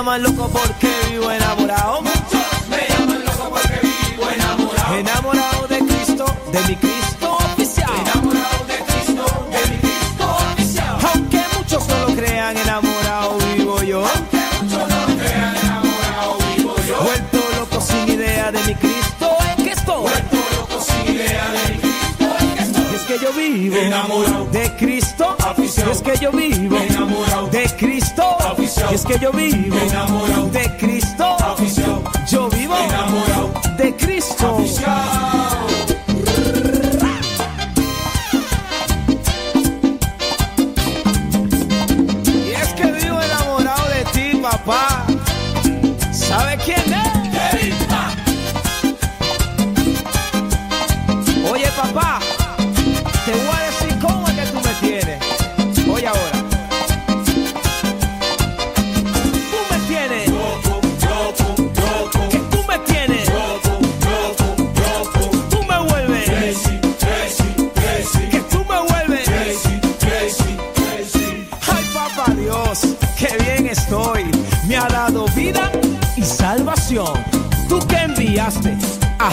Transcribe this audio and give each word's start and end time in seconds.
me 0.00 0.06
llaman 0.06 0.22
loco 0.22 0.48
porque 0.48 0.88
vivo 1.10 1.30
enamorado. 1.30 2.00
Muchos 2.00 2.68
me 2.70 2.88
llaman 2.88 3.22
loco 3.22 3.50
porque 3.50 3.80
vivo 3.82 4.30
enamorado. 4.30 4.94
Enamorado 4.96 5.66
de 5.68 5.78
Cristo, 5.80 6.24
de 6.52 6.60
mi 6.68 6.76
Cristo 6.76 7.36
oficial. 7.36 7.90
Enamorado 8.00 8.64
de 8.66 8.78
Cristo, 8.78 9.48
de 9.52 9.70
mi 9.70 9.76
Cristo 9.76 10.36
oficial. 10.52 10.98
Aunque 11.12 11.40
muchos 11.54 11.86
no 11.86 11.98
lo 12.08 12.14
crean, 12.16 12.56
enamorado 12.56 13.36
vivo 13.54 13.82
yo. 13.82 14.06
Aunque 14.06 14.38
muchos 14.62 14.88
no 14.88 15.06
lo 15.06 15.16
crean, 15.18 15.56
enamorado 15.56 16.38
vivo 16.56 16.74
yo. 16.88 17.02
Vuelto 17.02 17.38
loco 17.58 17.80
sin 17.82 18.08
idea 18.08 18.50
de 18.52 18.62
mi 18.62 18.74
Cristo 18.76 19.36
en 19.50 19.64
que 19.64 19.72
estoy. 19.72 20.00
Vuelto 20.02 20.36
loco 20.56 20.80
sin 20.82 21.14
idea 21.14 21.44
de 21.50 21.74
mi 21.74 21.78
Cristo 21.78 22.26
en 22.40 22.54
que 22.54 22.62
estoy. 22.62 22.84
Y 22.90 22.94
es 22.94 23.02
que 23.02 23.18
yo 23.18 23.32
vivo 23.34 23.76
Enamorado. 23.76 24.46
de. 24.46 24.69
Y 25.86 25.90
es 25.90 26.02
que 26.02 26.16
yo 26.18 26.30
vivo 26.32 26.76
Enamorado. 26.76 27.46
de 27.48 27.64
Cristo. 27.78 28.36
Y 28.90 28.94
es 28.94 29.04
que 29.04 29.18
yo 29.18 29.32
vivo 29.32 29.76
Enamorado. 29.88 30.46
de 30.50 30.76
Cristo. 30.76 30.89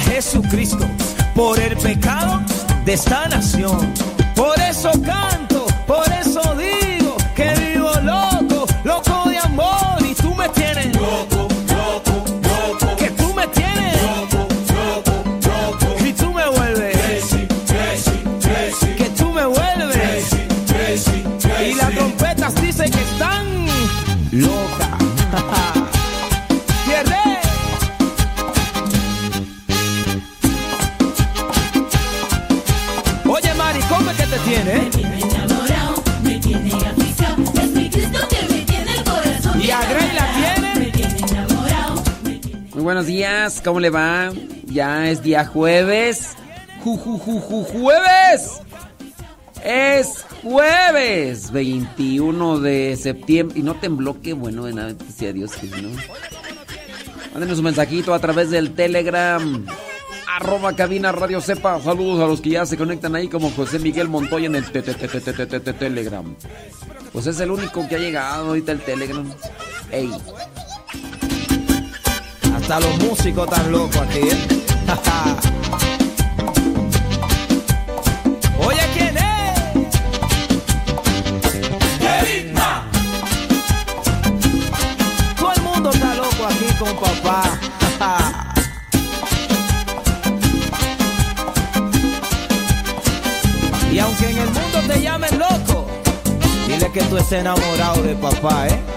Jesucristo 0.02 0.88
por 1.36 1.60
el 1.60 1.78
pecado 1.78 2.42
de 2.86 2.94
esta 2.94 3.28
nación. 3.28 3.94
Por 4.36 4.60
eso 4.60 4.92
canto, 5.02 5.37
¿cómo 43.64 43.80
le 43.80 43.90
va? 43.90 44.32
Ya 44.66 45.10
es 45.10 45.24
día 45.24 45.46
jueves. 45.46 46.36
Ju, 46.84 46.98
ju, 46.98 47.18
ju, 47.18 47.40
ju, 47.40 47.64
jueves. 47.64 48.60
Es 49.64 50.24
jueves 50.44 51.52
21 51.52 52.60
de 52.60 52.96
septiembre. 52.96 53.60
Y 53.60 53.64
no 53.64 53.76
tembló, 53.76 54.22
qué 54.22 54.34
bueno 54.34 54.66
de 54.66 54.74
nada, 54.74 54.94
sea 55.16 55.34
Dios 55.34 55.52
que 55.54 55.68
no. 55.68 55.90
Mándenos 57.34 57.58
un 57.60 57.66
mensajito 57.66 58.14
a 58.14 58.20
través 58.20 58.50
del 58.52 58.74
Telegram. 58.74 59.66
Arroba 60.40 60.76
cabina 60.76 61.12
Radio 61.12 61.42
Sepa. 61.42 61.82
Saludos 61.82 62.22
a 62.24 62.28
los 62.28 62.42
que 62.42 62.52
ya 62.52 62.66
se 62.66 62.78
conectan 62.78 63.16
ahí 63.16 63.28
como 63.28 63.50
José 63.52 63.80
Miguel 63.80 64.08
Montoya 64.10 64.46
en 64.46 64.56
el 64.56 64.72
te- 64.72 64.84
te- 64.84 64.94
te- 64.94 65.08
te- 65.08 65.20
te- 65.34 65.46
te- 65.48 65.60
te- 65.60 65.74
Telegram. 65.74 66.36
Pues 67.12 67.26
es 67.26 67.40
el 67.40 67.50
único 67.50 67.88
que 67.88 67.96
ha 67.96 68.00
llegado 68.00 68.50
ahorita 68.50 68.72
el 68.72 68.82
Telegram. 68.82 69.28
Ey. 69.92 70.12
Hasta 72.70 72.82
los 72.82 72.98
músicos 72.98 73.50
tan 73.50 73.72
locos 73.72 73.96
aquí, 73.96 74.20
¿eh? 74.20 74.28
Oye, 78.60 78.82
¿quién 78.94 79.18
es? 79.18 79.24
Todo 85.40 85.54
el 85.54 85.62
mundo 85.62 85.92
está 85.92 86.14
loco 86.16 86.46
aquí 86.46 86.66
con 86.78 86.94
papá. 86.98 87.58
y 93.94 94.00
aunque 94.00 94.30
en 94.30 94.40
el 94.40 94.50
mundo 94.50 94.82
te 94.90 95.02
llamen 95.02 95.40
loco, 95.40 95.88
dile 96.68 96.92
que 96.92 97.02
tú 97.04 97.16
estés 97.16 97.40
enamorado 97.40 98.04
de 98.04 98.14
papá, 98.16 98.68
¿eh? 98.68 98.97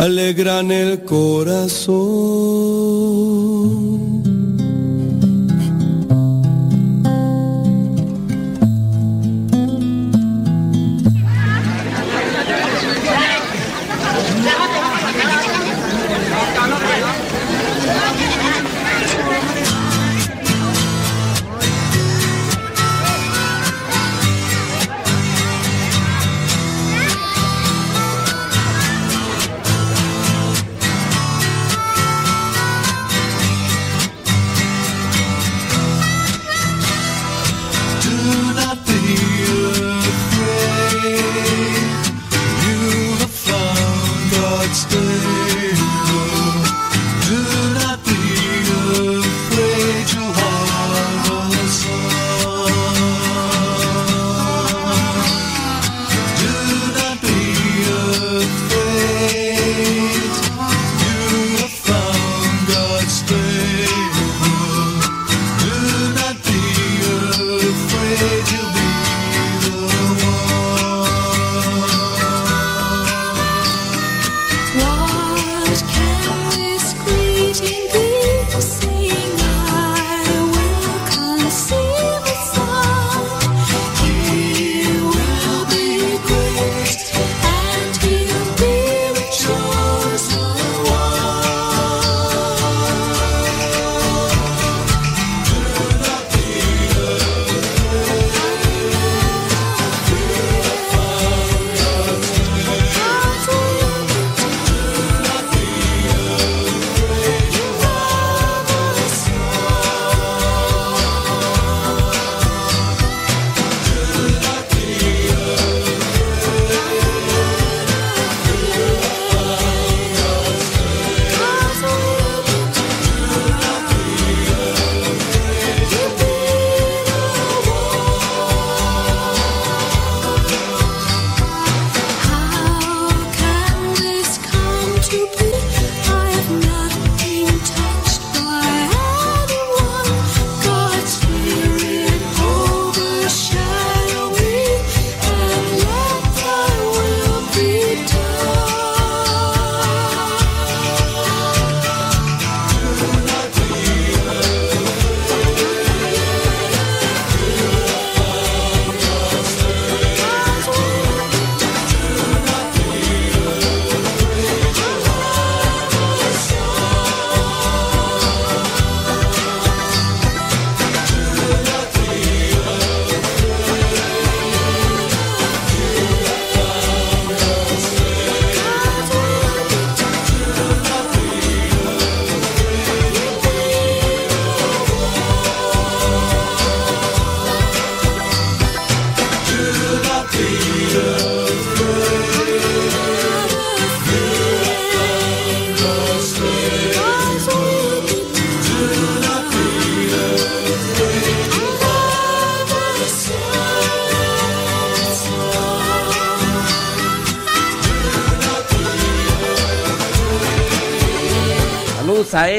alegran 0.00 0.70
el 0.70 1.04
corazón. 1.04 2.00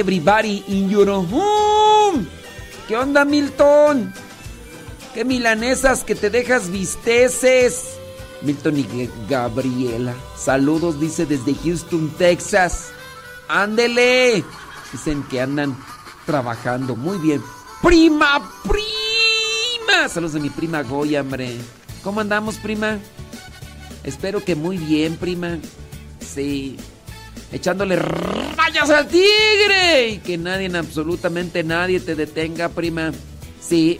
Everybody 0.01 0.63
in 0.67 0.89
your 0.89 1.07
home. 1.09 2.25
¿Qué 2.87 2.97
onda, 2.97 3.23
Milton? 3.23 4.11
¿Qué 5.13 5.23
milanesas 5.23 6.03
que 6.03 6.15
te 6.15 6.31
dejas 6.31 6.71
visteces? 6.71 7.97
Milton 8.41 8.77
y 8.77 9.09
Gabriela. 9.29 10.15
Saludos, 10.35 10.99
dice 10.99 11.27
desde 11.27 11.53
Houston, 11.53 12.09
Texas. 12.17 12.91
Ándele. 13.47 14.43
Dicen 14.91 15.21
que 15.29 15.39
andan 15.39 15.77
trabajando 16.25 16.95
muy 16.95 17.19
bien. 17.19 17.43
Prima, 17.83 18.41
prima. 18.63 20.09
Saludos 20.09 20.33
de 20.33 20.39
mi 20.39 20.49
prima 20.49 20.81
Goya, 20.81 21.21
hombre. 21.21 21.57
¿Cómo 22.03 22.21
andamos, 22.21 22.55
prima? 22.55 22.97
Espero 24.03 24.43
que 24.43 24.55
muy 24.55 24.77
bien, 24.79 25.15
prima. 25.17 25.59
Sí. 26.19 26.77
echándole 27.51 27.97
rayas 28.71 28.89
al 28.89 29.07
tigre 29.07 30.09
y 30.09 30.17
que 30.19 30.37
nadie, 30.37 30.71
absolutamente 30.75 31.63
nadie 31.63 31.99
te 31.99 32.15
detenga, 32.15 32.69
prima. 32.69 33.11
Sí. 33.59 33.97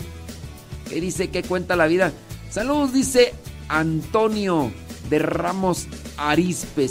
¿Qué 0.88 1.02
dice? 1.02 1.30
¿Qué 1.30 1.44
cuenta 1.44 1.76
la 1.76 1.88
vida? 1.88 2.12
Saludos, 2.50 2.94
dice 2.94 3.34
Antonio 3.68 4.72
de 5.10 5.20
Ramos 5.20 5.88
Arispe. 6.18 6.88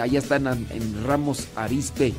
Allá 0.00 0.18
están 0.18 0.46
en 0.46 1.04
Ramos 1.06 1.48
Arispe, 1.56 2.14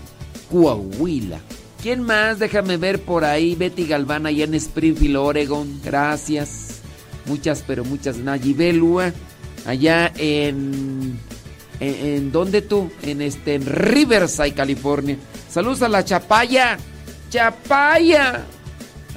Coahuila. 0.52 1.40
¿Quién 1.82 2.02
más? 2.02 2.40
Déjame 2.40 2.78
ver 2.78 3.02
por 3.02 3.24
ahí. 3.24 3.56
Betty 3.56 3.86
Galván 3.86 4.26
allá 4.26 4.46
en 4.46 4.56
Springfield, 4.56 5.18
Oregon. 5.18 5.80
Gracias. 5.84 6.82
Muchas, 7.26 7.64
pero 7.66 7.84
muchas. 7.86 8.18
Nayibelua 8.18 9.14
allá 9.66 10.12
en, 10.18 11.20
en. 11.80 12.32
¿Dónde 12.32 12.62
tú? 12.62 12.92
En 13.04 13.22
este. 13.22 13.56
En 13.56 13.66
Riverside, 13.66 14.54
California. 14.54 15.18
Saludos 15.50 15.82
a 15.82 15.90
la 15.90 16.04
Chapaya. 16.04 16.78
Chapaya. 17.30 18.46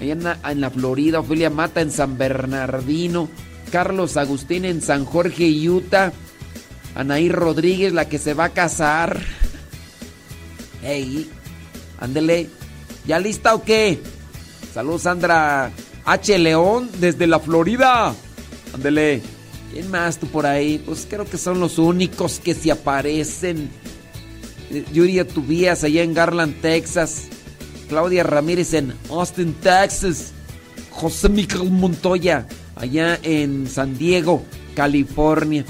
Allá 0.01 0.13
en 0.13 0.23
la, 0.25 0.39
en 0.49 0.61
la 0.61 0.71
Florida. 0.71 1.21
Ofelia 1.21 1.51
Mata 1.51 1.81
en 1.81 1.91
San 1.91 2.17
Bernardino. 2.17 3.29
Carlos 3.71 4.17
Agustín 4.17 4.65
en 4.65 4.83
San 4.83 5.05
Jorge, 5.05 5.49
Utah. 5.69 6.13
Anaí 6.95 7.29
Rodríguez, 7.29 7.93
la 7.93 8.09
que 8.09 8.19
se 8.19 8.35
va 8.35 8.47
a 8.47 8.49
casar. 8.51 9.21
Hey. 10.83 11.31
Ándele. 12.01 12.49
¿Ya 13.07 13.19
lista 13.19 13.55
o 13.55 13.63
qué? 13.63 14.01
Saludos, 14.75 15.03
Sandra 15.03 15.71
H. 16.05 16.39
León 16.39 16.91
desde 16.99 17.27
la 17.27 17.41
Florida. 17.41 18.15
Ándele. 18.75 19.23
¿Quién 19.73 19.91
más 19.91 20.19
tú 20.19 20.27
por 20.27 20.47
ahí? 20.47 20.83
Pues 20.85 21.07
creo 21.09 21.25
que 21.25 21.39
son 21.39 21.61
los 21.61 21.79
únicos 21.79 22.41
que 22.41 22.55
se 22.55 22.73
aparecen. 22.73 23.71
Eh, 24.71 24.85
Yuri 24.93 25.23
Tubías 25.25 25.85
allá 25.85 26.03
en 26.03 26.15
Garland, 26.15 26.61
Texas. 26.61 27.29
Claudia 27.89 28.23
Ramírez 28.23 28.75
en 28.75 28.95
Austin, 29.09 29.55
Texas. 29.55 30.33
José 30.91 31.29
Miguel 31.29 31.71
Montoya 31.71 32.47
allá 32.77 33.19
en 33.23 33.69
San 33.69 33.97
Diego, 33.97 34.45
California. 34.75 35.65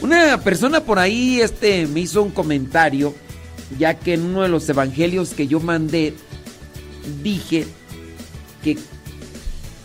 Una 0.00 0.40
persona 0.42 0.80
por 0.80 0.98
ahí 0.98 1.40
este, 1.40 1.86
me 1.86 2.00
hizo 2.00 2.22
un 2.22 2.30
comentario 2.30 3.14
ya 3.78 3.94
que 3.94 4.14
en 4.14 4.24
uno 4.24 4.42
de 4.42 4.48
los 4.48 4.68
evangelios 4.68 5.30
que 5.30 5.46
yo 5.46 5.60
mandé 5.60 6.14
dije 7.22 7.66
que 8.62 8.78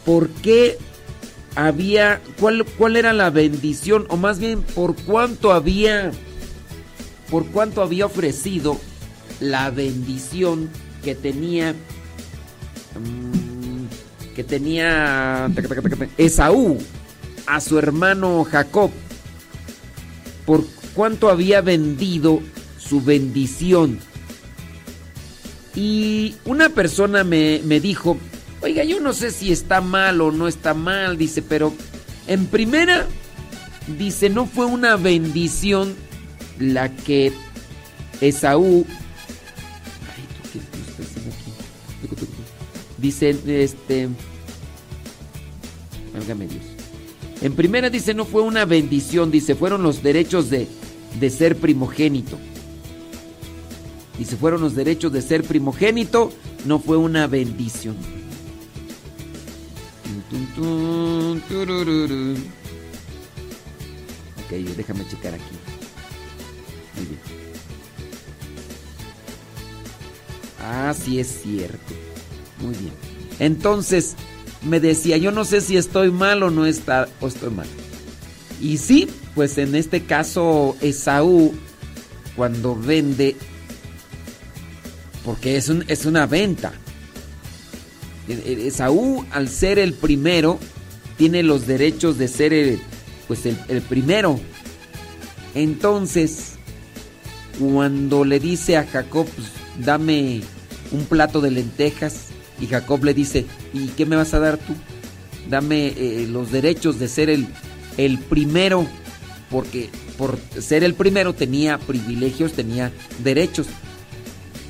por 0.06 0.30
qué 0.30 0.78
había, 1.56 2.22
cuál, 2.40 2.66
cuál 2.78 2.98
era 2.98 3.14
la 3.14 3.30
bendición, 3.30 4.06
o 4.10 4.18
más 4.18 4.40
bien 4.40 4.62
por 4.62 4.96
cuánto 4.96 5.52
había, 5.52 6.12
por 7.30 7.46
cuánto 7.48 7.82
había 7.82 8.06
ofrecido 8.06 8.80
la 9.40 9.72
bendición 9.72 10.70
que 11.04 11.16
tenía, 11.16 11.74
mm, 11.74 13.86
que 14.36 14.44
tenía 14.44 15.50
Esaú 16.18 16.78
a 17.46 17.62
su 17.62 17.80
hermano 17.80 18.44
Jacob, 18.44 18.92
por 20.46 20.66
cuánto 20.94 21.30
había 21.30 21.62
vendido 21.62 22.42
su 22.78 23.02
bendición. 23.02 24.00
Y 25.76 26.36
una 26.46 26.70
persona 26.70 27.24
me, 27.24 27.60
dijo, 27.60 28.18
oiga, 28.66 28.84
yo 28.84 29.00
no 29.00 29.14
sé 29.14 29.30
si 29.30 29.52
está 29.52 29.80
mal 29.80 30.22
o 30.22 30.32
no 30.32 30.48
está 30.48 30.74
mal, 30.74 31.20
dice, 31.20 31.44
pero 31.44 31.72
en 32.26 32.48
primera, 32.48 33.06
dice, 34.00 34.28
no 34.28 34.48
fue 34.48 34.66
una 34.66 34.96
bendición 34.96 35.96
la 36.60 36.90
que 36.90 37.32
Esaú... 38.22 38.86
Dice, 42.98 43.38
este... 43.46 44.10
Válgame 46.12 46.48
Dios. 46.48 46.64
En 47.42 47.54
primera 47.54 47.92
dice, 47.92 48.16
no 48.16 48.26
fue 48.26 48.42
una 48.42 48.66
bendición, 48.66 49.30
dice, 49.30 49.54
fueron 49.54 49.84
los 49.84 50.02
derechos 50.02 50.50
de, 50.50 50.68
de 51.20 51.30
ser 51.30 51.58
primogénito. 51.58 52.40
Se 54.24 54.38
fueron 54.38 54.62
los 54.62 54.74
derechos 54.74 55.12
de 55.14 55.22
ser 55.22 55.44
primogénito, 55.44 56.32
no 56.66 56.80
fue 56.80 56.98
una 56.98 57.28
bendición. 57.28 58.15
Ok, 64.46 64.52
déjame 64.78 65.08
checar 65.08 65.34
aquí. 65.34 65.44
Muy 66.96 67.06
bien. 67.06 67.20
Ah, 70.62 70.94
sí 70.94 71.20
es 71.20 71.42
cierto. 71.44 71.94
Muy 72.60 72.76
bien. 72.76 72.94
Entonces, 73.40 74.16
me 74.64 74.80
decía, 74.80 75.18
yo 75.18 75.32
no 75.32 75.46
sé 75.46 75.62
si 75.62 75.78
estoy 75.78 76.12
mal 76.12 76.42
o 76.44 76.50
no 76.50 76.66
está, 76.66 77.08
o 77.20 77.28
estoy 77.28 77.52
mal. 77.52 77.68
Y 78.62 78.78
sí, 78.78 79.08
pues 79.36 79.58
en 79.58 79.76
este 79.76 80.06
caso 80.06 80.78
Esaú, 80.82 81.54
cuando 82.36 82.76
vende 82.76 83.36
porque 85.26 85.58
es, 85.58 85.70
es 85.88 86.06
una 86.06 86.28
venta. 86.28 86.74
Esaú, 88.28 89.26
al 89.32 89.50
ser 89.50 89.80
el 89.80 89.94
primero, 89.94 90.60
tiene 91.18 91.44
los 91.44 91.68
derechos 91.68 92.18
de 92.18 92.28
ser 92.28 92.54
el, 92.54 92.80
pues 93.28 93.46
el, 93.46 93.82
primero. 93.82 94.40
Entonces, 95.54 96.54
cuando 97.60 98.26
le 98.26 98.40
dice 98.40 98.78
a 98.78 98.86
Jacob, 98.86 99.28
pues, 99.36 99.48
dame 99.86 100.42
un 100.92 101.06
plato 101.06 101.42
de 101.42 101.52
lentejas, 101.52 102.28
y 102.60 102.68
Jacob 102.68 103.04
le 103.04 103.14
dice, 103.14 103.46
¿y 103.74 103.88
qué 103.90 104.06
me 104.06 104.16
vas 104.16 104.34
a 104.34 104.40
dar 104.40 104.58
tú? 104.58 104.74
Dame 105.50 105.88
eh, 105.88 106.28
los 106.30 106.52
derechos 106.52 107.00
de 107.00 107.08
ser 107.08 107.30
el, 107.30 107.48
el 107.98 108.18
primero, 108.18 108.88
porque 109.50 109.90
por 110.18 110.40
ser 110.60 110.84
el 110.84 110.94
primero 110.94 111.34
tenía 111.34 111.78
privilegios, 111.78 112.54
tenía 112.54 112.92
derechos. 113.24 113.68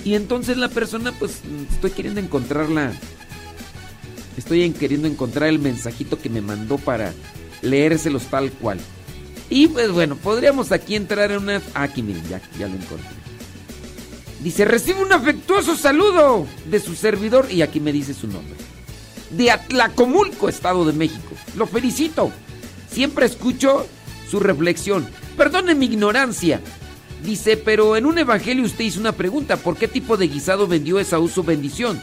Y 0.04 0.16
entonces 0.16 0.58
la 0.58 0.70
persona, 0.70 1.12
pues, 1.18 1.42
estoy 1.72 1.92
queriendo 1.92 2.20
encontrarla. 2.20 2.94
Estoy 4.38 4.70
queriendo 4.72 5.08
encontrar 5.08 5.50
el 5.50 5.60
mensajito 5.60 6.20
que 6.20 6.30
me 6.30 6.42
mandó 6.42 6.78
para 6.78 7.14
leérselos 7.62 8.24
tal 8.24 8.52
cual. 8.52 8.80
Y 9.50 9.68
pues 9.68 9.92
bueno, 9.92 10.16
podríamos 10.16 10.72
aquí 10.72 10.96
entrar 10.96 11.32
en 11.32 11.44
una... 11.44 11.62
Aquí 11.74 12.02
miren, 12.02 12.28
ya, 12.28 12.42
ya 12.58 12.68
lo 12.68 12.76
encontré. 12.76 13.08
Dice, 14.42 14.66
recibe 14.66 15.02
un 15.02 15.14
afectuoso 15.14 15.76
saludo 15.76 16.46
de 16.70 16.80
su 16.80 16.96
servidor 16.96 17.48
y 17.52 17.62
aquí 17.62 17.80
me 17.80 17.92
dice 17.92 18.14
su 18.14 18.28
nombre. 18.28 18.56
De 19.32 19.52
Atlacomulco, 19.52 20.50
Estado 20.50 20.86
de 20.86 20.94
México. 20.94 21.36
Lo 21.56 21.66
felicito. 21.68 22.32
Siempre 22.92 23.26
escucho 23.26 23.88
su 24.30 24.40
reflexión. 24.40 25.08
Perdone 25.38 25.76
mi 25.76 25.86
ignorancia, 25.86 26.62
Dice, 27.26 27.58
pero 27.58 27.96
en 27.96 28.06
un 28.06 28.20
evangelio 28.20 28.64
usted 28.64 28.84
hizo 28.84 29.00
una 29.00 29.14
pregunta, 29.14 29.58
¿por 29.58 29.78
qué 29.78 29.88
tipo 29.88 30.16
de 30.16 30.28
guisado 30.28 30.68
vendió 30.68 31.00
Esaú 31.00 31.28
su 31.28 31.44
bendición? 31.44 32.00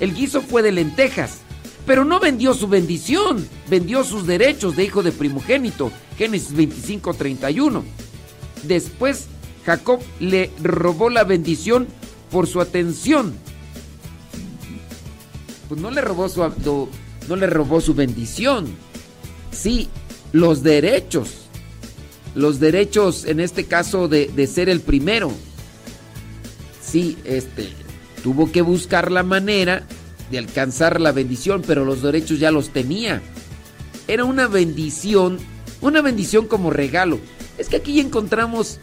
El 0.00 0.14
guiso 0.14 0.40
fue 0.40 0.62
de 0.62 0.72
lentejas, 0.72 1.40
pero 1.86 2.04
no 2.04 2.20
vendió 2.20 2.54
su 2.54 2.68
bendición, 2.68 3.46
vendió 3.68 4.04
sus 4.04 4.26
derechos 4.26 4.76
de 4.76 4.84
hijo 4.84 5.02
de 5.02 5.12
primogénito, 5.12 5.90
Génesis 6.16 6.54
25, 6.54 7.14
31. 7.14 7.84
Después, 8.62 9.26
Jacob 9.66 10.00
le 10.20 10.50
robó 10.62 11.10
la 11.10 11.24
bendición 11.24 11.86
por 12.30 12.46
su 12.46 12.60
atención. 12.60 13.34
Pues 15.68 15.80
no 15.80 15.90
le 15.90 16.00
robó 16.00 16.28
su, 16.28 16.40
no, 16.40 16.88
no 17.28 17.36
le 17.36 17.46
robó 17.46 17.80
su 17.80 17.94
bendición. 17.94 18.66
Sí, 19.50 19.88
los 20.32 20.62
derechos 20.62 21.42
los 22.34 22.60
derechos, 22.60 23.24
en 23.26 23.40
este 23.40 23.64
caso, 23.64 24.08
de, 24.08 24.46
ser 24.46 24.68
el 24.68 24.80
primero. 24.80 25.32
Sí, 26.80 27.18
este, 27.24 27.68
tuvo 28.22 28.50
que 28.50 28.62
buscar 28.62 29.10
la 29.10 29.22
manera 29.22 29.86
de 30.32 30.38
alcanzar 30.38 31.00
la 31.00 31.12
bendición, 31.12 31.62
pero 31.64 31.84
los 31.84 32.02
derechos 32.02 32.40
ya 32.40 32.50
los 32.50 32.70
tenía. 32.70 33.22
Era 34.08 34.24
una 34.24 34.48
bendición, 34.48 35.38
una 35.80 36.00
bendición 36.00 36.48
como 36.48 36.70
regalo. 36.70 37.20
Es 37.58 37.68
que 37.68 37.76
aquí 37.76 38.00
encontramos 38.00 38.80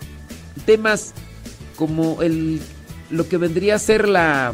temas 0.66 1.14
como 1.76 2.22
el, 2.22 2.62
lo 3.10 3.28
que 3.28 3.38
vendría 3.38 3.76
a 3.76 3.80
ser 3.80 4.08
la, 4.08 4.54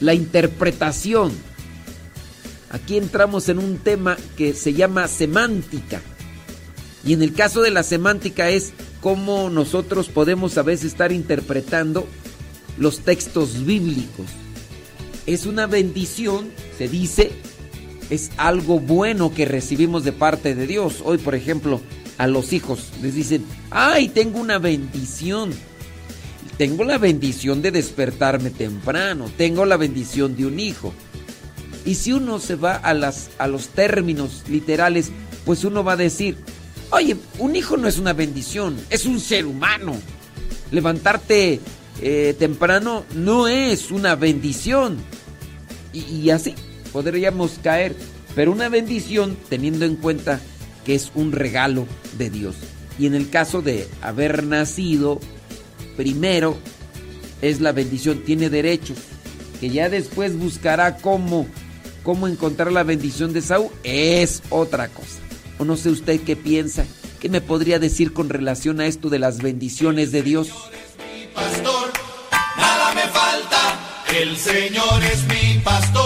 la 0.00 0.14
interpretación. 0.14 1.32
Aquí 2.70 2.96
entramos 2.96 3.48
en 3.48 3.58
un 3.58 3.78
tema 3.78 4.16
que 4.36 4.54
se 4.54 4.72
llama 4.72 5.08
semántica. 5.08 6.00
Y 7.04 7.12
en 7.12 7.22
el 7.22 7.34
caso 7.34 7.60
de 7.60 7.70
la 7.70 7.82
semántica 7.82 8.50
es 8.50 8.72
cómo 9.00 9.50
nosotros 9.50 10.08
podemos 10.08 10.56
a 10.58 10.62
veces 10.62 10.92
estar 10.92 11.10
interpretando 11.10 12.06
los 12.78 13.00
textos 13.00 13.66
bíblicos. 13.66 14.26
Es 15.26 15.46
una 15.46 15.66
bendición, 15.66 16.50
se 16.76 16.88
dice, 16.88 17.32
es 18.10 18.30
algo 18.36 18.78
bueno 18.78 19.32
que 19.32 19.46
recibimos 19.46 20.04
de 20.04 20.12
parte 20.12 20.54
de 20.54 20.66
Dios. 20.66 21.02
Hoy, 21.04 21.18
por 21.18 21.34
ejemplo, 21.34 21.80
a 22.18 22.26
los 22.26 22.52
hijos 22.52 22.90
les 23.02 23.14
dicen, 23.14 23.44
ay, 23.70 24.08
tengo 24.08 24.38
una 24.38 24.58
bendición. 24.58 25.52
tengo 26.58 26.84
la 26.84 26.98
bendición 26.98 27.62
de 27.62 27.72
despertarme 27.72 28.50
temprano, 28.50 29.30
tengo 29.36 29.64
la 29.64 29.76
bendición 29.76 30.36
de 30.36 30.46
un 30.46 30.60
hijo. 30.60 30.92
Y 31.84 31.96
si 31.96 32.12
uno 32.12 32.38
se 32.38 32.54
va 32.54 32.76
a, 32.76 32.90
a 32.90 33.48
los 33.48 33.68
términos 33.68 34.44
literales, 34.48 35.10
pues 35.44 35.64
uno 35.64 35.82
va 35.82 35.92
a 35.92 35.96
decir, 35.96 36.36
oye, 36.90 37.16
un 37.38 37.56
hijo 37.56 37.76
no 37.76 37.88
es 37.88 37.98
una 37.98 38.12
bendición, 38.12 38.76
es 38.90 39.04
un 39.04 39.20
ser 39.20 39.46
humano. 39.46 39.96
Levantarte 40.70 41.60
eh, 42.00 42.34
temprano 42.38 43.04
no 43.14 43.48
es 43.48 43.90
una 43.90 44.16
bendición. 44.16 44.98
Y, 45.92 46.30
así 46.30 46.54
podríamos 46.92 47.58
caer. 47.62 47.94
Pero 48.34 48.50
una 48.50 48.68
bendición 48.68 49.36
teniendo 49.48 49.84
en 49.84 49.96
cuenta 49.96 50.40
que 50.84 50.94
es 50.94 51.12
un 51.14 51.32
regalo 51.32 51.86
de 52.18 52.30
Dios. 52.30 52.56
Y 52.98 53.06
en 53.06 53.14
el 53.14 53.30
caso 53.30 53.62
de 53.62 53.88
haber 54.02 54.44
nacido 54.44 55.20
primero, 55.96 56.56
es 57.42 57.60
la 57.60 57.72
bendición, 57.72 58.22
tiene 58.24 58.50
derechos. 58.50 58.98
Que 59.60 59.70
ya 59.70 59.88
después 59.88 60.36
buscará 60.36 60.96
cómo, 60.96 61.46
cómo 62.02 62.26
encontrar 62.26 62.72
la 62.72 62.82
bendición 62.82 63.32
de 63.32 63.40
Saúl, 63.40 63.70
es 63.84 64.42
otra 64.50 64.88
cosa. 64.88 65.20
O 65.58 65.64
no 65.64 65.76
sé 65.76 65.90
usted 65.90 66.20
qué 66.20 66.34
piensa, 66.34 66.84
qué 67.20 67.28
me 67.28 67.40
podría 67.40 67.78
decir 67.78 68.12
con 68.12 68.28
relación 68.28 68.80
a 68.80 68.86
esto 68.86 69.10
de 69.10 69.20
las 69.20 69.40
bendiciones 69.40 70.10
de 70.10 70.22
Dios. 70.22 70.50
El 74.14 74.36
Señor 74.36 75.02
es 75.12 75.24
mi 75.24 75.58
pastor, 75.58 76.03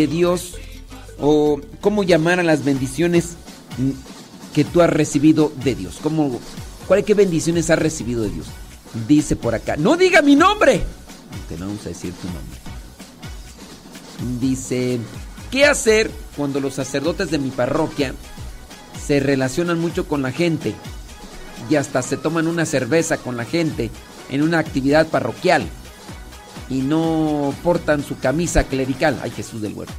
de 0.00 0.06
Dios 0.06 0.54
o 1.20 1.60
cómo 1.80 2.04
llamar 2.04 2.40
a 2.40 2.42
las 2.42 2.64
bendiciones 2.64 3.36
que 4.54 4.64
tú 4.64 4.82
has 4.82 4.90
recibido 4.90 5.52
de 5.64 5.74
Dios? 5.74 5.98
¿Cómo, 6.02 6.40
¿Cuál 6.86 7.04
qué 7.04 7.14
bendiciones 7.14 7.70
has 7.70 7.78
recibido 7.78 8.22
de 8.22 8.30
Dios? 8.30 8.46
Dice 9.06 9.36
por 9.36 9.54
acá, 9.54 9.76
no 9.76 9.96
diga 9.96 10.22
mi 10.22 10.36
nombre. 10.36 10.82
Te 11.48 11.56
vamos 11.56 11.84
a 11.84 11.90
decir 11.90 12.12
tu 12.14 12.26
nombre. 12.26 12.58
Dice, 14.40 14.98
¿qué 15.50 15.66
hacer 15.66 16.10
cuando 16.36 16.60
los 16.60 16.74
sacerdotes 16.74 17.30
de 17.30 17.38
mi 17.38 17.50
parroquia 17.50 18.14
se 19.06 19.20
relacionan 19.20 19.78
mucho 19.78 20.08
con 20.08 20.22
la 20.22 20.32
gente 20.32 20.74
y 21.70 21.76
hasta 21.76 22.02
se 22.02 22.16
toman 22.16 22.46
una 22.46 22.66
cerveza 22.66 23.18
con 23.18 23.36
la 23.36 23.44
gente 23.44 23.90
en 24.30 24.42
una 24.42 24.58
actividad 24.58 25.06
parroquial? 25.08 25.68
Y 26.70 26.80
no 26.82 27.54
portan 27.62 28.04
su 28.04 28.18
camisa 28.18 28.64
clerical. 28.64 29.18
Ay, 29.22 29.30
Jesús 29.30 29.62
del 29.62 29.74
Bueno. 29.74 29.92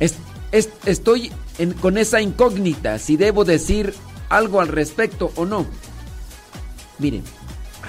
Es- 0.00 0.16
es- 0.52 0.68
estoy 0.84 1.32
con 1.80 1.96
esa 1.98 2.20
incógnita, 2.20 2.98
si 2.98 3.16
debo 3.16 3.44
decir 3.44 3.94
algo 4.28 4.60
al 4.60 4.68
respecto 4.68 5.32
o 5.36 5.44
no. 5.44 5.66
Miren, 6.98 7.22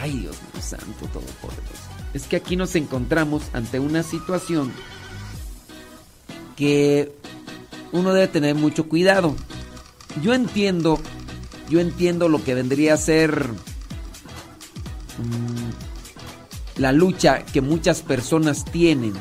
ay 0.01 0.11
Dios 0.19 0.35
mío 0.53 0.61
santo 0.63 1.07
todopoderoso. 1.11 1.83
Es 2.13 2.23
que 2.27 2.35
aquí 2.35 2.55
nos 2.55 2.75
encontramos 2.75 3.43
ante 3.53 3.79
una 3.79 4.03
situación 4.03 4.71
que 6.55 7.11
uno 7.91 8.13
debe 8.13 8.27
tener 8.27 8.55
mucho 8.55 8.87
cuidado. 8.87 9.35
Yo 10.21 10.33
entiendo, 10.33 10.99
yo 11.69 11.79
entiendo 11.79 12.29
lo 12.29 12.43
que 12.43 12.53
vendría 12.53 12.93
a 12.93 12.97
ser 12.97 13.47
mm, 15.17 15.69
la 16.77 16.91
lucha 16.91 17.43
que 17.45 17.61
muchas 17.61 18.01
personas 18.01 18.65
tienen, 18.65 19.13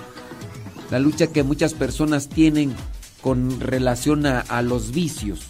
la 0.91 0.99
lucha 0.99 1.27
que 1.27 1.43
muchas 1.43 1.75
personas 1.75 2.29
tienen 2.29 2.75
con 3.21 3.61
relación 3.61 4.27
a, 4.27 4.41
a 4.41 4.63
los 4.63 4.93
vicios. 4.93 5.41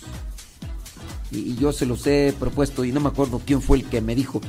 Y, 1.31 1.55
yo 1.57 1.73
se 1.73 1.87
los 1.87 2.07
he 2.07 2.35
propuesto 2.39 2.85
y 2.85 2.93
no 2.93 3.01
me 3.01 3.09
acuerdo 3.09 3.41
quién 3.45 3.63
fue 3.63 3.79
el 3.79 3.85
que 3.85 4.01
me 4.01 4.15
dijo. 4.15 4.41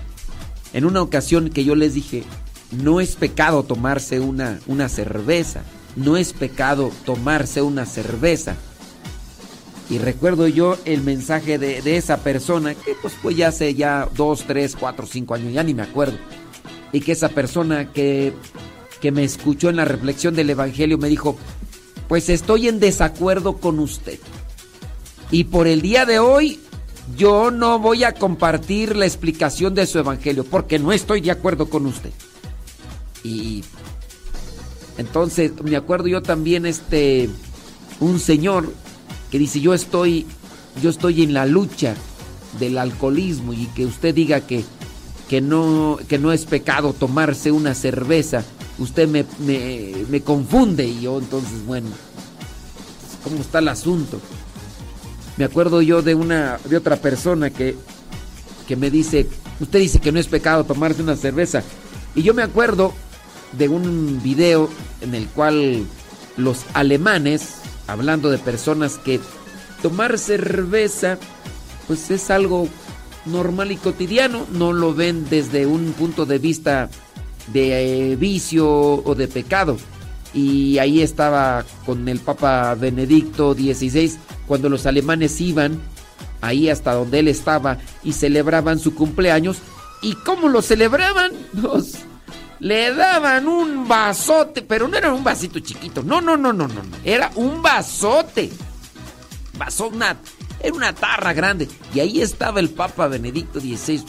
En 0.73 0.85
una 0.85 1.01
ocasión 1.01 1.49
que 1.49 1.63
yo 1.63 1.75
les 1.75 1.93
dije, 1.93 2.23
no 2.71 2.99
es 2.99 3.15
pecado 3.15 3.63
tomarse 3.63 4.19
una, 4.19 4.59
una 4.65 4.89
cerveza, 4.89 5.61
no 5.95 6.17
es 6.17 6.33
pecado 6.33 6.91
tomarse 7.05 7.61
una 7.61 7.85
cerveza. 7.85 8.55
Y 9.89 9.99
recuerdo 9.99 10.47
yo 10.47 10.77
el 10.85 11.01
mensaje 11.01 11.59
de, 11.59 11.81
de 11.83 11.97
esa 11.97 12.17
persona, 12.17 12.73
que 12.73 12.95
pues 12.99 13.13
fue 13.13 13.35
ya 13.35 13.49
hace 13.49 13.75
ya 13.75 14.09
dos, 14.15 14.45
tres, 14.47 14.75
cuatro, 14.75 15.05
cinco 15.05 15.35
años, 15.35 15.53
ya 15.53 15.61
ni 15.61 15.75
me 15.75 15.83
acuerdo 15.83 16.17
y 16.93 17.01
que 17.01 17.11
esa 17.11 17.29
persona 17.29 17.91
que, 17.91 18.33
que 19.01 19.11
me 19.11 19.25
escuchó 19.25 19.69
en 19.69 19.75
la 19.75 19.83
reflexión 19.83 20.35
del 20.35 20.51
Evangelio 20.51 20.97
me 20.97 21.09
dijo, 21.09 21.35
pues 22.07 22.29
estoy 22.29 22.69
en 22.69 22.79
desacuerdo 22.79 23.57
con 23.57 23.79
usted. 23.79 24.19
Y 25.31 25.45
por 25.45 25.67
el 25.67 25.81
día 25.81 26.05
de 26.05 26.19
hoy 26.19 26.59
yo 27.17 27.51
no 27.51 27.79
voy 27.79 28.03
a 28.03 28.13
compartir 28.13 28.95
la 28.95 29.05
explicación 29.05 29.73
de 29.73 29.87
su 29.87 29.97
Evangelio 29.97 30.45
porque 30.45 30.79
no 30.79 30.91
estoy 30.91 31.21
de 31.21 31.31
acuerdo 31.31 31.67
con 31.69 31.87
usted. 31.87 32.11
Y 33.23 33.63
entonces 34.97 35.51
me 35.63 35.75
acuerdo 35.75 36.07
yo 36.07 36.21
también 36.21 36.67
este 36.67 37.29
un 37.99 38.19
señor 38.19 38.71
que 39.31 39.39
dice, 39.39 39.59
"Yo 39.59 39.73
estoy 39.73 40.27
yo 40.81 40.91
estoy 40.91 41.23
en 41.23 41.33
la 41.33 41.45
lucha 41.45 41.95
del 42.59 42.77
alcoholismo 42.77 43.53
y 43.53 43.65
que 43.67 43.85
usted 43.85 44.13
diga 44.13 44.41
que 44.41 44.63
que 45.33 45.41
no, 45.41 45.97
que 46.07 46.19
no 46.19 46.31
es 46.31 46.45
pecado 46.45 46.93
tomarse 46.93 47.51
una 47.51 47.73
cerveza, 47.73 48.43
usted 48.77 49.07
me, 49.07 49.25
me, 49.39 50.05
me 50.07 50.21
confunde 50.21 50.85
y 50.85 51.01
yo 51.01 51.17
entonces, 51.17 51.65
bueno, 51.65 51.87
¿cómo 53.23 53.37
está 53.37 53.57
el 53.57 53.69
asunto? 53.69 54.21
Me 55.37 55.45
acuerdo 55.45 55.81
yo 55.81 56.03
de 56.03 56.13
una, 56.13 56.59
de 56.65 56.77
otra 56.77 56.97
persona 56.97 57.49
que, 57.49 57.75
que 58.67 58.75
me 58.75 58.91
dice, 58.91 59.27
usted 59.59 59.79
dice 59.79 59.99
que 59.99 60.11
no 60.11 60.19
es 60.19 60.27
pecado 60.27 60.65
tomarse 60.65 61.01
una 61.01 61.15
cerveza. 61.15 61.63
Y 62.13 62.21
yo 62.21 62.35
me 62.35 62.43
acuerdo 62.43 62.93
de 63.53 63.69
un 63.69 64.21
video 64.21 64.69
en 65.01 65.15
el 65.15 65.25
cual 65.29 65.87
los 66.37 66.59
alemanes, 66.75 67.55
hablando 67.87 68.29
de 68.29 68.37
personas 68.37 68.99
que 68.99 69.19
tomar 69.81 70.19
cerveza, 70.19 71.17
pues 71.87 72.11
es 72.11 72.29
algo 72.29 72.67
normal 73.25 73.71
y 73.71 73.77
cotidiano, 73.77 74.45
no 74.51 74.73
lo 74.73 74.93
ven 74.93 75.27
desde 75.29 75.65
un 75.65 75.93
punto 75.93 76.25
de 76.25 76.39
vista 76.39 76.89
de 77.47 78.11
eh, 78.11 78.15
vicio 78.15 78.67
o 78.69 79.15
de 79.15 79.27
pecado. 79.27 79.77
Y 80.33 80.79
ahí 80.79 81.01
estaba 81.01 81.63
con 81.85 82.07
el 82.09 82.19
Papa 82.19 82.73
Benedicto 82.75 83.53
XVI, 83.53 84.17
cuando 84.47 84.69
los 84.69 84.85
alemanes 84.85 85.39
iban 85.41 85.79
ahí 86.41 86.69
hasta 86.69 86.93
donde 86.93 87.19
él 87.19 87.27
estaba 87.27 87.77
y 88.03 88.13
celebraban 88.13 88.79
su 88.79 88.95
cumpleaños. 88.95 89.57
¿Y 90.01 90.15
cómo 90.15 90.49
lo 90.49 90.61
celebraban? 90.61 91.31
Pues, 91.61 91.99
le 92.59 92.93
daban 92.93 93.47
un 93.47 93.87
vasote, 93.87 94.61
pero 94.61 94.87
no 94.87 94.97
era 94.97 95.13
un 95.13 95.23
vasito 95.23 95.59
chiquito, 95.59 96.01
no, 96.01 96.21
no, 96.21 96.37
no, 96.37 96.53
no, 96.53 96.67
no, 96.67 96.81
era 97.03 97.31
un 97.35 97.61
vasote. 97.61 98.49
Vasona. 99.57 100.17
Era 100.63 100.73
una 100.73 100.95
tarra 100.95 101.33
grande. 101.33 101.67
Y 101.93 101.99
ahí 101.99 102.21
estaba 102.21 102.59
el 102.59 102.69
Papa 102.69 103.07
Benedicto 103.07 103.59
XVI 103.59 104.03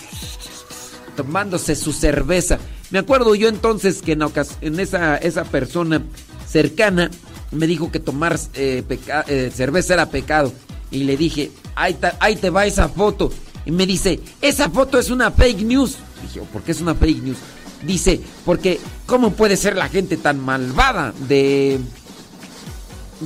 tomándose 1.17 1.77
su 1.77 1.93
cerveza. 1.93 2.59
Me 2.91 2.99
acuerdo 2.99 3.35
yo 3.35 3.49
entonces 3.49 4.03
que 4.03 4.13
en, 4.13 4.81
esa, 4.81 5.17
esa 5.17 5.45
persona 5.45 6.03
cercana 6.49 7.11
me 7.51 7.67
dijo 7.67 7.91
que 7.91 8.01
tomar 8.01 8.39
eh, 8.55 8.85
eh, 9.29 9.53
cerveza 9.55 9.95
era 9.95 10.11
pecado. 10.11 10.53
Y 10.91 11.05
le 11.05 11.17
dije, 11.17 11.51
ahí, 11.75 11.97
ahí 12.21 12.37
te 12.37 12.51
va 12.51 12.67
esa 12.67 12.89
foto. 12.89 13.33
Y 13.67 13.71
me 13.71 13.87
dice, 13.87 14.21
esa 14.41 14.71
foto 14.71 14.99
es 14.99 15.11
una 15.11 15.31
fake 15.31 15.63
news. 15.63 15.97
Dije, 16.23 16.47
¿por 16.53 16.63
qué 16.63 16.73
es 16.73 16.81
una 16.81 16.95
fake 16.95 17.23
news? 17.23 17.39
Dice, 17.83 18.21
porque 18.45 18.79
¿cómo 19.07 19.33
puede 19.33 19.57
ser 19.57 19.77
la 19.77 19.89
gente 19.89 20.17
tan 20.17 20.41
malvada 20.41 21.13
de, 21.29 21.81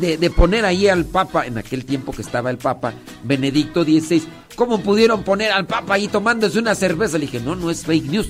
de, 0.00 0.30
poner 0.30 0.64
ahí 0.64 0.88
al 0.88 1.04
Papa, 1.04 1.46
en 1.46 1.58
aquel 1.58 1.84
tiempo 1.84 2.12
que 2.12 2.22
estaba 2.22 2.50
el 2.50 2.58
Papa, 2.58 2.92
Benedicto 3.24 3.84
XVI, 3.84 4.22
¿cómo 4.56 4.80
pudieron 4.80 5.22
poner 5.24 5.52
al 5.52 5.66
Papa 5.66 5.94
ahí 5.94 6.08
tomándose 6.08 6.58
una 6.58 6.74
cerveza? 6.74 7.18
Le 7.18 7.26
dije, 7.26 7.40
no, 7.40 7.54
no 7.56 7.70
es 7.70 7.84
fake 7.84 8.06
news. 8.06 8.28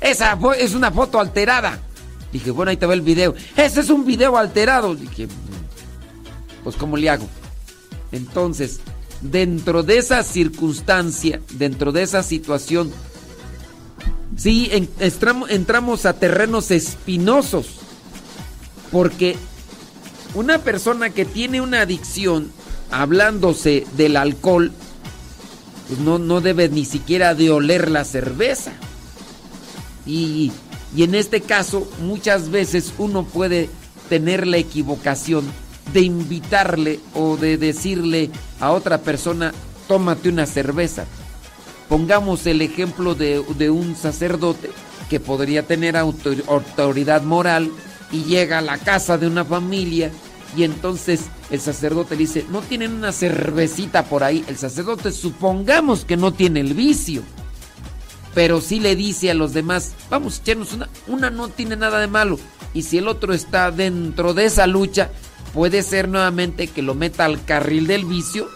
Esa 0.00 0.38
es 0.58 0.74
una 0.74 0.90
foto 0.90 1.20
alterada. 1.20 1.80
Dije, 2.32 2.50
bueno, 2.50 2.70
ahí 2.70 2.76
te 2.76 2.86
va 2.86 2.94
el 2.94 3.02
video. 3.02 3.34
Ese 3.56 3.80
es 3.80 3.90
un 3.90 4.04
video 4.04 4.36
alterado. 4.36 4.94
Dije, 4.94 5.26
"Mm, 5.26 6.64
pues 6.64 6.76
¿cómo 6.76 6.96
le 6.96 7.10
hago? 7.10 7.28
Entonces, 8.10 8.80
dentro 9.20 9.82
de 9.82 9.98
esa 9.98 10.22
circunstancia, 10.22 11.40
dentro 11.52 11.92
de 11.92 12.02
esa 12.02 12.22
situación, 12.22 12.90
sí, 14.36 14.68
en- 14.72 14.88
estramo- 14.98 15.46
entramos 15.48 16.06
a 16.06 16.14
terrenos 16.14 16.70
espinosos. 16.70 17.66
Porque 18.90 19.36
una 20.34 20.58
persona 20.58 21.10
que 21.10 21.24
tiene 21.24 21.60
una 21.60 21.82
adicción, 21.82 22.50
hablándose 22.90 23.86
del 23.96 24.16
alcohol, 24.16 24.72
pues 25.88 26.00
no, 26.00 26.18
no 26.18 26.40
debe 26.40 26.68
ni 26.68 26.84
siquiera 26.84 27.34
de 27.34 27.50
oler 27.50 27.90
la 27.90 28.04
cerveza. 28.04 28.72
Y, 30.06 30.52
y 30.96 31.02
en 31.02 31.14
este 31.14 31.40
caso, 31.40 31.90
muchas 32.00 32.50
veces 32.50 32.92
uno 32.98 33.24
puede 33.24 33.68
tener 34.08 34.46
la 34.46 34.56
equivocación 34.58 35.44
de 35.92 36.00
invitarle 36.00 37.00
o 37.14 37.36
de 37.36 37.56
decirle 37.58 38.30
a 38.60 38.72
otra 38.72 38.98
persona, 38.98 39.52
tómate 39.88 40.28
una 40.28 40.46
cerveza. 40.46 41.04
Pongamos 41.88 42.46
el 42.46 42.62
ejemplo 42.62 43.14
de, 43.14 43.44
de 43.58 43.70
un 43.70 43.96
sacerdote 43.96 44.70
que 45.10 45.20
podría 45.20 45.66
tener 45.66 45.96
autor- 45.96 46.44
autoridad 46.48 47.22
moral 47.22 47.70
y 48.12 48.24
llega 48.24 48.58
a 48.58 48.62
la 48.62 48.78
casa 48.78 49.18
de 49.18 49.26
una 49.26 49.44
familia 49.44 50.10
y 50.56 50.64
entonces 50.64 51.22
el 51.50 51.60
sacerdote 51.60 52.14
dice, 52.14 52.44
no 52.50 52.60
tienen 52.60 52.92
una 52.92 53.10
cervecita 53.10 54.04
por 54.04 54.22
ahí. 54.22 54.44
El 54.46 54.58
sacerdote 54.58 55.10
supongamos 55.10 56.04
que 56.04 56.16
no 56.16 56.32
tiene 56.32 56.60
el 56.60 56.74
vicio 56.74 57.22
pero 58.34 58.60
sí 58.60 58.80
le 58.80 58.96
dice 58.96 59.30
a 59.30 59.34
los 59.34 59.52
demás, 59.52 59.92
vamos 60.10 60.40
echarnos 60.40 60.72
una, 60.72 60.88
una 61.06 61.30
no 61.30 61.48
tiene 61.48 61.76
nada 61.76 62.00
de 62.00 62.06
malo. 62.06 62.38
Y 62.74 62.82
si 62.82 62.98
el 62.98 63.08
otro 63.08 63.34
está 63.34 63.70
dentro 63.70 64.32
de 64.32 64.46
esa 64.46 64.66
lucha, 64.66 65.10
puede 65.52 65.82
ser 65.82 66.08
nuevamente 66.08 66.68
que 66.68 66.82
lo 66.82 66.94
meta 66.94 67.24
al 67.24 67.44
carril 67.44 67.86
del 67.86 68.06
vicio 68.06 68.48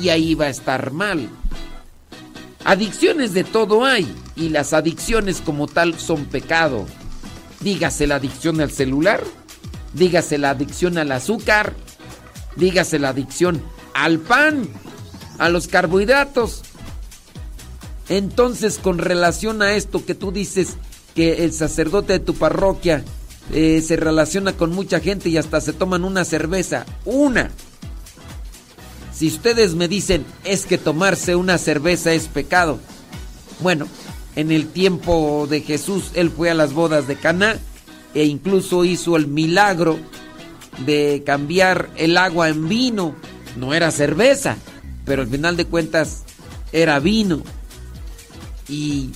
y 0.00 0.10
ahí 0.10 0.34
va 0.34 0.46
a 0.46 0.50
estar 0.50 0.92
mal. 0.92 1.28
Adicciones 2.64 3.32
de 3.32 3.44
todo 3.44 3.84
hay 3.84 4.14
y 4.36 4.50
las 4.50 4.72
adicciones 4.72 5.40
como 5.40 5.66
tal 5.66 5.98
son 5.98 6.26
pecado. 6.26 6.86
Dígase 7.64 8.06
la 8.06 8.16
adicción 8.16 8.60
al 8.60 8.70
celular, 8.70 9.24
dígase 9.92 10.38
la 10.38 10.50
adicción 10.50 10.98
al 10.98 11.10
azúcar, 11.10 11.74
dígase 12.54 13.00
la 13.00 13.08
adicción 13.08 13.60
al 13.94 14.20
pan, 14.20 14.68
a 15.38 15.48
los 15.48 15.66
carbohidratos, 15.66 16.62
entonces, 18.08 18.78
con 18.78 18.98
relación 18.98 19.62
a 19.62 19.72
esto 19.74 20.04
que 20.04 20.14
tú 20.14 20.30
dices 20.30 20.76
que 21.14 21.44
el 21.44 21.52
sacerdote 21.52 22.14
de 22.14 22.18
tu 22.20 22.34
parroquia 22.34 23.04
eh, 23.52 23.82
se 23.86 23.96
relaciona 23.96 24.52
con 24.52 24.70
mucha 24.72 25.00
gente 25.00 25.28
y 25.28 25.38
hasta 25.38 25.60
se 25.60 25.72
toman 25.72 26.04
una 26.04 26.24
cerveza, 26.24 26.84
una. 27.04 27.50
Si 29.12 29.28
ustedes 29.28 29.74
me 29.74 29.88
dicen 29.88 30.26
es 30.44 30.66
que 30.66 30.76
tomarse 30.76 31.36
una 31.36 31.56
cerveza 31.56 32.12
es 32.12 32.26
pecado, 32.26 32.78
bueno, 33.60 33.86
en 34.36 34.50
el 34.50 34.68
tiempo 34.68 35.46
de 35.48 35.60
Jesús 35.60 36.10
él 36.14 36.30
fue 36.30 36.50
a 36.50 36.54
las 36.54 36.72
bodas 36.72 37.06
de 37.06 37.16
Caná 37.16 37.56
e 38.14 38.24
incluso 38.24 38.84
hizo 38.84 39.16
el 39.16 39.26
milagro 39.26 39.98
de 40.84 41.22
cambiar 41.24 41.90
el 41.96 42.16
agua 42.16 42.48
en 42.48 42.68
vino. 42.68 43.14
No 43.56 43.74
era 43.74 43.90
cerveza, 43.90 44.56
pero 45.04 45.22
al 45.22 45.28
final 45.28 45.56
de 45.56 45.66
cuentas 45.66 46.24
era 46.72 46.98
vino 46.98 47.42
y 48.68 49.10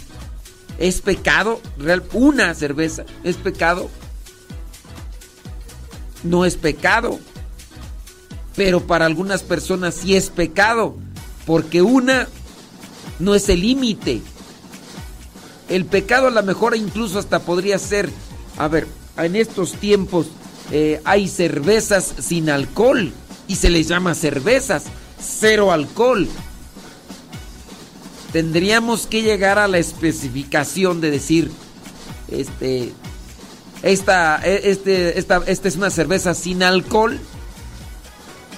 es 0.79 1.01
pecado, 1.01 1.61
una 2.13 2.55
cerveza 2.55 3.05
es 3.25 3.37
pecado. 3.37 3.91
No 6.25 6.45
es 6.45 6.57
pecado, 6.57 7.19
pero 8.57 8.87
para 8.87 9.07
algunas 9.07 9.43
personas 9.43 9.95
sí 9.95 10.17
es 10.17 10.31
pecado, 10.31 10.97
porque 11.47 11.81
una 11.81 12.29
no 13.21 13.35
es 13.35 13.49
el 13.49 13.63
límite. 13.63 14.21
El 15.69 15.85
pecado 15.85 16.29
a 16.29 16.31
lo 16.31 16.43
mejor 16.43 16.77
incluso 16.77 17.19
hasta 17.19 17.41
podría 17.41 17.79
ser, 17.79 18.11
a 18.57 18.69
ver, 18.69 18.87
en 19.17 19.37
estos 19.37 19.73
tiempos 19.73 20.27
eh, 20.71 21.01
hay 21.05 21.29
cervezas 21.29 22.15
sin 22.21 22.51
alcohol 22.51 23.13
y 23.47 23.57
se 23.57 23.71
les 23.71 23.89
llama 23.89 24.15
cervezas, 24.15 24.85
cero 25.21 25.73
alcohol 25.73 26.29
tendríamos 28.33 29.07
que 29.07 29.23
llegar 29.23 29.59
a 29.59 29.69
la 29.69 29.79
especificación 29.79 31.01
de 31.01 31.11
decir, 31.11 31.51
este, 32.31 32.93
esta, 33.83 34.41
e- 34.45 34.71
este, 34.71 35.19
esta, 35.19 35.43
esta 35.47 35.69
es 35.69 35.77
una 35.77 35.91
cerveza 35.91 36.35
sin 36.35 36.63
alcohol. 36.63 37.19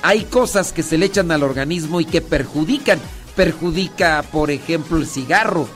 Hay 0.03 0.25
cosas 0.25 0.73
que 0.73 0.83
se 0.83 0.99
le 0.99 1.07
echan 1.07 1.31
al 1.31 1.43
organismo 1.43 2.01
y 2.01 2.05
que 2.05 2.21
perjudican. 2.21 2.99
Perjudica, 3.37 4.25
por 4.33 4.51
ejemplo, 4.51 4.97
el 4.97 5.07
cigarro. 5.07 5.69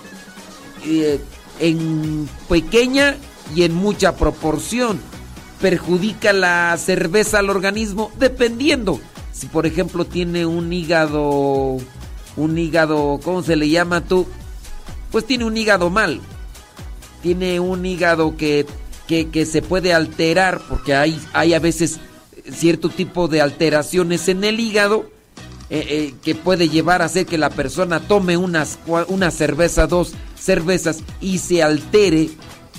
Eh, 0.84 1.20
en 1.60 2.28
pequeña 2.48 3.16
y 3.54 3.62
en 3.62 3.74
mucha 3.74 4.16
proporción. 4.16 5.00
Perjudica 5.60 6.32
la 6.32 6.76
cerveza 6.76 7.38
al 7.38 7.50
organismo 7.50 8.10
dependiendo. 8.18 9.00
Si 9.32 9.46
por 9.46 9.66
ejemplo 9.66 10.04
tiene 10.04 10.46
un 10.46 10.72
hígado 10.72 11.78
un 12.36 12.58
hígado, 12.58 13.20
¿cómo 13.22 13.42
se 13.42 13.56
le 13.56 13.68
llama 13.68 14.00
tú? 14.02 14.26
Pues 15.10 15.24
tiene 15.24 15.44
un 15.44 15.56
hígado 15.56 15.90
mal. 15.90 16.20
Tiene 17.22 17.60
un 17.60 17.86
hígado 17.86 18.36
que, 18.36 18.66
que, 19.06 19.28
que 19.30 19.46
se 19.46 19.62
puede 19.62 19.94
alterar 19.94 20.60
porque 20.68 20.94
hay, 20.94 21.20
hay 21.32 21.54
a 21.54 21.60
veces 21.60 22.00
cierto 22.52 22.88
tipo 22.88 23.28
de 23.28 23.40
alteraciones 23.40 24.28
en 24.28 24.44
el 24.44 24.60
hígado 24.60 25.13
eh, 25.74 25.86
eh, 25.88 26.14
que 26.22 26.36
puede 26.36 26.68
llevar 26.68 27.02
a 27.02 27.06
hacer 27.06 27.26
que 27.26 27.36
la 27.36 27.50
persona 27.50 27.98
tome 27.98 28.36
unas, 28.36 28.78
una 29.08 29.32
cerveza, 29.32 29.88
dos 29.88 30.12
cervezas 30.38 30.98
y 31.20 31.38
se 31.38 31.64
altere 31.64 32.30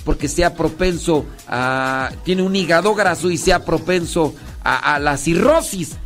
porque 0.05 0.29
sea 0.29 0.53
propenso 0.53 1.25
a... 1.45 2.09
tiene 2.23 2.41
un 2.41 2.55
hígado 2.55 2.95
graso 2.95 3.29
y 3.31 3.37
sea 3.37 3.65
propenso 3.65 4.33
a, 4.63 4.95
a 4.95 4.99
la 4.99 5.17
cirrosis. 5.17 5.97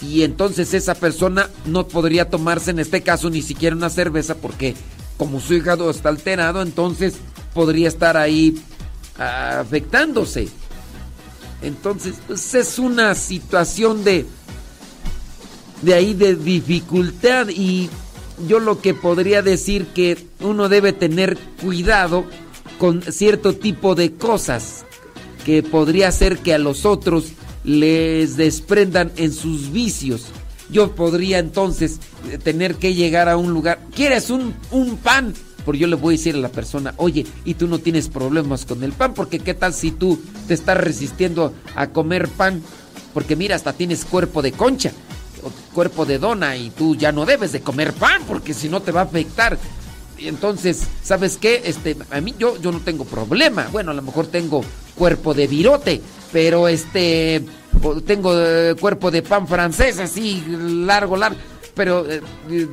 Y 0.00 0.22
entonces 0.22 0.72
esa 0.72 0.94
persona 0.94 1.50
no 1.66 1.86
podría 1.86 2.30
tomarse 2.30 2.70
en 2.70 2.78
este 2.78 3.02
caso 3.02 3.28
ni 3.28 3.42
siquiera 3.42 3.76
una 3.76 3.90
cerveza 3.90 4.34
porque 4.36 4.74
como 5.18 5.38
su 5.38 5.52
hígado 5.52 5.90
está 5.90 6.08
alterado, 6.08 6.62
entonces 6.62 7.12
podría 7.52 7.88
estar 7.88 8.16
ahí 8.16 8.58
ah, 9.18 9.58
afectándose. 9.60 10.48
Entonces, 11.60 12.14
pues, 12.26 12.54
es 12.54 12.78
una 12.78 13.14
situación 13.14 14.02
de 14.02 14.24
de 15.82 15.94
ahí 15.94 16.14
de 16.14 16.36
dificultad 16.36 17.48
y 17.48 17.90
yo 18.48 18.60
lo 18.60 18.80
que 18.80 18.94
podría 18.94 19.42
decir 19.42 19.86
que 19.86 20.26
uno 20.40 20.68
debe 20.68 20.92
tener 20.92 21.36
cuidado 21.60 22.24
con 22.78 23.02
cierto 23.02 23.54
tipo 23.54 23.94
de 23.94 24.14
cosas 24.14 24.84
que 25.44 25.62
podría 25.62 26.08
hacer 26.08 26.38
que 26.38 26.54
a 26.54 26.58
los 26.58 26.84
otros 26.86 27.32
les 27.64 28.36
desprendan 28.36 29.12
en 29.16 29.32
sus 29.32 29.72
vicios. 29.72 30.26
Yo 30.70 30.94
podría 30.94 31.38
entonces 31.38 31.98
eh, 32.30 32.38
tener 32.38 32.76
que 32.76 32.94
llegar 32.94 33.28
a 33.28 33.36
un 33.36 33.52
lugar. 33.52 33.80
¿Quieres 33.94 34.30
un, 34.30 34.54
un 34.70 34.96
pan? 34.96 35.34
Porque 35.64 35.80
yo 35.80 35.86
le 35.86 35.96
voy 35.96 36.14
a 36.14 36.18
decir 36.18 36.34
a 36.34 36.38
la 36.38 36.48
persona, 36.48 36.94
oye, 36.96 37.26
y 37.44 37.54
tú 37.54 37.68
no 37.68 37.78
tienes 37.78 38.08
problemas 38.08 38.64
con 38.64 38.82
el 38.82 38.92
pan, 38.92 39.14
porque 39.14 39.38
qué 39.38 39.54
tal 39.54 39.74
si 39.74 39.92
tú 39.92 40.20
te 40.48 40.54
estás 40.54 40.76
resistiendo 40.76 41.52
a 41.76 41.88
comer 41.90 42.28
pan, 42.28 42.62
porque 43.14 43.36
mira, 43.36 43.54
hasta 43.54 43.72
tienes 43.72 44.04
cuerpo 44.04 44.42
de 44.42 44.50
concha, 44.52 44.92
cuerpo 45.72 46.04
de 46.04 46.18
dona, 46.18 46.56
y 46.56 46.70
tú 46.70 46.94
ya 46.96 47.12
no 47.12 47.24
debes 47.24 47.52
de 47.52 47.60
comer 47.60 47.92
pan, 47.92 48.22
porque 48.26 48.54
si 48.54 48.68
no 48.68 48.80
te 48.80 48.92
va 48.92 49.00
a 49.02 49.04
afectar. 49.04 49.58
Y 50.18 50.28
entonces, 50.28 50.86
¿sabes 51.02 51.36
qué? 51.36 51.62
Este, 51.64 51.96
a 52.10 52.20
mí 52.20 52.34
yo, 52.38 52.56
yo 52.60 52.70
no 52.70 52.80
tengo 52.80 53.04
problema. 53.04 53.68
Bueno, 53.72 53.90
a 53.90 53.94
lo 53.94 54.02
mejor 54.02 54.28
tengo 54.28 54.64
cuerpo 54.96 55.34
de 55.34 55.46
virote, 55.46 56.00
pero 56.32 56.68
este, 56.68 57.42
tengo 58.06 58.32
eh, 58.36 58.76
cuerpo 58.78 59.10
de 59.10 59.22
pan 59.22 59.48
francés, 59.48 59.98
así 59.98 60.44
largo, 60.46 61.16
largo. 61.16 61.38
pero 61.74 62.08
eh, 62.08 62.20
eh, 62.50 62.68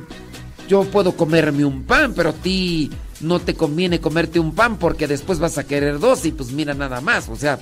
yo 0.68 0.84
puedo 0.84 1.16
comerme 1.16 1.64
un 1.64 1.82
pan, 1.82 2.12
pero 2.14 2.30
a 2.30 2.34
ti 2.34 2.90
no 3.20 3.40
te 3.40 3.54
conviene 3.54 4.00
comerte 4.00 4.38
un 4.38 4.54
pan 4.54 4.76
porque 4.76 5.06
después 5.08 5.38
vas 5.38 5.58
a 5.58 5.64
querer 5.64 5.98
dos 5.98 6.24
y 6.26 6.32
pues 6.32 6.52
mira 6.52 6.74
nada 6.74 7.00
más. 7.00 7.28
O 7.28 7.36
sea, 7.36 7.58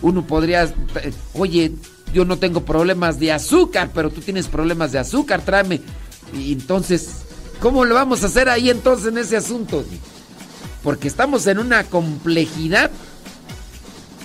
uno 0.00 0.26
podría, 0.26 0.72
oye, 1.34 1.72
yo 2.14 2.24
no 2.24 2.38
tengo 2.38 2.64
problemas 2.64 3.18
de 3.18 3.32
azúcar, 3.32 3.90
pero 3.92 4.08
tú 4.08 4.20
tienes 4.20 4.46
problemas 4.46 4.92
de 4.92 5.00
azúcar, 5.00 5.44
tráeme. 5.44 5.82
Y 6.32 6.52
entonces, 6.52 7.24
¿cómo 7.60 7.84
lo 7.84 7.96
vamos 7.96 8.22
a 8.22 8.26
hacer 8.26 8.48
ahí 8.48 8.70
entonces 8.70 9.08
en 9.08 9.18
ese 9.18 9.36
asunto? 9.36 9.84
Porque 10.84 11.08
estamos 11.08 11.46
en 11.48 11.58
una 11.58 11.84
complejidad. 11.84 12.90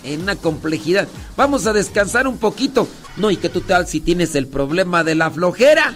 En 0.04 0.22
una 0.22 0.36
complejidad. 0.36 1.08
Vamos 1.36 1.66
a 1.66 1.74
descansar 1.74 2.28
un 2.28 2.38
poquito. 2.38 2.88
No, 3.18 3.32
¿y 3.32 3.38
qué 3.38 3.50
tú 3.50 3.62
tal 3.62 3.88
si 3.88 4.00
tienes 4.00 4.36
el 4.36 4.48
problema 4.48 5.04
de 5.04 5.16
la 5.16 5.32
flojera? 5.32 5.96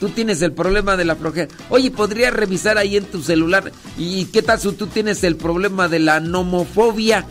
Tú 0.00 0.08
tienes 0.08 0.42
el 0.42 0.52
problema 0.52 0.96
de 0.96 1.04
la 1.04 1.14
flojera. 1.14 1.48
Oye, 1.70 1.90
podrías 1.90 2.34
revisar 2.34 2.76
ahí 2.76 2.96
en 2.96 3.04
tu 3.04 3.22
celular. 3.22 3.70
¿Y 3.96 4.26
qué 4.26 4.42
tal 4.42 4.58
si 4.60 4.72
tú 4.72 4.88
tienes 4.88 5.22
el 5.22 5.36
problema 5.36 5.88
de 5.88 6.00
la 6.00 6.18
nomofobia? 6.18 7.24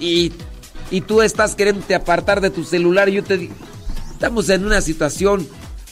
Y, 0.00 0.32
y 0.92 1.00
tú 1.00 1.22
estás 1.22 1.56
queriendo 1.56 1.82
apartar 1.96 2.40
de 2.40 2.50
tu 2.50 2.62
celular. 2.62 3.08
Y 3.08 3.14
yo 3.14 3.24
te 3.24 3.38
digo, 3.38 3.54
estamos 4.12 4.48
en 4.50 4.64
una 4.64 4.80
situación 4.80 5.48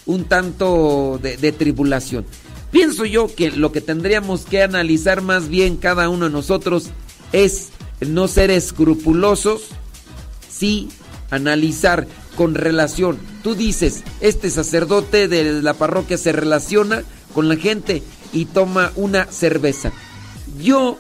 un 0.06 0.24
tanto 0.24 1.18
de, 1.20 1.36
de 1.36 1.50
tribulación. 1.50 2.24
Pienso 2.70 3.04
yo 3.04 3.34
que 3.34 3.50
lo 3.50 3.72
que 3.72 3.80
tendríamos 3.80 4.44
que 4.44 4.62
analizar 4.62 5.22
más 5.22 5.48
bien 5.48 5.76
cada 5.76 6.08
uno 6.08 6.26
de 6.26 6.30
nosotros 6.30 6.90
es 7.32 7.70
no 8.00 8.28
ser 8.28 8.50
escrupulosos, 8.50 9.62
sí 10.48 10.88
analizar 11.30 12.06
con 12.36 12.54
relación. 12.54 13.18
Tú 13.42 13.54
dices, 13.54 14.04
este 14.20 14.50
sacerdote 14.50 15.28
de 15.28 15.62
la 15.62 15.74
parroquia 15.74 16.18
se 16.18 16.32
relaciona 16.32 17.02
con 17.34 17.48
la 17.48 17.56
gente 17.56 18.02
y 18.32 18.44
toma 18.44 18.92
una 18.96 19.26
cerveza. 19.26 19.92
Yo, 20.60 20.98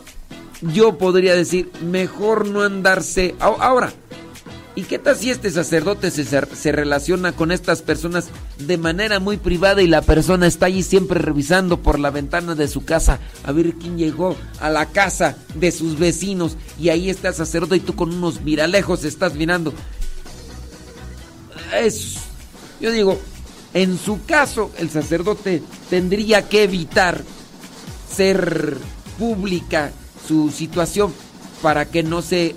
yo 0.60 0.98
podría 0.98 1.34
decir, 1.34 1.70
mejor 1.82 2.46
no 2.46 2.62
andarse. 2.62 3.34
Ahora, 3.40 3.92
¿y 4.74 4.82
qué 4.82 4.98
tal 4.98 5.16
si 5.16 5.30
este 5.30 5.50
sacerdote 5.50 6.10
se, 6.10 6.24
se 6.24 6.72
relaciona 6.72 7.32
con 7.32 7.50
estas 7.50 7.82
personas 7.82 8.28
de 8.58 8.78
manera 8.78 9.20
muy 9.20 9.36
privada 9.36 9.82
y 9.82 9.86
la 9.86 10.02
persona 10.02 10.46
está 10.46 10.66
allí 10.66 10.82
siempre 10.82 11.18
revisando 11.18 11.78
por 11.82 11.98
la 11.98 12.10
ventana 12.10 12.54
de 12.54 12.68
su 12.68 12.84
casa 12.84 13.18
a 13.44 13.52
ver 13.52 13.74
quién 13.74 13.98
llegó 13.98 14.36
a 14.60 14.70
la 14.70 14.86
casa 14.86 15.36
de 15.54 15.72
sus 15.72 15.98
vecinos 15.98 16.56
y 16.78 16.90
ahí 16.90 17.10
está 17.10 17.28
el 17.28 17.34
sacerdote 17.34 17.76
y 17.76 17.80
tú 17.80 17.94
con 17.94 18.12
unos 18.12 18.42
miralejos 18.42 19.04
estás 19.04 19.34
mirando? 19.34 19.72
es, 21.72 22.16
yo 22.80 22.90
digo, 22.90 23.18
en 23.74 23.98
su 23.98 24.24
caso 24.24 24.70
el 24.78 24.90
sacerdote 24.90 25.62
tendría 25.88 26.48
que 26.48 26.64
evitar 26.64 27.22
ser 28.12 28.76
pública 29.18 29.92
su 30.30 30.52
situación 30.52 31.12
para 31.60 31.86
que 31.86 32.04
no 32.04 32.22
se 32.22 32.54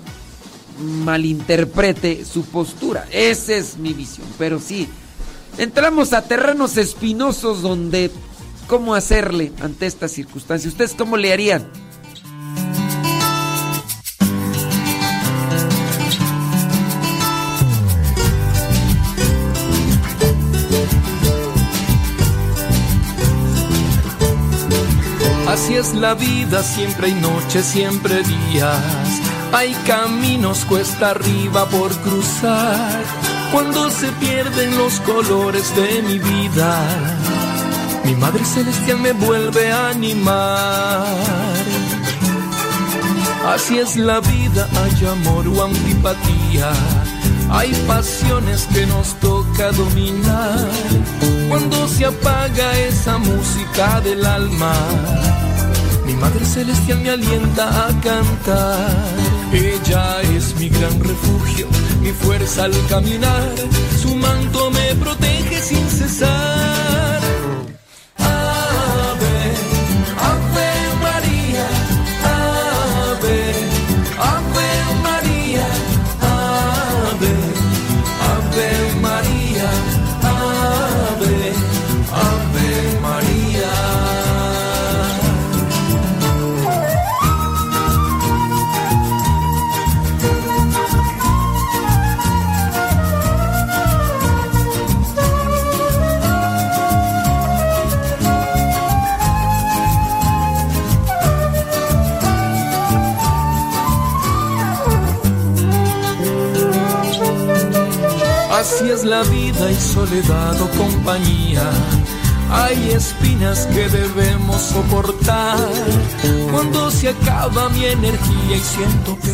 malinterprete 0.80 2.24
su 2.24 2.44
postura. 2.44 3.04
Esa 3.10 3.54
es 3.54 3.78
mi 3.78 3.92
visión. 3.92 4.28
Pero 4.38 4.60
sí, 4.60 4.86
entramos 5.58 6.12
a 6.12 6.22
terrenos 6.22 6.76
espinosos 6.76 7.62
donde, 7.62 8.12
¿cómo 8.68 8.94
hacerle 8.94 9.50
ante 9.60 9.86
esta 9.86 10.06
circunstancia? 10.06 10.68
¿Ustedes 10.70 10.94
cómo 10.96 11.16
le 11.16 11.32
harían? 11.32 11.68
Así 25.64 25.76
es 25.76 25.94
la 25.94 26.12
vida, 26.12 26.62
siempre 26.62 27.06
hay 27.06 27.14
noches, 27.14 27.64
siempre 27.64 28.22
días. 28.22 29.22
Hay 29.50 29.72
caminos 29.86 30.62
cuesta 30.66 31.12
arriba 31.12 31.66
por 31.70 31.90
cruzar. 32.00 33.02
Cuando 33.50 33.88
se 33.88 34.12
pierden 34.12 34.76
los 34.76 35.00
colores 35.00 35.74
de 35.74 36.02
mi 36.02 36.18
vida, 36.18 36.78
mi 38.04 38.14
Madre 38.14 38.44
Celestial 38.44 38.98
me 38.98 39.12
vuelve 39.12 39.72
a 39.72 39.88
animar. 39.88 41.06
Así 43.46 43.78
es 43.78 43.96
la 43.96 44.20
vida, 44.20 44.68
hay 44.84 45.06
amor 45.06 45.48
o 45.48 45.64
antipatía. 45.64 46.72
Hay 47.48 47.72
pasiones 47.86 48.66
que 48.66 48.84
nos 48.84 49.14
toca 49.14 49.72
dominar. 49.72 50.68
Cuando 51.48 51.88
se 51.88 52.04
apaga 52.04 52.78
esa 52.80 53.16
música 53.16 54.02
del 54.02 54.26
alma, 54.26 54.74
Madre 56.20 56.44
Celestial 56.44 57.00
me 57.00 57.10
alienta 57.10 57.86
a 57.86 58.00
cantar. 58.00 58.88
Ella 59.52 60.22
es 60.36 60.54
mi 60.56 60.68
gran 60.68 61.00
refugio, 61.00 61.66
mi 62.00 62.10
fuerza 62.12 62.64
al 62.64 62.74
caminar. 62.88 63.54
Su 64.00 64.14
manto 64.14 64.70
me 64.70 64.94
protege 64.96 65.60
sin 65.62 65.88
cesar. 65.88 67.13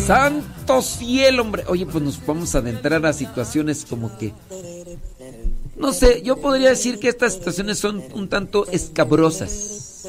Santo 0.05 0.81
cielo, 0.81 1.41
hombre. 1.43 1.63
Oye, 1.67 1.85
pues 1.85 2.03
nos 2.03 2.25
vamos 2.25 2.55
a 2.55 2.59
adentrar 2.59 3.05
a 3.05 3.13
situaciones 3.13 3.85
como 3.89 4.17
que... 4.17 4.33
No 5.77 5.93
sé, 5.93 6.21
yo 6.23 6.37
podría 6.37 6.69
decir 6.69 6.99
que 6.99 7.09
estas 7.09 7.33
situaciones 7.33 7.79
son 7.79 8.03
un 8.13 8.29
tanto 8.29 8.65
escabrosas. 8.71 10.03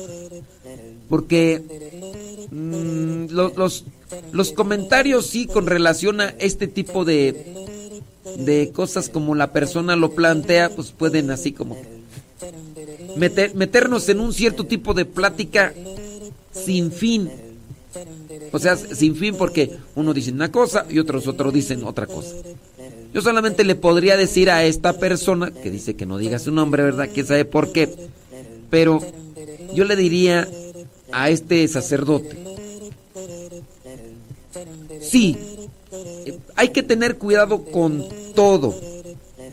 Porque 1.08 1.62
mm, 2.50 3.26
lo- 3.34 3.52
los, 3.56 3.84
los 4.32 4.52
comentarios 4.52 5.26
sí 5.26 5.46
con 5.46 5.66
relación 5.66 6.20
a 6.20 6.28
este 6.38 6.66
tipo 6.68 7.04
de, 7.04 7.66
de 8.36 8.70
cosas 8.72 9.08
como 9.08 9.34
la 9.34 9.52
persona 9.52 9.96
lo 9.96 10.12
plantea, 10.12 10.70
pues 10.70 10.90
pueden 10.92 11.30
así 11.30 11.52
como 11.52 11.76
meter- 13.16 13.54
meternos 13.54 14.08
en 14.08 14.20
un 14.20 14.32
cierto 14.32 14.64
tipo 14.66 14.94
de 14.94 15.04
plática 15.04 15.74
sin 16.52 16.92
fin. 16.92 17.30
O 18.52 18.58
sea, 18.58 18.76
sin 18.76 19.16
fin 19.16 19.34
porque 19.36 19.70
uno 19.94 20.12
dice 20.14 20.30
una 20.30 20.50
cosa 20.52 20.86
y 20.88 20.98
otros 20.98 21.26
otros 21.26 21.52
dicen 21.52 21.84
otra 21.84 22.06
cosa. 22.06 22.34
Yo 23.12 23.20
solamente 23.20 23.64
le 23.64 23.74
podría 23.74 24.16
decir 24.16 24.50
a 24.50 24.64
esta 24.64 24.94
persona, 24.94 25.50
que 25.50 25.70
dice 25.70 25.96
que 25.96 26.06
no 26.06 26.16
diga 26.16 26.38
su 26.38 26.50
nombre, 26.50 26.82
¿verdad? 26.82 27.10
¿Quién 27.12 27.26
sabe 27.26 27.44
por 27.44 27.72
qué? 27.72 27.88
Pero 28.70 29.00
yo 29.74 29.84
le 29.84 29.96
diría 29.96 30.48
a 31.12 31.28
este 31.28 31.66
sacerdote, 31.68 32.38
sí, 35.00 35.36
hay 36.56 36.68
que 36.70 36.82
tener 36.82 37.18
cuidado 37.18 37.64
con 37.64 38.06
todo. 38.34 38.74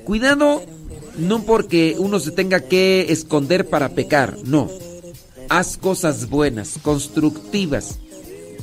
Cuidado 0.04 0.62
no 1.18 1.44
porque 1.44 1.96
uno 1.98 2.20
se 2.20 2.32
tenga 2.32 2.62
que 2.62 3.08
esconder 3.10 3.68
para 3.68 3.90
pecar, 3.90 4.38
no. 4.46 4.70
Haz 5.50 5.78
cosas 5.78 6.30
buenas, 6.30 6.80
constructivas. 6.82 8.00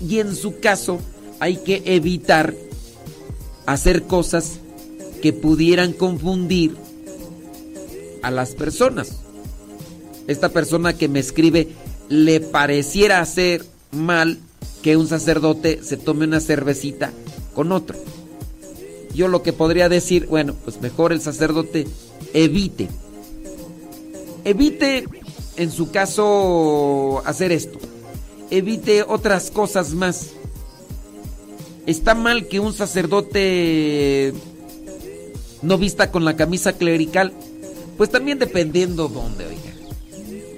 Y 0.06 0.18
en 0.20 0.34
su 0.34 0.60
caso 0.60 0.98
hay 1.40 1.56
que 1.56 1.82
evitar 1.84 2.54
hacer 3.66 4.04
cosas 4.04 4.58
que 5.20 5.32
pudieran 5.32 5.92
confundir 5.92 6.76
a 8.22 8.30
las 8.30 8.54
personas. 8.54 9.18
Esta 10.26 10.48
persona 10.48 10.96
que 10.96 11.08
me 11.08 11.20
escribe 11.20 11.68
le 12.08 12.40
pareciera 12.40 13.20
hacer 13.20 13.64
mal 13.90 14.38
que 14.82 14.96
un 14.96 15.08
sacerdote 15.08 15.80
se 15.82 15.96
tome 15.96 16.26
una 16.26 16.40
cervecita 16.40 17.12
con 17.56 17.72
otro. 17.72 17.98
Yo 19.12 19.26
lo 19.26 19.42
que 19.42 19.52
podría 19.52 19.88
decir, 19.88 20.26
bueno, 20.26 20.54
pues 20.64 20.80
mejor 20.80 21.12
el 21.12 21.20
sacerdote 21.20 21.88
evite 22.32 22.88
evite, 24.46 25.08
en 25.56 25.72
su 25.72 25.90
caso, 25.90 27.20
hacer 27.26 27.50
esto. 27.50 27.80
Evite 28.50 29.02
otras 29.02 29.50
cosas 29.50 29.92
más. 29.92 30.28
Está 31.84 32.14
mal 32.14 32.46
que 32.46 32.60
un 32.60 32.72
sacerdote 32.72 34.32
no 35.62 35.78
vista 35.78 36.12
con 36.12 36.24
la 36.24 36.36
camisa 36.36 36.74
clerical. 36.74 37.32
Pues 37.96 38.10
también 38.10 38.38
dependiendo 38.38 39.08
dónde, 39.08 39.46
oiga. 39.46 39.60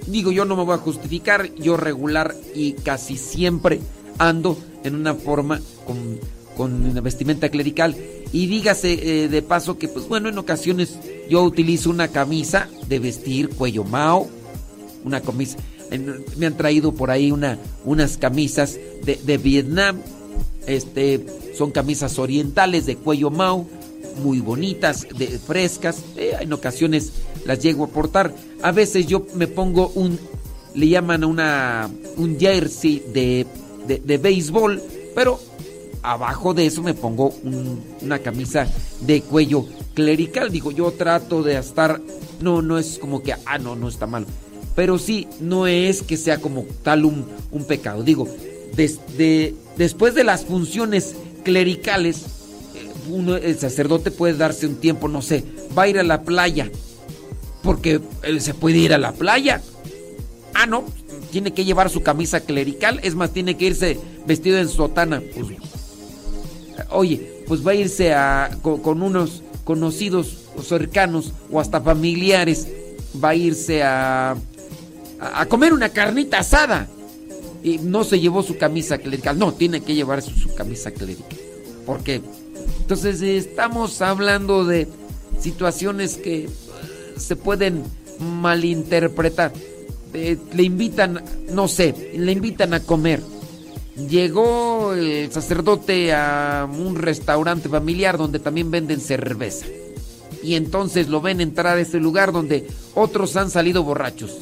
Digo, 0.06 0.32
yo 0.32 0.44
no 0.44 0.56
me 0.56 0.64
voy 0.64 0.74
a 0.74 0.78
justificar, 0.78 1.54
yo 1.54 1.78
regular 1.78 2.34
y 2.54 2.72
casi 2.72 3.16
siempre 3.16 3.80
ando 4.18 4.58
en 4.84 4.94
una 4.94 5.14
forma 5.14 5.60
con, 5.86 6.18
con 6.58 6.84
una 6.84 7.00
vestimenta 7.00 7.48
clerical. 7.48 7.96
Y 8.32 8.46
dígase 8.48 9.24
eh, 9.24 9.28
de 9.28 9.42
paso 9.42 9.78
que, 9.78 9.86
pues 9.88 10.08
bueno, 10.08 10.28
en 10.28 10.36
ocasiones 10.36 10.98
yo 11.30 11.42
utilizo 11.44 11.88
una 11.88 12.08
camisa 12.08 12.68
de 12.88 12.98
vestir 12.98 13.48
cuello 13.50 13.84
mao, 13.84 14.28
una 15.04 15.20
camisa. 15.20 15.56
Me 16.36 16.46
han 16.46 16.56
traído 16.56 16.92
por 16.92 17.10
ahí 17.10 17.30
una, 17.30 17.58
unas 17.84 18.18
camisas 18.18 18.76
de, 19.04 19.18
de 19.24 19.38
Vietnam. 19.38 20.02
Este, 20.66 21.24
son 21.56 21.70
camisas 21.70 22.18
orientales 22.18 22.84
de 22.84 22.96
cuello 22.96 23.30
mao, 23.30 23.66
muy 24.22 24.40
bonitas, 24.40 25.06
de, 25.16 25.28
frescas. 25.38 26.02
Eh, 26.16 26.32
en 26.40 26.52
ocasiones 26.52 27.12
las 27.46 27.60
llego 27.60 27.84
a 27.84 27.88
portar. 27.88 28.34
A 28.62 28.72
veces 28.72 29.06
yo 29.06 29.26
me 29.34 29.46
pongo 29.46 29.92
un, 29.94 30.18
le 30.74 30.88
llaman 30.88 31.22
una, 31.24 31.88
un 32.16 32.36
jersey 32.38 33.02
de, 33.14 33.46
de, 33.86 34.00
de 34.00 34.18
béisbol, 34.18 34.82
pero 35.14 35.40
abajo 36.02 36.54
de 36.54 36.66
eso 36.66 36.82
me 36.82 36.94
pongo 36.94 37.32
un- 37.42 37.82
una 38.02 38.18
camisa 38.18 38.66
de 39.00 39.22
cuello 39.22 39.66
clerical. 39.94 40.50
Digo, 40.50 40.70
yo 40.70 40.90
trato 40.92 41.42
de 41.42 41.58
estar, 41.58 42.00
no, 42.40 42.62
no 42.62 42.78
es 42.78 42.98
como 42.98 43.22
que, 43.22 43.34
ah, 43.46 43.58
no, 43.58 43.76
no 43.76 43.88
está 43.88 44.06
mal. 44.06 44.26
Pero 44.74 44.98
sí, 44.98 45.26
no 45.40 45.66
es 45.66 46.02
que 46.02 46.16
sea 46.16 46.38
como 46.40 46.64
tal 46.82 47.04
un, 47.04 47.26
pecado. 47.66 48.02
Digo, 48.04 48.28
desde, 48.76 49.54
después 49.76 50.14
de 50.14 50.22
las 50.24 50.44
funciones 50.44 51.16
clericales, 51.42 52.22
eh, 52.76 53.40
el 53.42 53.58
sacerdote 53.58 54.10
puede 54.12 54.34
darse 54.34 54.66
un 54.66 54.76
tiempo, 54.76 55.08
no 55.08 55.20
sé, 55.20 55.42
va 55.76 55.82
a 55.82 55.88
ir 55.88 55.98
a 55.98 56.04
la 56.04 56.22
playa, 56.22 56.70
porque 57.62 58.00
él 58.22 58.40
se 58.40 58.54
puede 58.54 58.78
ir 58.78 58.94
a 58.94 58.98
la 58.98 59.12
playa. 59.12 59.62
Ah, 60.54 60.66
no, 60.66 60.84
tiene 61.32 61.52
que 61.52 61.64
llevar 61.64 61.90
su 61.90 62.02
camisa 62.02 62.40
clerical, 62.40 63.00
es 63.02 63.14
más, 63.14 63.32
tiene 63.32 63.56
que 63.56 63.66
irse 63.66 63.98
vestido 64.26 64.58
en 64.58 64.68
sotana. 64.68 65.20
Pues, 65.34 65.46
oye, 66.90 67.44
pues 67.46 67.66
va 67.66 67.72
a 67.72 67.74
irse 67.74 68.12
a, 68.14 68.50
con, 68.62 69.02
unos 69.02 69.42
conocidos 69.64 70.46
o 70.56 70.62
cercanos 70.62 71.32
o 71.50 71.60
hasta 71.60 71.80
familiares, 71.80 72.68
va 73.22 73.30
a 73.30 73.34
irse 73.34 73.82
a, 73.82 74.36
a, 75.20 75.46
comer 75.46 75.72
una 75.72 75.90
carnita 75.90 76.40
asada. 76.40 76.88
Y 77.62 77.78
no 77.78 78.04
se 78.04 78.20
llevó 78.20 78.42
su 78.42 78.56
camisa 78.56 78.98
clerical, 78.98 79.38
no, 79.38 79.52
tiene 79.52 79.80
que 79.80 79.94
llevar 79.94 80.22
su, 80.22 80.54
camisa 80.54 80.92
clerical. 80.92 81.26
¿Por 81.84 82.02
qué? 82.02 82.22
Entonces 82.80 83.20
estamos 83.20 84.00
hablando 84.00 84.64
de 84.64 84.86
situaciones 85.40 86.16
que 86.16 86.48
se 87.16 87.36
pueden 87.36 87.82
malinterpretar. 88.20 89.52
Eh, 90.14 90.38
le 90.54 90.62
invitan, 90.62 91.22
no 91.52 91.68
sé, 91.68 92.12
le 92.16 92.32
invitan 92.32 92.74
a 92.74 92.80
comer. 92.80 93.20
Llegó 94.06 94.92
el 94.92 95.32
sacerdote 95.32 96.12
a 96.12 96.68
un 96.70 96.94
restaurante 96.94 97.68
familiar 97.68 98.16
donde 98.16 98.38
también 98.38 98.70
venden 98.70 99.00
cerveza. 99.00 99.66
Y 100.42 100.54
entonces 100.54 101.08
lo 101.08 101.20
ven 101.20 101.40
entrar 101.40 101.76
a 101.76 101.80
ese 101.80 101.98
lugar 101.98 102.32
donde 102.32 102.66
otros 102.94 103.34
han 103.36 103.50
salido 103.50 103.82
borrachos. 103.82 104.36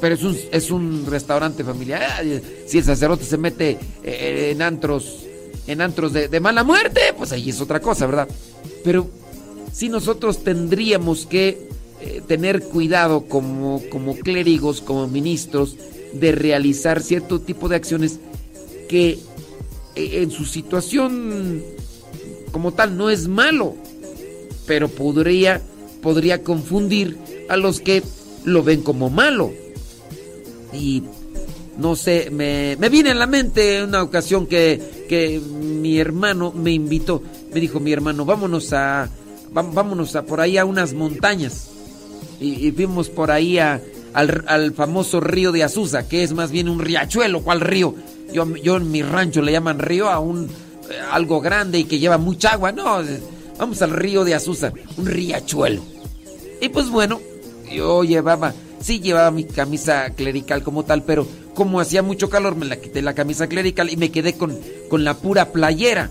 Pero 0.00 0.16
es 0.16 0.22
un, 0.24 0.36
es 0.50 0.70
un 0.72 1.06
restaurante 1.06 1.62
familiar. 1.62 2.24
Si 2.66 2.78
el 2.78 2.84
sacerdote 2.84 3.24
se 3.24 3.38
mete 3.38 3.78
eh, 4.02 4.50
en 4.52 4.62
antros, 4.62 5.26
en 5.68 5.80
antros 5.80 6.12
de, 6.12 6.26
de 6.26 6.40
mala 6.40 6.64
muerte, 6.64 7.00
pues 7.16 7.30
ahí 7.30 7.50
es 7.50 7.60
otra 7.60 7.78
cosa, 7.78 8.06
¿verdad? 8.06 8.26
Pero 8.82 9.08
si 9.72 9.88
nosotros 9.88 10.42
tendríamos 10.42 11.24
que 11.26 11.68
eh, 12.00 12.20
tener 12.26 12.64
cuidado 12.64 13.26
como, 13.28 13.80
como 13.90 14.16
clérigos, 14.16 14.80
como 14.80 15.06
ministros, 15.06 15.76
de 16.12 16.32
realizar 16.32 17.00
cierto 17.00 17.40
tipo 17.40 17.68
de 17.68 17.76
acciones 17.76 18.18
que 18.92 19.18
eh, 19.94 20.20
en 20.20 20.30
su 20.30 20.44
situación 20.44 21.62
como 22.52 22.74
tal 22.74 22.94
no 22.98 23.08
es 23.08 23.26
malo, 23.26 23.74
pero 24.66 24.88
podría, 24.88 25.62
podría 26.02 26.42
confundir 26.42 27.16
a 27.48 27.56
los 27.56 27.80
que 27.80 28.02
lo 28.44 28.62
ven 28.62 28.82
como 28.82 29.08
malo. 29.08 29.50
Y 30.74 31.04
no 31.78 31.96
sé, 31.96 32.28
me, 32.30 32.76
me 32.78 32.90
viene 32.90 33.12
a 33.12 33.14
la 33.14 33.26
mente 33.26 33.82
una 33.82 34.02
ocasión 34.02 34.46
que, 34.46 35.06
que 35.08 35.40
mi 35.40 35.98
hermano 35.98 36.52
me 36.52 36.72
invitó, 36.72 37.22
me 37.54 37.60
dijo 37.60 37.80
mi 37.80 37.94
hermano, 37.94 38.26
vámonos 38.26 38.74
a, 38.74 39.08
vámonos 39.52 40.14
a 40.16 40.26
por 40.26 40.42
ahí 40.42 40.58
a 40.58 40.66
unas 40.66 40.92
montañas. 40.92 41.70
Y, 42.38 42.66
y 42.66 42.72
fuimos 42.72 43.08
por 43.08 43.30
ahí 43.30 43.58
al, 43.58 43.80
al 44.12 44.74
famoso 44.74 45.18
río 45.20 45.50
de 45.50 45.62
Azusa, 45.62 46.06
que 46.06 46.22
es 46.22 46.34
más 46.34 46.50
bien 46.50 46.68
un 46.68 46.80
riachuelo, 46.80 47.42
¿cuál 47.42 47.62
río? 47.62 47.94
Yo, 48.32 48.56
yo 48.56 48.76
en 48.76 48.90
mi 48.90 49.02
rancho 49.02 49.42
le 49.42 49.52
llaman 49.52 49.78
río 49.78 50.08
a 50.08 50.18
un 50.18 50.44
eh, 50.44 50.98
algo 51.10 51.40
grande 51.40 51.78
y 51.78 51.84
que 51.84 51.98
lleva 51.98 52.18
mucha 52.18 52.52
agua. 52.52 52.72
No, 52.72 53.02
eh, 53.02 53.20
vamos 53.58 53.82
al 53.82 53.90
río 53.90 54.24
de 54.24 54.34
Azusa, 54.34 54.72
un 54.96 55.06
riachuelo. 55.06 55.82
Y 56.60 56.68
pues 56.68 56.90
bueno, 56.90 57.20
yo 57.72 58.04
llevaba, 58.04 58.54
sí 58.80 59.00
llevaba 59.00 59.30
mi 59.30 59.44
camisa 59.44 60.10
clerical 60.10 60.62
como 60.62 60.84
tal, 60.84 61.02
pero 61.04 61.26
como 61.54 61.80
hacía 61.80 62.02
mucho 62.02 62.30
calor 62.30 62.56
me 62.56 62.66
la 62.66 62.76
quité 62.76 63.02
la 63.02 63.14
camisa 63.14 63.46
clerical 63.48 63.90
y 63.90 63.96
me 63.96 64.10
quedé 64.10 64.34
con, 64.34 64.58
con 64.88 65.04
la 65.04 65.14
pura 65.14 65.52
playera. 65.52 66.10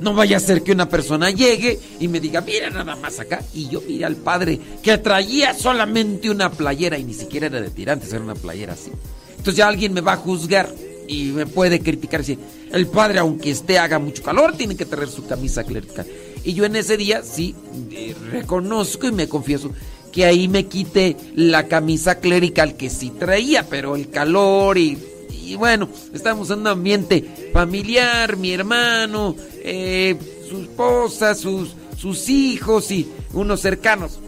No 0.00 0.14
vaya 0.14 0.38
a 0.38 0.40
ser 0.40 0.62
que 0.62 0.72
una 0.72 0.88
persona 0.88 1.30
llegue 1.30 1.78
y 1.98 2.08
me 2.08 2.20
diga, 2.20 2.40
mira 2.40 2.70
nada 2.70 2.96
más 2.96 3.20
acá. 3.20 3.42
Y 3.52 3.68
yo 3.68 3.82
mira 3.86 4.06
al 4.06 4.16
padre 4.16 4.58
que 4.82 4.96
traía 4.96 5.52
solamente 5.52 6.30
una 6.30 6.50
playera 6.50 6.96
y 6.98 7.04
ni 7.04 7.12
siquiera 7.12 7.46
era 7.46 7.60
de 7.60 7.68
tirantes, 7.68 8.10
era 8.12 8.22
una 8.22 8.34
playera 8.34 8.72
así. 8.72 8.90
Entonces 9.30 9.56
ya 9.56 9.68
alguien 9.68 9.92
me 9.92 10.00
va 10.00 10.14
a 10.14 10.16
juzgar 10.16 10.70
y 11.10 11.32
me 11.32 11.44
puede 11.44 11.80
criticar. 11.80 12.24
Si 12.24 12.38
el 12.70 12.86
padre, 12.86 13.18
aunque 13.18 13.50
esté 13.50 13.78
haga 13.78 13.98
mucho 13.98 14.22
calor, 14.22 14.56
tiene 14.56 14.76
que 14.76 14.86
traer 14.86 15.08
su 15.08 15.26
camisa 15.26 15.64
clerical. 15.64 16.06
Y 16.44 16.54
yo 16.54 16.64
en 16.64 16.76
ese 16.76 16.96
día 16.96 17.22
sí 17.22 17.54
eh, 17.90 18.14
reconozco 18.30 19.08
y 19.08 19.12
me 19.12 19.28
confieso 19.28 19.72
que 20.12 20.24
ahí 20.24 20.46
me 20.46 20.66
quité 20.66 21.16
la 21.34 21.66
camisa 21.66 22.20
clerical 22.20 22.76
que 22.76 22.90
sí 22.90 23.10
traía, 23.10 23.68
pero 23.68 23.96
el 23.96 24.08
calor 24.08 24.78
y, 24.78 24.96
y 25.30 25.56
bueno, 25.56 25.88
estamos 26.14 26.50
en 26.50 26.60
un 26.60 26.68
ambiente 26.68 27.50
familiar, 27.52 28.36
mi 28.36 28.52
hermano, 28.52 29.34
eh, 29.64 30.16
su 30.48 30.62
esposa, 30.62 31.34
sus, 31.34 31.70
sus 31.98 32.28
hijos 32.28 32.90
y 32.92 33.08
unos 33.32 33.60
cercanos. 33.60 34.20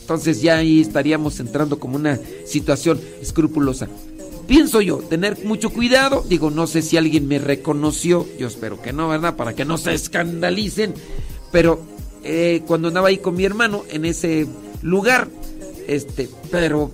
Entonces 0.00 0.40
ya 0.40 0.56
ahí 0.56 0.80
estaríamos 0.80 1.38
entrando 1.38 1.78
como 1.78 1.96
una 1.96 2.18
situación 2.46 2.98
escrupulosa. 3.20 3.88
Pienso 4.50 4.80
yo, 4.80 4.96
tener 4.96 5.44
mucho 5.44 5.70
cuidado. 5.70 6.24
Digo, 6.28 6.50
no 6.50 6.66
sé 6.66 6.82
si 6.82 6.96
alguien 6.96 7.28
me 7.28 7.38
reconoció. 7.38 8.26
Yo 8.36 8.48
espero 8.48 8.82
que 8.82 8.92
no, 8.92 9.08
¿verdad? 9.08 9.36
Para 9.36 9.54
que 9.54 9.64
no 9.64 9.78
se 9.78 9.94
escandalicen. 9.94 10.92
Pero 11.52 11.80
eh, 12.24 12.64
cuando 12.66 12.88
andaba 12.88 13.06
ahí 13.06 13.18
con 13.18 13.36
mi 13.36 13.44
hermano 13.44 13.84
en 13.90 14.04
ese 14.04 14.48
lugar, 14.82 15.28
este, 15.86 16.28
pero 16.50 16.90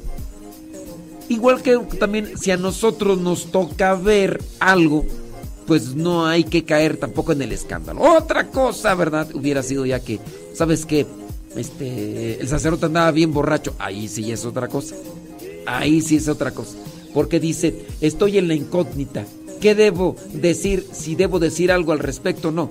igual 1.30 1.62
que 1.62 1.78
también 1.98 2.36
si 2.36 2.50
a 2.50 2.58
nosotros 2.58 3.18
nos 3.18 3.50
toca 3.50 3.94
ver 3.94 4.42
algo, 4.60 5.06
pues 5.66 5.94
no 5.94 6.26
hay 6.26 6.44
que 6.44 6.64
caer 6.66 6.98
tampoco 6.98 7.32
en 7.32 7.40
el 7.40 7.52
escándalo. 7.52 8.02
Otra 8.02 8.48
cosa, 8.48 8.94
¿verdad? 8.94 9.34
Hubiera 9.34 9.62
sido 9.62 9.86
ya 9.86 10.00
que, 10.00 10.20
¿sabes 10.52 10.84
qué? 10.84 11.06
Este, 11.56 12.38
el 12.38 12.48
sacerdote 12.48 12.84
andaba 12.84 13.12
bien 13.12 13.32
borracho. 13.32 13.74
Ahí 13.78 14.08
sí 14.08 14.30
es 14.30 14.44
otra 14.44 14.68
cosa. 14.68 14.94
Ahí 15.64 16.02
sí 16.02 16.16
es 16.16 16.28
otra 16.28 16.50
cosa. 16.50 16.76
Porque 17.16 17.40
dice, 17.40 17.86
estoy 18.02 18.36
en 18.36 18.46
la 18.46 18.52
incógnita. 18.52 19.24
¿Qué 19.58 19.74
debo 19.74 20.16
decir? 20.34 20.86
Si 20.92 21.14
debo 21.14 21.38
decir 21.38 21.72
algo 21.72 21.92
al 21.92 21.98
respecto 21.98 22.48
o 22.48 22.52
no. 22.52 22.68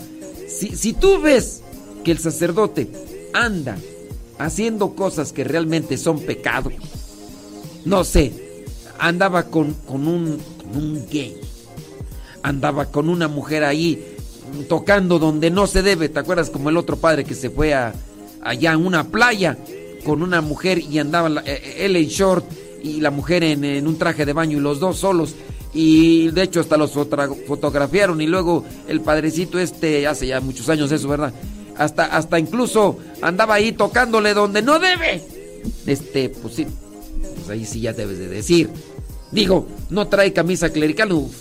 Si, 0.47 0.75
si 0.75 0.93
tú 0.93 1.19
ves 1.19 1.63
que 2.03 2.11
el 2.11 2.19
sacerdote 2.19 2.87
anda 3.33 3.75
haciendo 4.37 4.93
cosas 4.93 5.33
que 5.33 5.43
realmente 5.43 5.97
son 5.97 6.19
pecado, 6.19 6.69
no 7.85 8.03
sé, 8.03 8.61
andaba 8.99 9.49
con, 9.49 9.73
con, 9.73 10.07
un, 10.07 10.37
un 10.75 11.07
gay, 11.09 11.37
andaba 12.43 12.91
con 12.91 13.09
una 13.09 13.27
mujer 13.27 13.63
ahí 13.63 14.15
tocando 14.69 15.17
donde 15.17 15.49
no 15.49 15.65
se 15.65 15.81
debe, 15.81 16.07
¿te 16.07 16.19
acuerdas? 16.19 16.51
Como 16.51 16.69
el 16.69 16.77
otro 16.77 16.97
padre 16.97 17.23
que 17.23 17.33
se 17.33 17.49
fue 17.49 17.73
a, 17.73 17.95
allá 18.43 18.73
a 18.73 18.77
una 18.77 19.05
playa 19.05 19.57
con 20.05 20.21
una 20.21 20.41
mujer 20.41 20.77
y 20.77 20.99
andaba 20.99 21.41
eh, 21.47 21.77
él 21.79 21.95
en 21.95 22.05
short 22.05 22.45
y 22.85 23.01
la 23.01 23.09
mujer 23.09 23.43
en, 23.43 23.87
un 23.87 23.97
traje 23.97 24.25
de 24.25 24.33
baño 24.33 24.59
y 24.59 24.61
los 24.61 24.79
dos 24.79 24.97
solos. 24.97 25.35
Y 25.73 26.29
de 26.29 26.43
hecho 26.43 26.59
hasta 26.59 26.77
los 26.77 26.91
fotografiaron 26.91 28.21
y 28.21 28.27
luego 28.27 28.63
el 28.87 29.01
padrecito 29.01 29.59
este, 29.59 30.05
hace 30.07 30.27
ya 30.27 30.39
muchos 30.39 30.69
años 30.69 30.91
eso, 30.91 31.07
¿verdad? 31.07 31.33
Hasta, 31.75 32.05
hasta 32.05 32.39
incluso 32.39 32.97
andaba 33.21 33.55
ahí 33.55 33.71
tocándole 33.71 34.33
donde 34.33 34.61
no 34.61 34.79
debe. 34.79 35.21
este, 35.87 36.29
pues 36.29 36.53
sí, 36.53 36.67
pues 37.35 37.49
ahí 37.49 37.65
sí 37.65 37.81
ya 37.81 37.91
debes 37.91 38.19
de 38.19 38.27
decir. 38.27 38.69
Digo, 39.31 39.67
no 39.89 40.07
trae 40.07 40.31
camisa 40.31 40.69
clerical. 40.69 41.11
uf. 41.11 41.33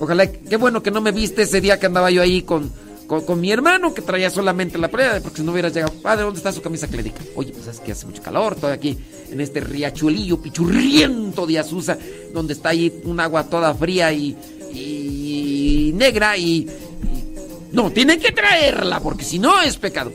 Ojalá, 0.00 0.26
qué 0.26 0.56
bueno 0.56 0.82
que 0.82 0.90
no 0.90 1.00
me 1.00 1.12
viste 1.12 1.42
ese 1.42 1.60
día 1.60 1.78
que 1.78 1.86
andaba 1.86 2.10
yo 2.10 2.22
ahí 2.22 2.42
con, 2.42 2.70
con, 3.06 3.40
mi 3.40 3.50
hermano 3.52 3.94
que 3.94 4.02
traía 4.02 4.30
solamente 4.30 4.78
la 4.78 4.88
playa, 4.88 5.20
porque 5.22 5.38
si 5.38 5.42
no 5.42 5.52
hubieras 5.52 5.72
llegado. 5.74 5.92
Padre, 6.02 6.24
¿dónde 6.24 6.38
está 6.38 6.52
su 6.52 6.60
camisa 6.62 6.86
clerical? 6.88 7.24
Oye, 7.34 7.52
pues 7.52 7.66
es 7.68 7.80
que 7.80 7.92
hace 7.92 8.06
mucho 8.06 8.22
calor, 8.22 8.54
estoy 8.54 8.72
aquí 8.72 8.98
en 9.30 9.40
este 9.40 9.60
riachuelillo 9.60 10.40
pichurriento 10.40 11.46
de 11.46 11.58
Azusa, 11.58 11.96
donde 12.32 12.52
está 12.54 12.70
ahí 12.70 13.00
un 13.04 13.20
agua 13.20 13.44
toda 13.44 13.74
fría 13.74 14.12
y, 14.12 14.36
y 14.72 15.92
negra 15.94 16.36
y, 16.36 16.66
No, 17.72 17.90
tiene 17.90 18.18
que 18.18 18.32
traerla, 18.32 19.00
porque 19.00 19.24
si 19.24 19.38
no 19.38 19.60
es 19.62 19.76
pecado. 19.76 20.12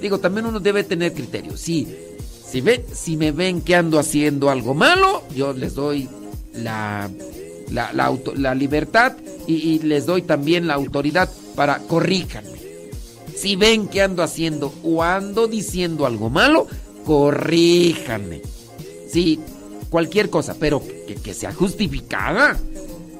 Digo, 0.00 0.18
también 0.18 0.46
uno 0.46 0.60
debe 0.60 0.84
tener 0.84 1.12
criterio. 1.12 1.56
Si, 1.56 1.86
si, 2.50 2.60
ve, 2.60 2.84
si 2.92 3.16
me 3.16 3.32
ven 3.32 3.60
que 3.62 3.74
ando 3.74 3.98
haciendo 3.98 4.50
algo 4.50 4.74
malo, 4.74 5.22
yo 5.34 5.52
les 5.52 5.74
doy 5.74 6.08
la, 6.54 7.10
la, 7.70 7.92
la 7.92 8.04
auto- 8.04 8.34
la 8.34 8.54
libertad 8.54 9.16
y 9.46 9.78
les 9.80 10.06
doy 10.06 10.22
también 10.22 10.66
la 10.66 10.74
autoridad 10.74 11.28
para 11.56 11.78
corríjanme. 11.78 12.60
Si 13.34 13.56
ven 13.56 13.88
que 13.88 14.02
ando 14.02 14.22
haciendo 14.22 14.72
o 14.84 15.02
ando 15.02 15.48
diciendo 15.48 16.06
algo 16.06 16.30
malo, 16.30 16.68
corríjanme. 17.04 18.42
Sí, 19.10 19.40
cualquier 19.90 20.30
cosa, 20.30 20.56
pero 20.58 20.82
que, 21.22 21.34
sea 21.34 21.52
justificada 21.52 22.58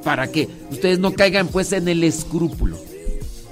para 0.05 0.31
que 0.31 0.49
ustedes 0.71 0.99
no 0.99 1.13
caigan 1.13 1.49
pues 1.49 1.73
en 1.73 1.89
el 1.89 2.05
escrúpulo. 2.05 2.79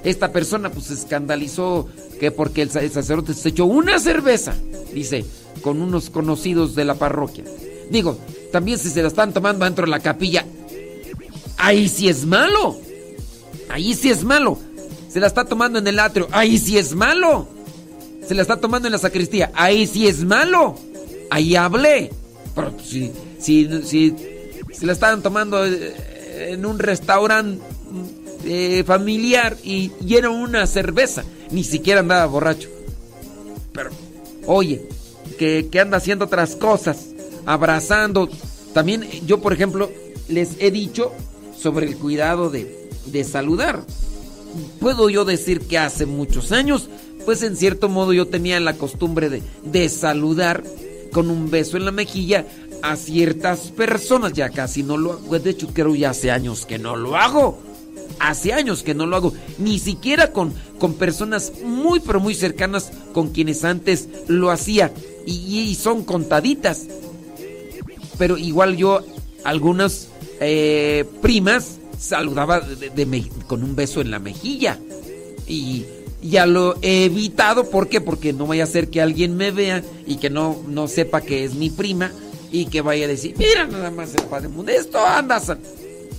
Esta 0.04 0.32
persona 0.32 0.70
pues 0.70 0.86
se 0.86 0.94
escandalizó 0.94 1.88
que 2.20 2.30
porque 2.30 2.62
el 2.62 2.70
sacerdote 2.70 3.34
se 3.34 3.48
echó 3.48 3.64
una 3.64 3.98
cerveza, 3.98 4.54
dice, 4.92 5.24
con 5.62 5.80
unos 5.80 6.10
conocidos 6.10 6.74
de 6.74 6.84
la 6.84 6.94
parroquia. 6.94 7.44
Digo, 7.90 8.18
también 8.52 8.78
si 8.78 8.90
se 8.90 9.02
la 9.02 9.08
están 9.08 9.32
tomando 9.32 9.64
dentro 9.64 9.84
de 9.84 9.90
la 9.90 10.00
capilla, 10.00 10.44
ahí 11.56 11.88
sí 11.88 12.08
es 12.08 12.24
malo. 12.24 12.76
Ahí 13.68 13.94
sí 13.94 14.10
es 14.10 14.22
malo. 14.24 14.58
Se 15.14 15.20
la 15.20 15.28
está 15.28 15.44
tomando 15.44 15.78
en 15.78 15.86
el 15.86 16.00
atrio, 16.00 16.26
ahí 16.32 16.58
sí 16.58 16.76
es 16.76 16.92
malo. 16.92 17.46
Se 18.26 18.34
la 18.34 18.42
está 18.42 18.56
tomando 18.56 18.88
en 18.88 18.92
la 18.92 18.98
sacristía, 18.98 19.52
ahí 19.54 19.86
sí 19.86 20.08
es 20.08 20.24
malo. 20.24 20.74
Ahí 21.30 21.54
hablé. 21.54 22.10
Pero 22.52 22.74
si, 22.84 23.12
si, 23.38 23.68
si 23.84 24.12
se 24.72 24.84
la 24.84 24.92
estaban 24.92 25.22
tomando 25.22 25.64
eh, 25.64 25.94
en 26.50 26.66
un 26.66 26.80
restaurante 26.80 27.62
eh, 28.44 28.82
familiar 28.84 29.56
y, 29.62 29.92
y 30.04 30.16
era 30.16 30.30
una 30.30 30.66
cerveza, 30.66 31.22
ni 31.52 31.62
siquiera 31.62 32.00
andaba 32.00 32.26
borracho. 32.26 32.68
Pero, 33.72 33.90
oye, 34.46 34.88
que, 35.38 35.68
que 35.70 35.78
anda 35.78 35.98
haciendo 35.98 36.24
otras 36.24 36.56
cosas, 36.56 37.06
abrazando. 37.46 38.28
También 38.72 39.08
yo, 39.26 39.40
por 39.40 39.52
ejemplo, 39.52 39.92
les 40.26 40.56
he 40.58 40.72
dicho 40.72 41.12
sobre 41.56 41.86
el 41.86 41.96
cuidado 41.98 42.50
de, 42.50 42.90
de 43.06 43.22
saludar. 43.22 43.84
Puedo 44.80 45.10
yo 45.10 45.24
decir 45.24 45.60
que 45.60 45.78
hace 45.78 46.06
muchos 46.06 46.52
años, 46.52 46.88
pues 47.24 47.42
en 47.42 47.56
cierto 47.56 47.88
modo 47.88 48.12
yo 48.12 48.26
tenía 48.26 48.60
la 48.60 48.74
costumbre 48.74 49.30
de, 49.30 49.42
de 49.64 49.88
saludar 49.88 50.62
con 51.12 51.30
un 51.30 51.50
beso 51.50 51.76
en 51.76 51.84
la 51.84 51.92
mejilla 51.92 52.46
a 52.82 52.96
ciertas 52.96 53.70
personas. 53.70 54.32
Ya 54.34 54.50
casi 54.50 54.82
no 54.82 54.96
lo 54.96 55.12
hago. 55.12 55.38
De 55.38 55.50
hecho, 55.50 55.68
creo 55.72 55.94
ya 55.94 56.10
hace 56.10 56.30
años 56.30 56.66
que 56.66 56.78
no 56.78 56.96
lo 56.96 57.16
hago. 57.16 57.58
Hace 58.20 58.52
años 58.52 58.82
que 58.82 58.94
no 58.94 59.06
lo 59.06 59.16
hago. 59.16 59.32
Ni 59.58 59.78
siquiera 59.78 60.32
con, 60.32 60.52
con 60.78 60.94
personas 60.94 61.52
muy, 61.64 62.00
pero 62.00 62.20
muy 62.20 62.34
cercanas 62.34 62.92
con 63.12 63.30
quienes 63.30 63.64
antes 63.64 64.08
lo 64.28 64.50
hacía. 64.50 64.92
Y, 65.26 65.60
y 65.60 65.74
son 65.74 66.04
contaditas. 66.04 66.82
Pero 68.18 68.36
igual 68.36 68.76
yo, 68.76 69.00
algunas 69.44 70.08
eh, 70.40 71.04
primas, 71.22 71.78
saludaba 72.04 72.60
de- 72.60 73.30
con 73.46 73.62
un 73.64 73.74
beso 73.74 74.00
en 74.00 74.10
la 74.10 74.18
mejilla. 74.18 74.78
Y 75.46 75.84
ya 76.22 76.46
lo 76.46 76.76
he 76.82 77.04
evitado. 77.04 77.70
¿Por 77.70 77.88
qué? 77.88 78.00
Porque 78.00 78.32
no 78.32 78.46
vaya 78.46 78.64
a 78.64 78.68
ser 78.68 78.88
que 78.88 79.00
alguien 79.00 79.36
me 79.36 79.50
vea 79.50 79.82
y 80.06 80.16
que 80.16 80.30
no, 80.30 80.62
no 80.68 80.88
sepa 80.88 81.20
que 81.20 81.44
es 81.44 81.54
mi 81.54 81.70
prima 81.70 82.12
y 82.52 82.66
que 82.66 82.82
vaya 82.82 83.04
a 83.06 83.08
decir, 83.08 83.34
mira 83.36 83.66
nada 83.66 83.90
más 83.90 84.14
el 84.14 84.22
Padre 84.24 84.48
Mundo, 84.48 84.70
esto 84.70 85.04
andas. 85.04 85.52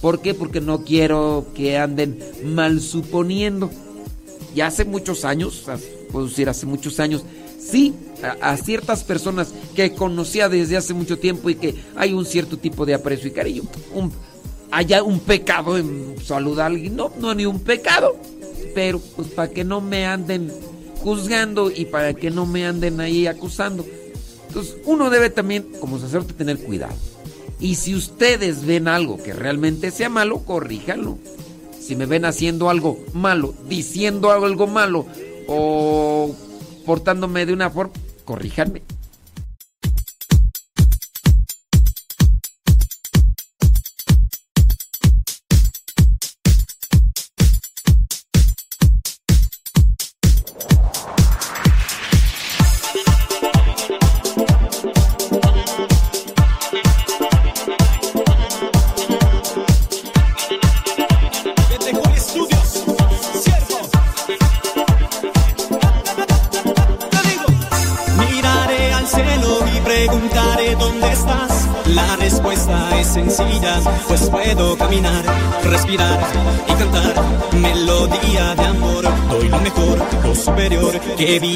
¿Por 0.02 0.22
qué? 0.22 0.34
Porque 0.34 0.62
no 0.62 0.84
quiero 0.84 1.46
que 1.56 1.78
anden 1.78 2.20
mal 2.44 2.82
suponiendo. 2.82 3.72
Ya 4.54 4.68
hace 4.68 4.86
muchos 4.86 5.26
años, 5.26 5.64
puedo 6.12 6.28
decir 6.28 6.50
hace 6.50 6.66
muchos 6.66 7.00
años, 7.00 7.24
sí, 7.60 7.94
a, 8.42 8.56
ciertas 8.58 9.04
personas 9.04 9.54
que 9.76 9.94
conocía 9.94 10.50
desde 10.50 10.78
hace 10.78 10.94
mucho 10.94 11.18
tiempo 11.20 11.50
y 11.50 11.56
que 11.56 11.76
hay 11.96 12.14
un 12.14 12.26
cierto 12.26 12.58
tipo 12.58 12.86
de 12.86 12.94
aprecio 12.94 13.28
y 13.28 13.32
cariño. 13.32 13.64
Haya 14.76 15.04
un 15.04 15.22
pecado 15.22 15.78
en 15.78 16.16
saludar 16.22 16.64
a 16.64 16.68
alguien. 16.68 16.96
No, 16.98 17.12
no 17.18 17.34
ni 17.34 17.46
un 17.46 17.62
pecado. 17.62 18.18
Pero 18.74 19.00
pues 19.00 19.30
para 19.30 19.50
que 19.50 19.64
no 19.64 19.80
me 19.80 20.06
anden 20.06 20.52
juzgando 21.00 21.72
y 21.72 21.86
para 21.86 22.14
que 22.14 22.30
no 22.30 22.46
me 22.46 22.66
anden 22.66 23.00
ahí 23.00 23.26
acusando. 23.26 23.86
Entonces 24.48 24.76
uno 24.86 25.10
debe 25.10 25.30
también, 25.30 25.66
como 25.80 25.98
sacerdote, 25.98 26.34
tener 26.34 26.60
cuidado. 26.60 26.96
Y 27.60 27.76
si 27.76 27.96
ustedes 27.96 28.66
ven 28.66 28.90
algo 28.90 29.22
que 29.22 29.34
realmente 29.34 29.92
sea 29.92 30.10
malo, 30.10 30.40
corríjanlo. 30.40 31.18
Si 31.80 31.96
me 31.96 32.06
ven 32.06 32.26
haciendo 32.26 32.70
algo 32.70 33.00
malo, 33.14 33.54
diciendo 33.70 34.32
algo 34.32 34.68
malo 34.68 35.06
o 35.48 36.36
portándome 36.86 37.46
de 37.46 37.54
una 37.54 37.70
forma, 37.70 37.94
corríjanme. 38.26 38.82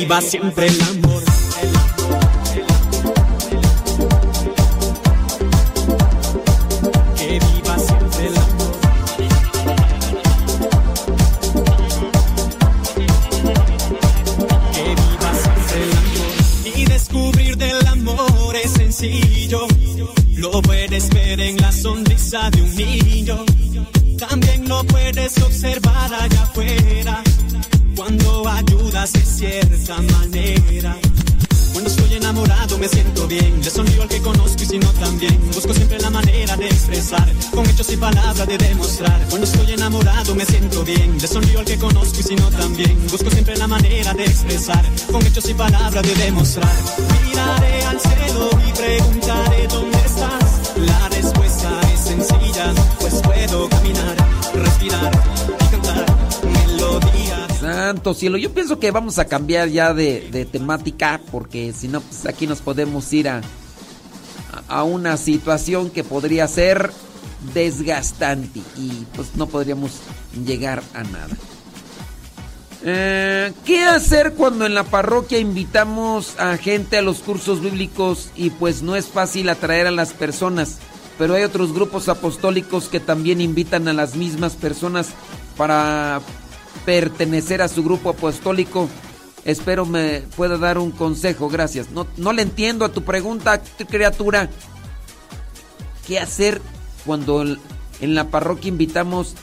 Viva 0.10 0.22
siempre 0.22 0.66
el 0.66 0.82
amor. 0.82 1.29
De 38.50 38.58
demostrar. 38.58 39.22
Cuando 39.30 39.46
estoy 39.46 39.74
enamorado 39.74 40.34
me 40.34 40.44
siento 40.44 40.84
bien. 40.84 41.20
Le 41.22 41.28
sonrío 41.28 41.60
al 41.60 41.66
que 41.66 41.78
conozco 41.78 42.20
y 42.20 42.24
si 42.24 42.36
no 42.36 42.50
también. 42.50 43.00
Busco 43.12 43.30
siempre 43.30 43.56
la 43.58 43.68
manera 43.68 44.14
de 44.16 44.26
expresar. 44.26 44.84
Con 45.12 45.26
hechos 45.26 45.48
y 45.50 45.54
palabras 45.54 46.04
de 46.04 46.16
demostrar. 46.16 46.76
Miraré 47.28 47.84
al 47.84 48.00
cielo 48.00 48.50
y 48.68 48.72
preguntaré 48.74 49.68
dónde 49.68 49.98
estás. 50.00 50.74
La 50.78 51.10
respuesta 51.10 51.82
es 51.94 52.00
sencilla. 52.00 52.74
Pues 53.00 53.22
puedo 53.22 53.70
caminar, 53.70 54.16
respirar 54.56 55.12
y 55.48 55.72
cantar. 55.72 56.06
Melodía. 56.44 57.48
Santo 57.60 58.16
cielo, 58.16 58.38
yo 58.38 58.52
pienso 58.52 58.80
que 58.80 58.90
vamos 58.90 59.20
a 59.20 59.26
cambiar 59.26 59.70
ya 59.70 59.94
de, 59.94 60.28
de 60.32 60.46
temática 60.46 61.22
porque 61.32 61.72
si 61.72 61.88
no, 61.88 62.02
pues 62.02 62.26
aquí 62.26 62.48
nos 62.48 62.62
podemos 62.62 63.14
ir 63.14 63.30
a, 63.30 63.42
a 64.68 64.84
una 64.84 65.18
situación 65.18 65.92
que 65.92 66.04
podría 66.04 66.48
ser 66.48 66.92
desgastante 67.54 68.62
y 68.78 69.06
pues 69.16 69.36
no 69.36 69.48
podríamos 69.48 70.00
llegar 70.46 70.84
a 70.94 71.04
nada. 71.04 71.36
Eh, 72.82 73.52
¿Qué 73.66 73.84
hacer 73.84 74.34
cuando 74.34 74.66
en 74.66 74.74
la 74.74 74.84
parroquia 74.84 75.38
invitamos 75.38 76.40
a 76.40 76.56
gente 76.58 76.98
a 76.98 77.02
los 77.02 77.20
cursos 77.20 77.62
bíblicos 77.62 78.30
y 78.36 78.52
pues 78.52 78.82
no 78.82 78.96
es 78.96 79.08
fácil 79.08 79.50
atraer 79.50 79.88
a 79.88 79.92
las 79.92 80.14
personas? 80.14 80.78
Pero 81.18 81.34
hay 81.34 81.44
otros 81.44 81.74
grupos 81.74 82.08
apostólicos 82.08 82.88
que 82.88 83.02
también 83.02 83.42
invitan 83.42 83.90
a 83.90 83.94
las 83.94 84.16
mismas 84.16 84.54
personas 84.54 85.10
para 85.58 86.22
pertenecer 86.86 87.62
a 87.62 87.68
su 87.68 87.84
grupo 87.84 88.12
apostólico. 88.12 88.88
Espero 89.44 89.86
me 89.86 90.22
pueda 90.38 90.58
dar 90.58 90.78
un 90.78 90.92
consejo, 90.92 91.50
gracias. 91.50 91.92
No, 91.92 92.08
no 92.16 92.32
le 92.32 92.44
entiendo 92.44 92.86
a 92.86 92.94
tu 92.94 93.04
pregunta, 93.04 93.62
criatura. 93.90 94.50
¿Qué 96.08 96.20
hacer 96.20 96.62
cuando 97.10 97.42
en 97.42 98.14
la 98.14 98.30
parroquia 98.30 98.70
invitamos 98.70 99.34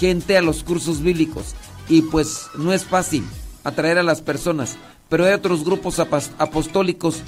gente 0.00 0.36
a 0.36 0.42
los 0.42 0.64
cursos 0.64 1.00
bíblicos? 1.00 1.54
Y 1.88 2.02
pues 2.02 2.48
no 2.56 2.72
es 2.72 2.84
fácil 2.84 3.24
atraer 3.62 3.98
a 3.98 4.02
las 4.02 4.20
personas. 4.20 4.76
Pero 5.08 5.26
hay 5.26 5.32
otros 5.32 5.64
grupos 5.64 6.00
apostólicos 6.00 7.22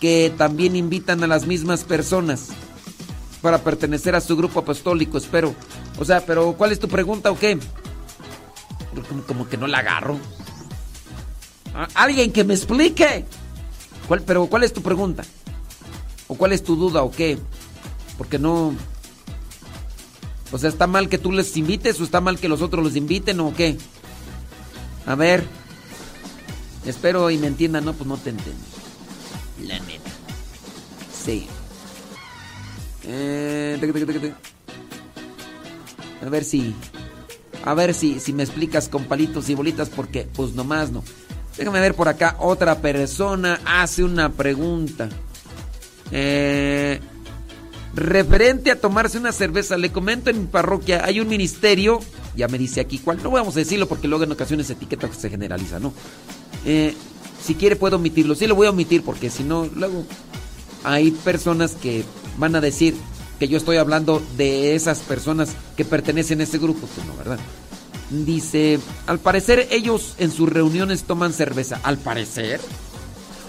que 0.00 0.34
también 0.36 0.74
invitan 0.74 1.22
a 1.22 1.28
las 1.28 1.46
mismas 1.46 1.84
personas 1.84 2.48
para 3.40 3.58
pertenecer 3.62 4.16
a 4.16 4.20
su 4.20 4.36
grupo 4.36 4.58
apostólico, 4.58 5.16
espero. 5.16 5.54
O 6.00 6.04
sea, 6.04 6.26
pero 6.26 6.54
¿cuál 6.54 6.72
es 6.72 6.80
tu 6.80 6.88
pregunta 6.88 7.30
o 7.30 7.38
qué? 7.38 7.60
Como, 9.28 9.48
que 9.48 9.56
no 9.56 9.68
la 9.68 9.78
agarro. 9.78 10.18
Alguien 11.94 12.32
que 12.32 12.42
me 12.42 12.54
explique. 12.54 13.26
¿Cuál, 14.08 14.22
pero 14.22 14.44
¿cuál 14.46 14.64
es 14.64 14.72
tu 14.72 14.82
pregunta? 14.82 15.22
¿O 16.26 16.34
cuál 16.34 16.52
es 16.52 16.64
tu 16.64 16.74
duda 16.74 17.04
o 17.04 17.12
qué? 17.12 17.38
Porque 18.18 18.38
no... 18.38 18.74
O 20.52 20.58
sea, 20.58 20.68
¿está 20.68 20.86
mal 20.86 21.08
que 21.08 21.18
tú 21.18 21.32
les 21.32 21.56
invites 21.56 22.00
o 22.00 22.04
está 22.04 22.20
mal 22.20 22.38
que 22.38 22.48
los 22.48 22.62
otros 22.62 22.82
los 22.84 22.96
inviten 22.96 23.40
o 23.40 23.54
qué? 23.54 23.76
A 25.04 25.14
ver. 25.14 25.44
Espero 26.84 27.30
y 27.30 27.38
me 27.38 27.48
entiendan, 27.48 27.84
no, 27.84 27.92
pues 27.94 28.06
no 28.06 28.16
te 28.16 28.30
entiendo. 28.30 28.62
La 29.64 29.78
neta. 29.80 30.10
Sí. 31.24 31.48
Eh, 33.04 33.78
a 36.24 36.28
ver 36.28 36.44
si. 36.44 36.74
A 37.64 37.74
ver 37.74 37.94
si, 37.94 38.20
si 38.20 38.32
me 38.32 38.44
explicas 38.44 38.88
con 38.88 39.04
palitos 39.04 39.48
y 39.48 39.54
bolitas, 39.54 39.88
porque 39.88 40.28
pues 40.32 40.52
nomás 40.52 40.90
no. 40.90 41.02
Déjame 41.56 41.80
ver 41.80 41.94
por 41.94 42.08
acá. 42.08 42.36
Otra 42.38 42.80
persona 42.80 43.60
hace 43.64 44.04
una 44.04 44.30
pregunta. 44.32 45.08
Eh, 46.12 47.00
referente 47.96 48.70
a 48.70 48.78
tomarse 48.78 49.18
una 49.18 49.32
cerveza, 49.32 49.76
le 49.76 49.90
comento 49.90 50.30
en 50.30 50.40
mi 50.40 50.46
parroquia, 50.46 51.04
hay 51.04 51.18
un 51.18 51.28
ministerio, 51.28 52.00
ya 52.36 52.46
me 52.46 52.58
dice 52.58 52.80
aquí 52.80 52.98
cuál, 52.98 53.22
no 53.22 53.30
vamos 53.30 53.56
a 53.56 53.60
decirlo 53.60 53.88
porque 53.88 54.06
luego 54.06 54.24
en 54.24 54.32
ocasiones 54.32 54.68
etiqueta 54.68 55.08
se 55.12 55.30
generaliza, 55.30 55.80
¿no? 55.80 55.92
Eh, 56.66 56.94
si 57.42 57.54
quiere 57.54 57.74
puedo 57.74 57.96
omitirlo, 57.96 58.34
sí 58.34 58.46
lo 58.46 58.54
voy 58.54 58.66
a 58.66 58.70
omitir 58.70 59.02
porque 59.02 59.30
si 59.30 59.44
no, 59.44 59.68
luego 59.74 60.04
hay 60.84 61.10
personas 61.10 61.72
que 61.72 62.04
van 62.38 62.54
a 62.54 62.60
decir 62.60 62.94
que 63.38 63.48
yo 63.48 63.56
estoy 63.56 63.78
hablando 63.78 64.22
de 64.36 64.74
esas 64.74 64.98
personas 65.00 65.50
que 65.76 65.84
pertenecen 65.84 66.40
a 66.40 66.44
ese 66.44 66.58
grupo, 66.58 66.86
pues 66.86 67.06
no, 67.06 67.16
¿verdad? 67.16 67.38
Dice, 68.10 68.78
al 69.06 69.18
parecer 69.18 69.68
ellos 69.70 70.14
en 70.18 70.30
sus 70.30 70.48
reuniones 70.48 71.04
toman 71.04 71.32
cerveza. 71.32 71.80
¿Al 71.82 71.98
parecer? 71.98 72.60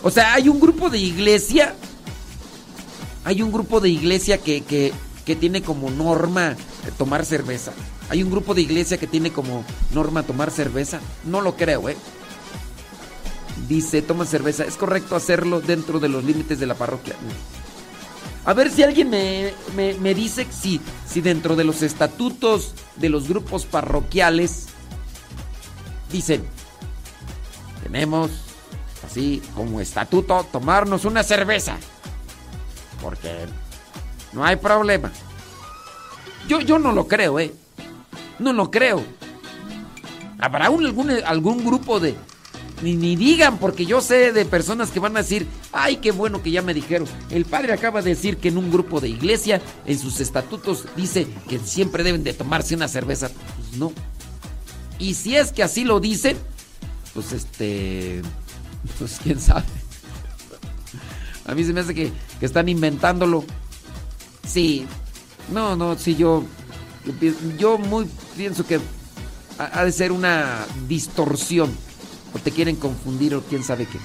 O 0.04 0.10
sea, 0.10 0.34
hay 0.34 0.50
un 0.50 0.60
grupo 0.60 0.90
de 0.90 0.98
iglesia. 0.98 1.76
Hay 3.28 3.42
un 3.42 3.52
grupo 3.52 3.82
de 3.82 3.90
iglesia 3.90 4.38
que, 4.38 4.62
que, 4.62 4.94
que 5.26 5.36
tiene 5.36 5.62
como 5.62 5.90
norma 5.90 6.56
tomar 6.98 7.26
cerveza. 7.26 7.74
Hay 8.08 8.24
un 8.24 8.32
grupo 8.32 8.54
de 8.54 8.62
iglesia 8.62 8.98
que 8.98 9.06
tiene 9.06 9.34
como 9.34 9.66
norma 9.92 10.24
tomar 10.24 10.50
cerveza. 10.50 11.02
No 11.26 11.42
lo 11.42 11.58
creo, 11.58 11.90
¿eh? 11.90 11.98
Dice, 13.68 14.02
toma 14.02 14.26
cerveza. 14.26 14.64
¿Es 14.64 14.78
correcto 14.78 15.18
hacerlo 15.18 15.60
dentro 15.60 16.00
de 16.00 16.08
los 16.08 16.24
límites 16.24 16.58
de 16.58 16.68
la 16.68 16.76
parroquia? 16.76 17.16
A 18.46 18.54
ver 18.54 18.72
si 18.72 18.84
alguien 18.84 19.10
me, 19.10 19.52
me, 19.76 20.16
dice 20.16 20.48
si, 20.50 20.80
si 21.06 21.20
dentro 21.20 21.58
de 21.58 21.66
los 21.66 21.82
estatutos 21.82 22.76
de 22.96 23.10
los 23.10 23.28
grupos 23.28 23.66
parroquiales 23.66 24.68
dicen, 26.14 26.46
tenemos 27.84 28.32
así 29.06 29.42
como 29.54 29.82
estatuto 29.82 30.46
tomarnos 30.50 31.04
una 31.04 31.24
cerveza. 31.24 31.78
Porque 33.02 33.46
no 34.34 34.44
hay 34.44 34.56
problema. 34.56 35.12
Yo, 36.48 36.62
yo 36.62 36.80
no 36.80 36.92
lo 36.92 37.08
creo, 37.08 37.40
¿eh? 37.40 37.54
No 38.40 38.54
lo 38.54 38.72
creo. 38.72 39.04
¿Habrá 40.40 40.68
algún, 40.68 41.10
algún 41.26 41.66
grupo 41.66 42.00
de, 42.00 42.16
ni, 42.82 42.96
ni 42.96 43.16
digan, 43.16 43.58
porque 43.58 43.86
yo 43.86 44.02
sé 44.02 44.32
de 44.32 44.46
personas 44.46 44.92
que 44.92 45.00
van 45.00 45.16
a 45.18 45.22
decir, 45.22 45.48
ay, 45.72 45.98
qué 45.98 46.12
bueno 46.12 46.44
que 46.44 46.52
ya 46.52 46.62
me 46.62 46.74
dijeron. 46.74 47.08
El 47.30 47.46
padre 47.46 47.74
acaba 47.74 48.02
de 48.02 48.12
decir 48.12 48.38
que 48.38 48.50
en 48.50 48.58
un 48.58 48.72
grupo 48.72 49.00
de 49.00 49.10
iglesia, 49.10 49.62
en 49.86 49.98
sus 49.98 50.20
estatutos, 50.20 50.86
dice 50.96 51.28
que 51.50 51.60
siempre 51.60 52.04
deben 52.04 52.24
de 52.24 52.34
tomarse 52.34 52.76
una 52.76 52.88
cerveza. 52.88 53.30
Pues 53.30 53.78
no. 53.80 53.92
Y 55.00 55.16
si 55.16 55.36
es 55.36 55.52
que 55.52 55.64
así 55.64 55.84
lo 55.86 56.00
dicen, 56.00 56.38
pues 57.14 57.32
este, 57.32 58.22
pues 59.00 59.20
quién 59.24 59.40
sabe. 59.40 59.66
A 61.46 61.56
mí 61.56 61.64
se 61.64 61.74
me 61.74 61.80
hace 61.80 61.96
que, 61.96 62.12
que 62.40 62.46
están 62.46 62.70
inventándolo. 62.70 63.44
Sí, 64.48 64.86
no, 65.52 65.76
no, 65.76 65.98
sí, 65.98 66.16
yo, 66.16 66.44
yo 67.58 67.78
muy 67.78 68.08
pienso 68.36 68.66
que 68.66 68.80
ha 69.58 69.84
de 69.84 69.92
ser 69.92 70.12
una 70.12 70.66
distorsión 70.88 71.72
o 72.34 72.40
te 72.40 72.52
quieren 72.52 72.76
confundir 72.76 73.36
o 73.36 73.42
quién 73.42 73.64
sabe 73.64 73.86
qué. 73.86 73.98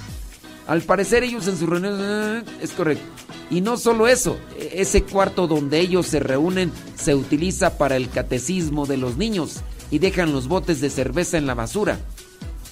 Al 0.67 0.83
parecer 0.83 1.25
ellos 1.25 1.49
en 1.49 1.59
su 1.59 1.67
reunión 1.67 1.99
eh, 2.01 2.45
es 2.61 2.71
correcto. 2.71 3.05
Y 3.51 3.61
no 3.61 3.77
solo 3.77 4.09
eso, 4.09 4.39
e-, 4.57 4.81
ese 4.81 5.03
cuarto 5.03 5.47
donde 5.47 5.81
ellos 5.81 6.07
se 6.07 6.21
reúnen 6.21 6.73
se 6.97 7.15
utiliza 7.15 7.77
para 7.77 7.97
el 7.97 8.09
catecismo 8.09 8.87
de 8.87 8.97
los 8.97 9.17
niños 9.17 9.61
y 9.91 9.99
dejan 9.99 10.33
los 10.33 10.49
botes 10.49 10.81
de 10.81 10.89
cerveza 10.89 11.37
en 11.37 11.47
la 11.47 11.55
basura. 11.55 11.99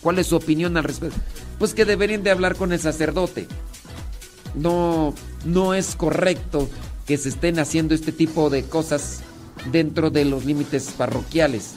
¿Cuál 0.01 0.19
es 0.19 0.29
su 0.29 0.37
opinión 0.37 0.77
al 0.77 0.85
respecto? 0.85 1.21
Pues 1.59 1.75
que 1.75 1.85
deberían 1.85 2.23
de 2.23 2.31
hablar 2.31 2.57
con 2.57 2.73
el 2.73 2.81
sacerdote. 2.81 3.47
No, 4.55 5.14
no 5.44 5.74
es 5.74 5.94
correcto 5.96 6.68
que 7.07 7.18
se 7.18 7.28
estén 7.28 7.59
haciendo 7.59 7.94
este 7.94 8.12
tipo 8.12 8.51
de 8.51 8.64
cosas 8.64 9.20
dentro 9.70 10.11
de 10.11 10.24
los 10.24 10.44
límites 10.44 10.90
parroquiales. 10.96 11.72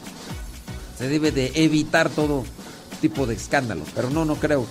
Se 0.98 1.08
debe 1.08 1.32
de 1.32 1.52
evitar 1.56 2.10
todo 2.10 2.44
tipo 3.02 3.26
de 3.26 3.36
escándalo. 3.36 3.84
Pero 3.96 4.10
no, 4.10 4.26
no 4.26 4.36
creo. 4.36 4.66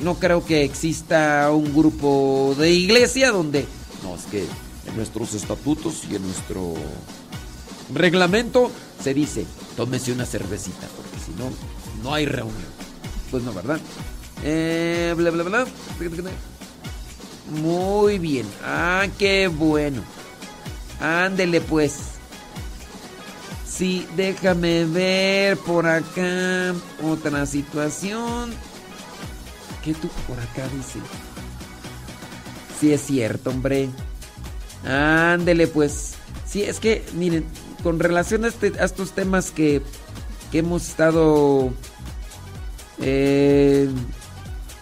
No 0.00 0.16
creo 0.16 0.44
que 0.44 0.64
exista 0.64 1.50
un 1.52 1.74
grupo 1.74 2.54
de 2.58 2.70
iglesia 2.70 3.30
donde... 3.30 3.66
No, 4.02 4.16
es 4.16 4.24
que 4.24 4.44
en 4.86 4.96
nuestros 4.96 5.34
estatutos 5.34 6.02
y 6.10 6.16
en 6.16 6.22
nuestro 6.22 6.74
reglamento 7.94 8.70
se 9.02 9.14
dice, 9.14 9.46
tómese 9.76 10.12
una 10.12 10.26
cervecita, 10.26 10.86
porque 10.96 11.18
si 11.24 11.32
no, 11.38 11.50
no 12.02 12.14
hay 12.14 12.26
reunión. 12.26 12.72
Pues 13.30 13.42
no, 13.42 13.52
¿verdad? 13.52 13.80
Eh, 14.44 15.14
bla, 15.16 15.30
bla, 15.30 15.42
bla. 15.44 15.66
Muy 17.50 18.18
bien. 18.18 18.46
Ah, 18.64 19.06
qué 19.18 19.48
bueno. 19.48 20.02
Ándele 21.00 21.60
pues. 21.60 22.12
Sí, 23.66 24.06
déjame 24.16 24.84
ver 24.84 25.56
por 25.56 25.86
acá 25.86 26.74
otra 27.02 27.46
situación. 27.46 28.52
¿Qué 29.82 29.94
tú 29.94 30.08
por 30.28 30.38
acá 30.38 30.68
dice? 30.76 31.00
Sí, 32.78 32.92
es 32.92 33.00
cierto, 33.00 33.50
hombre. 33.50 33.88
Ándele, 34.84 35.66
pues. 35.66 36.14
Sí, 36.46 36.62
es 36.62 36.80
que, 36.80 37.04
miren, 37.14 37.44
con 37.82 37.98
relación 37.98 38.44
a, 38.44 38.48
este, 38.48 38.72
a 38.78 38.84
estos 38.84 39.12
temas 39.12 39.50
que, 39.50 39.82
que 40.50 40.58
hemos 40.58 40.88
estado 40.88 41.72
eh, 43.00 43.88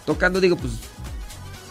tocando, 0.05 0.41
digo, 0.41 0.57
pues, 0.57 0.73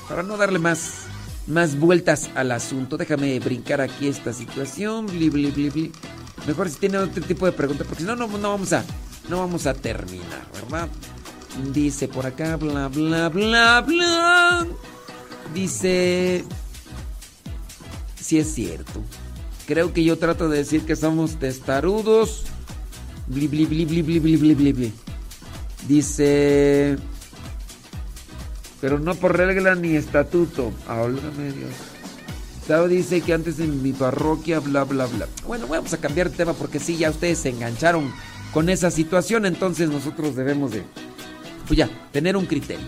para 0.09 0.23
no 0.23 0.37
darle 0.37 0.57
más, 0.57 1.03
más 1.45 1.77
vueltas 1.77 2.31
al 2.33 2.51
asunto, 2.51 2.97
déjame 2.97 3.39
brincar 3.39 3.79
aquí 3.79 4.07
esta 4.07 4.33
situación. 4.33 5.05
Bli, 5.05 5.29
bli, 5.29 5.51
bli, 5.51 5.91
Mejor 6.47 6.67
si 6.67 6.79
tiene 6.79 6.97
otro 6.97 7.23
tipo 7.23 7.45
de 7.45 7.51
pregunta, 7.51 7.83
porque 7.83 8.01
si 8.01 8.07
no, 8.07 8.15
no, 8.15 8.27
no, 8.27 8.49
vamos 8.49 8.73
a, 8.73 8.83
no 9.29 9.37
vamos 9.37 9.67
a 9.67 9.75
terminar, 9.75 10.47
¿verdad? 10.51 10.89
Dice 11.71 12.07
por 12.07 12.25
acá, 12.25 12.55
bla, 12.55 12.87
bla, 12.87 13.29
bla, 13.29 13.81
bla. 13.81 14.67
Dice... 15.53 16.43
Si 18.15 18.23
sí 18.23 18.39
es 18.39 18.53
cierto. 18.53 19.03
Creo 19.67 19.93
que 19.93 20.03
yo 20.03 20.17
trato 20.17 20.49
de 20.49 20.57
decir 20.57 20.85
que 20.85 20.95
somos 20.95 21.37
testarudos. 21.37 22.45
Bli, 23.27 23.47
bli, 23.47 23.65
bli, 23.65 23.85
bli, 23.85 24.01
bli, 24.01 24.19
bli, 24.19 24.55
bli, 24.55 24.73
bli. 24.73 24.93
Dice 25.87 26.97
pero 28.81 28.99
no 28.99 29.15
por 29.15 29.37
regla 29.37 29.75
ni 29.75 29.95
estatuto. 29.95 30.71
Háblame 30.87 31.51
Dios 31.51 31.73
dice 32.87 33.21
que 33.21 33.33
antes 33.33 33.59
en 33.59 33.81
mi 33.81 33.93
parroquia, 33.93 34.59
bla, 34.59 34.83
bla, 34.83 35.07
bla. 35.07 35.27
Bueno, 35.47 35.67
vamos 35.67 35.93
a 35.93 35.97
cambiar 35.97 36.29
de 36.29 36.37
tema 36.37 36.53
porque 36.53 36.79
sí, 36.79 36.97
ya 36.97 37.09
ustedes 37.09 37.39
se 37.39 37.49
engancharon 37.49 38.11
con 38.53 38.69
esa 38.69 38.91
situación, 38.91 39.45
entonces 39.45 39.89
nosotros 39.89 40.35
debemos 40.35 40.71
de, 40.71 40.83
pues 41.67 41.77
ya, 41.77 41.89
tener 42.11 42.37
un 42.37 42.45
criterio. 42.45 42.87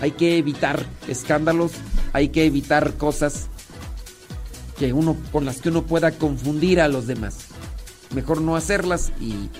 Hay, 0.00 0.10
que 0.12 0.38
evitar 0.38 0.84
escándalos, 1.08 1.72
hay 2.12 2.28
que 2.28 2.46
evitar 2.46 2.94
cosas 2.94 3.48
que 4.78 4.92
uno, 4.92 5.16
con 5.32 5.44
las 5.44 5.60
que 5.60 5.70
uno 5.70 5.82
pueda 5.82 6.12
confundir 6.12 6.80
a 6.80 6.88
los 6.88 7.06
demás. 7.06 7.46
Mejor 8.14 8.40
no 8.40 8.54
hacerlas 8.54 9.12
y. 9.20 9.50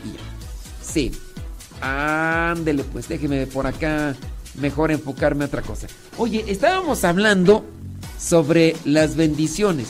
Sí. 0.81 1.13
Ándele, 1.81 2.85
pues 2.85 3.09
déjeme 3.09 3.47
por 3.47 3.67
acá 3.67 4.15
mejor 4.57 4.93
enfocarme 4.93 5.45
a 5.45 5.47
otra 5.49 5.63
cosa. 5.63 5.87
Oye, 6.19 6.45
estábamos 6.49 7.05
hablando 7.05 7.65
sobre 8.19 8.77
las 8.85 9.17
bendiciones. 9.17 9.89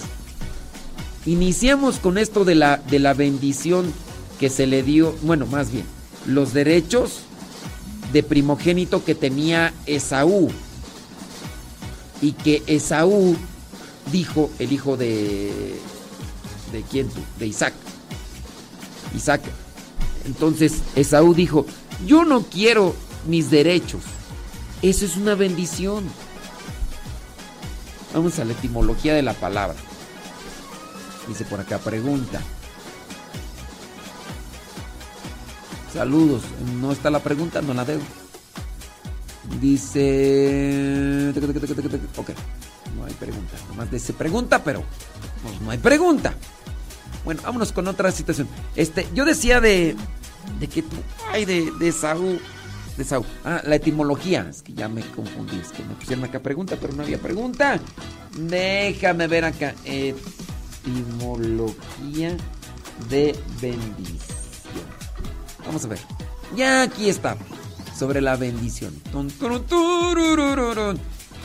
Iniciamos 1.27 1.99
con 1.99 2.19
esto 2.19 2.45
de 2.45 2.55
la, 2.55 2.77
de 2.77 2.99
la 2.99 3.15
bendición 3.15 3.93
que 4.39 4.51
se 4.51 4.67
le 4.67 4.83
dio, 4.83 5.15
bueno, 5.23 5.47
más 5.47 5.71
bien, 5.71 5.85
los 6.27 6.53
derechos 6.53 7.21
de 8.13 8.23
primogénito 8.23 9.05
que 9.05 9.15
tenía 9.15 9.73
Esaú. 9.87 10.51
Y 12.21 12.33
que 12.33 12.63
Esaú 12.67 13.37
dijo, 14.13 14.51
el 14.59 14.73
hijo 14.73 14.97
de... 14.97 15.53
¿De 16.73 16.83
quién 16.91 17.09
tú? 17.09 17.21
De 17.39 17.47
Isaac. 17.47 17.75
Isaac. 19.15 19.43
Entonces 20.25 20.75
Esaú 20.97 21.35
dijo, 21.35 21.67
yo 22.07 22.25
no 22.25 22.43
quiero 22.43 22.95
mis 23.27 23.51
derechos. 23.51 24.03
Eso 24.85 25.07
es 25.07 25.17
una 25.17 25.35
bendición. 25.35 26.05
Vamos 28.13 28.39
a 28.39 28.45
la 28.45 28.53
etimología 28.53 29.15
de 29.15 29.23
la 29.23 29.33
palabra. 29.33 29.77
Dice 31.27 31.47
por 31.47 31.59
acá, 31.59 31.79
pregunta. 31.79 32.43
Saludos. 35.91 36.43
No 36.83 36.93
está 36.93 37.09
la 37.09 37.21
pregunta, 37.21 37.63
no 37.63 37.73
la 37.73 37.87
debo. 37.87 38.03
Dice... 39.59 41.33
Ok. 42.19 42.31
No 42.95 43.07
hay 43.07 43.15
pregunta. 43.15 43.55
Nomás 43.71 43.91
dice 43.91 44.13
pregunta, 44.13 44.63
pero 44.63 44.85
pues 45.43 45.63
no 45.63 45.71
hay 45.71 45.79
pregunta. 45.79 46.35
Bueno, 47.25 47.41
vámonos 47.43 47.73
con 47.73 47.89
otra 47.89 48.13
situación. 48.13 48.49
Este, 48.77 49.09
yo 49.15 49.25
decía 49.25 49.63
de... 49.63 49.97
De 50.61 50.69
que 50.69 50.83
tú... 50.83 50.97
Ay, 51.33 51.47
de, 51.47 51.73
de 51.81 51.91
Saúl. 51.91 52.39
Ah, 53.45 53.61
la 53.65 53.75
etimología. 53.77 54.47
Es 54.49 54.63
que 54.63 54.73
ya 54.73 54.89
me 54.89 55.03
confundí. 55.03 55.57
Es 55.57 55.73
que 55.73 55.83
me 55.85 55.95
pusieron 55.95 56.25
acá 56.25 56.41
pregunta, 56.41 56.77
pero 56.81 56.93
no 56.93 57.03
había 57.03 57.19
pregunta. 57.19 57.81
Déjame 58.37 59.27
ver 59.27 59.45
acá. 59.45 59.75
Etimología 59.85 60.37
de 63.09 63.37
bendición. 63.61 64.85
Vamos 65.67 65.85
a 65.85 65.89
ver. 65.89 65.99
Ya 66.57 66.83
aquí 66.83 67.09
está. 67.09 67.37
Sobre 67.99 68.21
la 68.21 68.37
bendición. 68.37 68.95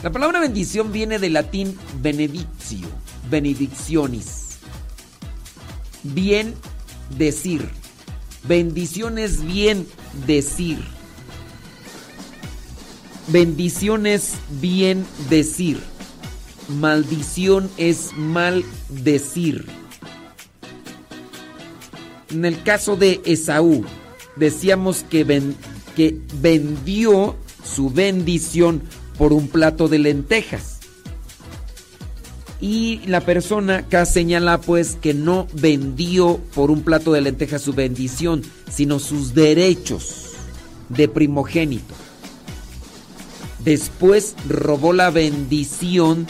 La 0.04 0.12
palabra 0.12 0.40
bendición 0.40 0.92
viene 0.92 1.20
del 1.20 1.34
latín 1.34 1.78
benedictio. 2.02 2.88
Benedictionis. 3.30 4.58
Bien 6.04 6.54
decir. 7.18 7.70
Bendición 8.48 9.18
es 9.18 9.44
bien 9.44 9.88
decir. 10.26 10.80
Bendición 13.32 14.08
es 14.08 14.34
bien 14.60 15.06
decir. 15.30 15.80
Maldición 16.68 17.70
es 17.78 18.12
mal 18.18 18.66
decir. 18.90 19.68
En 22.32 22.44
el 22.46 22.64
caso 22.64 22.96
de 22.96 23.22
Esaú, 23.26 23.86
decíamos 24.36 25.04
que, 25.04 25.24
ven, 25.24 25.56
que 25.96 26.18
vendió 26.42 27.36
su 27.64 27.92
bendición 27.92 28.82
por 29.20 29.32
un 29.32 29.48
plato 29.48 29.88
de 29.88 30.00
lentejas. 30.00 30.80
Y 32.60 33.02
la 33.06 33.22
persona 33.22 33.78
acá 33.78 34.08
señala 34.08 34.60
pues 34.60 34.98
que 35.00 35.14
no 35.14 35.48
vendió 35.54 36.40
por 36.56 36.72
un 36.72 36.82
plato 36.82 37.14
de 37.14 37.22
lentejas 37.22 37.62
su 37.62 37.74
bendición, 37.74 38.42
sino 38.72 38.98
sus 38.98 39.36
derechos 39.36 40.32
de 40.90 41.08
primogénito. 41.08 42.09
Después 43.64 44.36
robó 44.48 44.94
la 44.94 45.10
bendición 45.10 46.28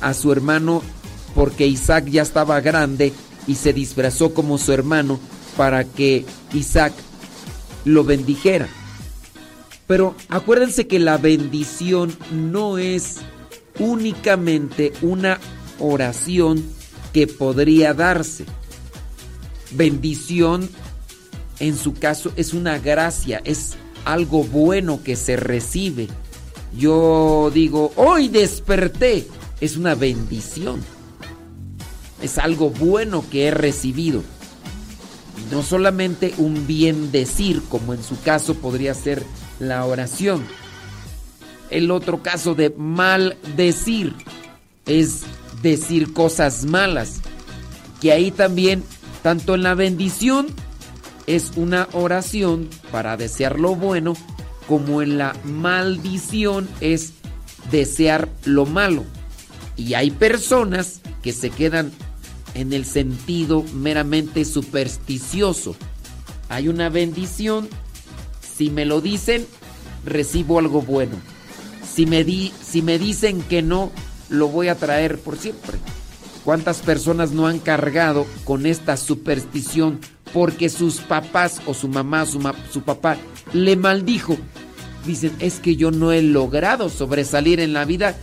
a 0.00 0.14
su 0.14 0.32
hermano 0.32 0.82
porque 1.34 1.66
Isaac 1.66 2.06
ya 2.06 2.22
estaba 2.22 2.60
grande 2.60 3.12
y 3.46 3.54
se 3.54 3.72
disfrazó 3.72 4.34
como 4.34 4.58
su 4.58 4.72
hermano 4.72 5.18
para 5.56 5.84
que 5.84 6.24
Isaac 6.52 6.92
lo 7.84 8.04
bendijera. 8.04 8.68
Pero 9.86 10.14
acuérdense 10.28 10.86
que 10.86 10.98
la 10.98 11.16
bendición 11.16 12.16
no 12.30 12.78
es 12.78 13.16
únicamente 13.78 14.92
una 15.02 15.40
oración 15.78 16.62
que 17.12 17.26
podría 17.26 17.94
darse. 17.94 18.44
Bendición 19.72 20.68
en 21.58 21.76
su 21.76 21.94
caso 21.94 22.32
es 22.36 22.54
una 22.54 22.78
gracia, 22.78 23.40
es 23.44 23.74
algo 24.04 24.44
bueno 24.44 25.02
que 25.02 25.16
se 25.16 25.36
recibe. 25.36 26.08
Yo 26.76 27.50
digo, 27.52 27.92
hoy 27.96 28.28
desperté, 28.28 29.26
es 29.60 29.76
una 29.76 29.94
bendición. 29.94 30.80
Es 32.22 32.38
algo 32.38 32.70
bueno 32.70 33.24
que 33.30 33.46
he 33.46 33.50
recibido. 33.50 34.22
No 35.50 35.62
solamente 35.62 36.34
un 36.38 36.66
bien 36.66 37.10
decir, 37.10 37.62
como 37.68 37.94
en 37.94 38.02
su 38.02 38.20
caso 38.20 38.54
podría 38.54 38.94
ser 38.94 39.24
la 39.58 39.84
oración. 39.84 40.44
El 41.70 41.90
otro 41.90 42.22
caso 42.22 42.54
de 42.54 42.70
mal 42.76 43.36
decir 43.56 44.14
es 44.86 45.22
decir 45.62 46.12
cosas 46.12 46.64
malas. 46.64 47.20
Que 48.00 48.12
ahí 48.12 48.30
también, 48.30 48.82
tanto 49.22 49.54
en 49.54 49.62
la 49.62 49.74
bendición, 49.74 50.46
es 51.36 51.52
una 51.54 51.88
oración 51.92 52.68
para 52.90 53.16
desear 53.16 53.60
lo 53.60 53.76
bueno, 53.76 54.14
como 54.66 55.00
en 55.00 55.16
la 55.16 55.36
maldición 55.44 56.68
es 56.80 57.12
desear 57.70 58.28
lo 58.44 58.66
malo. 58.66 59.04
Y 59.76 59.94
hay 59.94 60.10
personas 60.10 61.00
que 61.22 61.32
se 61.32 61.50
quedan 61.50 61.92
en 62.54 62.72
el 62.72 62.84
sentido 62.84 63.64
meramente 63.74 64.44
supersticioso. 64.44 65.76
Hay 66.48 66.66
una 66.66 66.88
bendición, 66.88 67.68
si 68.40 68.70
me 68.70 68.84
lo 68.84 69.00
dicen, 69.00 69.46
recibo 70.04 70.58
algo 70.58 70.82
bueno. 70.82 71.16
Si 71.94 72.06
me, 72.06 72.24
di, 72.24 72.52
si 72.60 72.82
me 72.82 72.98
dicen 72.98 73.40
que 73.42 73.62
no, 73.62 73.92
lo 74.28 74.48
voy 74.48 74.66
a 74.66 74.74
traer 74.74 75.20
por 75.20 75.36
siempre. 75.36 75.78
¿Cuántas 76.50 76.80
personas 76.80 77.30
no 77.30 77.46
han 77.46 77.60
cargado 77.60 78.26
con 78.42 78.66
esta 78.66 78.96
superstición 78.96 80.00
porque 80.32 80.68
sus 80.68 80.96
papás 80.96 81.62
o 81.64 81.74
su 81.74 81.86
mamá, 81.86 82.26
su, 82.26 82.40
su 82.72 82.82
papá 82.82 83.16
le 83.52 83.76
maldijo? 83.76 84.36
Dicen, 85.06 85.30
es 85.38 85.60
que 85.60 85.76
yo 85.76 85.92
no 85.92 86.10
he 86.10 86.22
logrado 86.22 86.88
sobresalir 86.88 87.60
en 87.60 87.72
la 87.72 87.84
vida 87.84 88.16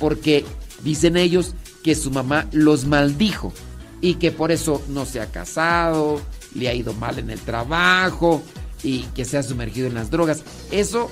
porque 0.00 0.44
dicen 0.82 1.16
ellos 1.16 1.54
que 1.84 1.94
su 1.94 2.10
mamá 2.10 2.48
los 2.50 2.86
maldijo 2.86 3.52
y 4.00 4.14
que 4.14 4.32
por 4.32 4.50
eso 4.50 4.82
no 4.88 5.06
se 5.06 5.20
ha 5.20 5.26
casado, 5.26 6.20
le 6.56 6.68
ha 6.68 6.74
ido 6.74 6.92
mal 6.94 7.20
en 7.20 7.30
el 7.30 7.38
trabajo 7.38 8.42
y 8.82 9.02
que 9.14 9.24
se 9.24 9.38
ha 9.38 9.44
sumergido 9.44 9.86
en 9.86 9.94
las 9.94 10.10
drogas. 10.10 10.42
Eso 10.72 11.08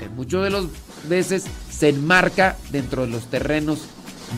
en 0.00 0.16
muchas 0.16 0.44
de 0.44 0.50
las 0.50 0.64
veces 1.10 1.44
se 1.68 1.90
enmarca 1.90 2.56
dentro 2.72 3.02
de 3.02 3.08
los 3.08 3.26
terrenos 3.26 3.80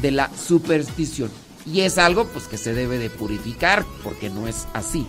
de 0.00 0.10
la 0.10 0.30
superstición 0.36 1.30
y 1.66 1.80
es 1.80 1.98
algo 1.98 2.26
pues 2.28 2.46
que 2.46 2.58
se 2.58 2.74
debe 2.74 2.98
de 2.98 3.10
purificar 3.10 3.84
porque 4.02 4.30
no 4.30 4.46
es 4.46 4.66
así. 4.72 5.06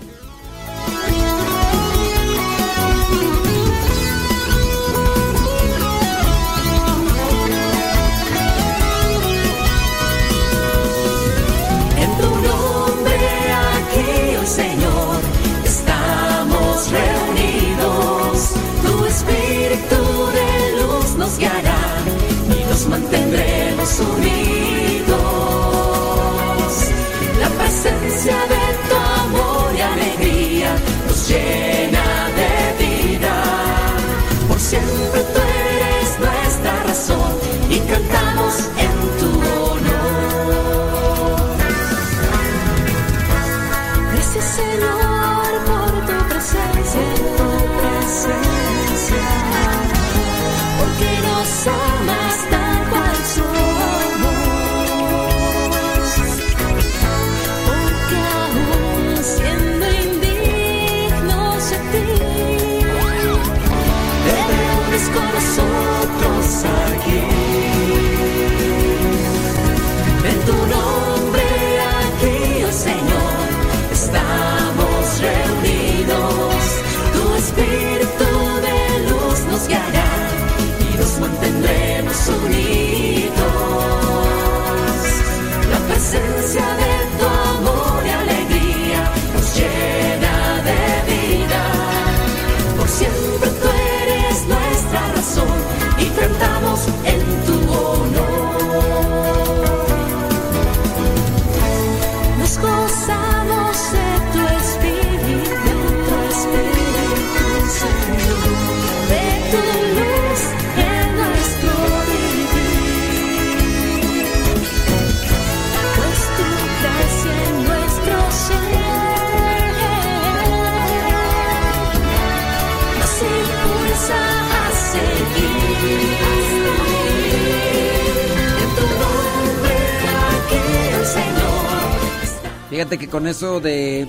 Fíjate 132.77 132.99
que 132.99 133.07
con 133.07 133.25
eso 133.25 133.59
de 133.59 134.07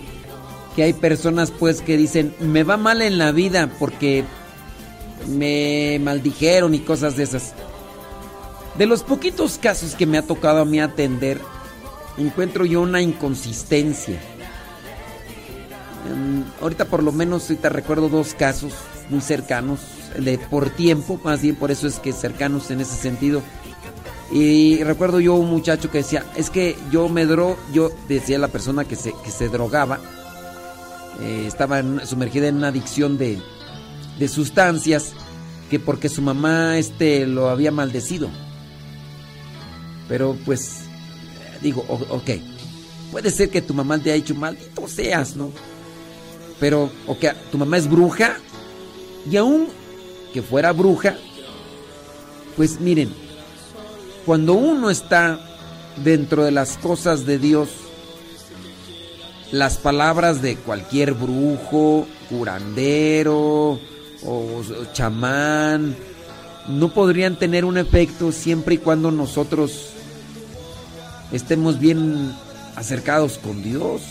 que 0.77 0.83
hay 0.83 0.93
personas 0.93 1.51
pues 1.51 1.81
que 1.81 1.97
dicen, 1.97 2.35
me 2.39 2.65
va 2.65 2.77
mal 2.77 3.01
en 3.01 3.17
la 3.17 3.33
vida 3.33 3.71
porque 3.79 4.25
me 5.27 5.99
maldijeron 6.03 6.75
y 6.75 6.81
cosas 6.81 7.17
de 7.17 7.23
esas. 7.23 7.55
De 8.77 8.85
los 8.85 9.05
poquitos 9.05 9.57
casos 9.57 9.95
que 9.95 10.05
me 10.05 10.19
ha 10.19 10.23
tocado 10.23 10.61
a 10.61 10.65
mí 10.67 10.81
atender, 10.81 11.41
encuentro 12.19 12.67
yo 12.67 12.83
una 12.83 13.01
inconsistencia. 13.01 14.21
Em, 16.07 16.45
ahorita 16.61 16.85
por 16.85 17.03
lo 17.03 17.11
menos 17.13 17.49
ahorita 17.49 17.71
recuerdo 17.71 18.11
dos 18.11 18.35
casos 18.35 18.75
muy 19.09 19.23
cercanos, 19.23 19.81
de 20.19 20.37
por 20.37 20.69
tiempo, 20.69 21.19
más 21.25 21.41
bien 21.41 21.57
por 21.57 21.71
eso 21.71 21.87
es 21.87 21.99
que 22.01 22.13
cercanos 22.13 22.71
en 22.71 22.83
ese 22.83 22.97
sentido. 22.97 23.41
Y 24.31 24.83
recuerdo 24.85 25.21
yo 25.21 25.35
un 25.35 25.49
muchacho 25.49 25.91
que 25.91 25.99
decía, 25.99 26.25
es 26.37 26.51
que 26.51 26.77
yo 26.91 27.09
me 27.09 27.25
dro, 27.25 27.57
yo 27.73 27.91
decía 28.09 28.39
la 28.39 28.49
persona 28.49 28.85
que 28.85 28.95
se, 28.95 29.15
que 29.25 29.31
se 29.31 29.49
drogaba, 29.49 30.01
eh, 31.21 31.45
estaba 31.47 31.83
sumergida 32.05 32.49
en 32.49 32.57
una 32.57 32.69
adicción 32.69 33.17
de, 33.17 33.39
de 34.19 34.29
sustancias, 34.29 35.13
que 35.71 35.79
porque 35.81 36.09
su 36.11 36.21
mamá 36.23 36.77
este, 36.79 37.27
lo 37.27 37.49
había 37.49 37.71
maldecido. 37.73 38.29
Pero 40.09 40.37
pues, 40.45 40.81
digo, 41.63 41.85
o- 41.89 42.17
ok, 42.17 42.31
puede 43.11 43.31
ser 43.31 43.49
que 43.49 43.63
tu 43.63 43.73
mamá 43.73 43.99
te 43.99 44.11
haya 44.13 44.23
dicho, 44.23 44.35
maldito 44.35 44.87
seas, 44.89 45.37
¿no? 45.37 45.51
Pero, 46.61 46.91
ok, 47.07 47.25
tu 47.51 47.57
mamá 47.59 47.79
es 47.79 47.89
bruja, 47.89 48.37
y 49.31 49.37
aún 49.39 49.69
que 50.35 50.43
fuera 50.43 50.73
bruja, 50.73 51.17
pues 52.57 52.81
miren, 52.81 53.15
cuando 54.29 54.53
uno 54.53 54.91
está 54.91 55.41
dentro 56.05 56.45
de 56.45 56.51
las 56.51 56.77
cosas 56.77 57.25
de 57.25 57.39
Dios, 57.39 57.71
las 59.53 59.79
palabras 59.79 60.43
de 60.43 60.57
cualquier 60.57 61.15
brujo, 61.15 62.07
curandero 62.29 63.81
o 64.27 64.63
chamán 64.93 65.97
no 66.69 66.93
podrían 66.93 67.39
tener 67.39 67.65
un 67.65 67.79
efecto 67.79 68.31
siempre 68.31 68.75
y 68.75 68.79
cuando 68.79 69.11
nosotros 69.11 69.93
estemos 71.33 71.81
bien 71.81 72.31
acercados 72.77 73.39
con 73.39 73.63
Dios. 73.63 74.03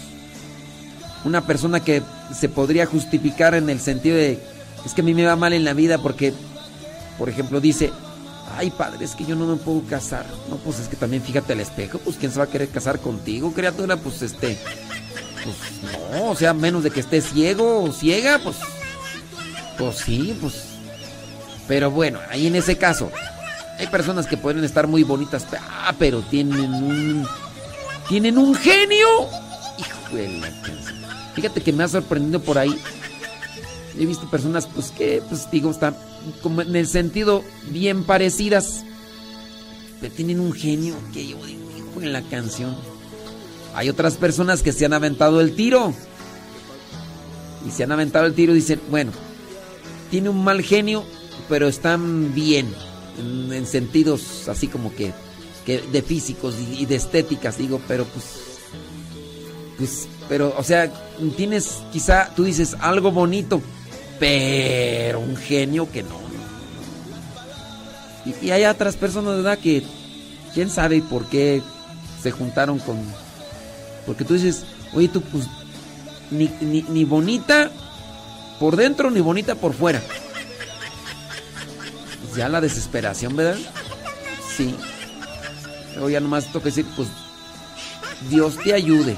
Una 1.26 1.46
persona 1.46 1.84
que 1.84 2.02
se 2.36 2.50
podría 2.50 2.88
justificar 2.88 3.54
en 3.54 3.70
el 3.70 3.80
sentido 3.80 4.16
de, 4.16 4.40
es 4.84 4.96
que 4.96 5.02
a 5.02 5.04
mí 5.04 5.14
me 5.14 5.28
va 5.28 5.36
mal 5.36 5.54
en 5.54 5.64
la 5.64 5.74
vida 5.74 6.00
porque, 6.00 6.34
por 7.20 7.30
ejemplo, 7.30 7.62
dice, 7.62 7.92
ay 8.56 8.72
padre, 8.72 9.06
es 9.06 9.16
que 9.16 9.26
yo 9.26 9.36
no 9.36 9.46
me 9.46 9.56
puedo 9.58 9.82
casar. 9.84 10.26
No, 10.50 10.58
pues 10.58 10.80
es 10.80 10.88
que 10.88 10.96
también 10.96 11.22
fíjate 11.22 11.54
al 11.54 11.60
espejo, 11.60 12.00
pues 12.00 12.18
quién 12.18 12.32
se 12.32 12.40
va 12.40 12.46
a 12.46 12.50
querer 12.50 12.70
casar 12.70 13.00
contigo, 13.00 13.54
criatura, 13.54 13.98
pues 13.98 14.22
este, 14.22 14.58
pues 15.44 15.58
no, 15.92 16.32
o 16.32 16.36
sea, 16.36 16.54
menos 16.54 16.84
de 16.84 16.92
que 16.92 17.00
estés 17.00 17.26
ciego 17.32 17.84
o 17.84 17.92
ciega, 17.92 18.40
pues, 18.44 18.58
pues 19.78 19.98
sí, 19.98 20.38
pues. 20.42 20.64
Pero 21.68 21.92
bueno, 21.92 22.20
ahí 22.30 22.48
en 22.48 22.56
ese 22.56 22.78
caso, 22.78 23.12
hay 23.78 23.88
personas 23.88 24.26
que 24.26 24.38
pueden 24.38 24.64
estar 24.64 24.88
muy 24.88 25.04
bonitas, 25.04 25.46
ah, 25.60 25.94
pero 26.00 26.22
tienen 26.22 26.74
un, 26.74 27.28
tienen 28.08 28.38
un 28.38 28.56
genio. 28.56 29.08
Hijo 29.78 30.16
de 30.16 30.30
la. 30.40 30.50
Fíjate 31.36 31.62
que 31.62 31.74
me 31.74 31.84
ha 31.84 31.88
sorprendido 31.88 32.42
por 32.42 32.58
ahí. 32.58 32.76
He 34.00 34.06
visto 34.06 34.30
personas, 34.30 34.68
pues 34.68 34.92
que, 34.92 35.22
pues 35.28 35.50
digo, 35.52 35.70
están 35.70 35.96
como 36.42 36.62
en 36.62 36.76
el 36.76 36.88
sentido 36.88 37.44
bien 37.70 38.04
parecidas. 38.04 38.84
Pero 40.00 40.14
tienen 40.14 40.40
un 40.40 40.54
genio 40.54 40.96
que 41.14 41.28
yo 41.28 41.38
digo, 41.46 42.02
en 42.02 42.14
la 42.14 42.22
canción. 42.22 42.76
Hay 43.74 43.90
otras 43.90 44.16
personas 44.16 44.62
que 44.62 44.74
se 44.74 44.86
han 44.86 44.94
aventado 44.94 45.42
el 45.42 45.56
tiro. 45.56 45.94
Y 47.68 47.72
se 47.72 47.84
han 47.84 47.92
aventado 47.92 48.26
el 48.26 48.34
tiro 48.34 48.54
y 48.54 48.58
dicen, 48.58 48.80
bueno, 48.90 49.12
tiene 50.10 50.30
un 50.30 50.44
mal 50.44 50.62
genio, 50.62 51.04
pero 51.50 51.68
están 51.68 52.34
bien. 52.34 52.74
En, 53.20 53.52
en 53.52 53.66
sentidos 53.66 54.48
así 54.48 54.68
como 54.68 54.94
que, 54.94 55.12
que 55.66 55.82
de 55.82 56.02
físicos 56.04 56.54
y, 56.60 56.84
y 56.84 56.86
de 56.86 56.96
estéticas, 56.96 57.58
digo, 57.58 57.82
pero 57.88 58.06
pues 58.06 58.48
pues, 59.78 60.08
pero, 60.28 60.54
o 60.58 60.64
sea, 60.64 60.92
tienes 61.36 61.84
quizá, 61.92 62.32
tú 62.36 62.44
dices 62.44 62.76
algo 62.80 63.12
bonito, 63.12 63.62
pero 64.20 65.20
un 65.20 65.36
genio 65.36 65.90
que 65.92 66.04
no. 66.04 66.20
Y, 68.42 68.52
hay 68.52 68.66
otras 68.66 68.96
personas, 68.96 69.38
¿verdad? 69.38 69.58
Que 69.58 69.84
quién 70.54 70.70
sabe 70.70 71.02
por 71.02 71.28
qué 71.28 71.62
se 72.22 72.32
juntaron 72.32 72.80
con. 72.80 72.98
Porque 74.06 74.26
tú 74.26 74.34
dices, 74.34 74.66
oye, 74.94 75.08
tú, 75.08 75.22
pues, 75.22 75.46
ni, 76.32 76.50
ni, 76.62 76.84
ni 76.84 77.06
bonita 77.06 77.72
por 78.60 78.76
dentro, 78.76 79.12
ni 79.12 79.22
bonita 79.22 79.56
por 79.56 79.74
fuera. 79.74 80.02
Pues 82.24 82.36
ya 82.36 82.50
la 82.50 82.62
desesperación, 82.62 83.36
¿verdad? 83.36 83.58
Sí. 84.56 84.76
Luego 85.94 86.10
ya 86.10 86.20
nomás 86.20 86.52
toca 86.52 86.66
decir, 86.66 86.86
pues, 86.96 87.08
Dios 88.30 88.58
te 88.64 88.74
ayude. 88.74 89.16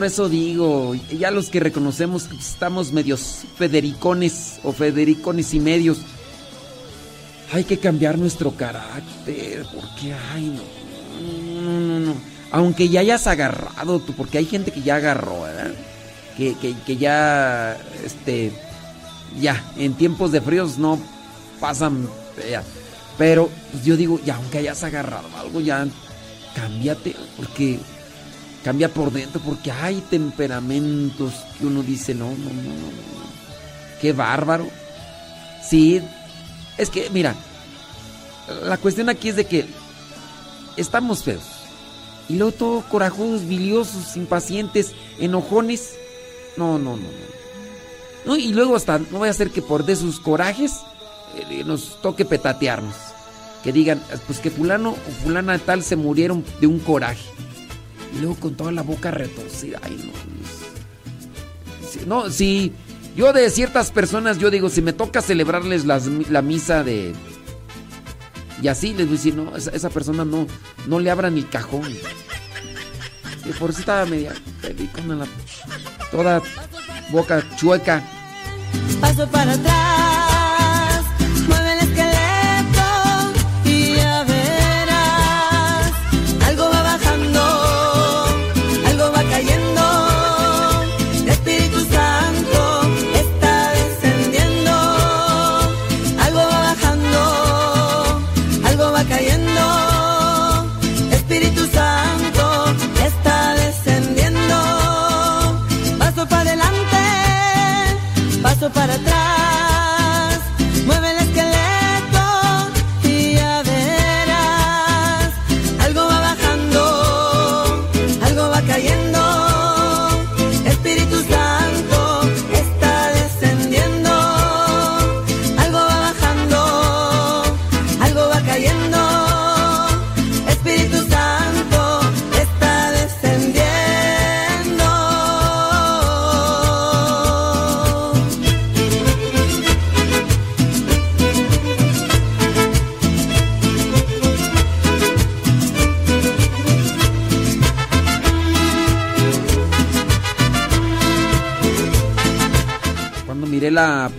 Por 0.00 0.06
eso 0.06 0.30
digo, 0.30 0.94
ya 0.94 1.30
los 1.30 1.50
que 1.50 1.60
reconocemos 1.60 2.22
que 2.22 2.34
estamos 2.34 2.90
medios 2.90 3.42
federicones 3.58 4.58
o 4.64 4.72
federicones 4.72 5.52
y 5.52 5.60
medios, 5.60 5.98
hay 7.52 7.64
que 7.64 7.78
cambiar 7.78 8.16
nuestro 8.16 8.52
carácter, 8.52 9.66
porque 9.74 10.14
ay 10.32 10.56
no, 10.56 11.60
no, 11.60 11.80
no, 11.80 12.00
no. 12.00 12.14
Aunque 12.50 12.88
ya 12.88 13.00
hayas 13.00 13.26
agarrado 13.26 14.00
tú, 14.00 14.14
porque 14.14 14.38
hay 14.38 14.46
gente 14.46 14.70
que 14.70 14.80
ya 14.80 14.94
agarró, 14.94 15.42
¿verdad? 15.42 15.74
Que, 16.34 16.54
que, 16.54 16.74
que 16.86 16.96
ya, 16.96 17.76
este, 18.02 18.52
ya, 19.38 19.62
en 19.76 19.92
tiempos 19.92 20.32
de 20.32 20.40
fríos 20.40 20.78
no 20.78 20.98
pasan, 21.60 22.08
ya. 22.50 22.62
pero 23.18 23.50
pues 23.70 23.84
yo 23.84 23.98
digo, 23.98 24.18
ya, 24.24 24.36
aunque 24.36 24.60
hayas 24.60 24.82
agarrado 24.82 25.28
algo, 25.38 25.60
ya, 25.60 25.86
cámbiate, 26.54 27.14
porque 27.36 27.78
cambia 28.64 28.92
por 28.92 29.10
dentro 29.12 29.40
porque 29.40 29.70
hay 29.70 30.00
temperamentos 30.10 31.32
que 31.58 31.66
uno 31.66 31.82
dice, 31.82 32.14
no, 32.14 32.30
no, 32.30 32.36
no, 32.36 32.62
no, 32.62 32.90
qué 34.00 34.12
bárbaro. 34.12 34.68
Sí, 35.62 36.00
es 36.78 36.90
que, 36.90 37.10
mira, 37.10 37.34
la 38.64 38.76
cuestión 38.76 39.08
aquí 39.08 39.28
es 39.28 39.36
de 39.36 39.44
que 39.44 39.66
estamos 40.76 41.24
feos. 41.24 41.44
Y 42.28 42.36
luego 42.36 42.52
todo 42.52 42.84
corajudos, 42.88 43.46
biliosos, 43.46 44.16
impacientes, 44.16 44.92
enojones. 45.18 45.94
No, 46.56 46.78
no, 46.78 46.96
no, 46.96 47.02
no. 47.02 47.08
no 48.24 48.36
y 48.36 48.52
luego 48.52 48.76
hasta, 48.76 48.98
no 48.98 49.18
voy 49.18 49.28
a 49.28 49.32
hacer 49.32 49.50
que 49.50 49.62
por 49.62 49.84
de 49.84 49.96
sus 49.96 50.20
corajes 50.20 50.72
eh, 51.36 51.64
nos 51.64 52.00
toque 52.00 52.24
petatearnos. 52.24 52.94
Que 53.64 53.72
digan, 53.72 54.02
pues 54.26 54.38
que 54.38 54.50
fulano 54.50 54.90
o 54.92 55.22
fulana 55.22 55.58
tal 55.58 55.82
se 55.82 55.96
murieron 55.96 56.44
de 56.60 56.66
un 56.66 56.78
coraje. 56.78 57.24
Y 58.14 58.18
luego 58.18 58.36
con 58.36 58.54
toda 58.54 58.72
la 58.72 58.82
boca 58.82 59.10
retorcida. 59.10 59.80
Ay, 59.82 59.98
no. 62.06 62.22
no, 62.24 62.30
si 62.30 62.72
yo 63.16 63.32
de 63.32 63.50
ciertas 63.50 63.90
personas, 63.90 64.38
yo 64.38 64.50
digo, 64.50 64.68
si 64.68 64.82
me 64.82 64.92
toca 64.92 65.22
celebrarles 65.22 65.84
la 65.84 66.42
misa 66.42 66.82
de... 66.82 67.14
Y 68.62 68.68
así 68.68 68.88
les 68.88 69.06
voy 69.06 69.14
a 69.14 69.18
decir, 69.18 69.34
no, 69.34 69.56
esa, 69.56 69.88
persona 69.88 70.24
no, 70.24 70.46
no 70.86 71.00
le 71.00 71.10
abran 71.10 71.36
el 71.36 71.48
cajón. 71.48 71.90
Y 73.44 73.52
por 73.58 73.70
eso 73.70 73.80
estaba 73.80 74.04
media 74.04 74.34
con 74.94 75.18
la, 75.18 75.26
toda 76.10 76.42
boca 77.10 77.42
chueca. 77.56 78.02
Paso 79.00 79.26
para 79.28 79.52
atrás. 79.52 80.19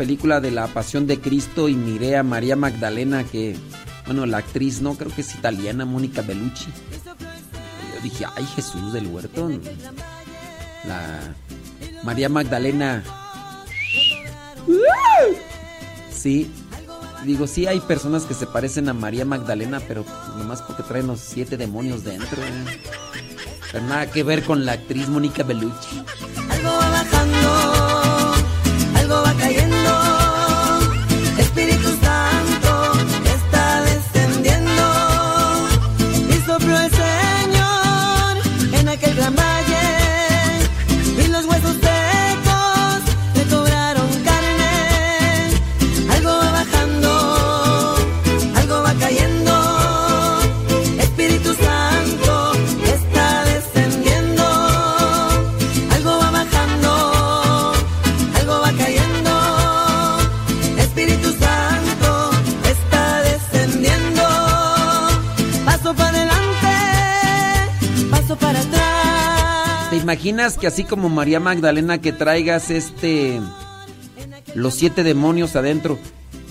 Película 0.02 0.42
de 0.42 0.50
la 0.50 0.66
Pasión 0.66 1.06
de 1.06 1.20
Cristo 1.20 1.70
y 1.70 1.76
miré 1.76 2.18
a 2.18 2.24
María 2.24 2.56
Magdalena, 2.56 3.24
que, 3.24 3.56
bueno, 4.08 4.26
la 4.26 4.40
actriz, 4.40 4.82
no, 4.82 4.96
creo 4.96 5.14
que 5.14 5.22
es 5.22 5.36
italiana, 5.36 5.86
Mónica 5.86 6.24
Bellucci. 6.24 6.72
Yo 7.06 8.02
dije, 8.02 8.26
ay, 8.36 8.44
Jesús 8.56 8.94
del 8.94 9.06
huerto. 9.06 9.48
La 10.88 11.20
María 12.02 12.30
Magdalena. 12.30 13.04
Sí, 16.12 16.52
digo, 17.24 17.46
sí 17.46 17.68
hay 17.68 17.80
personas 17.82 18.24
que 18.24 18.34
se 18.34 18.48
parecen 18.48 18.90
a 18.90 18.94
María 18.94 19.24
Magdalena, 19.24 19.80
pero 19.88 20.04
nomás 20.36 20.64
porque 20.64 20.82
traen 20.82 21.06
los 21.06 21.20
siete 21.20 21.58
demonios 21.58 22.04
dentro. 22.04 22.42
¿eh? 22.42 22.82
Pero 23.72 23.84
nada 23.84 24.10
que 24.10 24.24
ver 24.24 24.44
con 24.46 24.66
la 24.66 24.72
actriz 24.72 25.08
Mónica 25.08 25.44
Bellucci. 25.44 26.04
Imaginas 70.22 70.58
que 70.60 70.68
así 70.68 70.84
como 70.84 71.10
María 71.10 71.40
Magdalena 71.40 72.00
que 72.00 72.12
traigas 72.14 72.70
este 72.70 73.42
los 74.54 74.76
siete 74.76 75.04
demonios 75.04 75.56
adentro 75.56 75.98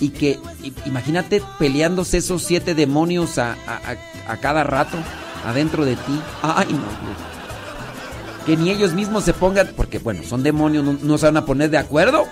y 0.01 0.09
que 0.09 0.39
imagínate 0.85 1.41
peleándose 1.57 2.17
esos 2.17 2.43
siete 2.43 2.75
demonios 2.75 3.37
a, 3.37 3.53
a- 3.65 3.95
a- 4.27 4.37
cada 4.37 4.65
rato 4.65 4.97
adentro 5.45 5.85
de 5.85 5.95
ti? 5.95 6.19
Ay, 6.41 6.65
no. 6.67 6.79
Dios. 6.79 7.17
Que 8.45 8.57
ni 8.57 8.71
ellos 8.71 8.91
mismos 8.93 9.23
se 9.23 9.33
pongan, 9.33 9.69
porque 9.77 9.99
bueno, 9.99 10.21
son 10.27 10.43
demonios, 10.43 10.83
no, 10.83 10.97
no 11.01 11.17
se 11.17 11.27
van 11.27 11.37
a 11.37 11.45
poner 11.45 11.69
de 11.69 11.77
acuerdo, 11.77 12.25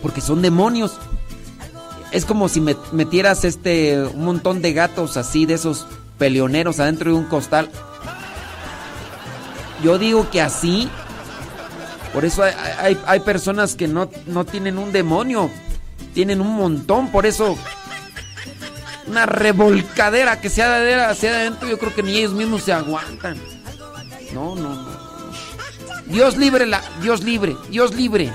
porque 0.00 0.20
son 0.22 0.40
demonios. 0.40 0.92
Es 2.10 2.24
como 2.24 2.48
si 2.48 2.62
me- 2.62 2.76
metieras 2.92 3.44
este 3.44 4.00
un 4.02 4.24
montón 4.24 4.62
de 4.62 4.72
gatos 4.72 5.18
así 5.18 5.44
de 5.44 5.54
esos 5.54 5.86
peleoneros 6.16 6.80
adentro 6.80 7.10
de 7.10 7.18
un 7.18 7.24
costal. 7.24 7.68
Yo 9.82 9.98
digo 9.98 10.28
que 10.30 10.40
así. 10.40 10.88
Por 12.12 12.24
eso 12.24 12.42
hay, 12.42 12.98
hay- 13.06 13.20
personas 13.20 13.74
que 13.74 13.86
no, 13.86 14.10
no 14.26 14.44
tienen 14.44 14.78
un 14.78 14.92
demonio. 14.92 15.50
Tienen 16.14 16.40
un 16.40 16.54
montón. 16.56 17.10
Por 17.10 17.26
eso. 17.26 17.56
Una 19.06 19.24
revolcadera 19.26 20.40
que 20.40 20.50
sea 20.50 20.78
de 20.80 20.94
hacia 20.94 21.30
adentro. 21.30 21.68
Yo 21.68 21.78
creo 21.78 21.94
que 21.94 22.02
ni 22.02 22.16
ellos 22.16 22.32
mismos 22.32 22.62
se 22.62 22.72
aguantan. 22.72 23.36
No, 24.32 24.54
no, 24.54 24.68
no. 24.74 24.98
Dios 26.06 26.36
libre 26.36 26.66
la. 26.66 26.82
Dios 27.02 27.22
libre. 27.22 27.56
Dios 27.70 27.94
libre. 27.94 28.32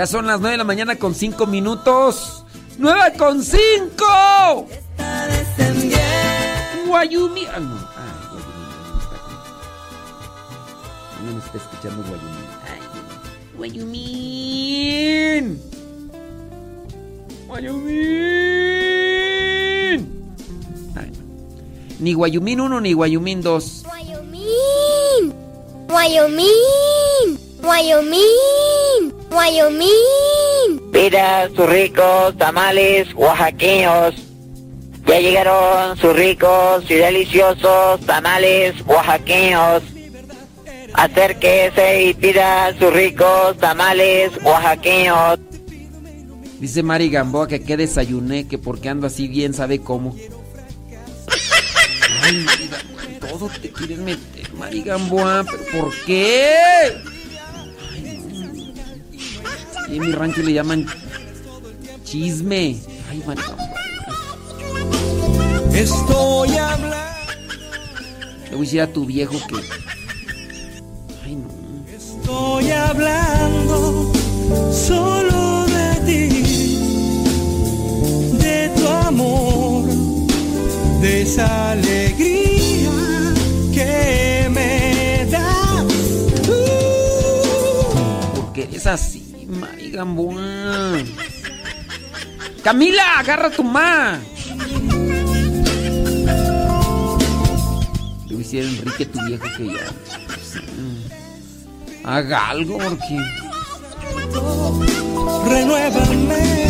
Ya 0.00 0.06
son 0.06 0.26
las 0.26 0.40
9 0.40 0.52
de 0.52 0.56
la 0.56 0.64
mañana 0.64 0.96
con 0.96 1.14
5 1.14 1.46
minutos. 1.46 2.46
¡9 2.78 3.18
con 3.18 3.44
5! 3.44 4.66
Está 4.70 5.26
descendiendo. 5.26 6.86
Guayumi. 6.86 7.44
Ah, 7.44 7.60
no. 7.60 7.74
Ay, 7.74 7.80
Guayumín. 8.32 8.66
No 11.26 11.32
me 11.34 11.40
está 11.40 11.58
escuchando 11.58 12.02
Guayumín. 12.08 12.46
Ay, 12.64 12.80
Guayumín. 13.58 15.60
Guayumín. 17.46 17.92
Ay, 20.96 21.10
no. 21.10 21.18
Ni 21.98 22.14
Guayumín 22.14 22.62
1 22.62 22.80
ni 22.80 22.94
Guayumín 22.94 23.42
2. 23.42 23.84
Wyoming. 23.86 25.34
Wyoming. 25.90 27.49
Wyoming. 27.62 29.12
Wyoming. 29.30 30.90
Pida 30.92 31.48
sus 31.54 31.68
ricos 31.68 32.36
tamales 32.36 33.08
oaxaqueños. 33.14 34.14
Ya 35.06 35.20
llegaron 35.20 35.96
sus 35.96 36.14
ricos 36.14 36.84
y 36.90 36.94
deliciosos 36.94 38.00
tamales 38.06 38.74
oaxaqueños. 38.86 39.82
Acérquese 40.94 42.04
y 42.04 42.14
pida 42.14 42.74
sus 42.78 42.92
ricos 42.92 43.56
tamales 43.58 44.32
oaxaqueños. 44.42 45.38
Dice 46.58 46.82
Mari 46.82 47.08
Gamboa 47.08 47.48
que 47.48 47.62
qué 47.62 47.76
desayuné, 47.76 48.46
que 48.46 48.58
porque 48.58 48.88
ando 48.88 49.06
así 49.06 49.28
bien 49.28 49.54
sabe 49.54 49.80
cómo. 49.80 50.14
Ay, 52.22 52.46
todo 53.20 53.48
te 53.62 53.70
quieres 53.70 53.98
meter, 53.98 54.52
Mari 54.54 54.82
Gamboa, 54.82 55.44
pero 55.50 55.84
¿por 55.84 55.94
qué? 56.04 57.19
Y 59.90 59.96
en 59.96 60.06
mi 60.06 60.12
rancho 60.12 60.42
le 60.42 60.52
llaman 60.52 60.86
chisme. 62.04 62.76
Ay. 63.10 63.22
Estoy 65.74 66.56
hablando. 66.56 66.96
Le 68.50 68.56
voy 68.56 68.58
a 68.58 68.60
decir 68.60 68.80
a 68.80 68.86
tu 68.92 69.06
viejo 69.06 69.38
que. 69.48 69.56
Ay, 71.24 71.36
no. 71.36 71.48
Estoy 71.92 72.70
hablando 72.70 74.12
solo 74.72 75.66
de 75.66 76.00
ti, 76.06 76.28
de 78.38 78.70
tu 78.76 78.86
amor, 78.86 79.84
de 81.00 81.22
esa 81.22 81.72
alegría 81.72 82.90
que 83.72 84.48
me 84.50 85.26
das. 85.30 85.84
Uh. 86.48 88.34
Porque 88.34 88.64
eres 88.64 88.86
así, 88.86 89.19
Camila, 92.62 93.18
agarra 93.18 93.50
tu 93.50 93.64
ma. 93.64 94.18
Decir 98.28 98.64
a 98.64 98.68
Enrique, 98.68 99.06
tu 99.06 99.18
viejo, 99.26 99.44
que 99.56 99.66
ya. 99.66 99.92
pues, 100.26 100.54
mm, 100.56 102.06
haga 102.06 102.48
algo, 102.48 102.78
porque. 102.78 103.16
Renuévame. 105.48 106.69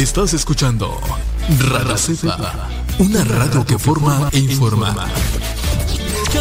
Estás 0.00 0.32
escuchando 0.32 0.98
Radio 1.58 1.94
Cepa, 1.98 2.70
una 3.00 3.22
radio 3.22 3.66
que 3.66 3.78
forma 3.78 4.30
e 4.32 4.38
informa. 4.38 4.94
Yo. 6.32 6.40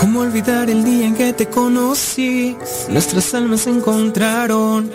¿Cómo 0.00 0.20
olvidar 0.20 0.68
el 0.68 0.84
día 0.84 1.06
en 1.06 1.14
que 1.14 1.32
te 1.32 1.48
conocí? 1.48 2.58
Nuestras 2.90 3.32
almas 3.32 3.62
se 3.62 3.70
encontraron. 3.70 4.90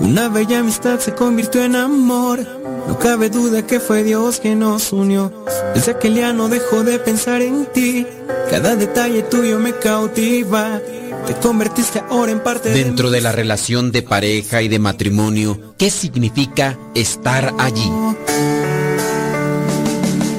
Una 0.00 0.28
bella 0.28 0.58
amistad 0.58 0.98
se 0.98 1.14
convirtió 1.14 1.64
en 1.64 1.74
amor. 1.74 2.46
No 2.86 2.98
cabe 2.98 3.30
duda 3.30 3.66
que 3.66 3.80
fue 3.80 4.02
Dios 4.02 4.38
quien 4.38 4.58
nos 4.58 4.92
unió. 4.92 5.32
Desde 5.74 5.92
aquel 5.92 6.16
día 6.16 6.34
no 6.34 6.50
dejo 6.50 6.84
de 6.84 6.98
pensar 6.98 7.40
en 7.40 7.64
ti. 7.72 8.06
Cada 8.50 8.76
detalle 8.76 9.22
tuyo 9.22 9.58
me 9.58 9.72
cautiva. 9.72 10.78
Te 11.26 11.34
convertiste 11.34 12.02
ahora 12.10 12.32
en 12.32 12.42
parte 12.42 12.70
de 12.70 12.84
Dentro 12.84 13.10
de 13.10 13.20
la 13.20 13.32
relación 13.32 13.92
de 13.92 14.02
pareja 14.02 14.62
y 14.62 14.68
de 14.68 14.78
matrimonio, 14.78 15.74
¿qué 15.78 15.90
significa 15.90 16.78
estar 16.94 17.54
allí? 17.58 17.88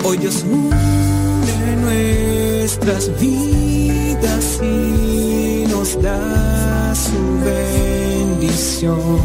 Hoy 0.03 0.17
Dios 0.17 0.43
une 0.43 1.75
nuestras 1.77 3.19
vidas 3.19 4.59
y 4.61 5.65
nos 5.69 6.01
da 6.01 6.93
su 6.95 7.45
bendición. 7.45 9.19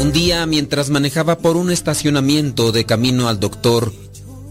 Un 0.00 0.12
día, 0.12 0.46
mientras 0.46 0.90
manejaba 0.90 1.38
por 1.38 1.56
un 1.56 1.70
estacionamiento 1.70 2.72
de 2.72 2.86
camino 2.86 3.28
al 3.28 3.38
doctor, 3.38 3.92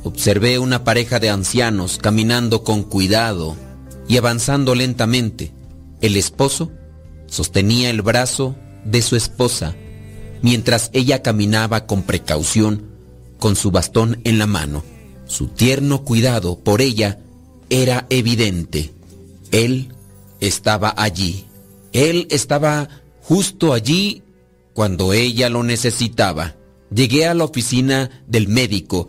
observé 0.03 0.59
una 0.59 0.83
pareja 0.83 1.19
de 1.19 1.29
ancianos 1.29 1.97
caminando 1.97 2.63
con 2.63 2.83
cuidado 2.83 3.57
y 4.07 4.17
avanzando 4.17 4.75
lentamente. 4.75 5.58
El 6.01 6.15
esposo 6.17 6.71
sostenía 7.27 7.89
el 7.89 8.01
brazo 8.01 8.55
de 8.85 9.01
su 9.01 9.15
esposa, 9.15 9.75
mientras 10.41 10.89
ella 10.93 11.21
caminaba 11.21 11.85
con 11.85 12.03
precaución 12.03 12.89
con 13.39 13.55
su 13.55 13.71
bastón 13.71 14.21
en 14.23 14.37
la 14.37 14.47
mano. 14.47 14.83
Su 15.25 15.47
tierno 15.47 16.03
cuidado 16.03 16.59
por 16.59 16.81
ella 16.81 17.19
era 17.69 18.05
evidente. 18.09 18.93
Él 19.51 19.93
estaba 20.39 20.93
allí. 20.97 21.45
Él 21.93 22.27
estaba 22.29 22.89
justo 23.21 23.73
allí 23.73 24.23
cuando 24.73 25.13
ella 25.13 25.49
lo 25.49 25.63
necesitaba. 25.63 26.55
Llegué 26.93 27.27
a 27.27 27.33
la 27.33 27.43
oficina 27.43 28.23
del 28.27 28.47
médico 28.47 29.07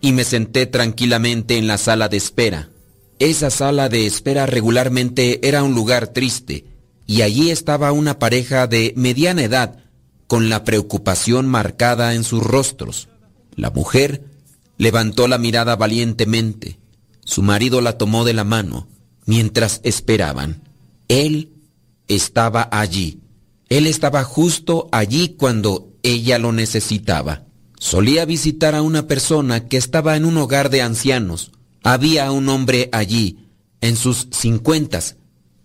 y 0.00 0.12
me 0.12 0.24
senté 0.24 0.66
tranquilamente 0.66 1.58
en 1.58 1.66
la 1.66 1.78
sala 1.78 2.08
de 2.08 2.16
espera. 2.16 2.71
Esa 3.22 3.50
sala 3.50 3.88
de 3.88 4.04
espera 4.04 4.46
regularmente 4.46 5.46
era 5.46 5.62
un 5.62 5.76
lugar 5.76 6.08
triste 6.08 6.64
y 7.06 7.22
allí 7.22 7.52
estaba 7.52 7.92
una 7.92 8.18
pareja 8.18 8.66
de 8.66 8.94
mediana 8.96 9.44
edad 9.44 9.78
con 10.26 10.48
la 10.48 10.64
preocupación 10.64 11.46
marcada 11.46 12.14
en 12.14 12.24
sus 12.24 12.42
rostros. 12.42 13.08
La 13.54 13.70
mujer 13.70 14.24
levantó 14.76 15.28
la 15.28 15.38
mirada 15.38 15.76
valientemente. 15.76 16.80
Su 17.24 17.42
marido 17.42 17.80
la 17.80 17.96
tomó 17.96 18.24
de 18.24 18.32
la 18.32 18.42
mano 18.42 18.88
mientras 19.24 19.80
esperaban. 19.84 20.60
Él 21.06 21.52
estaba 22.08 22.68
allí. 22.72 23.20
Él 23.68 23.86
estaba 23.86 24.24
justo 24.24 24.88
allí 24.90 25.36
cuando 25.38 25.92
ella 26.02 26.40
lo 26.40 26.50
necesitaba. 26.50 27.44
Solía 27.78 28.24
visitar 28.24 28.74
a 28.74 28.82
una 28.82 29.06
persona 29.06 29.68
que 29.68 29.76
estaba 29.76 30.16
en 30.16 30.24
un 30.24 30.38
hogar 30.38 30.70
de 30.70 30.82
ancianos. 30.82 31.52
Había 31.82 32.30
un 32.30 32.48
hombre 32.48 32.88
allí, 32.92 33.48
en 33.80 33.96
sus 33.96 34.28
cincuentas, 34.32 35.16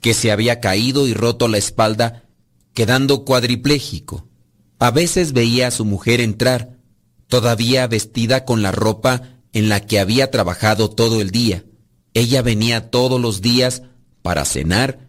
que 0.01 0.13
se 0.13 0.31
había 0.31 0.59
caído 0.59 1.07
y 1.07 1.13
roto 1.13 1.47
la 1.47 1.57
espalda, 1.57 2.23
quedando 2.73 3.25
cuadripléjico. 3.25 4.27
A 4.79 4.91
veces 4.91 5.33
veía 5.33 5.67
a 5.67 5.71
su 5.71 5.85
mujer 5.85 6.21
entrar, 6.21 6.77
todavía 7.27 7.87
vestida 7.87 8.45
con 8.45 8.61
la 8.61 8.71
ropa 8.71 9.21
en 9.53 9.69
la 9.69 9.79
que 9.81 9.99
había 9.99 10.31
trabajado 10.31 10.89
todo 10.89 11.21
el 11.21 11.31
día. 11.31 11.65
Ella 12.13 12.41
venía 12.41 12.89
todos 12.89 13.19
los 13.19 13.41
días 13.41 13.83
para 14.21 14.45
cenar 14.45 15.07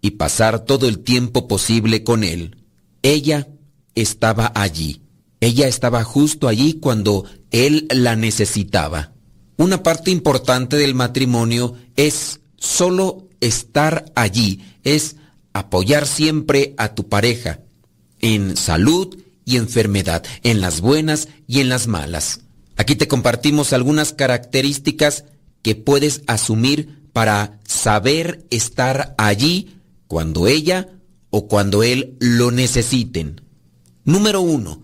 y 0.00 0.12
pasar 0.12 0.64
todo 0.64 0.88
el 0.88 1.00
tiempo 1.00 1.48
posible 1.48 2.04
con 2.04 2.24
él. 2.24 2.64
Ella 3.02 3.48
estaba 3.94 4.52
allí. 4.54 5.02
Ella 5.40 5.66
estaba 5.66 6.04
justo 6.04 6.48
allí 6.48 6.74
cuando 6.74 7.24
él 7.50 7.86
la 7.90 8.16
necesitaba. 8.16 9.15
Una 9.56 9.82
parte 9.82 10.10
importante 10.10 10.76
del 10.76 10.94
matrimonio 10.94 11.74
es 11.96 12.40
solo 12.56 13.28
estar 13.40 14.12
allí, 14.14 14.64
es 14.84 15.16
apoyar 15.52 16.06
siempre 16.06 16.74
a 16.76 16.94
tu 16.94 17.08
pareja 17.08 17.60
en 18.20 18.56
salud 18.56 19.16
y 19.44 19.56
enfermedad, 19.56 20.24
en 20.42 20.60
las 20.60 20.80
buenas 20.80 21.28
y 21.46 21.60
en 21.60 21.68
las 21.68 21.86
malas. 21.86 22.40
Aquí 22.76 22.96
te 22.96 23.08
compartimos 23.08 23.72
algunas 23.72 24.12
características 24.12 25.24
que 25.62 25.74
puedes 25.74 26.22
asumir 26.26 27.08
para 27.12 27.58
saber 27.66 28.44
estar 28.50 29.14
allí 29.16 29.78
cuando 30.06 30.46
ella 30.46 30.88
o 31.30 31.48
cuando 31.48 31.82
él 31.82 32.16
lo 32.20 32.50
necesiten. 32.50 33.40
Número 34.04 34.40
uno, 34.40 34.82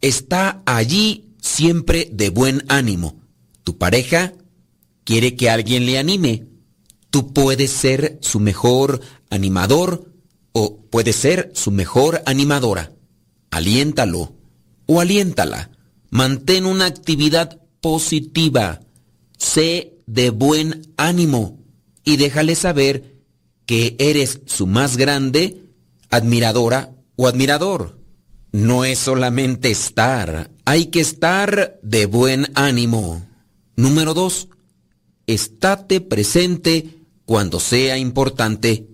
está 0.00 0.62
allí 0.66 1.36
siempre 1.40 2.08
de 2.12 2.30
buen 2.30 2.64
ánimo. 2.68 3.21
Tu 3.64 3.78
pareja 3.78 4.32
quiere 5.04 5.36
que 5.36 5.50
alguien 5.50 5.86
le 5.86 5.98
anime. 5.98 6.46
Tú 7.10 7.32
puedes 7.32 7.70
ser 7.70 8.18
su 8.20 8.40
mejor 8.40 9.00
animador 9.30 10.12
o 10.52 10.80
puedes 10.90 11.16
ser 11.16 11.50
su 11.54 11.70
mejor 11.70 12.22
animadora. 12.26 12.92
Aliéntalo 13.50 14.34
o 14.86 15.00
aliéntala. 15.00 15.70
Mantén 16.10 16.66
una 16.66 16.86
actividad 16.86 17.60
positiva. 17.80 18.80
Sé 19.38 19.94
de 20.06 20.30
buen 20.30 20.92
ánimo 20.96 21.58
y 22.04 22.16
déjale 22.16 22.54
saber 22.54 23.16
que 23.66 23.96
eres 23.98 24.40
su 24.46 24.66
más 24.66 24.96
grande 24.96 25.62
admiradora 26.10 26.94
o 27.16 27.26
admirador. 27.26 27.98
No 28.52 28.84
es 28.84 28.98
solamente 28.98 29.70
estar, 29.70 30.50
hay 30.66 30.86
que 30.86 31.00
estar 31.00 31.78
de 31.82 32.06
buen 32.06 32.48
ánimo. 32.54 33.22
Número 33.76 34.14
dos, 34.14 34.48
estate 35.26 36.00
presente 36.00 36.98
cuando 37.24 37.60
sea 37.60 37.98
importante. 37.98 38.86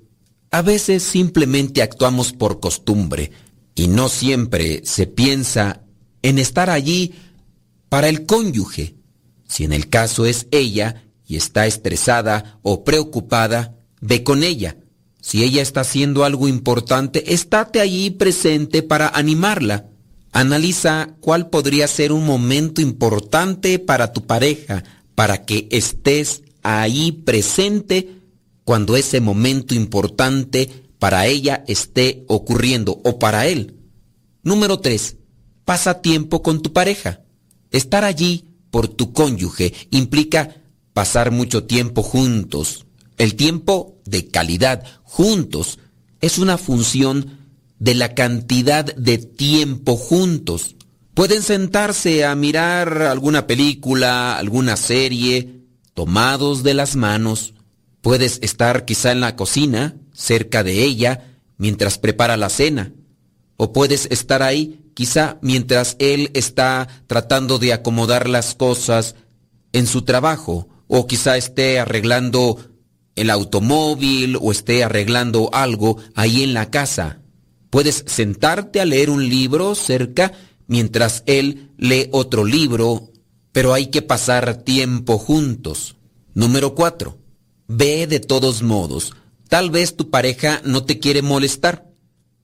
A 0.51 0.63
veces 0.63 1.03
simplemente 1.03 1.83
actuamos 1.83 2.33
por 2.33 2.61
costumbre 2.61 3.33
y 3.75 3.89
no 3.89 4.09
siempre 4.09 4.83
se 4.85 5.07
piensa 5.07 5.83
en 6.23 6.39
estar 6.39 6.71
allí 6.71 7.15
para 7.89 8.09
el 8.09 8.27
cónyuge. 8.27 8.95
Si 9.47 9.65
en 9.65 9.73
el 9.73 9.89
caso 9.89 10.27
es 10.27 10.47
ella 10.51 11.05
y 11.27 11.37
está 11.37 11.67
estresada 11.67 12.59
o 12.63 12.85
preocupada, 12.85 13.77
ve 14.01 14.23
con 14.23 14.43
ella. 14.43 14.77
Si 15.21 15.43
ella 15.43 15.63
está 15.63 15.81
haciendo 15.81 16.25
algo 16.25 16.49
importante, 16.49 17.35
estate 17.35 17.81
allí 17.81 18.11
presente 18.11 18.83
para 18.83 19.09
animarla. 19.09 19.87
Analiza 20.39 21.17
cuál 21.19 21.51
podría 21.51 21.89
ser 21.89 22.13
un 22.13 22.25
momento 22.25 22.81
importante 22.81 23.81
para 23.81 24.13
tu 24.13 24.25
pareja, 24.25 24.85
para 25.17 25.45
que 25.45 25.67
estés 25.73 26.45
ahí 26.63 27.11
presente 27.11 28.21
cuando 28.63 28.97
ese 28.97 29.21
momento 29.21 29.75
importante 29.75 30.71
para 31.01 31.27
ella 31.27 31.65
esté 31.67 32.25
ocurriendo 32.29 33.01
o 33.03 33.19
para 33.19 33.49
él. 33.49 33.81
Número 34.45 34.79
3. 34.79 35.17
Pasa 35.65 36.03
tiempo 36.03 36.41
con 36.41 36.63
tu 36.63 36.73
pareja. 36.73 37.23
Estar 37.73 38.05
allí 38.05 38.45
por 38.71 38.87
tu 38.87 39.13
cónyuge 39.13 39.75
implica 39.91 40.63
pasar 40.93 41.33
mucho 41.33 41.65
tiempo 41.65 42.05
juntos. 42.05 42.87
El 43.17 43.35
tiempo 43.35 43.97
de 44.05 44.29
calidad 44.29 44.85
juntos 45.03 45.81
es 46.21 46.39
una 46.39 46.59
función 46.59 47.38
de 47.79 47.95
la 47.95 48.15
cantidad 48.15 48.85
de 48.85 49.19
tiempo 49.19 49.97
juntos. 49.97 50.77
Pueden 51.15 51.43
sentarse 51.43 52.25
a 52.25 52.35
mirar 52.35 53.03
alguna 53.03 53.47
película, 53.47 54.39
alguna 54.39 54.77
serie, 54.77 55.63
tomados 55.95 56.63
de 56.63 56.75
las 56.75 56.97
manos. 56.97 57.55
Puedes 58.01 58.39
estar 58.43 58.85
quizá 58.85 59.13
en 59.13 59.21
la 59.21 59.35
cocina, 59.35 59.97
cerca 60.13 60.63
de 60.63 60.85
ella, 60.85 61.35
mientras 61.57 61.99
prepara 61.99 62.37
la 62.37 62.49
cena. 62.49 62.93
O 63.57 63.73
puedes 63.73 64.07
estar 64.11 64.43
ahí 64.43 64.81
quizá 64.95 65.39
mientras 65.43 65.97
él 65.99 66.31
está 66.35 66.89
tratando 67.07 67.59
de 67.59 67.73
acomodar 67.73 68.29
las 68.29 68.55
cosas 68.55 69.15
en 69.73 69.87
su 69.87 70.03
trabajo, 70.03 70.69
o 70.87 71.07
quizá 71.07 71.37
esté 71.37 71.79
arreglando 71.79 72.59
el 73.15 73.31
automóvil 73.31 74.39
o 74.41 74.53
esté 74.53 74.85
arreglando 74.85 75.51
algo 75.53 75.99
ahí 76.15 76.43
en 76.43 76.55
la 76.55 76.71
casa. 76.71 77.21
Puedes 77.71 78.05
sentarte 78.07 78.81
a 78.81 78.85
leer 78.85 79.11
un 79.11 79.29
libro 79.29 79.75
cerca 79.75 80.33
mientras 80.67 81.23
él 81.27 81.71
lee 81.77 82.09
otro 82.13 82.45
libro, 82.45 83.11
pero 83.53 83.75
hay 83.75 83.87
que 83.89 84.03
pasar 84.03 84.63
tiempo 84.63 85.19
juntos. 85.19 85.97
Número 86.35 86.75
4. 86.75 87.19
Ve 87.67 88.07
de 88.07 88.21
todos 88.21 88.63
modos. 88.63 89.15
Tal 89.49 89.71
vez 89.71 89.97
tu 89.97 90.11
pareja 90.11 90.61
no 90.65 90.85
te 90.85 90.99
quiere 90.99 91.23
molestar. 91.23 91.89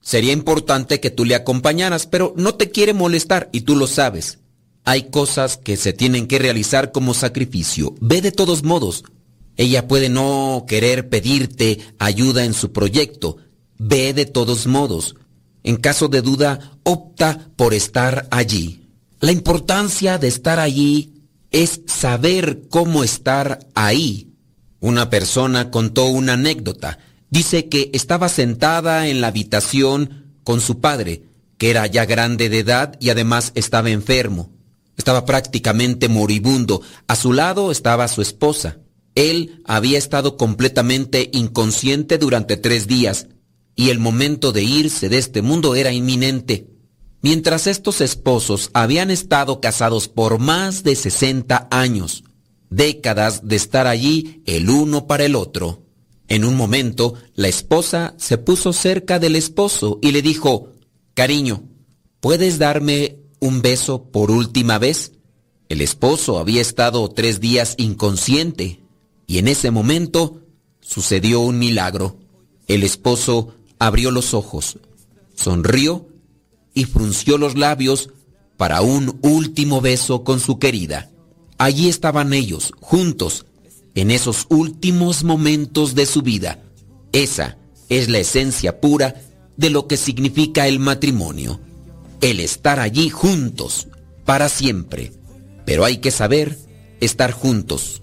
Sería 0.01 0.33
importante 0.33 0.99
que 0.99 1.09
tú 1.09 1.25
le 1.25 1.35
acompañaras, 1.35 2.05
pero 2.05 2.33
no 2.35 2.55
te 2.55 2.69
quiere 2.69 2.93
molestar 2.93 3.49
y 3.51 3.61
tú 3.61 3.75
lo 3.75 3.87
sabes. 3.87 4.39
Hay 4.83 5.09
cosas 5.09 5.57
que 5.57 5.77
se 5.77 5.93
tienen 5.93 6.27
que 6.27 6.37
realizar 6.37 6.91
como 6.91 7.15
sacrificio. 7.15 7.95
Ve 8.01 8.21
de 8.21 8.31
todos 8.31 8.63
modos. 8.63 9.03
Ella 9.57 9.87
puede 9.87 10.09
no 10.09 10.65
querer 10.67 11.09
pedirte 11.09 11.79
ayuda 11.97 12.45
en 12.45 12.53
su 12.53 12.71
proyecto. 12.71 13.37
Ve 13.77 14.13
de 14.13 14.25
todos 14.25 14.67
modos. 14.67 15.15
En 15.63 15.77
caso 15.77 16.07
de 16.07 16.21
duda, 16.21 16.77
opta 16.83 17.49
por 17.55 17.73
estar 17.73 18.27
allí. 18.31 18.87
La 19.19 19.31
importancia 19.31 20.17
de 20.17 20.27
estar 20.27 20.59
allí 20.59 21.23
es 21.51 21.81
saber 21.87 22.67
cómo 22.69 23.03
estar 23.03 23.59
ahí. 23.73 24.31
Una 24.79 25.09
persona 25.09 25.71
contó 25.71 26.05
una 26.05 26.33
anécdota. 26.33 26.99
Dice 27.29 27.67
que 27.67 27.89
estaba 27.93 28.29
sentada 28.29 29.07
en 29.07 29.21
la 29.21 29.27
habitación 29.27 30.37
con 30.43 30.61
su 30.61 30.79
padre, 30.79 31.23
que 31.57 31.71
era 31.71 31.87
ya 31.87 32.05
grande 32.05 32.49
de 32.49 32.59
edad 32.59 32.95
y 32.99 33.09
además 33.09 33.51
estaba 33.55 33.89
enfermo. 33.89 34.51
Estaba 34.97 35.25
prácticamente 35.25 36.07
moribundo. 36.07 36.81
A 37.07 37.15
su 37.15 37.33
lado 37.33 37.71
estaba 37.71 38.07
su 38.07 38.21
esposa. 38.21 38.77
Él 39.15 39.61
había 39.65 39.97
estado 39.97 40.37
completamente 40.37 41.29
inconsciente 41.33 42.17
durante 42.17 42.57
tres 42.57 42.87
días 42.87 43.27
y 43.75 43.89
el 43.89 43.99
momento 43.99 44.51
de 44.51 44.63
irse 44.63 45.09
de 45.09 45.17
este 45.17 45.41
mundo 45.41 45.75
era 45.75 45.91
inminente. 45.91 46.67
Mientras 47.21 47.67
estos 47.67 48.01
esposos 48.01 48.69
habían 48.73 49.11
estado 49.11 49.59
casados 49.59 50.07
por 50.07 50.39
más 50.39 50.83
de 50.83 50.95
60 50.95 51.67
años, 51.71 52.23
décadas 52.69 53.47
de 53.47 53.55
estar 53.55 53.87
allí 53.87 54.41
el 54.45 54.69
uno 54.69 55.07
para 55.07 55.25
el 55.25 55.35
otro. 55.35 55.83
En 56.27 56.45
un 56.45 56.55
momento, 56.55 57.15
la 57.35 57.47
esposa 57.47 58.15
se 58.17 58.37
puso 58.37 58.73
cerca 58.73 59.19
del 59.19 59.35
esposo 59.35 59.99
y 60.01 60.11
le 60.11 60.21
dijo, 60.21 60.71
Cariño, 61.13 61.63
¿puedes 62.19 62.57
darme 62.57 63.19
un 63.39 63.61
beso 63.61 64.09
por 64.11 64.31
última 64.31 64.79
vez? 64.79 65.13
El 65.69 65.81
esposo 65.81 66.39
había 66.39 66.61
estado 66.61 67.09
tres 67.09 67.39
días 67.39 67.75
inconsciente 67.77 68.83
y 69.27 69.39
en 69.39 69.47
ese 69.47 69.71
momento 69.71 70.41
sucedió 70.81 71.39
un 71.41 71.57
milagro. 71.57 72.19
El 72.67 72.83
esposo 72.83 73.55
abrió 73.79 74.11
los 74.11 74.33
ojos, 74.33 74.79
sonrió 75.35 76.07
y 76.73 76.85
frunció 76.85 77.37
los 77.37 77.55
labios 77.55 78.09
para 78.57 78.81
un 78.81 79.19
último 79.21 79.81
beso 79.81 80.23
con 80.23 80.39
su 80.39 80.59
querida. 80.59 81.09
Allí 81.57 81.87
estaban 81.87 82.33
ellos, 82.33 82.71
juntos, 82.81 83.45
en 83.95 84.11
esos 84.11 84.45
últimos 84.49 85.23
momentos 85.23 85.95
de 85.95 86.05
su 86.05 86.21
vida. 86.21 86.61
Esa 87.11 87.57
es 87.89 88.09
la 88.09 88.19
esencia 88.19 88.81
pura 88.81 89.15
de 89.57 89.69
lo 89.69 89.87
que 89.87 89.97
significa 89.97 90.67
el 90.67 90.79
matrimonio. 90.79 91.59
El 92.21 92.39
estar 92.39 92.79
allí 92.79 93.09
juntos, 93.09 93.87
para 94.25 94.49
siempre. 94.49 95.13
Pero 95.65 95.85
hay 95.85 95.97
que 95.97 96.11
saber 96.11 96.57
estar 96.99 97.31
juntos. 97.31 98.01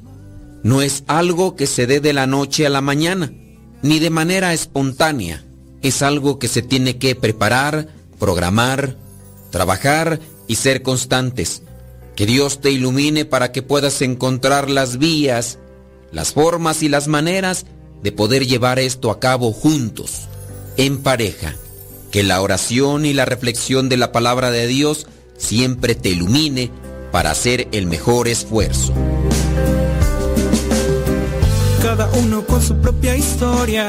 No 0.63 0.81
es 0.81 1.05
algo 1.07 1.57
que 1.57 1.67
se 1.67 1.87
dé 1.87 2.01
de 2.01 2.13
la 2.13 2.27
noche 2.27 2.67
a 2.67 2.71
la 2.71 2.81
mañana, 2.81 3.33
ni 3.83 3.99
de 3.99 4.11
manera 4.11 4.55
espontánea. 4.55 5.45
Es 5.83 6.03
algo 6.03 6.39
que 6.39 6.49
se 6.49 6.63
tiene 6.63 6.99
que 6.99 7.15
preparar, 7.15 7.89
programar, 8.19 8.97
trabajar 9.51 10.21
y 10.47 10.57
ser 10.57 10.83
constantes. 10.83 11.63
Que 12.17 12.27
Dios 12.27 12.61
te 12.61 12.71
ilumine 12.71 13.25
para 13.25 13.53
que 13.53 13.63
puedas 13.63 14.03
encontrar 14.03 14.71
las 14.71 14.99
vías, 14.99 15.59
las 16.13 16.33
formas 16.33 16.83
y 16.83 16.89
las 16.89 17.09
maneras 17.09 17.67
de 18.03 18.13
poder 18.13 18.47
llevar 18.47 18.79
esto 18.79 19.11
a 19.11 19.19
cabo 19.21 19.53
juntos, 19.53 20.29
en 20.77 20.99
pareja. 20.99 21.55
Que 22.11 22.23
la 22.23 22.43
oración 22.43 23.07
y 23.07 23.15
la 23.15 23.25
reflexión 23.25 23.89
de 23.89 23.97
la 23.97 24.13
palabra 24.13 24.51
de 24.51 24.67
Dios 24.67 25.07
siempre 25.39 25.95
te 25.95 26.11
ilumine 26.11 26.71
para 27.11 27.31
hacer 27.31 27.69
el 27.73 27.87
mejor 27.87 28.29
esfuerzo. 28.29 28.93
Cada 31.83 32.09
uno 32.13 32.45
con 32.47 32.63
su 32.63 32.77
propia 32.77 33.17
historia, 33.17 33.89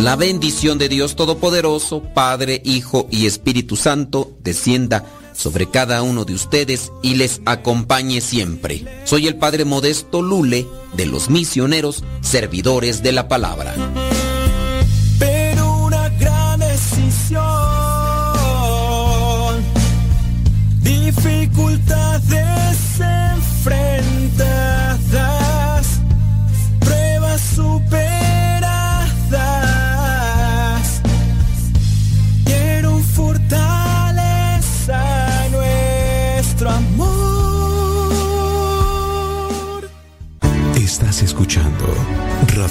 La 0.00 0.14
bendición 0.14 0.76
de 0.76 0.90
Dios 0.90 1.16
Todopoderoso, 1.16 2.02
Padre, 2.02 2.60
Hijo 2.64 3.08
y 3.10 3.26
Espíritu 3.26 3.76
Santo, 3.76 4.36
descienda 4.40 5.06
sobre 5.32 5.70
cada 5.70 6.02
uno 6.02 6.26
de 6.26 6.34
ustedes 6.34 6.92
y 7.02 7.14
les 7.14 7.40
acompañe 7.46 8.20
siempre. 8.20 8.84
Soy 9.04 9.26
el 9.26 9.36
Padre 9.36 9.64
Modesto 9.64 10.20
Lule 10.20 10.66
de 10.94 11.06
los 11.06 11.30
misioneros 11.30 12.04
servidores 12.20 13.02
de 13.02 13.12
la 13.12 13.26
palabra. 13.26 13.74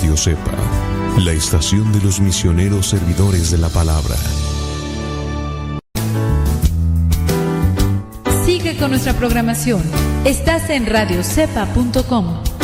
Radio 0.06 0.18
Cepa, 0.18 0.52
la 1.18 1.32
estación 1.32 1.92
de 1.92 2.00
los 2.00 2.20
misioneros 2.20 2.90
servidores 2.90 3.50
de 3.50 3.58
la 3.58 3.70
palabra. 3.70 4.16
Sigue 8.46 8.78
con 8.78 8.92
nuestra 8.92 9.14
programación. 9.14 9.82
Estás 10.24 10.70
en 10.70 10.86
radiocepa.com. 10.86 12.55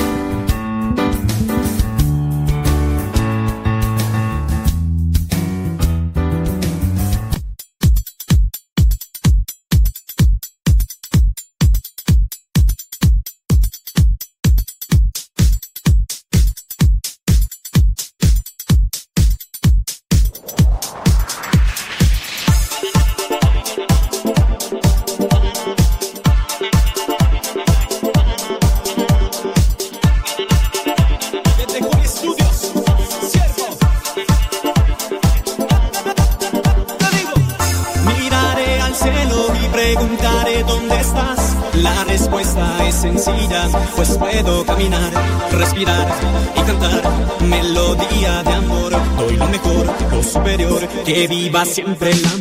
viva 51.51 51.65
siempre 51.65 52.11
el 52.11 52.40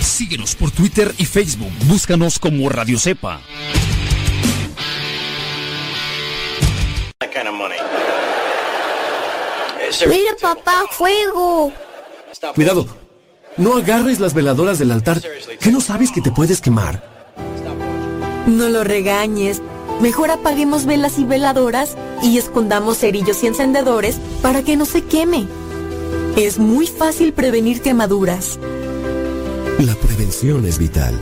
Síguenos 0.00 0.54
por 0.54 0.70
Twitter 0.70 1.14
y 1.18 1.24
Facebook. 1.24 1.72
Búscanos 1.86 2.38
como 2.38 2.68
Radio 2.68 2.98
Cepa. 2.98 3.40
Mira, 10.08 10.32
papá, 10.40 10.84
fuego. 10.90 11.72
Cuidado, 12.54 12.86
no 13.56 13.76
agarres 13.76 14.20
las 14.20 14.34
veladoras 14.34 14.78
del 14.78 14.90
altar, 14.90 15.20
que 15.60 15.70
no 15.70 15.80
sabes 15.80 16.10
que 16.10 16.20
te 16.20 16.30
puedes 16.30 16.60
quemar. 16.60 17.02
No 18.46 18.68
lo 18.68 18.84
regañes. 18.84 19.60
Mejor 20.00 20.30
apaguemos 20.30 20.86
velas 20.86 21.18
y 21.18 21.24
veladoras 21.24 21.96
y 22.22 22.38
escondamos 22.38 22.98
cerillos 22.98 23.42
y 23.44 23.46
encendedores 23.46 24.16
para 24.40 24.62
que 24.62 24.76
no 24.76 24.84
se 24.84 25.04
queme. 25.04 25.46
Es 26.36 26.58
muy 26.58 26.86
fácil 26.86 27.34
prevenir 27.34 27.82
quemaduras. 27.82 28.58
La 29.78 29.94
prevención 29.94 30.64
es 30.64 30.78
vital. 30.78 31.14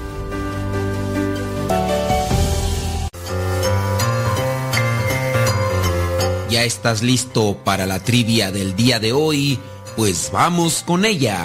¿Ya 6.48 6.62
estás 6.62 7.02
listo 7.02 7.58
para 7.64 7.86
la 7.86 7.98
trivia 7.98 8.52
del 8.52 8.76
día 8.76 9.00
de 9.00 9.12
hoy? 9.12 9.58
Pues 9.96 10.30
vamos 10.32 10.84
con 10.86 11.04
ella. 11.04 11.44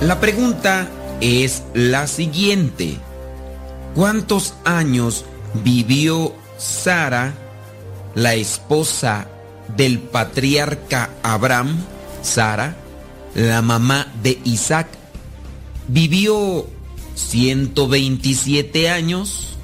La 0.00 0.18
pregunta 0.18 0.88
es 1.20 1.62
la 1.72 2.08
siguiente. 2.08 2.98
¿Cuántos 3.94 4.54
años 4.64 5.24
vivió 5.62 6.32
Sara, 6.58 7.32
la 8.14 8.34
esposa 8.34 9.28
del 9.76 9.98
patriarca 9.98 11.10
Abraham, 11.22 11.76
Sara, 12.22 12.76
la 13.34 13.62
mamá 13.62 14.12
de 14.22 14.38
Isaac? 14.44 14.88
¿Vivió 15.88 16.66
127 17.14 18.90
años? 18.90 19.56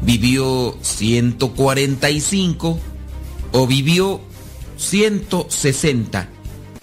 ¿Vivió 0.00 0.76
145? 0.82 2.78
¿O 3.52 3.66
vivió 3.66 4.20
160? 4.76 6.28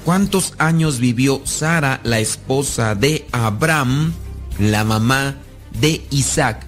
¿Cuántos 0.05 0.53
años 0.57 0.99
vivió 0.99 1.41
Sara, 1.43 1.99
la 2.03 2.19
esposa 2.19 2.95
de 2.95 3.27
Abraham, 3.31 4.13
la 4.57 4.83
mamá 4.83 5.35
de 5.79 6.05
Isaac? 6.09 6.65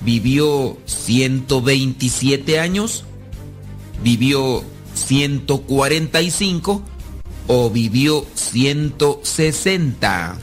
¿Vivió 0.00 0.78
127 0.86 2.60
años? 2.60 3.04
¿Vivió 4.02 4.62
145? 4.94 6.82
¿O 7.48 7.70
vivió 7.70 8.24
160? 8.34 10.38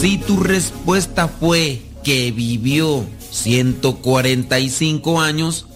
Si 0.00 0.18
tu 0.18 0.38
respuesta 0.38 1.28
fue 1.28 1.82
que 2.02 2.30
vivió 2.30 3.04
145 3.30 5.20
años, 5.20 5.66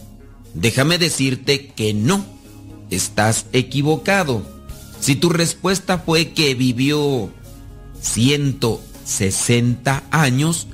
déjame 0.54 0.98
decirte 0.98 1.68
que 1.68 1.92
no, 1.92 2.24
estás 2.90 3.46
equivocado. 3.52 4.42
Si 5.00 5.16
tu 5.16 5.28
respuesta 5.28 5.98
fue 5.98 6.30
que 6.30 6.54
vivió 6.54 7.30
160 8.00 8.91
años, 10.10 10.66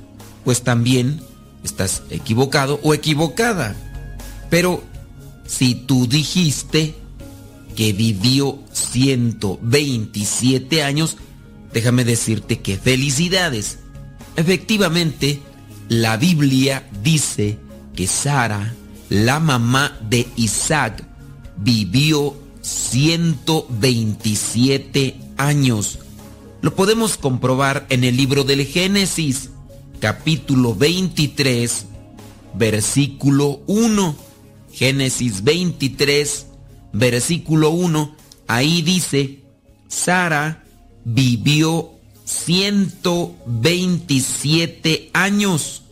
pues 0.44 0.62
también 0.62 1.20
estás 1.62 2.02
equivocado 2.10 2.80
o 2.82 2.94
equivocada. 2.94 3.76
Pero 4.50 4.82
si 5.46 5.74
tú 5.74 6.06
dijiste 6.06 6.94
que 7.76 7.92
vivió 7.92 8.58
127 8.72 10.82
años, 10.82 11.18
déjame 11.72 12.04
decirte 12.04 12.60
que 12.60 12.76
felicidades. 12.76 13.78
Efectivamente, 14.36 15.40
la 15.88 16.16
Biblia 16.16 16.88
dice 17.02 17.58
que 17.94 18.06
Sara, 18.06 18.74
la 19.08 19.40
mamá 19.40 19.98
de 20.08 20.28
Isaac, 20.36 21.02
vivió 21.56 22.36
127 22.60 25.16
años. 25.36 25.98
Lo 26.60 26.74
podemos 26.74 27.16
comprobar 27.16 27.86
en 27.88 28.02
el 28.02 28.16
libro 28.16 28.42
del 28.42 28.66
Génesis, 28.66 29.50
capítulo 30.00 30.74
23, 30.74 31.86
versículo 32.54 33.60
1. 33.66 34.16
Génesis 34.72 35.44
23, 35.44 36.46
versículo 36.92 37.70
1. 37.70 38.16
Ahí 38.48 38.82
dice, 38.82 39.44
Sara 39.86 40.64
vivió 41.04 41.92
127 42.24 45.10
años 45.12 45.84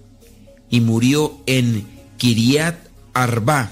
y 0.69 0.81
murió 0.81 1.39
en 1.47 1.87
Kiriat 2.17 2.77
Arba, 3.15 3.71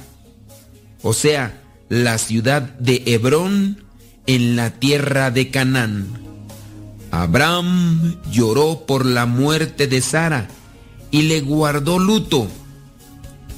o 1.02 1.12
sea, 1.12 1.60
la 1.88 2.18
ciudad 2.18 2.62
de 2.78 3.02
Hebrón 3.06 3.84
en 4.26 4.54
la 4.56 4.78
tierra 4.78 5.30
de 5.30 5.50
Canaán. 5.50 6.33
Abraham 7.22 8.16
lloró 8.30 8.86
por 8.86 9.06
la 9.06 9.24
muerte 9.24 9.86
de 9.86 10.00
Sara 10.00 10.48
y 11.12 11.22
le 11.22 11.42
guardó 11.42 12.00
luto. 12.00 12.48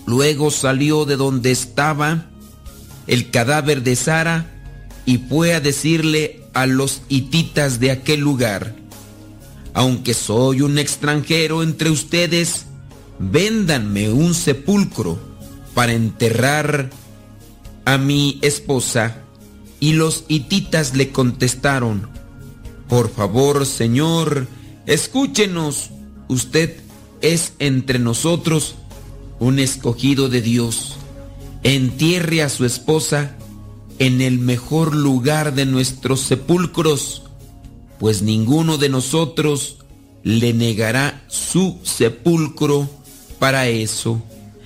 Luego 0.06 0.50
salió 0.50 1.06
de 1.06 1.16
donde 1.16 1.52
estaba 1.52 2.26
el 3.06 3.30
cadáver 3.30 3.82
de 3.82 3.96
Sara 3.96 4.50
y 5.06 5.16
fue 5.16 5.54
a 5.54 5.60
decirle 5.60 6.42
a 6.52 6.66
los 6.66 7.00
hititas 7.08 7.80
de 7.80 7.92
aquel 7.92 8.20
lugar, 8.20 8.76
aunque 9.72 10.12
soy 10.12 10.60
un 10.60 10.78
extranjero 10.78 11.62
entre 11.62 11.88
ustedes, 11.88 12.66
véndanme 13.18 14.10
un 14.10 14.34
sepulcro 14.34 15.18
para 15.72 15.92
enterrar 15.92 16.90
a 17.86 17.96
mi 17.96 18.38
esposa. 18.42 19.22
Y 19.80 19.92
los 19.92 20.24
hititas 20.28 20.94
le 20.94 21.10
contestaron, 21.10 22.15
por 22.88 23.10
favor, 23.10 23.66
Señor, 23.66 24.46
escúchenos, 24.86 25.90
usted 26.28 26.76
es 27.20 27.54
entre 27.58 27.98
nosotros 27.98 28.76
un 29.38 29.58
escogido 29.58 30.28
de 30.28 30.40
Dios. 30.42 30.96
Entierre 31.62 32.42
a 32.42 32.48
su 32.48 32.64
esposa 32.64 33.36
en 33.98 34.20
el 34.20 34.38
mejor 34.38 34.94
lugar 34.94 35.54
de 35.54 35.66
nuestros 35.66 36.20
sepulcros, 36.20 37.24
pues 37.98 38.22
ninguno 38.22 38.78
de 38.78 38.88
nosotros 38.88 39.78
le 40.22 40.52
negará 40.52 41.24
su 41.28 41.78
sepulcro 41.82 42.88
para 43.38 43.68
eso. 43.68 44.22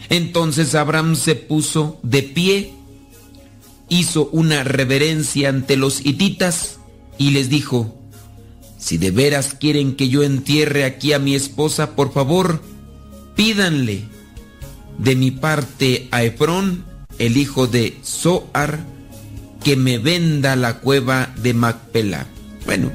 Entonces 0.08 0.74
Abraham 0.74 1.16
se 1.16 1.36
puso 1.36 2.00
de 2.02 2.22
pie, 2.22 2.72
hizo 3.88 4.28
una 4.32 4.64
reverencia 4.64 5.48
ante 5.48 5.76
los 5.76 6.04
hititas 6.04 6.78
y 7.18 7.30
les 7.30 7.48
dijo, 7.48 7.99
si 8.80 8.96
de 8.96 9.10
veras 9.10 9.54
quieren 9.54 9.94
que 9.94 10.08
yo 10.08 10.22
entierre 10.22 10.84
aquí 10.84 11.12
a 11.12 11.18
mi 11.18 11.34
esposa, 11.34 11.94
por 11.94 12.12
favor, 12.12 12.62
pídanle 13.36 14.04
de 14.98 15.16
mi 15.16 15.30
parte 15.30 16.08
a 16.10 16.24
Efrón, 16.24 16.84
el 17.18 17.36
hijo 17.36 17.66
de 17.66 17.98
Zoar, 18.02 18.80
que 19.62 19.76
me 19.76 19.98
venda 19.98 20.56
la 20.56 20.80
cueva 20.80 21.32
de 21.36 21.52
Macpela. 21.52 22.26
Bueno, 22.64 22.90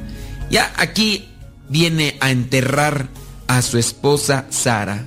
ya 0.50 0.74
aquí 0.78 1.28
viene 1.70 2.18
a 2.20 2.32
enterrar 2.32 3.10
a 3.46 3.62
su 3.62 3.78
esposa 3.78 4.48
Sara. 4.50 5.06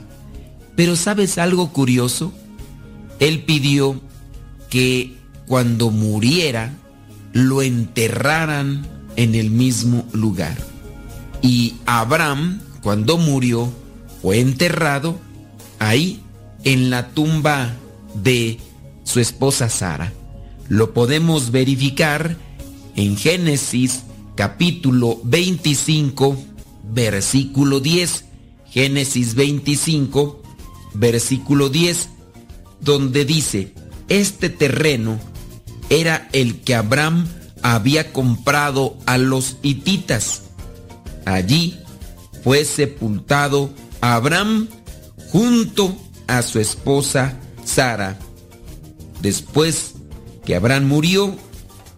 Pero 0.77 0.95
¿sabes 0.95 1.39
algo 1.39 1.73
curioso? 1.73 2.33
Él 3.19 3.43
pidió 3.43 4.01
que 4.71 5.17
cuando 5.49 5.91
muriera 5.91 6.73
lo 7.33 7.63
enterraran 7.63 8.98
en 9.19 9.35
el 9.35 9.51
mismo 9.51 10.07
lugar. 10.13 10.57
Y 11.43 11.75
Abraham, 11.87 12.61
cuando 12.83 13.19
murió, 13.19 13.71
fue 14.23 14.39
enterrado 14.39 15.19
ahí 15.81 16.21
en 16.63 16.89
la 16.89 17.09
tumba 17.11 17.75
de 18.15 18.59
su 19.03 19.19
esposa 19.19 19.69
Sara. 19.69 20.13
Lo 20.69 20.95
podemos 20.95 21.51
verificar 21.51 22.37
en 22.95 23.17
Génesis 23.17 24.05
capítulo 24.37 25.21
25, 25.25 26.37
versículo 26.85 27.81
10. 27.81 28.25
Génesis 28.71 29.35
25, 29.35 30.43
versículo 30.95 31.71
10, 31.71 32.11
donde 32.81 33.25
dice, 33.25 33.73
este 34.09 34.51
terreno 34.51 35.19
era 35.89 36.29
el 36.33 36.61
que 36.61 36.75
Abraham 36.75 37.27
había 37.63 38.13
comprado 38.13 38.97
a 39.07 39.17
los 39.19 39.57
hititas. 39.63 40.43
Allí 41.25 41.79
fue 42.43 42.65
sepultado 42.65 43.71
Abraham 44.01 44.67
junto 45.31 45.95
a 46.27 46.43
su 46.43 46.59
esposa 46.61 47.39
Sara. 47.65 48.19
Después 49.21 49.93
que 50.45 50.55
Abraham 50.55 50.89
murió, 50.89 51.37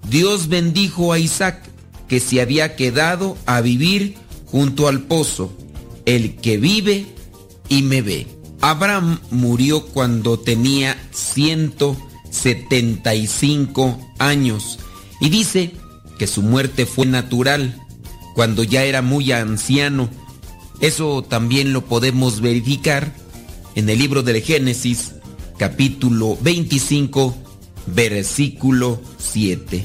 Dios 0.09 0.49
bendijo 0.49 1.13
a 1.13 1.21
Isaac, 1.21 1.63
que 2.09 2.19
se 2.19 2.41
había 2.41 2.75
quedado 2.75 3.37
a 3.47 3.61
vivir 3.61 4.17
junto 4.47 4.89
al 4.89 5.03
pozo, 5.03 5.53
el 6.07 6.35
que 6.37 6.57
vive 6.59 7.07
y 7.69 7.83
me 7.83 8.03
ve. 8.03 8.27
Abraham 8.61 9.21
murió 9.31 9.87
cuando 9.87 10.41
tenía 10.41 11.01
175 11.13 14.01
años 14.19 14.80
y 15.21 15.29
dice 15.29 15.73
que 16.19 16.27
su 16.27 16.43
muerte 16.43 16.87
fue 16.87 17.07
natural 17.07 17.81
cuando 18.35 18.65
ya 18.65 18.85
era 18.85 19.03
muy 19.03 19.33
anciano. 19.33 20.09
Eso 20.81 21.23
también 21.23 21.73
lo 21.73 21.85
podemos 21.85 22.41
verificar 22.41 23.13
en 23.75 23.89
el 23.89 23.99
libro 23.99 24.23
del 24.23 24.43
Génesis, 24.43 25.15
capítulo 25.59 26.39
25, 26.41 27.35
versículo 27.87 29.01
7. 29.19 29.85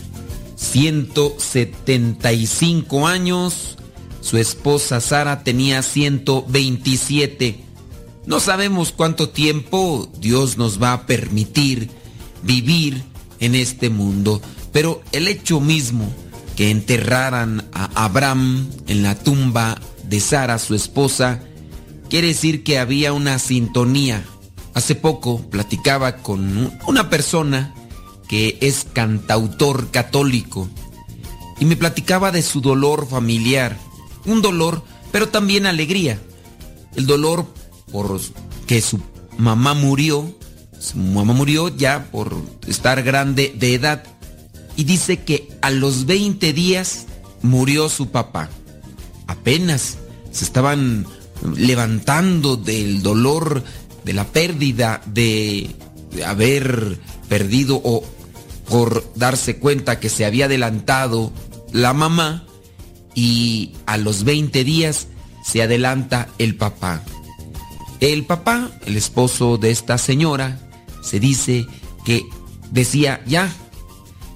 175 0.56 3.08
años, 3.08 3.78
su 4.22 4.38
esposa 4.38 5.02
Sara 5.02 5.44
tenía 5.44 5.82
127. 5.82 7.60
No 8.26 8.40
sabemos 8.40 8.92
cuánto 8.92 9.30
tiempo 9.30 10.10
Dios 10.20 10.58
nos 10.58 10.82
va 10.82 10.94
a 10.94 11.06
permitir 11.06 11.90
vivir 12.42 13.04
en 13.40 13.54
este 13.56 13.90
mundo, 13.90 14.42
pero 14.76 15.02
el 15.14 15.30
hecho 15.30 15.62
mismo 15.62 16.14
que 16.58 16.70
enterraran 16.70 17.64
a 17.72 17.86
Abraham 18.04 18.70
en 18.88 19.04
la 19.04 19.16
tumba 19.16 19.80
de 20.04 20.20
Sara, 20.20 20.60
su 20.60 20.76
esposa, 20.76 21.40
quiere 22.10 22.28
decir 22.28 22.62
que 22.62 22.78
había 22.78 23.14
una 23.14 23.40
sintonía. 23.40 24.26
Hace 24.74 24.96
poco 24.96 25.40
platicaba 25.50 26.18
con 26.18 26.74
una 26.88 27.10
persona 27.10 27.74
que 28.28 28.58
es 28.60 28.86
cantautor 28.92 29.92
católico 29.92 30.68
y 31.58 31.64
me 31.64 31.78
platicaba 31.78 32.34
de 32.34 32.42
su 32.42 32.60
dolor 32.60 33.08
familiar, 33.08 33.78
un 34.26 34.42
dolor, 34.42 34.84
pero 35.14 35.30
también 35.30 35.68
alegría. 35.68 36.20
El 36.98 37.06
dolor 37.06 37.46
por 37.94 38.20
que 38.68 38.82
su 38.82 39.00
mamá 39.38 39.74
murió, 39.74 40.38
su 40.82 40.98
mamá 40.98 41.32
murió 41.32 41.70
ya 41.70 42.10
por 42.12 42.36
estar 42.68 43.04
grande 43.04 43.56
de 43.58 43.74
edad 43.74 44.04
y 44.76 44.84
dice 44.84 45.24
que 45.24 45.50
a 45.62 45.72
los 45.72 46.06
20 46.06 46.54
días 46.54 47.06
murió 47.42 47.90
su 47.90 48.10
papá. 48.10 48.50
Apenas 49.28 49.98
se 50.32 50.46
estaban 50.46 51.06
levantando 51.56 52.58
del 52.58 53.02
dolor, 53.02 53.64
de 54.04 54.14
la 54.14 54.26
pérdida, 54.26 55.02
de 55.06 55.76
haber 56.26 57.00
perdido 57.28 57.82
o 57.84 58.04
por 58.70 59.12
darse 59.16 59.58
cuenta 59.58 60.00
que 60.00 60.10
se 60.10 60.26
había 60.26 60.46
adelantado 60.46 61.32
la 61.72 61.94
mamá 61.94 62.46
y 63.14 63.74
a 63.86 63.98
los 63.98 64.24
20 64.24 64.64
días 64.64 65.08
se 65.44 65.62
adelanta 65.62 66.30
el 66.38 66.56
papá. 66.56 67.04
El 68.00 68.26
papá, 68.26 68.72
el 68.86 68.98
esposo 68.98 69.58
de 69.58 69.72
esta 69.72 69.98
señora, 69.98 70.60
se 71.02 71.20
dice 71.20 71.66
que 72.04 72.24
decía, 72.72 73.22
ya, 73.26 73.54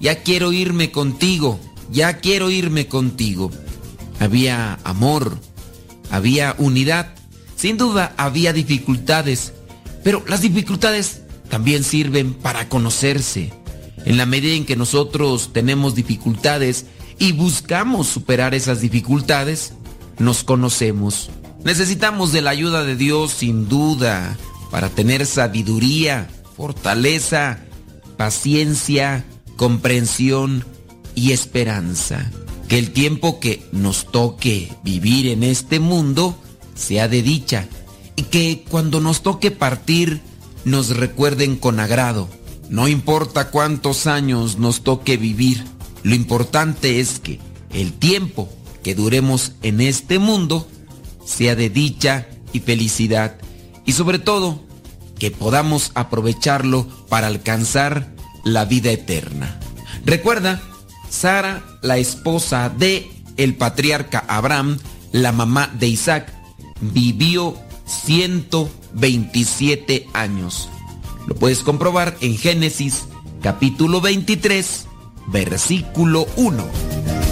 ya 0.00 0.22
quiero 0.22 0.52
irme 0.52 0.90
contigo, 0.90 1.60
ya 1.90 2.18
quiero 2.18 2.50
irme 2.50 2.88
contigo. 2.88 3.50
había 4.18 4.78
amor, 4.84 5.38
había 6.10 6.54
unidad. 6.58 7.14
Sin 7.56 7.76
duda 7.76 8.14
había 8.16 8.52
dificultades, 8.52 9.52
pero 10.02 10.24
las 10.26 10.40
dificultades 10.40 11.22
también 11.48 11.84
sirven 11.84 12.34
para 12.34 12.68
conocerse. 12.68 13.52
En 14.04 14.16
la 14.16 14.24
medida 14.24 14.54
en 14.54 14.64
que 14.64 14.76
nosotros 14.76 15.50
tenemos 15.52 15.94
dificultades 15.94 16.86
y 17.18 17.32
buscamos 17.32 18.08
superar 18.08 18.54
esas 18.54 18.80
dificultades, 18.80 19.74
nos 20.18 20.42
conocemos. 20.42 21.30
Necesitamos 21.64 22.32
de 22.32 22.40
la 22.40 22.50
ayuda 22.50 22.84
de 22.84 22.96
Dios 22.96 23.32
sin 23.32 23.68
duda 23.68 24.38
para 24.70 24.88
tener 24.88 25.26
sabiduría, 25.26 26.28
fortaleza, 26.56 27.58
paciencia, 28.16 29.24
comprensión 29.60 30.64
y 31.14 31.32
esperanza. 31.32 32.30
Que 32.66 32.78
el 32.78 32.92
tiempo 32.92 33.40
que 33.40 33.62
nos 33.72 34.10
toque 34.10 34.72
vivir 34.82 35.26
en 35.26 35.42
este 35.42 35.80
mundo 35.80 36.34
sea 36.74 37.08
de 37.08 37.20
dicha 37.20 37.68
y 38.16 38.22
que 38.22 38.64
cuando 38.70 39.02
nos 39.02 39.22
toque 39.22 39.50
partir 39.50 40.22
nos 40.64 40.96
recuerden 40.96 41.56
con 41.56 41.78
agrado. 41.78 42.26
No 42.70 42.88
importa 42.88 43.50
cuántos 43.50 44.06
años 44.06 44.56
nos 44.56 44.80
toque 44.80 45.18
vivir, 45.18 45.62
lo 46.04 46.14
importante 46.14 46.98
es 46.98 47.20
que 47.20 47.38
el 47.70 47.92
tiempo 47.92 48.48
que 48.82 48.94
duremos 48.94 49.52
en 49.60 49.82
este 49.82 50.18
mundo 50.18 50.66
sea 51.26 51.54
de 51.54 51.68
dicha 51.68 52.28
y 52.54 52.60
felicidad 52.60 53.36
y 53.84 53.92
sobre 53.92 54.18
todo 54.18 54.62
que 55.18 55.30
podamos 55.30 55.90
aprovecharlo 55.94 56.86
para 57.10 57.26
alcanzar 57.26 58.19
la 58.44 58.64
vida 58.64 58.90
eterna. 58.90 59.58
Recuerda, 60.04 60.60
Sara, 61.08 61.62
la 61.82 61.98
esposa 61.98 62.68
de 62.68 63.10
el 63.36 63.56
patriarca 63.56 64.24
Abraham, 64.28 64.78
la 65.12 65.32
mamá 65.32 65.70
de 65.78 65.88
Isaac, 65.88 66.32
vivió 66.80 67.56
127 67.86 70.08
años. 70.12 70.68
Lo 71.26 71.34
puedes 71.34 71.62
comprobar 71.62 72.16
en 72.20 72.36
Génesis 72.36 73.04
capítulo 73.42 74.00
23, 74.00 74.86
versículo 75.28 76.26
1. 76.36 77.29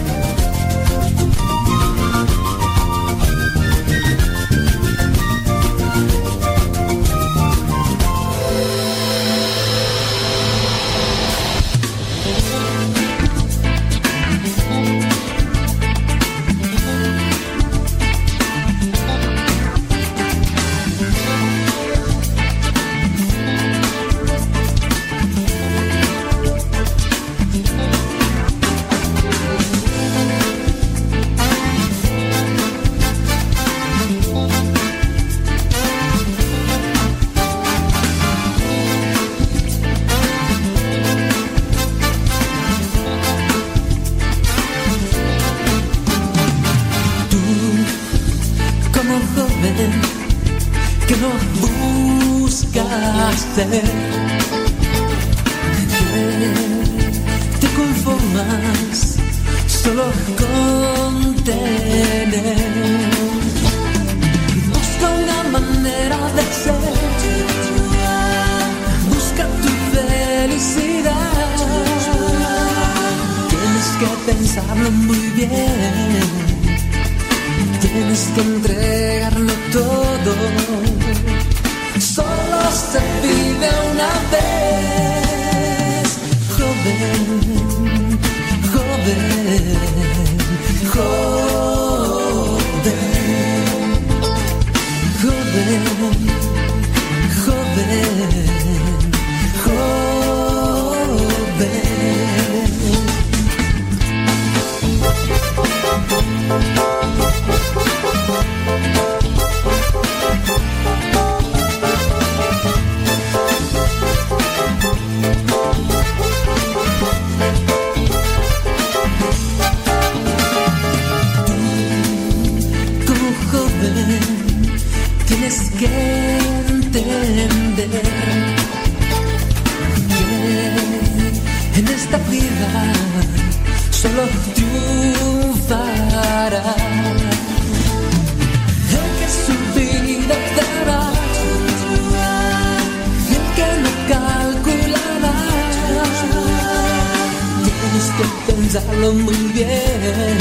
Que 148.19 148.53
pensarlo 148.53 149.12
muy 149.12 149.36
bien. 149.55 150.39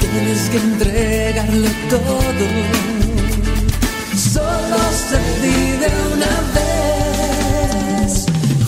Tienes 0.00 0.48
que 0.50 0.56
entregarlo 0.56 1.68
todo. 1.90 2.46
Solo 4.32 4.78
se 5.08 5.18
vive 5.42 5.88
una 6.14 6.34
vez, 6.56 8.26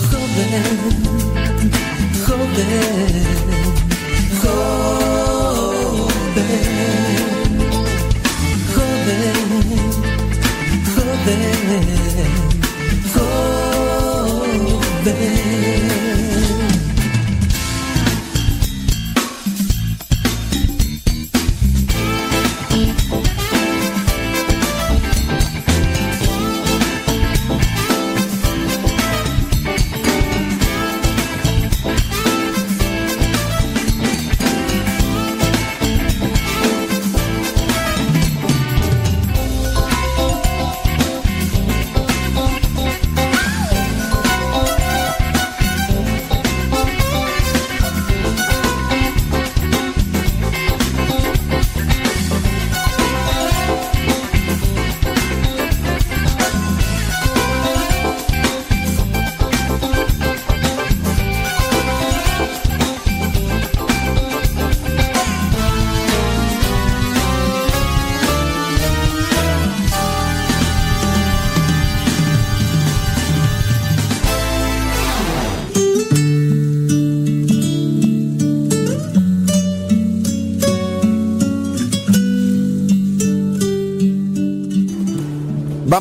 joven, 0.09 0.65
joven, 2.25 3.48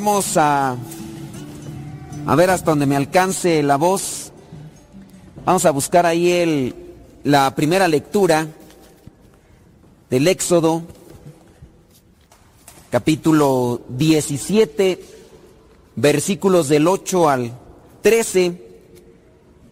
Vamos 0.09 0.39
a, 0.39 0.75
a 2.27 2.35
ver 2.35 2.49
hasta 2.49 2.71
donde 2.71 2.87
me 2.87 2.97
alcance 2.97 3.63
la 3.63 3.77
voz. 3.77 4.33
Vamos 5.45 5.67
a 5.67 5.71
buscar 5.71 6.07
ahí 6.07 6.33
el, 6.33 6.75
la 7.25 7.55
primera 7.55 7.87
lectura 7.87 8.47
del 10.09 10.27
Éxodo, 10.27 10.83
capítulo 12.91 13.83
17, 13.91 15.05
versículos 15.97 16.71
del 16.71 16.89
8 16.89 17.29
al 17.29 17.53
13. 18.01 18.63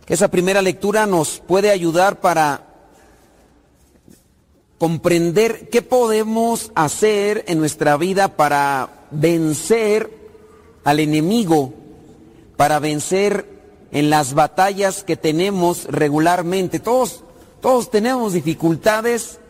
Esa 0.07 0.29
primera 0.29 0.61
lectura 0.61 1.07
nos 1.07 1.39
puede 1.39 1.71
ayudar 1.71 2.21
para 2.21 2.75
comprender 4.77 5.71
qué 5.71 5.81
podemos 5.81 6.73
hacer 6.75 7.47
en 7.49 7.59
nuestra 7.59 7.97
vida 7.97 8.37
para 8.37 9.07
vencer 9.11 10.26
al 10.87 11.01
enemigo, 11.01 11.75
para 12.57 12.79
vencer 12.79 13.45
en 13.91 14.09
las 14.09 14.35
batallas 14.35 15.03
que 15.03 15.17
tenemos 15.17 15.87
regularmente. 15.87 16.79
Todos, 16.79 17.25
todos 17.61 17.91
tenemos 17.91 18.35
dificultades. 18.35 19.41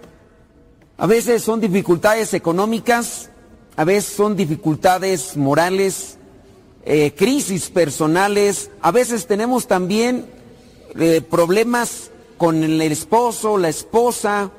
A 0.97 1.07
veces 1.07 1.43
son 1.43 1.61
dificultades 1.61 2.33
económicas, 2.33 3.29
a 3.77 3.85
veces 3.85 4.15
son 4.15 4.35
dificultades 4.35 5.37
morales, 5.37 6.17
eh, 6.87 7.13
crisis 7.15 7.69
personales, 7.69 8.71
a 8.81 8.91
veces 8.91 9.27
tenemos 9.27 9.67
también 9.67 10.25
eh, 10.99 11.21
problemas 11.21 12.13
con 12.39 12.65
el 12.65 12.81
esposo, 12.81 13.59
la 13.59 13.69
esposa, 13.69 14.51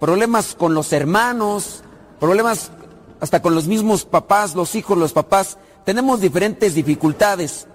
problemas 0.00 0.54
con 0.54 0.72
los 0.72 0.90
hermanos, 0.94 1.84
problemas 2.18 2.70
hasta 3.20 3.42
con 3.42 3.54
los 3.54 3.66
mismos 3.66 4.06
papás, 4.06 4.54
los 4.54 4.74
hijos, 4.74 4.96
los 4.96 5.12
papás. 5.12 5.58
Tenemos 5.84 6.20
diferentes 6.20 6.74
dificultades. 6.74 7.66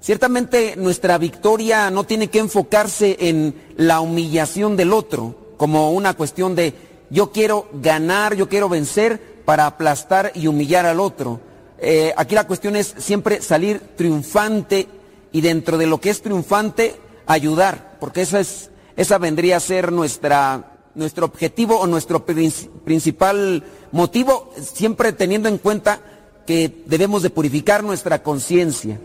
Ciertamente 0.00 0.76
nuestra 0.76 1.18
victoria 1.18 1.90
no 1.90 2.04
tiene 2.04 2.28
que 2.28 2.38
enfocarse 2.38 3.16
en 3.20 3.54
la 3.76 4.00
humillación 4.00 4.76
del 4.76 4.92
otro, 4.92 5.54
como 5.56 5.92
una 5.92 6.14
cuestión 6.14 6.54
de 6.54 6.74
yo 7.10 7.32
quiero 7.32 7.68
ganar, 7.72 8.34
yo 8.34 8.48
quiero 8.48 8.68
vencer 8.68 9.42
para 9.44 9.66
aplastar 9.66 10.32
y 10.34 10.46
humillar 10.46 10.86
al 10.86 11.00
otro. 11.00 11.40
Eh, 11.78 12.12
aquí 12.16 12.34
la 12.34 12.46
cuestión 12.46 12.76
es 12.76 12.94
siempre 12.98 13.42
salir 13.42 13.80
triunfante 13.96 14.88
y 15.32 15.40
dentro 15.40 15.78
de 15.78 15.86
lo 15.86 16.00
que 16.00 16.10
es 16.10 16.22
triunfante, 16.22 16.96
ayudar, 17.26 17.98
porque 18.00 18.22
esa, 18.22 18.40
es, 18.40 18.70
esa 18.96 19.18
vendría 19.18 19.58
a 19.58 19.60
ser 19.60 19.92
nuestra, 19.92 20.78
nuestro 20.94 21.26
objetivo 21.26 21.78
o 21.78 21.86
nuestro 21.86 22.24
principal 22.24 23.64
motivo, 23.92 24.52
siempre 24.60 25.12
teniendo 25.12 25.48
en 25.48 25.58
cuenta 25.58 26.00
que 26.48 26.82
debemos 26.86 27.22
de 27.22 27.28
purificar 27.28 27.84
nuestra 27.84 28.22
conciencia. 28.22 28.98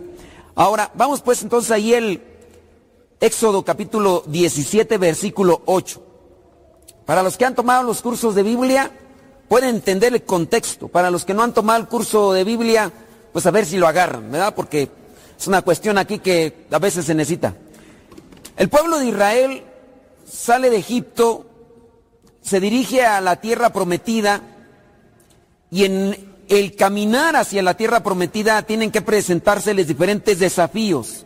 Ahora, 0.55 0.89
vamos 0.95 1.19
pues 1.19 1.43
entonces 1.43 1.71
ahí 1.71 1.93
el 1.93 2.21
Éxodo 3.19 3.65
capítulo 3.65 4.23
17, 4.27 4.97
versículo 4.97 5.61
8. 5.65 6.01
Para 7.05 7.21
los 7.21 7.35
que 7.35 7.43
han 7.43 7.53
tomado 7.53 7.83
los 7.83 8.01
cursos 8.01 8.33
de 8.33 8.43
Biblia, 8.43 8.93
pueden 9.49 9.75
entender 9.75 10.13
el 10.13 10.23
contexto. 10.23 10.87
Para 10.87 11.11
los 11.11 11.25
que 11.25 11.33
no 11.33 11.43
han 11.43 11.53
tomado 11.53 11.81
el 11.81 11.89
curso 11.89 12.31
de 12.31 12.45
Biblia, 12.45 12.89
pues 13.33 13.45
a 13.45 13.51
ver 13.51 13.65
si 13.65 13.75
lo 13.75 13.89
agarran, 13.89 14.31
¿verdad? 14.31 14.55
Porque 14.55 14.89
es 15.37 15.45
una 15.45 15.63
cuestión 15.63 15.97
aquí 15.97 16.19
que 16.19 16.65
a 16.71 16.79
veces 16.79 17.03
se 17.03 17.13
necesita. 17.13 17.55
El 18.55 18.69
pueblo 18.69 18.99
de 18.99 19.07
Israel 19.07 19.63
sale 20.25 20.69
de 20.69 20.77
Egipto, 20.77 21.45
se 22.41 22.61
dirige 22.61 23.05
a 23.05 23.19
la 23.19 23.41
tierra 23.41 23.73
prometida 23.73 24.41
y 25.69 25.83
en 25.83 26.32
el 26.59 26.75
caminar 26.75 27.35
hacia 27.35 27.63
la 27.63 27.75
tierra 27.75 28.03
prometida 28.03 28.61
tienen 28.63 28.91
que 28.91 29.01
presentárseles 29.01 29.87
diferentes 29.87 30.39
desafíos. 30.39 31.25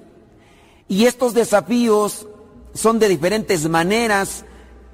Y 0.88 1.06
estos 1.06 1.34
desafíos 1.34 2.28
son 2.74 3.00
de 3.00 3.10
diferentes 3.10 3.68
maneras. 3.68 4.46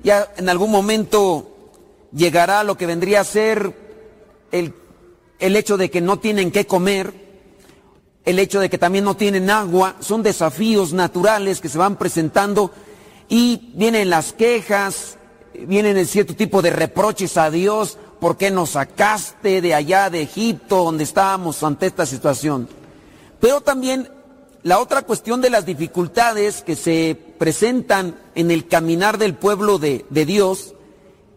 Ya 0.03 0.31
en 0.37 0.49
algún 0.49 0.71
momento 0.71 1.71
llegará 2.11 2.63
lo 2.63 2.77
que 2.77 2.87
vendría 2.87 3.21
a 3.21 3.25
ser 3.25 3.73
el, 4.51 4.73
el 5.39 5.55
hecho 5.55 5.77
de 5.77 5.91
que 5.91 6.01
no 6.01 6.17
tienen 6.19 6.51
que 6.51 6.65
comer, 6.65 7.13
el 8.25 8.39
hecho 8.39 8.59
de 8.59 8.69
que 8.69 8.77
también 8.77 9.03
no 9.05 9.15
tienen 9.15 9.49
agua, 9.49 9.97
son 9.99 10.23
desafíos 10.23 10.93
naturales 10.93 11.61
que 11.61 11.69
se 11.69 11.77
van 11.77 11.97
presentando 11.97 12.71
y 13.29 13.71
vienen 13.75 14.09
las 14.09 14.33
quejas, 14.33 15.17
vienen 15.53 15.97
el 15.97 16.07
cierto 16.07 16.35
tipo 16.35 16.61
de 16.61 16.71
reproches 16.71 17.37
a 17.37 17.51
Dios, 17.51 17.97
¿por 18.23 18.37
qué 18.37 18.51
nos 18.51 18.69
sacaste 18.69 19.59
de 19.59 19.75
allá 19.75 20.09
de 20.09 20.21
Egipto 20.21 20.85
donde 20.85 21.03
estábamos 21.03 21.61
ante 21.61 21.87
esta 21.87 22.05
situación? 22.05 22.69
Pero 23.41 23.59
también 23.59 24.09
la 24.61 24.79
otra 24.79 25.01
cuestión 25.01 25.41
de 25.41 25.49
las 25.49 25.65
dificultades 25.65 26.61
que 26.61 26.77
se 26.77 27.19
presentan 27.37 28.17
en 28.33 28.49
el 28.49 28.69
caminar 28.69 29.17
del 29.17 29.35
pueblo 29.35 29.77
de, 29.77 30.05
Dios 30.09 30.73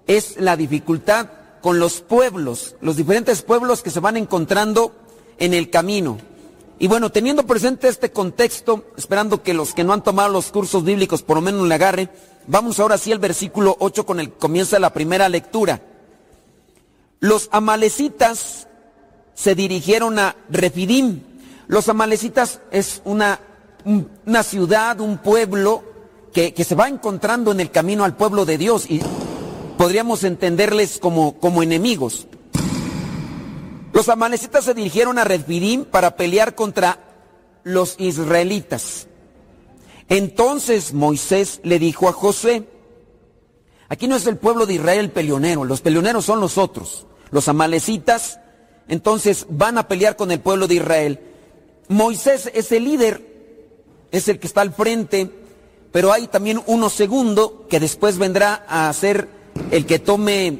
es 0.07 0.37
la 0.37 0.57
dificultad 0.57 1.27
con 1.61 1.81
los 1.81 2.03
pueblos, 2.03 2.77
los 2.81 2.95
diferentes 2.95 3.43
pueblos 3.43 3.83
que 3.83 3.91
se 3.91 3.99
van 3.99 4.17
encontrando 4.17 4.93
en 5.39 5.55
el 5.55 5.71
camino. 5.71 6.19
Y 6.79 6.87
bueno, 6.87 7.11
teniendo 7.11 7.49
presente 7.49 7.89
este 7.89 8.13
contexto, 8.13 8.85
esperando 8.97 9.43
que 9.43 9.55
los 9.55 9.75
que 9.75 9.83
no 9.83 9.93
han 9.93 10.05
tomado 10.05 10.29
los 10.29 10.53
cursos 10.53 10.85
bíblicos 10.85 11.25
por 11.25 11.39
lo 11.39 11.41
menos 11.41 11.67
le 11.67 11.75
agarren, 11.75 12.11
vamos 12.47 12.79
ahora 12.79 12.97
sí 12.97 13.11
al 13.11 13.19
versículo 13.19 13.77
8 13.81 14.07
con 14.07 14.21
el 14.21 14.35
comienza 14.35 14.79
la 14.79 14.93
primera 14.93 15.29
lectura. 15.29 15.83
Los 17.21 17.49
amalecitas 17.53 18.69
se 19.35 19.55
dirigieron 19.55 20.19
a 20.19 20.37
Refidim. 20.49 21.23
Los 21.67 21.89
amalecitas 21.89 22.61
es 22.71 23.03
una, 23.05 23.41
una 23.85 24.43
ciudad, 24.43 25.01
un 25.01 25.19
pueblo 25.19 25.83
que, 26.33 26.55
que, 26.55 26.65
se 26.65 26.75
va 26.75 26.89
encontrando 26.89 27.53
en 27.53 27.61
el 27.61 27.71
camino 27.71 28.05
al 28.05 28.17
pueblo 28.17 28.45
de 28.45 28.59
Dios 28.59 28.91
y 28.91 29.01
podríamos 29.77 30.25
entenderles 30.25 30.99
como, 30.99 31.39
como 31.39 31.63
enemigos. 31.63 32.27
Los 33.93 34.09
amalecitas 34.09 34.65
se 34.65 34.75
dirigieron 34.75 35.19
a 35.19 35.25
Refidim 35.25 35.85
para 35.85 36.17
pelear 36.17 36.55
contra 36.55 36.99
los 37.65 37.97
israelitas. 37.99 39.07
Entonces 40.09 40.93
Moisés 40.93 41.61
le 41.65 41.79
dijo 41.79 42.09
a 42.09 42.13
José, 42.13 42.69
aquí 43.89 44.07
no 44.07 44.17
es 44.17 44.27
el 44.27 44.37
pueblo 44.37 44.67
de 44.67 44.75
Israel 44.75 45.01
el 45.01 45.11
peleonero, 45.11 45.65
los 45.65 45.81
peleoneros 45.81 46.25
son 46.25 46.41
los 46.41 46.59
otros, 46.59 47.06
los 47.31 47.49
amalecitas, 47.49 48.41
entonces 48.89 49.47
van 49.49 49.79
a 49.79 49.89
pelear 49.89 50.17
con 50.17 50.31
el 50.31 50.41
pueblo 50.41 50.67
de 50.67 50.77
Israel. 50.77 51.21
Moisés 51.89 52.51
es 52.55 52.73
el 52.73 52.85
líder, 52.85 53.23
es 54.11 54.29
el 54.29 54.39
que 54.39 54.47
está 54.47 54.61
al 54.61 54.73
frente, 54.73 55.31
pero 55.93 56.13
hay 56.13 56.27
también 56.27 56.63
uno 56.67 56.91
segundo 56.91 57.67
que 57.69 57.81
después 57.81 58.19
vendrá 58.19 58.65
a 58.69 58.93
ser 58.93 59.29
el 59.71 59.87
que 59.87 59.99
tome 59.99 60.59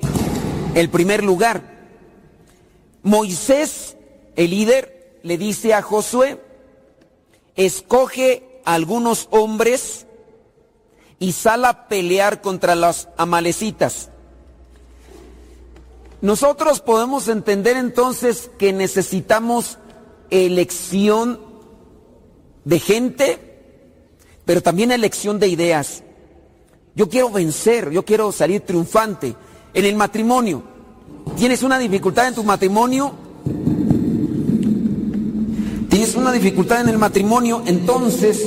el 0.75 0.91
primer 0.91 1.23
lugar. 1.23 1.77
Moisés, 3.03 3.97
el 4.35 4.51
líder, 4.51 5.21
le 5.23 5.39
dice 5.39 5.75
a 5.75 5.83
Josué, 5.83 6.41
escoge 7.55 8.61
algunos 8.65 9.29
hombres 9.31 10.07
y 11.19 11.33
sal 11.33 11.65
a 11.65 11.89
pelear 11.89 12.41
contra 12.41 12.75
los 12.75 13.09
amalecitas. 13.17 14.11
Nosotros 16.27 16.81
podemos 16.81 17.29
entender 17.29 17.77
entonces 17.77 18.51
que 18.59 18.73
necesitamos 18.73 19.79
elección 20.29 21.39
de 22.65 22.81
gente, 22.81 23.39
pero 24.45 24.61
también 24.61 24.91
elección 24.91 25.39
de 25.39 25.47
ideas. 25.47 26.03
Yo 26.97 27.09
quiero 27.09 27.31
vencer, 27.31 27.93
yo 27.93 28.05
quiero 28.05 28.33
salir 28.33 28.63
triunfante. 28.63 29.37
En 29.73 29.85
el 29.85 29.95
matrimonio, 29.95 30.65
¿Tienes 31.37 31.63
una 31.63 31.79
dificultad 31.79 32.27
en 32.27 32.35
tu 32.35 32.43
matrimonio? 32.43 33.13
¿Tienes 35.89 36.17
una 36.17 36.33
dificultad 36.33 36.81
en 36.81 36.89
el 36.89 36.99
matrimonio? 36.99 37.63
Entonces, 37.67 38.43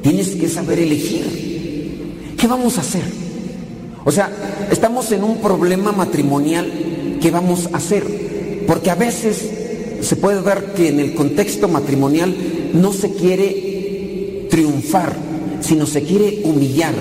tienes 0.00 0.30
que 0.30 0.48
saber 0.48 0.78
elegir. 0.78 2.36
¿Qué 2.38 2.46
vamos 2.46 2.78
a 2.78 2.80
hacer? 2.80 3.27
O 4.08 4.10
sea, 4.10 4.30
estamos 4.70 5.12
en 5.12 5.22
un 5.22 5.36
problema 5.36 5.92
matrimonial. 5.92 7.18
¿Qué 7.20 7.30
vamos 7.30 7.68
a 7.74 7.76
hacer? 7.76 8.64
Porque 8.66 8.90
a 8.90 8.94
veces 8.94 9.50
se 10.00 10.16
puede 10.16 10.40
ver 10.40 10.72
que 10.74 10.88
en 10.88 10.98
el 10.98 11.14
contexto 11.14 11.68
matrimonial 11.68 12.34
no 12.72 12.94
se 12.94 13.12
quiere 13.12 14.46
triunfar, 14.48 15.14
sino 15.60 15.84
se 15.84 16.04
quiere 16.04 16.40
humillar. 16.44 16.94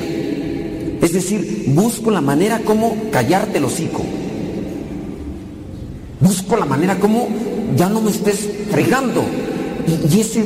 Es 1.02 1.14
decir, 1.14 1.68
busco 1.68 2.12
la 2.12 2.20
manera 2.20 2.60
como 2.66 2.98
callarte 3.10 3.60
el 3.60 3.64
hocico. 3.64 4.04
Busco 6.20 6.58
la 6.58 6.66
manera 6.66 7.00
como 7.00 7.30
ya 7.78 7.88
no 7.88 8.02
me 8.02 8.12
estés 8.12 8.50
fregando. 8.70 9.24
Y, 10.14 10.20
ese, 10.20 10.44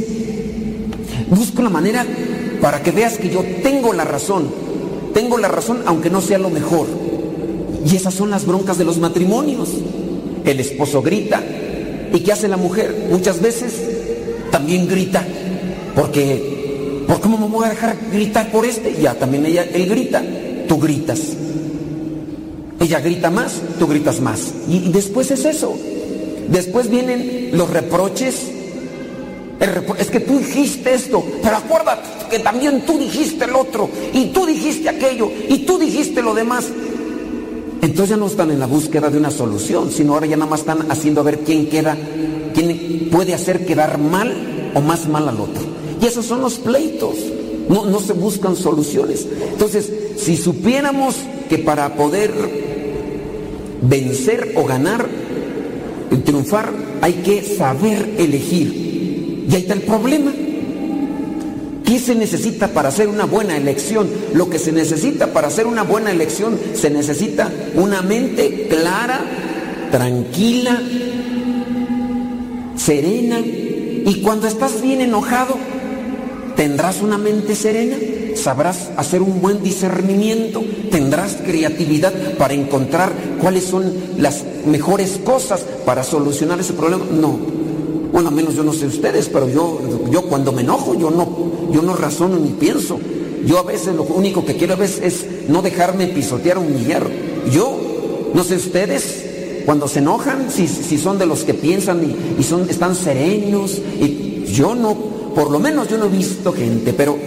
busco 1.28 1.64
la 1.64 1.72
manera 1.72 2.06
para 2.62 2.84
que 2.84 2.92
veas 2.92 3.18
que 3.18 3.32
yo 3.32 3.44
tengo 3.64 3.94
la 3.94 4.04
razón. 4.04 4.71
Tengo 5.14 5.38
la 5.38 5.48
razón 5.48 5.84
aunque 5.86 6.10
no 6.10 6.22
sea 6.22 6.38
lo 6.38 6.50
mejor. 6.50 6.88
Y 7.86 7.96
esas 7.96 8.14
son 8.14 8.30
las 8.30 8.46
broncas 8.46 8.78
de 8.78 8.86
los 8.86 8.98
matrimonios. 9.00 9.70
El 10.46 10.60
esposo 10.60 11.02
grita, 11.02 11.42
¿Y 12.14 12.20
qué 12.20 12.32
hace 12.32 12.48
la 12.48 12.58
mujer? 12.58 13.08
Muchas 13.10 13.42
veces 13.42 13.74
también 14.52 14.88
grita, 14.88 15.26
porque, 15.96 17.04
¿por 17.08 17.22
cómo 17.22 17.38
me 17.38 17.48
voy 17.48 17.66
a 17.66 17.70
dejar 17.70 17.96
gritar 18.12 18.52
por 18.52 18.66
este? 18.66 18.96
Ya, 19.02 19.14
también 19.14 19.46
ella, 19.46 19.64
él 19.74 19.88
grita, 19.88 20.22
tú 20.68 20.78
gritas. 20.78 21.20
Ella 22.80 23.00
grita 23.00 23.30
más, 23.30 23.62
tú 23.80 23.88
gritas 23.88 24.20
más. 24.20 24.54
Y, 24.68 24.88
y 24.88 24.92
después 24.92 25.32
es 25.32 25.46
eso. 25.46 25.76
Después 26.50 26.90
vienen 26.90 27.52
los 27.54 27.70
reproches. 27.70 28.52
Es 30.00 30.10
que 30.10 30.20
tú 30.20 30.40
dijiste 30.40 30.92
esto, 30.92 31.24
pero 31.44 31.58
acuérdate 31.58 32.10
que 32.32 32.40
también 32.40 32.84
tú 32.84 32.98
dijiste 32.98 33.46
el 33.46 33.56
otro, 33.56 33.88
y 34.12 34.28
tú 34.28 34.48
dijiste 34.48 34.90
aquello, 34.90 35.30
y 35.48 35.60
tú 35.60 35.78
dijiste 35.78 36.24
lo 36.24 36.34
demás. 36.34 36.66
Entonces 37.82 38.10
ya 38.10 38.18
no 38.18 38.26
están 38.26 38.50
en 38.50 38.60
la 38.60 38.66
búsqueda 38.66 39.10
de 39.12 39.20
una 39.20 39.30
solución, 39.30 39.92
sino 39.92 40.14
ahora 40.14 40.26
ya 40.26 40.36
nada 40.36 40.50
más 40.50 40.62
están 40.62 40.92
haciendo 40.92 41.22
a 41.22 41.24
ver 41.24 41.40
quién 41.40 41.68
queda, 41.68 41.96
quién 42.56 43.10
puede 43.12 43.36
hacer 43.36 43.66
quedar 43.66 44.00
mal 44.00 44.72
o 44.74 44.82
más 44.82 45.08
mal 45.08 45.30
al 45.30 45.40
otro. 45.40 45.64
Y 46.02 46.08
esos 46.08 46.26
son 46.26 46.42
los 46.42 46.56
pleitos. 46.56 47.16
No, 47.70 47.86
no 47.86 48.00
se 48.00 48.14
buscan 48.14 48.56
soluciones. 48.56 49.28
Entonces, 49.52 49.92
si 50.18 50.38
supiéramos 50.38 51.16
que 51.50 51.60
para 51.60 51.96
poder 51.96 52.32
vencer 53.84 54.54
o 54.56 54.66
ganar, 54.66 55.08
triunfar, 56.26 56.72
hay 57.02 57.14
que 57.14 57.44
saber 57.44 58.16
elegir. 58.18 58.91
Y 59.50 59.56
ahí 59.56 59.62
está 59.62 59.74
el 59.74 59.82
problema. 59.82 60.32
¿Qué 61.86 62.00
se 62.00 62.16
necesita 62.16 62.70
para 62.70 62.90
hacer 62.90 63.10
una 63.10 63.26
buena 63.26 63.58
elección? 63.58 64.10
Lo 64.34 64.50
que 64.50 64.60
se 64.60 64.72
necesita 64.72 65.34
para 65.34 65.48
hacer 65.48 65.68
una 65.68 65.84
buena 65.84 66.12
elección, 66.12 66.58
se 66.74 66.90
necesita 66.90 67.52
una 67.76 68.02
mente 68.02 68.68
clara, 68.70 69.20
tranquila, 69.92 70.82
serena. 72.78 73.40
Y 73.40 74.22
cuando 74.22 74.48
estás 74.48 74.82
bien 74.82 75.02
enojado, 75.02 75.58
tendrás 76.56 77.02
una 77.02 77.18
mente 77.18 77.56
serena, 77.56 77.98
sabrás 78.36 78.90
hacer 78.96 79.22
un 79.22 79.42
buen 79.42 79.62
discernimiento, 79.62 80.64
tendrás 80.92 81.38
creatividad 81.44 82.14
para 82.38 82.54
encontrar 82.54 83.12
cuáles 83.42 83.66
son 83.66 83.94
las 84.18 84.46
mejores 84.66 85.20
cosas 85.24 85.66
para 85.86 86.04
solucionar 86.04 86.60
ese 86.60 86.74
problema. 86.74 87.04
No, 87.12 87.38
bueno, 88.12 88.30
al 88.30 88.36
menos 88.36 88.56
yo 88.56 88.64
no 88.64 88.74
sé 88.74 88.88
ustedes, 88.88 89.30
pero 89.30 89.48
yo, 89.50 89.80
yo 90.12 90.24
cuando 90.24 90.52
me 90.52 90.62
enojo, 90.62 90.96
yo 90.96 91.10
no, 91.12 91.28
yo 91.72 91.82
no 91.82 91.96
razono 91.96 92.38
ni 92.38 92.50
pienso. 92.50 93.00
Yo 93.46 93.58
a 93.58 93.64
veces 93.64 93.96
lo 93.96 94.04
único 94.04 94.46
que 94.46 94.56
quiero 94.56 94.74
a 94.74 94.78
veces 94.78 95.02
es 95.02 95.50
no 95.50 95.62
dejarme 95.62 96.08
pisotear 96.08 96.58
o 96.58 96.62
humillar. 96.62 97.08
Yo, 97.52 98.32
no 98.34 98.44
sé 98.44 98.56
ustedes, 98.56 99.64
cuando 99.66 99.88
se 99.88 100.00
enojan, 100.00 100.52
si, 100.52 100.68
si 100.68 100.98
son 100.98 101.18
de 101.18 101.26
los 101.26 101.44
que 101.44 101.54
piensan 101.54 102.02
y, 102.38 102.44
son, 102.44 102.70
están 102.70 102.96
serenos, 102.96 103.82
y 104.00 104.44
yo 104.46 104.76
no, 104.76 104.96
por 105.34 105.50
lo 105.50 105.60
menos 105.60 105.88
yo 105.88 105.98
no 105.98 106.06
he 106.06 106.10
visto 106.10 106.52
gente, 106.52 106.94
pero 106.94 107.18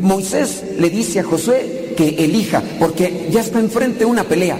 Moisés 0.00 0.62
le 0.78 0.88
dice 0.88 1.20
a 1.20 1.24
Josué 1.24 1.94
que 1.96 2.24
elija, 2.24 2.62
porque 2.78 3.28
ya 3.30 3.40
está 3.40 3.58
enfrente 3.58 4.04
una 4.04 4.24
pelea, 4.24 4.58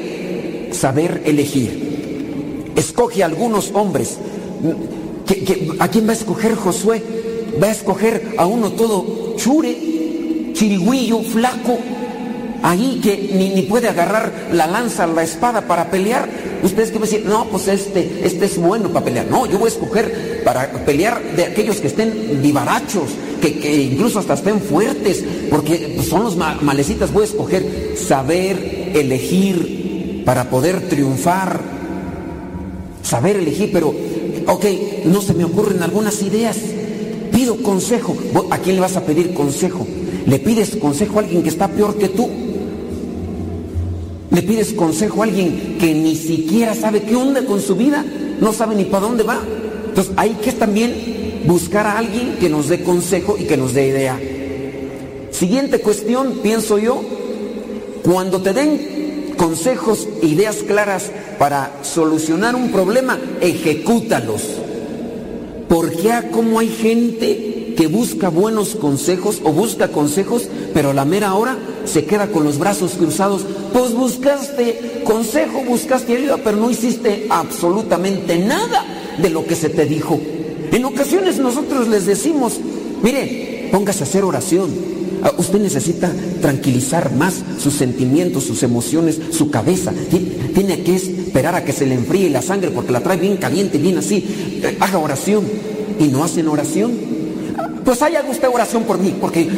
saber 0.73 1.23
elegir. 1.25 2.73
Escoge 2.75 3.23
a 3.23 3.27
algunos 3.27 3.71
hombres. 3.73 4.19
¿Qué- 5.27 5.45
qué- 5.45 5.73
a 5.79 5.89
quién 5.89 6.07
va 6.07 6.11
a 6.13 6.17
escoger 6.17 6.55
Josué? 6.55 7.03
Va 7.63 7.69
a 7.69 7.73
escoger 7.73 8.35
a 8.37 8.47
uno 8.47 8.73
todo 8.73 9.35
chure, 9.37 9.77
chirigüillo, 10.53 11.23
flaco, 11.23 11.79
ahí 12.63 13.01
que 13.03 13.31
ni, 13.35 13.51
ni 13.51 13.63
puede 13.63 13.89
agarrar 13.89 14.33
la 14.53 14.67
lanza, 14.67 15.07
la 15.07 15.23
espada 15.23 15.63
para 15.63 15.91
pelear. 15.91 16.29
Ustedes 16.63 16.91
que 16.91 16.99
van 16.99 17.09
a 17.09 17.11
decir, 17.11 17.27
no, 17.27 17.47
pues 17.47 17.69
este, 17.69 18.21
este 18.25 18.45
es 18.47 18.57
bueno 18.59 18.89
para 18.91 19.05
pelear. 19.05 19.27
No, 19.31 19.47
yo 19.47 19.59
voy 19.59 19.67
a 19.67 19.73
escoger 19.73 20.43
para 20.45 20.71
pelear 20.85 21.21
de 21.37 21.45
aquellos 21.45 21.77
que 21.81 21.87
estén 21.89 22.41
vivarachos, 22.43 23.11
que, 23.41 23.59
que 23.59 23.83
incluso 23.83 24.19
hasta 24.19 24.35
estén 24.35 24.61
fuertes, 24.61 25.25
porque 25.51 25.99
son 26.09 26.25
los 26.25 26.37
ma- 26.37 26.59
malecitas. 26.63 27.13
Voy 27.13 27.23
a 27.23 27.27
escoger 27.27 27.95
saber 27.97 28.93
elegir 28.95 30.23
para 30.25 30.49
poder 30.51 30.89
triunfar. 30.89 31.61
Saber 33.03 33.37
elegir, 33.37 33.71
pero, 33.73 33.95
ok, 34.47 34.65
no 35.07 35.21
se 35.21 35.35
me 35.35 35.45
ocurren 35.45 35.83
algunas 35.83 36.23
ideas. 36.23 36.57
Pido 37.33 37.63
consejo. 37.63 38.17
¿A 38.51 38.59
quién 38.59 38.77
le 38.77 38.81
vas 38.81 38.97
a 38.97 39.05
pedir 39.05 39.35
consejo? 39.35 39.87
¿Le 40.27 40.39
pides 40.39 40.77
consejo 40.77 41.19
a 41.19 41.23
alguien 41.23 41.43
que 41.43 41.49
está 41.49 41.69
peor 41.69 41.97
que 41.97 42.09
tú? 42.09 42.29
¿Le 44.31 44.43
pides 44.43 44.73
consejo 44.73 45.23
a 45.23 45.25
alguien 45.25 45.77
que 45.79 45.95
ni 45.95 46.17
siquiera 46.17 46.75
sabe 46.75 47.03
qué 47.03 47.15
onda 47.17 47.45
con 47.45 47.61
su 47.61 47.77
vida? 47.77 48.05
No 48.41 48.53
sabe 48.53 48.75
ni 48.75 48.85
para 48.85 49.07
dónde 49.07 49.23
va. 49.23 49.41
Entonces 49.89 50.13
hay 50.17 50.31
que 50.43 50.53
también 50.53 51.43
buscar 51.47 51.87
a 51.87 51.99
alguien 51.99 52.37
que 52.41 52.49
nos 52.49 52.69
dé 52.69 52.83
consejo 52.83 53.37
y 53.39 53.45
que 53.45 53.57
nos 53.57 53.73
dé 53.73 53.89
idea. 53.89 54.21
Siguiente 55.31 55.81
cuestión, 55.81 56.41
pienso 56.43 56.79
yo, 56.79 57.03
cuando 58.03 58.41
te 58.41 58.53
den 58.53 59.06
consejos, 59.37 60.09
ideas 60.23 60.57
claras 60.67 61.11
para 61.39 61.73
solucionar 61.83 62.57
un 62.57 62.71
problema, 62.71 63.19
ejecútalos. 63.41 64.43
Porque 65.69 66.13
a 66.13 66.31
como 66.31 66.61
hay 66.61 66.69
gente 66.69 67.75
que 67.77 67.87
busca 67.87 68.29
buenos 68.31 68.75
consejos 68.75 69.41
o 69.45 69.53
busca 69.53 69.89
consejos, 69.89 70.49
pero 70.73 70.91
a 70.91 70.95
la 70.95 71.05
mera 71.05 71.35
hora 71.35 71.57
se 71.85 72.05
queda 72.05 72.29
con 72.29 72.45
los 72.45 72.59
brazos 72.59 72.93
cruzados. 72.93 73.43
Pues 73.73 73.93
buscaste 73.93 75.03
consejo, 75.05 75.63
buscaste 75.67 76.17
ayuda, 76.17 76.39
pero 76.43 76.57
no 76.57 76.71
hiciste 76.71 77.27
absolutamente 77.29 78.39
nada 78.39 78.85
de 79.19 79.31
lo 79.31 79.47
que 79.47 79.55
se 79.55 79.69
te 79.69 79.85
dijo. 79.85 80.19
En 80.73 80.85
ocasiones 80.85 81.39
nosotros 81.39 81.89
les 81.89 82.07
decimos, 82.07 82.59
mire, 83.03 83.69
póngase 83.71 84.05
a 84.05 84.07
hacer 84.07 84.25
oración. 84.25 84.96
Ah, 85.23 85.33
Usted 85.39 85.61
necesita 85.61 86.13
tranquilizar 86.41 87.13
más 87.15 87.35
sus 87.63 87.75
sentimientos, 87.75 88.45
sus 88.45 88.63
emociones, 88.63 89.19
su 89.33 89.51
cabeza. 89.51 89.93
Ti- 90.11 90.33
Tiene 90.55 90.83
que 90.83 90.97
esperar 90.97 91.55
a 91.55 91.65
que 91.65 91.73
se 91.73 91.87
le 91.87 91.95
enfríe 91.95 92.31
la 92.31 92.43
sangre 92.43 92.71
porque 92.71 92.93
la 92.93 93.01
trae 93.01 93.17
bien 93.17 93.37
caliente, 93.37 93.79
bien 93.79 93.99
así. 93.99 94.25
Eh, 94.63 94.77
Haga 94.81 94.99
oración. 94.99 95.45
Y 95.99 96.05
no 96.09 96.23
hacen 96.25 96.47
oración. 96.49 96.93
Pues 97.85 98.03
haga 98.03 98.23
usted 98.29 98.49
oración 98.53 98.83
por 98.83 98.99
mí, 98.99 99.15
porque 99.21 99.49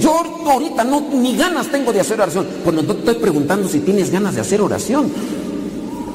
yo 0.00 0.12
ahorita 0.50 0.82
no 0.84 1.00
ni 1.14 1.36
ganas 1.36 1.68
tengo 1.70 1.92
de 1.92 2.00
hacer 2.00 2.20
oración. 2.20 2.46
Pues 2.64 2.74
no 2.74 2.82
te 2.82 2.92
estoy 2.98 3.14
preguntando 3.14 3.68
si 3.68 3.78
tienes 3.80 4.10
ganas 4.10 4.34
de 4.34 4.40
hacer 4.40 4.60
oración. 4.60 5.06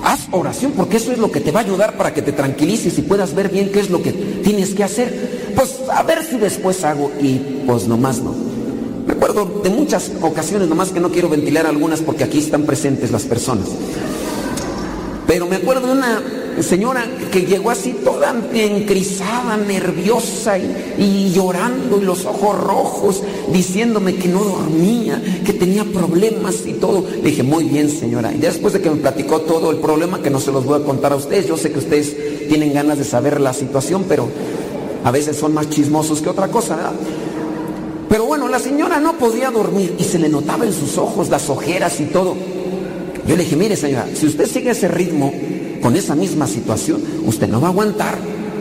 Haz 0.04 0.20
oración 0.32 0.74
porque 0.76 0.98
eso 0.98 1.12
es 1.12 1.18
lo 1.20 1.32
que 1.32 1.40
te 1.40 1.52
va 1.52 1.62
a 1.62 1.64
ayudar 1.64 1.96
para 1.96 2.14
que 2.14 2.22
te 2.22 2.32
tranquilices 2.32 2.98
y 2.98 3.04
puedas 3.04 3.34
ver 3.36 3.50
bien 3.50 3.72
qué 3.72 3.80
es 3.80 3.90
lo 3.90 4.02
que 4.02 4.12
tienes 4.12 4.74
que 4.74 4.84
hacer. 4.84 5.52
Pues 5.56 5.76
a 5.94 6.04
ver 6.04 6.24
si 6.24 6.38
después 6.38 6.84
hago 6.84 7.12
y 7.22 7.40
pues 7.66 7.88
nomás 7.88 8.20
no. 8.20 8.36
Me 9.06 9.14
acuerdo 9.14 9.62
de 9.64 9.70
muchas 9.70 10.12
ocasiones, 10.22 10.68
nomás 10.68 10.92
que 10.92 11.00
no 11.00 11.10
quiero 11.10 11.30
ventilar 11.30 11.66
algunas 11.66 12.02
porque 12.02 12.24
aquí 12.24 12.40
están 12.40 12.64
presentes 12.64 13.12
las 13.12 13.24
personas. 13.24 13.68
Pero 15.28 15.46
me 15.46 15.56
acuerdo 15.56 15.88
de 15.88 15.94
una 15.94 16.22
señora 16.60 17.06
que 17.32 17.46
llegó 17.46 17.70
así 17.72 17.94
toda 18.04 18.36
encrisada, 18.54 19.58
nerviosa 19.58 20.58
y, 20.58 21.32
llorando 21.34 22.02
y 22.02 22.06
los 22.06 22.26
ojos 22.26 22.60
rojos, 22.60 23.24
diciéndome 23.52 24.16
que 24.16 24.28
no 24.28 24.44
dormía, 24.44 25.22
que 25.46 25.54
tenía 25.54 25.86
problemas 25.86 26.66
y 26.66 26.74
todo. 26.74 27.06
Le 27.24 27.30
dije, 27.30 27.44
muy 27.44 27.64
bien 27.64 27.90
señora. 27.90 28.34
Y 28.34 28.40
después 28.40 28.74
de 28.74 28.82
que 28.82 28.90
me 28.90 28.98
platicó 28.98 29.42
todo 29.42 29.72
el 29.72 29.78
problema, 29.78 30.22
que 30.22 30.30
no 30.30 30.40
se 30.40 30.52
los 30.52 30.66
voy 30.66 30.82
a 30.82 30.84
contar 30.84 31.14
a 31.14 31.16
ustedes, 31.16 31.48
yo 31.48 31.58
sé 31.58 31.72
que 31.72 31.80
ustedes 31.80 32.48
tienen 32.50 32.74
ganas 32.74 32.98
de 32.98 33.06
saber 33.06 33.40
la 33.40 33.54
situación, 33.54 34.06
pero 34.08 34.28
a 35.04 35.12
veces 35.12 35.38
son 35.38 35.54
más 35.54 35.70
chismosos 35.70 36.22
que 36.22 36.30
otra 36.30 36.50
cosa. 36.50 36.92
Pero 38.12 38.26
bueno, 38.26 38.50
la 38.50 38.60
señora 38.60 39.00
no 39.00 39.14
podía 39.14 39.52
dormir 39.52 39.96
y 39.98 40.04
se 40.04 40.20
le 40.20 40.28
notaba 40.28 40.66
en 40.66 40.74
sus 40.74 40.98
ojos 40.98 41.30
las 41.30 41.50
ojeras 41.50 41.98
y 42.02 42.08
todo. 42.08 42.36
Yo 43.26 43.38
le 43.38 43.44
dije, 43.44 43.56
mire 43.56 43.78
señora, 43.78 44.06
si 44.14 44.26
usted 44.26 44.48
sigue 44.48 44.72
ese 44.72 44.90
ritmo 44.90 45.34
con 45.82 45.96
esa 45.96 46.14
misma 46.14 46.46
situación, 46.46 47.02
usted 47.26 47.48
no 47.48 47.62
va 47.62 47.68
a 47.68 47.72
aguantar. 47.72 48.18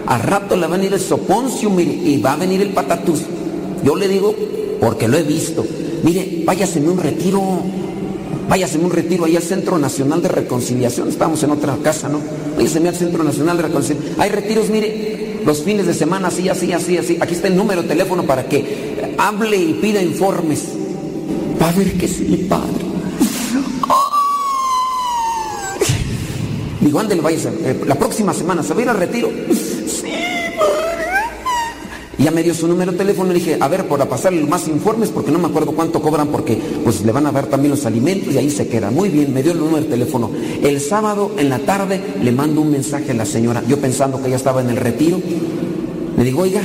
Al 0.06 0.22
rato 0.22 0.54
le 0.54 0.68
va 0.68 0.74
a 0.74 0.78
venir 0.78 0.92
el 0.92 1.00
soponcio, 1.00 1.68
y 1.80 2.20
va 2.24 2.34
a 2.34 2.36
venir 2.36 2.62
el 2.62 2.68
patatús. 2.68 3.22
Yo 3.82 3.96
le 3.96 4.06
digo, 4.06 4.36
porque 4.78 5.08
lo 5.08 5.18
he 5.18 5.24
visto. 5.24 5.66
Mire, 6.04 6.44
váyaseme 6.44 6.88
un 6.88 6.98
retiro, 6.98 7.42
váyaseme 8.50 8.84
un 8.84 8.90
retiro 8.90 9.24
ahí 9.24 9.36
al 9.36 9.44
Centro 9.44 9.78
Nacional 9.78 10.20
de 10.20 10.28
Reconciliación. 10.28 11.08
Estamos 11.08 11.40
en 11.44 11.52
otra 11.52 11.76
casa, 11.82 12.08
¿no? 12.08 12.20
Váyaseme 12.56 12.88
al 12.88 12.96
Centro 12.96 13.22
Nacional 13.22 13.56
de 13.56 13.62
Reconciliación. 13.62 14.20
Hay 14.20 14.28
retiros, 14.28 14.68
mire, 14.70 15.38
los 15.46 15.62
fines 15.62 15.86
de 15.86 15.94
semana, 15.94 16.28
así, 16.28 16.48
así, 16.48 16.72
así, 16.72 16.98
así. 16.98 17.16
Aquí 17.20 17.34
está 17.34 17.46
el 17.46 17.56
número 17.56 17.82
de 17.82 17.88
teléfono 17.88 18.24
para 18.24 18.48
que 18.48 19.14
hable 19.16 19.56
y 19.56 19.74
pida 19.74 20.02
informes. 20.02 20.64
Va 21.62 21.68
a 21.68 21.72
ver 21.72 21.92
que 21.92 22.08
sí, 22.08 22.46
padre. 22.48 22.90
Digo, 26.80 26.98
ándale, 26.98 27.20
váyase. 27.20 27.50
eh, 27.62 27.80
la 27.86 27.94
próxima 27.94 28.34
semana 28.34 28.64
se 28.64 28.74
va 28.74 28.80
a 28.80 28.82
ir 28.82 28.88
al 28.88 28.96
retiro. 28.96 29.30
Sí. 29.86 30.19
Y 32.20 32.24
ya 32.24 32.30
me 32.30 32.42
dio 32.42 32.52
su 32.52 32.68
número 32.68 32.92
de 32.92 32.98
teléfono 32.98 33.30
y 33.30 33.36
dije, 33.36 33.56
a 33.58 33.66
ver, 33.66 33.88
para 33.88 34.06
pasarle 34.06 34.44
más 34.44 34.68
informes, 34.68 35.08
porque 35.08 35.30
no 35.30 35.38
me 35.38 35.46
acuerdo 35.46 35.72
cuánto 35.72 36.02
cobran, 36.02 36.28
porque 36.28 36.60
pues 36.84 37.02
le 37.02 37.12
van 37.12 37.26
a 37.26 37.32
dar 37.32 37.46
también 37.46 37.70
los 37.70 37.86
alimentos 37.86 38.34
y 38.34 38.36
ahí 38.36 38.50
se 38.50 38.68
queda. 38.68 38.90
Muy 38.90 39.08
bien, 39.08 39.32
me 39.32 39.42
dio 39.42 39.52
el 39.52 39.58
número 39.58 39.84
de 39.84 39.88
teléfono. 39.88 40.30
El 40.62 40.82
sábado 40.82 41.30
en 41.38 41.48
la 41.48 41.60
tarde 41.60 41.98
le 42.22 42.30
mando 42.30 42.60
un 42.60 42.72
mensaje 42.72 43.12
a 43.12 43.14
la 43.14 43.24
señora, 43.24 43.62
yo 43.66 43.78
pensando 43.78 44.20
que 44.20 44.26
ella 44.26 44.36
estaba 44.36 44.60
en 44.60 44.68
el 44.68 44.76
retiro. 44.76 45.18
Le 46.18 46.22
digo, 46.22 46.42
oiga, 46.42 46.60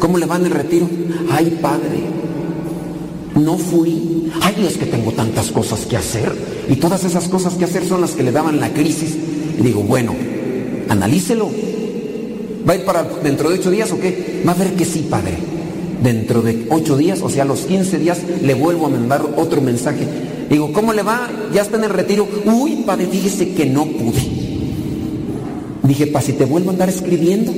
¿cómo 0.00 0.18
le 0.18 0.26
va 0.26 0.38
en 0.38 0.46
el 0.46 0.50
retiro? 0.50 0.88
Ay, 1.30 1.56
padre, 1.62 2.00
no 3.36 3.58
fui. 3.58 4.32
Ay, 4.42 4.66
es 4.66 4.76
que 4.76 4.86
tengo 4.86 5.12
tantas 5.12 5.52
cosas 5.52 5.86
que 5.86 5.96
hacer. 5.96 6.34
Y 6.68 6.74
todas 6.74 7.04
esas 7.04 7.28
cosas 7.28 7.54
que 7.54 7.64
hacer 7.64 7.86
son 7.86 8.00
las 8.00 8.10
que 8.10 8.24
le 8.24 8.32
daban 8.32 8.58
la 8.58 8.70
crisis. 8.70 9.16
Y 9.56 9.62
digo, 9.62 9.82
bueno, 9.82 10.16
analícelo. 10.88 11.48
¿Va 12.68 12.74
a 12.74 12.76
ir 12.76 12.84
para 12.84 13.02
dentro 13.02 13.48
de 13.48 13.58
ocho 13.58 13.70
días 13.70 13.90
o 13.92 13.98
qué? 13.98 14.42
Va 14.46 14.52
a 14.52 14.54
ver 14.54 14.74
que 14.74 14.84
sí, 14.84 15.06
padre. 15.08 15.38
Dentro 16.02 16.42
de 16.42 16.66
ocho 16.68 16.96
días, 16.96 17.22
o 17.22 17.30
sea, 17.30 17.44
los 17.44 17.60
15 17.60 17.98
días, 17.98 18.18
le 18.42 18.54
vuelvo 18.54 18.86
a 18.86 18.90
mandar 18.90 19.22
otro 19.36 19.62
mensaje. 19.62 20.06
Digo, 20.50 20.72
¿cómo 20.72 20.92
le 20.92 21.02
va? 21.02 21.30
Ya 21.52 21.62
está 21.62 21.78
en 21.78 21.84
el 21.84 21.90
retiro. 21.90 22.28
Uy, 22.44 22.82
padre, 22.84 23.06
fíjese 23.06 23.54
que 23.54 23.64
no 23.64 23.86
pude. 23.86 24.20
Dije, 25.82 26.08
pa, 26.08 26.20
si 26.20 26.34
te 26.34 26.44
vuelvo 26.44 26.68
a 26.68 26.72
andar 26.74 26.90
escribiendo. 26.90 27.54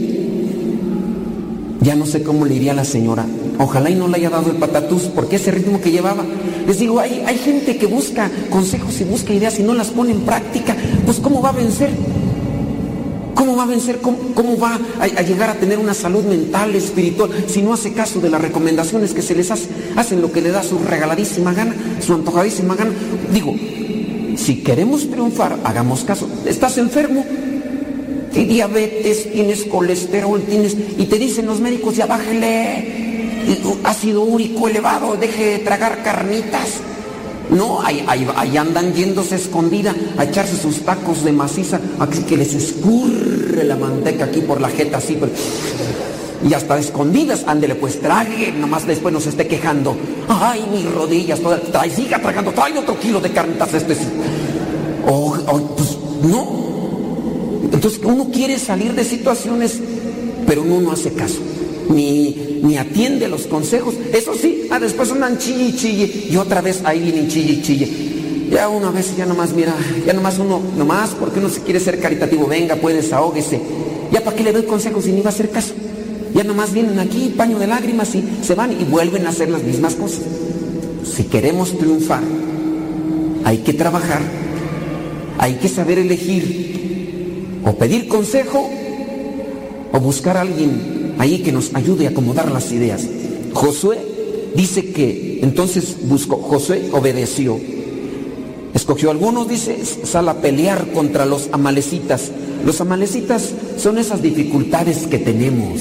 Ya 1.81 1.97
no 1.97 2.07
sé 2.07 2.23
cómo 2.23 2.45
le 2.45 2.55
iría 2.55 2.73
a 2.73 2.77
la 2.77 2.85
señora. 2.85 3.27
Ojalá 3.59 3.91
y 3.91 3.97
no 3.97 4.07
le 4.07 4.17
haya 4.17 4.31
dado 4.31 4.51
el 4.51 4.59
patatús, 4.59 5.03
porque 5.15 5.37
ese 5.37 5.51
ritmo 5.51 5.81
que 5.81 5.91
llevaba. 5.91 6.25
Les 6.67 6.79
digo, 6.79 7.01
hay, 7.01 7.23
hay 7.27 7.37
gente 7.37 7.77
que 7.79 7.87
busca 7.87 8.31
consejos 8.49 9.01
y 9.01 9.05
busca 9.05 9.33
ideas 9.33 9.59
y 9.59 9.65
no 9.65 9.75
las 9.75 9.89
pone 9.89 10.13
en 10.13 10.21
práctica. 10.21 10.77
Pues 11.05 11.19
¿cómo 11.19 11.43
va 11.43 11.49
a 11.49 11.53
vencer? 11.53 11.91
¿Cómo 13.41 13.57
va 13.57 13.63
a 13.63 13.67
vencer? 13.67 14.01
¿Cómo, 14.03 14.59
va 14.59 14.79
a, 15.01 15.05
a, 15.05 15.23
llegar 15.23 15.49
a 15.49 15.55
tener 15.55 15.79
una 15.79 15.95
salud 15.95 16.23
mental, 16.25 16.75
espiritual, 16.75 17.31
si 17.47 17.63
no 17.63 17.73
hace 17.73 17.95
caso 17.95 18.21
de 18.21 18.29
las 18.29 18.39
recomendaciones 18.39 19.15
que 19.15 19.23
se 19.23 19.35
les 19.35 19.51
hace? 19.51 19.67
Hacen 19.97 20.21
lo 20.21 20.31
que 20.31 20.43
le 20.43 20.51
da 20.51 20.63
su 20.63 20.79
regaladísima 20.79 21.55
gana, 21.55 21.75
su 22.05 22.13
antojadísima 22.13 22.75
gana. 22.75 22.91
Digo, 23.33 23.55
si 24.37 24.57
queremos 24.57 25.11
triunfar, 25.11 25.59
hagamos 25.65 26.05
caso. 26.05 26.29
¿Estás 26.45 26.77
enfermo? 26.77 27.25
Tienes 28.31 28.53
diabetes, 28.53 29.33
tienes 29.33 29.65
colesterol, 29.65 30.43
tienes... 30.43 30.77
Y 30.99 31.07
te 31.07 31.19
dicen 31.19 31.47
los 31.47 31.61
médicos, 31.61 31.97
ya 31.97 32.05
bájele 32.05 33.01
ácido 33.85 34.21
úrico 34.21 34.69
elevado, 34.69 35.17
deje 35.17 35.45
de 35.45 35.59
tragar 35.61 36.03
carnitas. 36.03 36.83
No, 37.51 37.81
ahí, 37.83 38.57
andan 38.57 38.95
yéndose 38.95 39.35
escondida 39.37 39.95
a 40.17 40.25
echarse 40.25 40.57
sus 40.57 40.83
tacos 40.83 41.25
de 41.25 41.33
maciza, 41.33 41.81
así 41.99 42.23
que 42.23 42.37
les 42.37 42.55
escurre 42.55 43.65
la 43.65 43.77
manteca 43.77 44.27
aquí 44.27 44.41
por 44.41 44.61
la 44.61 44.69
jeta 44.69 44.99
así. 44.99 45.19
Y 46.49 46.55
hasta 46.55 46.79
escondidas, 46.79 47.45
ándele 47.47 47.75
pues, 47.75 48.01
trague, 48.01 48.53
nomás 48.53 48.87
después 48.87 49.13
nos 49.13 49.27
esté 49.27 49.47
quejando. 49.47 49.97
Ay, 50.29 50.65
mis 50.73 50.91
rodillas, 50.91 51.41
toda, 51.41 51.61
trae, 51.61 51.91
siga 51.91 52.21
tragando, 52.21 52.53
trae 52.53 52.79
otro 52.79 52.99
kilo 52.99 53.21
de 53.21 53.31
carnitas 53.31 53.75
este. 53.75 53.97
Oh, 55.07 55.37
oh, 55.49 55.61
pues 55.77 55.99
no. 56.23 57.71
Entonces 57.73 58.01
uno 58.05 58.29
quiere 58.33 58.59
salir 58.59 58.95
de 58.95 59.05
situaciones, 59.05 59.81
pero 60.47 60.63
uno 60.63 60.81
no 60.81 60.93
hace 60.93 61.13
caso 61.13 61.41
ni, 61.91 62.61
ni 62.63 62.79
atiende 62.79 63.29
los 63.29 63.43
consejos. 63.43 63.95
Eso 64.13 64.35
sí, 64.35 64.67
ah, 64.71 64.79
después 64.79 65.11
andan 65.11 65.39
chille 65.39 65.75
chille, 65.77 66.29
y 66.31 66.37
otra 66.37 66.61
vez 66.61 66.81
ahí 66.85 67.01
vienen 67.01 67.29
chille 67.29 67.61
chille. 67.63 67.89
Ya 68.51 68.69
una 68.69 68.91
vez, 68.91 69.17
ya 69.17 69.27
nomás, 69.27 69.53
mira, 69.53 69.75
ya 70.07 70.13
nomás 70.13 70.39
uno, 70.39 70.61
nomás 70.77 71.11
porque 71.11 71.39
uno 71.39 71.49
se 71.49 71.61
quiere 71.61 71.79
ser 71.79 72.01
caritativo, 72.01 72.47
venga, 72.47 72.77
pues 72.77 72.97
desahógese. 72.97 73.61
Ya 74.13 74.25
para 74.25 74.37
qué 74.37 74.43
le 74.43 74.53
doy 74.53 74.65
consejos 74.65 75.05
si 75.05 75.13
ni 75.13 75.21
va 75.21 75.31
a 75.31 75.33
hacer 75.33 75.51
caso. 75.51 75.75
Ya 76.35 76.45
nomás 76.45 76.73
vienen 76.73 76.99
aquí, 76.99 77.35
paño 77.37 77.59
de 77.59 77.67
lágrimas, 77.67 78.15
y 78.15 78.25
se 78.43 78.55
van 78.55 78.73
y 78.73 78.85
vuelven 78.85 79.27
a 79.27 79.31
hacer 79.31 79.51
las 79.51 79.63
mismas 79.63 79.95
cosas. 79.95 80.23
Si 81.05 81.25
queremos 81.25 81.77
triunfar, 81.77 82.23
hay 83.45 83.59
que 83.59 83.73
trabajar, 83.73 84.21
hay 85.39 85.55
que 85.55 85.69
saber 85.69 85.99
elegir, 85.99 87.61
o 87.65 87.73
pedir 87.75 88.09
consejo, 88.09 88.69
o 89.93 90.01
buscar 90.01 90.37
a 90.37 90.43
alguien 90.43 91.00
ahí 91.19 91.41
que 91.41 91.53
nos 91.53 91.75
ayude 91.75 92.07
a 92.07 92.11
acomodar 92.11 92.51
las 92.51 92.73
ideas. 92.73 93.07
Josué 93.53 93.99
dice 94.55 94.93
que 94.93 95.41
entonces 95.43 95.97
buscó, 96.05 96.37
Josué 96.37 96.89
obedeció. 96.93 97.59
Escogió 98.75 99.11
algunos, 99.11 99.49
dice, 99.49 99.79
sal 99.85 100.29
a 100.29 100.41
pelear 100.41 100.93
contra 100.93 101.27
los 101.27 101.49
amalecitas. 101.53 102.31
Los 102.65 102.81
amalecitas 102.81 103.51
son 103.77 103.99
esas 103.99 104.23
dificultades 104.23 105.07
que 105.07 105.19
tenemos. 105.19 105.81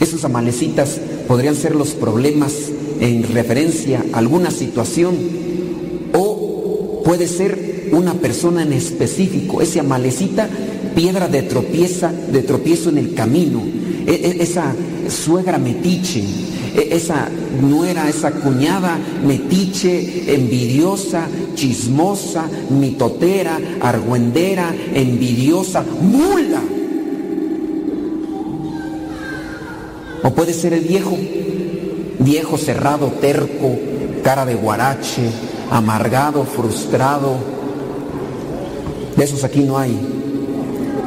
Esos 0.00 0.24
amalecitas 0.24 1.00
podrían 1.26 1.54
ser 1.54 1.74
los 1.74 1.90
problemas 1.90 2.52
en 3.00 3.22
referencia 3.22 4.04
a 4.12 4.18
alguna 4.18 4.50
situación 4.50 5.14
o 6.12 7.02
puede 7.04 7.28
ser 7.28 7.88
una 7.92 8.14
persona 8.14 8.62
en 8.62 8.72
específico. 8.72 9.62
Ese 9.62 9.80
amalecita, 9.80 10.48
piedra 10.94 11.28
de 11.28 11.42
tropieza, 11.42 12.12
de 12.12 12.42
tropiezo 12.42 12.90
en 12.90 12.98
el 12.98 13.14
camino 13.14 13.62
esa 14.06 14.74
suegra 15.08 15.58
metiche, 15.58 16.22
esa 16.74 17.28
nuera, 17.60 18.08
esa 18.08 18.30
cuñada 18.32 18.98
metiche, 19.24 20.34
envidiosa, 20.34 21.26
chismosa, 21.54 22.46
mitotera, 22.70 23.58
argüendera, 23.80 24.74
envidiosa, 24.92 25.84
mula. 26.00 26.62
O 30.22 30.30
puede 30.30 30.52
ser 30.52 30.72
el 30.72 30.84
viejo, 30.84 31.16
viejo 32.18 32.56
cerrado, 32.56 33.12
terco, 33.20 33.78
cara 34.22 34.46
de 34.46 34.54
guarache, 34.54 35.30
amargado, 35.70 36.44
frustrado. 36.44 37.36
De 39.16 39.24
esos 39.24 39.44
aquí 39.44 39.60
no 39.60 39.78
hay. 39.78 39.96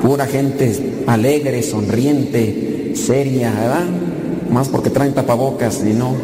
Pura 0.02 0.28
gente 0.28 1.04
alegre, 1.08 1.64
sonriente, 1.64 2.77
seria, 2.98 3.52
¿verdad? 3.52 3.86
Más 4.52 4.70
porque 4.70 4.90
traen 4.90 5.14
tapabocas 5.14 5.82
y 5.86 5.94
no. 5.94 6.16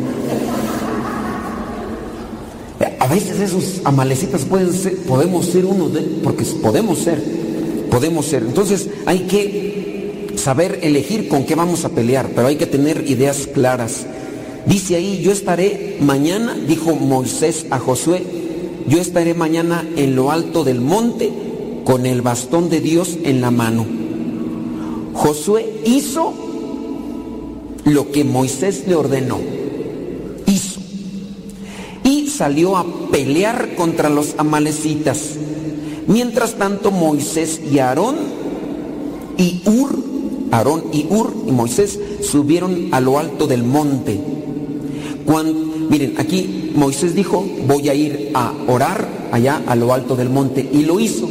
A 2.99 3.07
veces 3.07 3.39
esos 3.39 3.81
amalecitas 3.83 4.45
pueden 4.45 4.73
ser, 4.73 4.97
podemos 5.03 5.45
ser 5.45 5.65
uno 5.65 5.89
de, 5.89 6.01
porque 6.23 6.45
podemos 6.45 6.99
ser, 6.99 7.21
podemos 7.91 8.25
ser. 8.25 8.43
Entonces 8.43 8.89
hay 9.05 9.19
que 9.19 10.33
saber 10.35 10.79
elegir 10.81 11.27
con 11.27 11.45
qué 11.45 11.55
vamos 11.55 11.85
a 11.85 11.89
pelear, 11.89 12.29
pero 12.33 12.47
hay 12.47 12.55
que 12.55 12.65
tener 12.65 13.09
ideas 13.09 13.47
claras. 13.53 14.05
Dice 14.65 14.95
ahí, 14.95 15.21
yo 15.21 15.31
estaré 15.31 15.97
mañana, 15.99 16.55
dijo 16.67 16.95
Moisés 16.95 17.65
a 17.69 17.79
Josué, 17.79 18.23
yo 18.87 18.99
estaré 18.99 19.33
mañana 19.33 19.85
en 19.95 20.15
lo 20.15 20.31
alto 20.31 20.63
del 20.63 20.81
monte 20.81 21.31
con 21.83 22.05
el 22.05 22.21
bastón 22.21 22.69
de 22.69 22.79
Dios 22.79 23.17
en 23.23 23.41
la 23.41 23.51
mano. 23.51 23.85
Josué 25.13 25.81
hizo 25.85 26.33
lo 27.85 28.11
que 28.11 28.23
Moisés 28.23 28.83
le 28.87 28.95
ordenó. 28.95 29.39
Hizo. 30.45 30.79
Y 32.03 32.27
salió 32.27 32.77
a 32.77 32.85
pelear 33.11 33.75
contra 33.75 34.09
los 34.09 34.35
amalecitas. 34.37 35.35
Mientras 36.07 36.55
tanto 36.55 36.91
Moisés 36.91 37.61
y 37.71 37.79
Aarón 37.79 38.15
y 39.37 39.61
Ur, 39.65 39.97
Aarón 40.51 40.83
y 40.91 41.07
Ur 41.09 41.33
y 41.47 41.51
Moisés 41.51 41.99
subieron 42.21 42.89
a 42.91 42.99
lo 42.99 43.17
alto 43.17 43.47
del 43.47 43.63
monte. 43.63 44.19
Cuando, 45.25 45.53
miren, 45.89 46.15
aquí 46.17 46.71
Moisés 46.75 47.15
dijo, 47.15 47.45
voy 47.67 47.87
a 47.89 47.93
ir 47.93 48.31
a 48.33 48.53
orar 48.67 49.07
allá 49.31 49.61
a 49.65 49.75
lo 49.75 49.93
alto 49.93 50.15
del 50.15 50.29
monte. 50.29 50.67
Y 50.71 50.83
lo 50.83 50.99
hizo. 50.99 51.29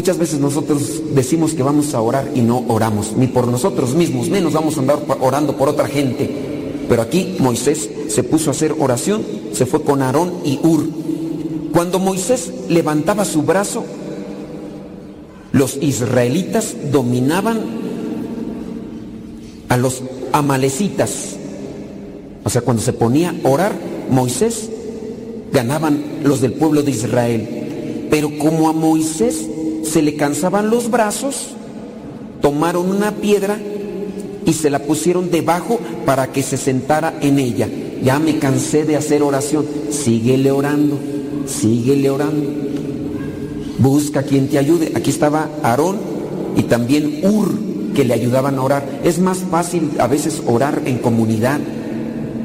Muchas 0.00 0.16
veces 0.16 0.40
nosotros 0.40 1.14
decimos 1.14 1.52
que 1.52 1.62
vamos 1.62 1.92
a 1.92 2.00
orar 2.00 2.30
y 2.34 2.40
no 2.40 2.64
oramos, 2.68 3.12
ni 3.18 3.26
por 3.26 3.46
nosotros 3.46 3.94
mismos, 3.94 4.30
menos 4.30 4.54
vamos 4.54 4.78
a 4.78 4.80
andar 4.80 4.98
orando 5.20 5.58
por 5.58 5.68
otra 5.68 5.88
gente. 5.88 6.26
Pero 6.88 7.02
aquí 7.02 7.36
Moisés 7.38 7.90
se 8.08 8.22
puso 8.22 8.48
a 8.48 8.52
hacer 8.52 8.74
oración, 8.78 9.22
se 9.52 9.66
fue 9.66 9.82
con 9.82 10.00
Aarón 10.00 10.32
y 10.42 10.58
Ur. 10.62 10.88
Cuando 11.74 11.98
Moisés 11.98 12.50
levantaba 12.70 13.26
su 13.26 13.42
brazo, 13.42 13.84
los 15.52 15.76
israelitas 15.82 16.74
dominaban 16.90 17.60
a 19.68 19.76
los 19.76 20.02
amalecitas. 20.32 21.36
O 22.42 22.48
sea, 22.48 22.62
cuando 22.62 22.82
se 22.82 22.94
ponía 22.94 23.34
a 23.44 23.46
orar, 23.46 23.74
Moisés 24.08 24.70
ganaban 25.52 26.02
los 26.24 26.40
del 26.40 26.54
pueblo 26.54 26.82
de 26.82 26.90
Israel. 26.90 28.06
Pero 28.10 28.38
como 28.38 28.70
a 28.70 28.72
Moisés 28.72 29.46
se 29.82 30.02
le 30.02 30.16
cansaban 30.16 30.70
los 30.70 30.90
brazos, 30.90 31.48
tomaron 32.40 32.90
una 32.90 33.12
piedra 33.12 33.58
y 34.44 34.52
se 34.52 34.70
la 34.70 34.80
pusieron 34.80 35.30
debajo 35.30 35.78
para 36.06 36.32
que 36.32 36.42
se 36.42 36.56
sentara 36.56 37.18
en 37.20 37.38
ella. 37.38 37.68
Ya 38.02 38.18
me 38.18 38.38
cansé 38.38 38.84
de 38.84 38.96
hacer 38.96 39.22
oración. 39.22 39.66
Síguele 39.90 40.50
orando, 40.50 40.98
síguele 41.46 42.10
orando. 42.10 42.50
Busca 43.78 44.22
quien 44.22 44.48
te 44.48 44.58
ayude. 44.58 44.92
Aquí 44.94 45.10
estaba 45.10 45.48
Aarón 45.62 45.98
y 46.56 46.62
también 46.64 47.20
Ur. 47.22 47.70
que 47.94 48.04
le 48.04 48.14
ayudaban 48.14 48.56
a 48.56 48.62
orar. 48.62 49.00
Es 49.02 49.18
más 49.18 49.38
fácil 49.38 49.90
a 49.98 50.06
veces 50.06 50.42
orar 50.46 50.82
en 50.84 50.98
comunidad. 50.98 51.58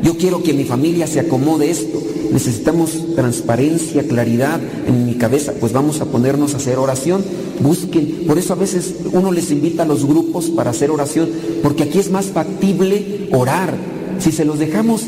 Yo 0.01 0.17
quiero 0.17 0.41
que 0.41 0.53
mi 0.53 0.63
familia 0.63 1.07
se 1.07 1.19
acomode 1.19 1.69
esto. 1.69 2.01
Necesitamos 2.31 3.15
transparencia, 3.15 4.07
claridad 4.07 4.59
en 4.87 5.05
mi 5.05 5.15
cabeza. 5.15 5.53
Pues 5.59 5.73
vamos 5.73 6.01
a 6.01 6.05
ponernos 6.05 6.53
a 6.53 6.57
hacer 6.57 6.77
oración. 6.77 7.23
Busquen. 7.59 8.25
Por 8.27 8.37
eso 8.37 8.53
a 8.53 8.57
veces 8.57 8.95
uno 9.11 9.31
les 9.31 9.51
invita 9.51 9.83
a 9.83 9.85
los 9.85 10.05
grupos 10.05 10.49
para 10.49 10.71
hacer 10.71 10.91
oración. 10.91 11.29
Porque 11.63 11.83
aquí 11.83 11.99
es 11.99 12.11
más 12.11 12.25
factible 12.27 13.29
orar. 13.31 13.73
Si 14.19 14.31
se 14.31 14.45
los 14.45 14.59
dejamos 14.59 15.03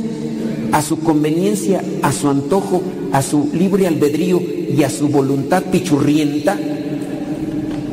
a 0.71 0.81
su 0.81 0.99
conveniencia, 0.99 1.83
a 2.01 2.11
su 2.11 2.29
antojo, 2.29 2.81
a 3.11 3.21
su 3.21 3.49
libre 3.53 3.87
albedrío 3.87 4.41
y 4.41 4.83
a 4.83 4.89
su 4.89 5.07
voluntad 5.07 5.63
pichurrienta, 5.63 6.57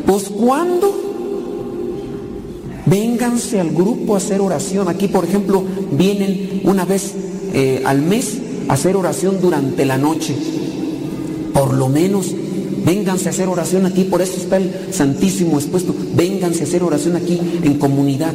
pues 0.07 0.25
¿cuándo? 0.25 1.05
Vénganse 2.87 3.61
al 3.61 3.71
grupo 3.71 4.15
a 4.15 4.19
hacer 4.19 4.41
oración. 4.41 4.89
Aquí, 4.89 5.09
por 5.09 5.25
ejemplo, 5.25 5.63
vienen 5.93 6.61
una 6.65 6.85
vez 6.85 7.15
eh, 7.55 7.83
al 7.85 8.03
mes 8.03 8.39
hacer 8.69 8.97
oración 8.97 9.41
durante 9.41 9.85
la 9.85 9.99
noche. 9.99 10.35
Por 11.53 11.75
lo 11.75 11.89
menos, 11.89 12.35
vénganse 12.85 13.29
a 13.29 13.31
hacer 13.31 13.49
oración 13.49 13.87
aquí. 13.87 14.05
Por 14.05 14.23
eso 14.23 14.37
está 14.37 14.57
el 14.57 14.73
Santísimo 14.91 15.59
expuesto. 15.59 15.95
Vénganse 16.15 16.61
a 16.61 16.67
hacer 16.67 16.83
oración 16.83 17.17
aquí 17.17 17.41
en 17.63 17.79
comunidad. 17.79 18.35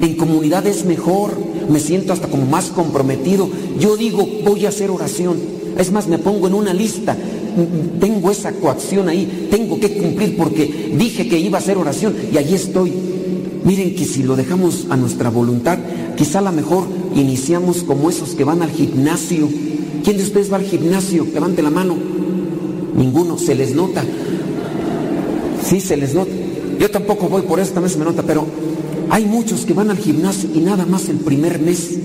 En 0.00 0.16
comunidad 0.16 0.66
es 0.66 0.84
mejor. 0.84 1.32
Me 1.68 1.80
siento 1.80 2.12
hasta 2.12 2.28
como 2.28 2.46
más 2.46 2.66
comprometido. 2.66 3.48
Yo 3.78 3.96
digo, 3.96 4.26
voy 4.44 4.66
a 4.66 4.70
hacer 4.70 4.90
oración. 4.90 5.38
Es 5.78 5.90
más, 5.90 6.06
me 6.06 6.18
pongo 6.18 6.46
en 6.46 6.54
una 6.54 6.72
lista 6.72 7.16
tengo 8.00 8.30
esa 8.30 8.52
coacción 8.52 9.08
ahí, 9.08 9.48
tengo 9.50 9.78
que 9.78 9.96
cumplir 9.96 10.36
porque 10.36 10.92
dije 10.96 11.28
que 11.28 11.38
iba 11.38 11.58
a 11.58 11.60
hacer 11.60 11.78
oración 11.78 12.14
y 12.32 12.38
allí 12.38 12.54
estoy. 12.54 12.92
Miren 13.64 13.94
que 13.94 14.04
si 14.04 14.22
lo 14.22 14.36
dejamos 14.36 14.86
a 14.90 14.96
nuestra 14.96 15.30
voluntad, 15.30 15.78
quizá 16.16 16.40
a 16.40 16.42
lo 16.42 16.52
mejor 16.52 16.84
iniciamos 17.14 17.82
como 17.82 18.10
esos 18.10 18.30
que 18.30 18.44
van 18.44 18.62
al 18.62 18.70
gimnasio. 18.70 19.48
¿Quién 20.02 20.16
de 20.16 20.22
ustedes 20.22 20.52
va 20.52 20.56
al 20.56 20.64
gimnasio? 20.64 21.26
Levante 21.32 21.62
la 21.62 21.70
mano. 21.70 21.96
Ninguno, 22.96 23.38
se 23.38 23.54
les 23.54 23.74
nota. 23.74 24.04
Sí, 25.64 25.80
se 25.80 25.96
les 25.96 26.14
nota. 26.14 26.30
Yo 26.78 26.90
tampoco 26.90 27.28
voy, 27.28 27.42
por 27.42 27.60
eso 27.60 27.72
también 27.72 27.92
se 27.92 27.98
me 27.98 28.04
nota, 28.04 28.22
pero 28.22 28.46
hay 29.10 29.24
muchos 29.24 29.64
que 29.64 29.72
van 29.72 29.90
al 29.90 29.98
gimnasio 29.98 30.50
y 30.54 30.60
nada 30.60 30.86
más 30.86 31.08
el 31.08 31.16
primer 31.16 31.60
mes. 31.60 31.98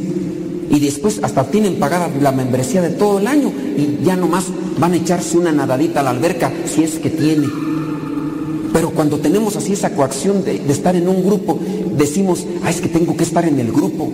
Y 0.69 0.79
después 0.79 1.19
hasta 1.23 1.45
tienen 1.45 1.75
pagada 1.75 2.09
la 2.21 2.31
membresía 2.31 2.81
de 2.81 2.91
todo 2.91 3.19
el 3.19 3.27
año 3.27 3.51
y 3.75 4.03
ya 4.03 4.15
nomás 4.15 4.45
van 4.77 4.93
a 4.93 4.97
echarse 4.97 5.37
una 5.37 5.51
nadadita 5.51 6.01
a 6.01 6.03
la 6.03 6.11
alberca 6.11 6.51
si 6.65 6.83
es 6.83 6.99
que 6.99 7.09
tiene. 7.09 7.47
Pero 8.71 8.91
cuando 8.91 9.17
tenemos 9.17 9.55
así 9.55 9.73
esa 9.73 9.95
coacción 9.95 10.43
de, 10.43 10.61
estar 10.69 10.95
en 10.95 11.07
un 11.07 11.23
grupo, 11.23 11.59
decimos, 11.97 12.45
ah, 12.63 12.69
es 12.69 12.81
que 12.81 12.87
tengo 12.87 13.17
que 13.17 13.23
estar 13.23 13.45
en 13.45 13.59
el 13.59 13.71
grupo. 13.71 14.11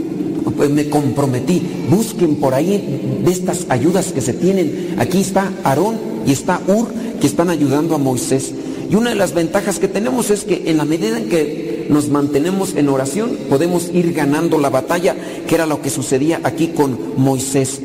Pues 0.56 0.70
me 0.70 0.90
comprometí. 0.90 1.62
Busquen 1.90 2.36
por 2.36 2.54
ahí 2.54 3.22
de 3.24 3.32
estas 3.32 3.66
ayudas 3.70 4.12
que 4.12 4.22
se 4.22 4.34
tienen. 4.34 4.96
Aquí 4.98 5.20
está 5.20 5.52
Aarón 5.64 5.98
y 6.26 6.32
está 6.32 6.62
Ur 6.68 6.88
que 7.20 7.28
están 7.28 7.50
ayudando 7.50 7.96
a 7.96 7.98
Moisés. 7.98 8.54
Y 8.90 8.96
una 8.96 9.10
de 9.10 9.16
las 9.16 9.34
ventajas 9.34 9.80
que 9.80 9.88
tenemos 9.88 10.30
es 10.30 10.44
que 10.44 10.64
en 10.70 10.78
la 10.78 10.86
medida 10.86 11.18
en 11.18 11.30
que 11.30 11.88
nos 11.90 12.10
mantenemos 12.10 12.76
en 12.76 12.90
oración, 12.90 13.38
podemos 13.50 13.90
ir 13.94 14.14
ganando 14.14 14.60
la 14.60 14.70
batalla, 14.70 15.16
que 15.48 15.56
era 15.56 15.66
lo 15.66 15.82
que 15.82 15.90
sucedía 15.90 16.40
aquí 16.44 16.68
con 16.70 16.98
Moisés. 17.18 17.82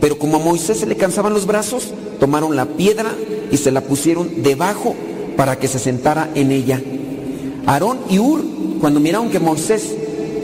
Pero 0.00 0.18
como 0.18 0.36
a 0.36 0.40
Moisés 0.40 0.78
se 0.78 0.86
le 0.86 0.96
cansaban 0.96 1.32
los 1.32 1.46
brazos, 1.46 1.92
tomaron 2.20 2.56
la 2.56 2.66
piedra 2.66 3.12
y 3.50 3.56
se 3.56 3.70
la 3.70 3.80
pusieron 3.80 4.42
debajo 4.42 4.94
para 5.36 5.58
que 5.58 5.68
se 5.68 5.78
sentara 5.78 6.30
en 6.34 6.52
ella. 6.52 6.80
Aarón 7.66 7.98
y 8.08 8.18
Ur, 8.18 8.44
cuando 8.80 9.00
miraron 9.00 9.30
que 9.30 9.40
Moisés 9.40 9.94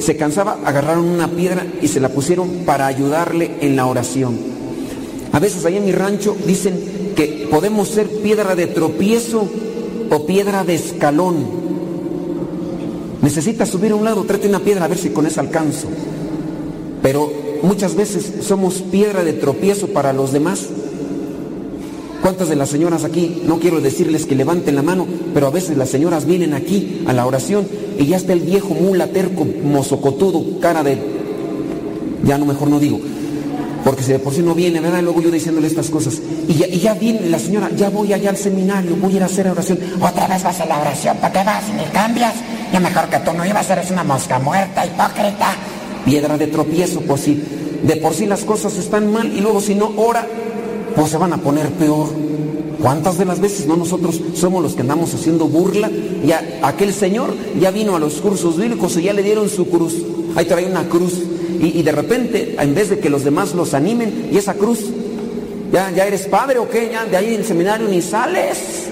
se 0.02 0.16
cansaba, 0.16 0.58
agarraron 0.64 1.06
una 1.06 1.28
piedra 1.28 1.66
y 1.80 1.88
se 1.88 2.00
la 2.00 2.10
pusieron 2.10 2.64
para 2.66 2.86
ayudarle 2.86 3.56
en 3.60 3.76
la 3.76 3.86
oración. 3.86 4.38
A 5.32 5.38
veces 5.38 5.64
ahí 5.64 5.78
en 5.78 5.86
mi 5.86 5.92
rancho 5.92 6.36
dicen 6.46 7.14
que 7.16 7.48
podemos 7.50 7.88
ser 7.88 8.08
piedra 8.08 8.54
de 8.54 8.66
tropiezo 8.66 9.48
o 10.10 10.26
piedra 10.26 10.64
de 10.64 10.74
escalón. 10.74 11.62
Necesitas 13.22 13.70
subir 13.70 13.92
a 13.92 13.94
un 13.94 14.04
lado, 14.04 14.24
trate 14.24 14.48
una 14.48 14.60
piedra 14.60 14.84
a 14.84 14.88
ver 14.88 14.98
si 14.98 15.10
con 15.10 15.26
eso 15.26 15.40
alcanzo. 15.40 15.86
Pero 17.00 17.32
muchas 17.62 17.94
veces 17.94 18.44
somos 18.44 18.74
piedra 18.82 19.24
de 19.24 19.32
tropiezo 19.32 19.88
para 19.88 20.12
los 20.12 20.32
demás. 20.32 20.68
¿Cuántas 22.22 22.48
de 22.48 22.54
las 22.54 22.68
señoras 22.68 23.02
aquí, 23.02 23.42
no 23.44 23.58
quiero 23.58 23.80
decirles 23.80 24.26
que 24.26 24.36
levanten 24.36 24.76
la 24.76 24.82
mano, 24.82 25.06
pero 25.34 25.48
a 25.48 25.50
veces 25.50 25.76
las 25.76 25.88
señoras 25.88 26.24
vienen 26.24 26.54
aquí 26.54 27.02
a 27.06 27.12
la 27.12 27.26
oración 27.26 27.66
y 27.98 28.06
ya 28.06 28.16
está 28.16 28.32
el 28.32 28.40
viejo 28.40 28.74
mula 28.74 29.08
terco, 29.08 29.44
mozocotudo, 29.44 30.60
cara 30.60 30.84
de... 30.84 30.98
Ya 32.24 32.38
no, 32.38 32.46
mejor 32.46 32.68
no 32.68 32.78
digo, 32.78 33.00
porque 33.84 34.04
si 34.04 34.12
de 34.12 34.20
por 34.20 34.32
sí 34.32 34.42
no 34.42 34.54
viene, 34.54 34.80
¿verdad? 34.80 35.02
Luego 35.02 35.20
yo 35.20 35.30
diciéndole 35.30 35.66
estas 35.66 35.90
cosas. 35.90 36.20
Y 36.46 36.54
ya, 36.54 36.94
viene 36.94 37.28
la 37.28 37.40
señora, 37.40 37.70
ya 37.76 37.90
voy 37.90 38.12
allá 38.12 38.30
al 38.30 38.36
seminario, 38.36 38.96
voy 38.96 39.14
a 39.14 39.16
ir 39.16 39.22
a 39.24 39.26
hacer 39.26 39.48
oración. 39.48 39.78
Otra 40.00 40.28
vez 40.28 40.44
vas 40.44 40.60
a 40.60 40.66
la 40.66 40.78
oración, 40.78 41.16
¿para 41.16 41.32
qué 41.32 41.44
vas? 41.44 41.64
Ni 41.76 41.84
cambias. 41.92 42.34
Ya 42.72 42.78
mejor 42.78 43.08
que 43.08 43.18
tú 43.18 43.32
no 43.36 43.44
ibas 43.44 43.66
ser 43.66 43.82
una 43.90 44.04
mosca 44.04 44.38
muerta, 44.38 44.86
hipócrita. 44.86 45.54
Piedra 46.04 46.38
de 46.38 46.46
tropiezo, 46.46 47.00
pues 47.00 47.22
si 47.22 47.42
de 47.82 47.96
por 47.96 48.14
sí 48.14 48.26
las 48.26 48.44
cosas 48.44 48.76
están 48.76 49.12
mal 49.12 49.26
y 49.26 49.40
luego 49.40 49.60
si 49.60 49.74
no 49.74 49.92
ora, 49.96 50.26
pues 50.94 51.10
se 51.10 51.16
van 51.16 51.32
a 51.32 51.38
poner 51.38 51.68
peor. 51.70 52.08
¿Cuántas 52.80 53.16
de 53.16 53.24
las 53.24 53.40
veces 53.40 53.66
no 53.66 53.76
nosotros 53.76 54.20
somos 54.34 54.62
los 54.62 54.74
que 54.74 54.80
andamos 54.80 55.14
haciendo 55.14 55.46
burla? 55.46 55.90
Ya 56.24 56.60
aquel 56.62 56.92
señor 56.92 57.34
ya 57.60 57.70
vino 57.70 57.94
a 57.94 58.00
los 58.00 58.14
cursos 58.14 58.56
bíblicos 58.56 58.96
y 58.96 59.02
ya 59.02 59.12
le 59.12 59.22
dieron 59.22 59.48
su 59.48 59.68
cruz. 59.68 59.94
Ahí 60.34 60.46
trae 60.46 60.66
una 60.66 60.88
cruz. 60.88 61.14
Y, 61.60 61.78
y 61.78 61.82
de 61.82 61.92
repente, 61.92 62.56
en 62.58 62.74
vez 62.74 62.90
de 62.90 62.98
que 62.98 63.08
los 63.08 63.22
demás 63.22 63.54
los 63.54 63.72
animen, 63.72 64.30
y 64.32 64.36
esa 64.36 64.54
cruz, 64.54 64.80
ya, 65.72 65.90
ya 65.92 66.06
eres 66.06 66.26
padre 66.26 66.58
o 66.58 66.68
qué, 66.68 66.90
ya 66.92 67.04
de 67.04 67.16
ahí 67.16 67.34
en 67.34 67.40
el 67.40 67.46
seminario 67.46 67.86
ni 67.86 68.02
sales. 68.02 68.88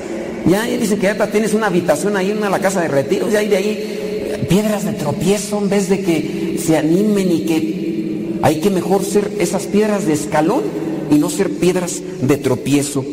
Ya 0.47 0.65
dice 0.65 0.97
que 0.97 1.03
ya 1.03 1.27
tienes 1.27 1.53
una 1.53 1.67
habitación 1.67 2.17
ahí 2.17 2.31
en 2.31 2.41
la 2.41 2.59
casa 2.61 2.81
de 2.81 2.89
retiro, 2.89 3.29
ya 3.29 3.41
de 3.41 3.57
ahí 3.57 4.47
piedras 4.49 4.85
de 4.85 4.93
tropiezo 4.93 5.59
en 5.59 5.69
vez 5.69 5.89
de 5.89 6.01
que 6.01 6.59
se 6.59 6.77
animen 6.77 7.31
y 7.31 7.41
que 7.41 8.39
hay 8.43 8.61
que 8.61 8.71
mejor 8.71 9.05
ser 9.05 9.31
esas 9.39 9.67
piedras 9.67 10.07
de 10.07 10.15
escalón 10.15 10.63
y 11.11 11.17
no 11.17 11.29
ser 11.31 11.51
piedras 11.59 12.01
de 12.23 12.37
tropiezo. 12.37 13.05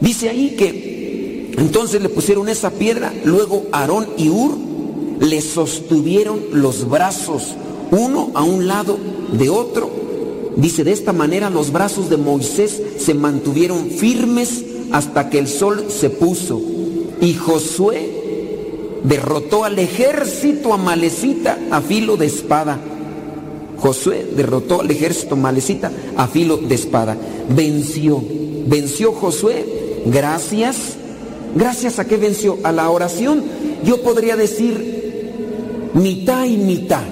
Dice 0.00 0.28
ahí 0.28 0.54
que 0.56 1.52
entonces 1.58 2.00
le 2.00 2.08
pusieron 2.08 2.48
esa 2.48 2.70
piedra, 2.70 3.12
luego 3.24 3.64
Aarón 3.72 4.06
y 4.16 4.28
Ur 4.28 4.56
le 5.20 5.40
sostuvieron 5.40 6.40
los 6.52 6.88
brazos, 6.88 7.54
uno 7.90 8.30
a 8.34 8.42
un 8.44 8.68
lado 8.68 8.98
de 9.32 9.50
otro. 9.50 9.90
Dice, 10.56 10.84
de 10.84 10.92
esta 10.92 11.12
manera 11.12 11.50
los 11.50 11.72
brazos 11.72 12.10
de 12.10 12.16
Moisés 12.16 12.80
se 12.98 13.14
mantuvieron 13.14 13.90
firmes 13.90 14.64
hasta 14.92 15.30
que 15.30 15.38
el 15.38 15.48
sol 15.48 15.86
se 15.88 16.10
puso. 16.10 16.60
Y 17.20 17.34
Josué 17.34 18.18
derrotó 19.04 19.64
al 19.64 19.78
ejército 19.78 20.72
amalecita 20.72 21.58
a 21.70 21.80
filo 21.80 22.16
de 22.16 22.26
espada. 22.26 22.78
Josué 23.80 24.26
derrotó 24.36 24.80
al 24.80 24.90
ejército 24.90 25.36
malecita 25.36 25.92
a 26.16 26.26
filo 26.26 26.56
de 26.56 26.74
espada. 26.74 27.16
Venció. 27.54 28.22
Venció 28.66 29.12
Josué 29.12 30.02
gracias. 30.06 30.96
¿Gracias 31.54 31.98
a 31.98 32.06
qué 32.06 32.16
venció? 32.16 32.58
A 32.62 32.72
la 32.72 32.90
oración. 32.90 33.42
Yo 33.84 34.02
podría 34.02 34.36
decir 34.36 35.90
mitad 35.94 36.44
y 36.44 36.56
mitad. 36.56 37.04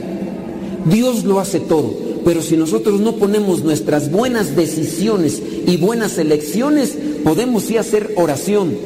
Dios 0.85 1.25
lo 1.25 1.41
hace 1.41 1.61
todo. 1.61 2.07
Pero 2.25 2.43
si 2.43 2.57
nosotros 2.57 3.01
no 3.01 3.17
ponemos 3.17 3.63
nuestras 3.63 4.11
buenas 4.11 4.57
decisiones 4.57 5.41
y 5.67 5.77
buenas 5.77 6.19
elecciones, 6.19 6.99
podemos 7.23 7.63
sí 7.63 7.77
hacer 7.77 8.15
oración. 8.17 8.77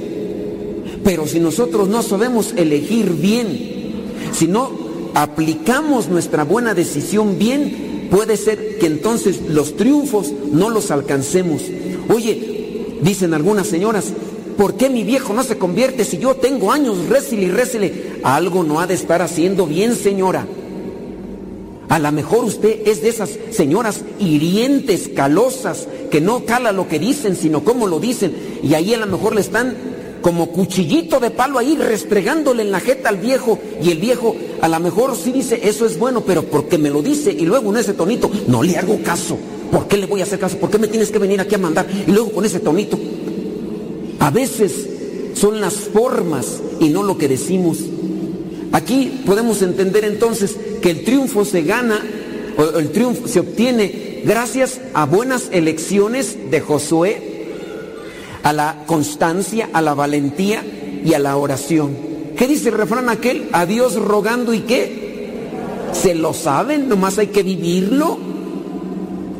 Pero 1.03 1.27
si 1.27 1.41
nosotros 1.41 1.89
no 1.89 2.03
sabemos 2.03 2.53
elegir 2.57 3.15
bien, 3.15 3.71
si 4.33 4.47
no 4.47 4.71
aplicamos 5.15 6.09
nuestra 6.09 6.45
buena 6.45 6.75
decisión 6.75 7.39
bien, 7.39 8.09
puede 8.11 8.37
ser 8.37 8.79
que 8.79 8.87
entonces 8.87 9.41
los 9.49 9.77
triunfos 9.77 10.33
no 10.53 10.71
los 10.71 10.91
alcancemos. 10.91 11.63
Oye, 12.09 12.97
dicen 13.03 13.35
algunas 13.35 13.67
señoras, 13.67 14.13
¿por 14.57 14.75
qué 14.75 14.91
mi 14.91 15.05
viejo 15.05 15.33
no 15.33 15.43
se 15.43 15.59
convierte 15.59 16.05
si 16.05 16.19
yo 16.19 16.35
tengo 16.35 16.73
años, 16.73 17.09
récile 17.09 17.43
y 17.43 17.51
récile? 17.51 18.21
Algo 18.23 18.63
no 18.63 18.81
ha 18.81 18.87
de 18.87 18.95
estar 18.95 19.23
haciendo 19.23 19.67
bien, 19.67 19.95
señora. 19.95 20.47
A 21.89 21.99
lo 21.99 22.13
mejor 22.13 22.45
usted 22.45 22.87
es 22.87 23.03
de 23.03 23.09
esas 23.09 23.31
señoras 23.51 24.03
hirientes, 24.21 25.09
calosas, 25.09 25.89
que 26.11 26.21
no 26.21 26.45
cala 26.45 26.71
lo 26.71 26.87
que 26.87 27.01
dicen, 27.01 27.35
sino 27.35 27.65
cómo 27.65 27.89
lo 27.89 27.99
dicen. 27.99 28.33
Y 28.63 28.75
ahí 28.75 28.95
a 28.95 28.99
lo 28.99 29.07
mejor 29.07 29.35
le 29.35 29.41
están 29.41 29.75
como 30.21 30.51
cuchillito 30.51 31.21
de 31.21 31.31
palo 31.31 31.59
ahí 31.59 31.77
restregándole 31.77 32.63
en 32.63 32.71
la 32.71 32.81
jeta 32.81 33.09
al 33.09 33.19
viejo. 33.19 33.59
Y 33.83 33.91
el 33.91 33.99
viejo 33.99 34.37
a 34.61 34.69
lo 34.69 34.81
mejor 34.81 35.17
sí 35.17 35.33
dice, 35.33 35.61
eso 35.63 35.87
es 35.87 35.99
bueno, 35.99 36.23
pero 36.23 36.45
porque 36.45 36.79
me 36.79 36.91
lo 36.91 37.03
dice. 37.03 37.33
Y 37.33 37.45
luego 37.47 37.71
en 37.71 37.79
ese 37.79 37.95
tonito, 37.95 38.31
no 38.47 38.63
le 38.63 38.77
hago 38.77 39.03
caso. 39.03 39.39
¿Por 39.71 39.87
qué 39.89 39.97
le 39.97 40.07
voy 40.07 40.21
a 40.21 40.25
hacer 40.25 40.39
caso? 40.39 40.59
¿Por 40.59 40.71
qué 40.71 40.79
me 40.79 40.89
tienes 40.89 41.11
que 41.11 41.19
venir 41.19 41.41
aquí 41.41 41.55
a 41.55 41.59
mandar? 41.59 41.87
Y 42.07 42.11
luego 42.11 42.33
con 42.33 42.45
ese 42.45 42.61
tonito. 42.61 42.99
A 44.19 44.31
veces 44.31 44.89
son 45.35 45.61
las 45.61 45.75
formas 45.75 46.61
y 46.81 46.89
no 46.89 47.03
lo 47.03 47.17
que 47.17 47.29
decimos. 47.29 47.79
Aquí 48.73 49.23
podemos 49.27 49.63
entender 49.63 50.05
entonces 50.05 50.57
que 50.83 50.91
el 50.91 51.05
triunfo 51.05 51.45
se 51.45 51.63
gana, 51.63 52.01
o 52.57 52.79
el 52.79 52.91
triunfo 52.91 53.27
se 53.27 53.41
obtiene 53.41 54.23
gracias 54.25 54.81
a 54.95 55.07
buenas 55.07 55.49
elecciones 55.53 56.51
de 56.51 56.61
Josué, 56.61 57.30
a 58.43 58.53
la 58.53 58.85
constancia, 58.87 59.71
a 59.73 59.83
la 59.83 59.95
valentía 59.95 60.65
y 61.05 61.15
a 61.15 61.19
la 61.19 61.37
oración. 61.37 61.97
¿Qué 62.37 62.47
dice 62.47 62.71
el 62.71 62.77
refrán 62.77 63.09
aquel? 63.09 63.49
A 63.53 63.67
Dios 63.67 63.97
rogando 63.97 64.55
y 64.55 64.61
qué? 64.61 65.11
¿Se 65.93 66.15
lo 66.15 66.33
saben? 66.33 66.89
Nomás 66.89 67.19
hay 67.19 67.29
que 67.29 67.43
vivirlo. 67.43 68.19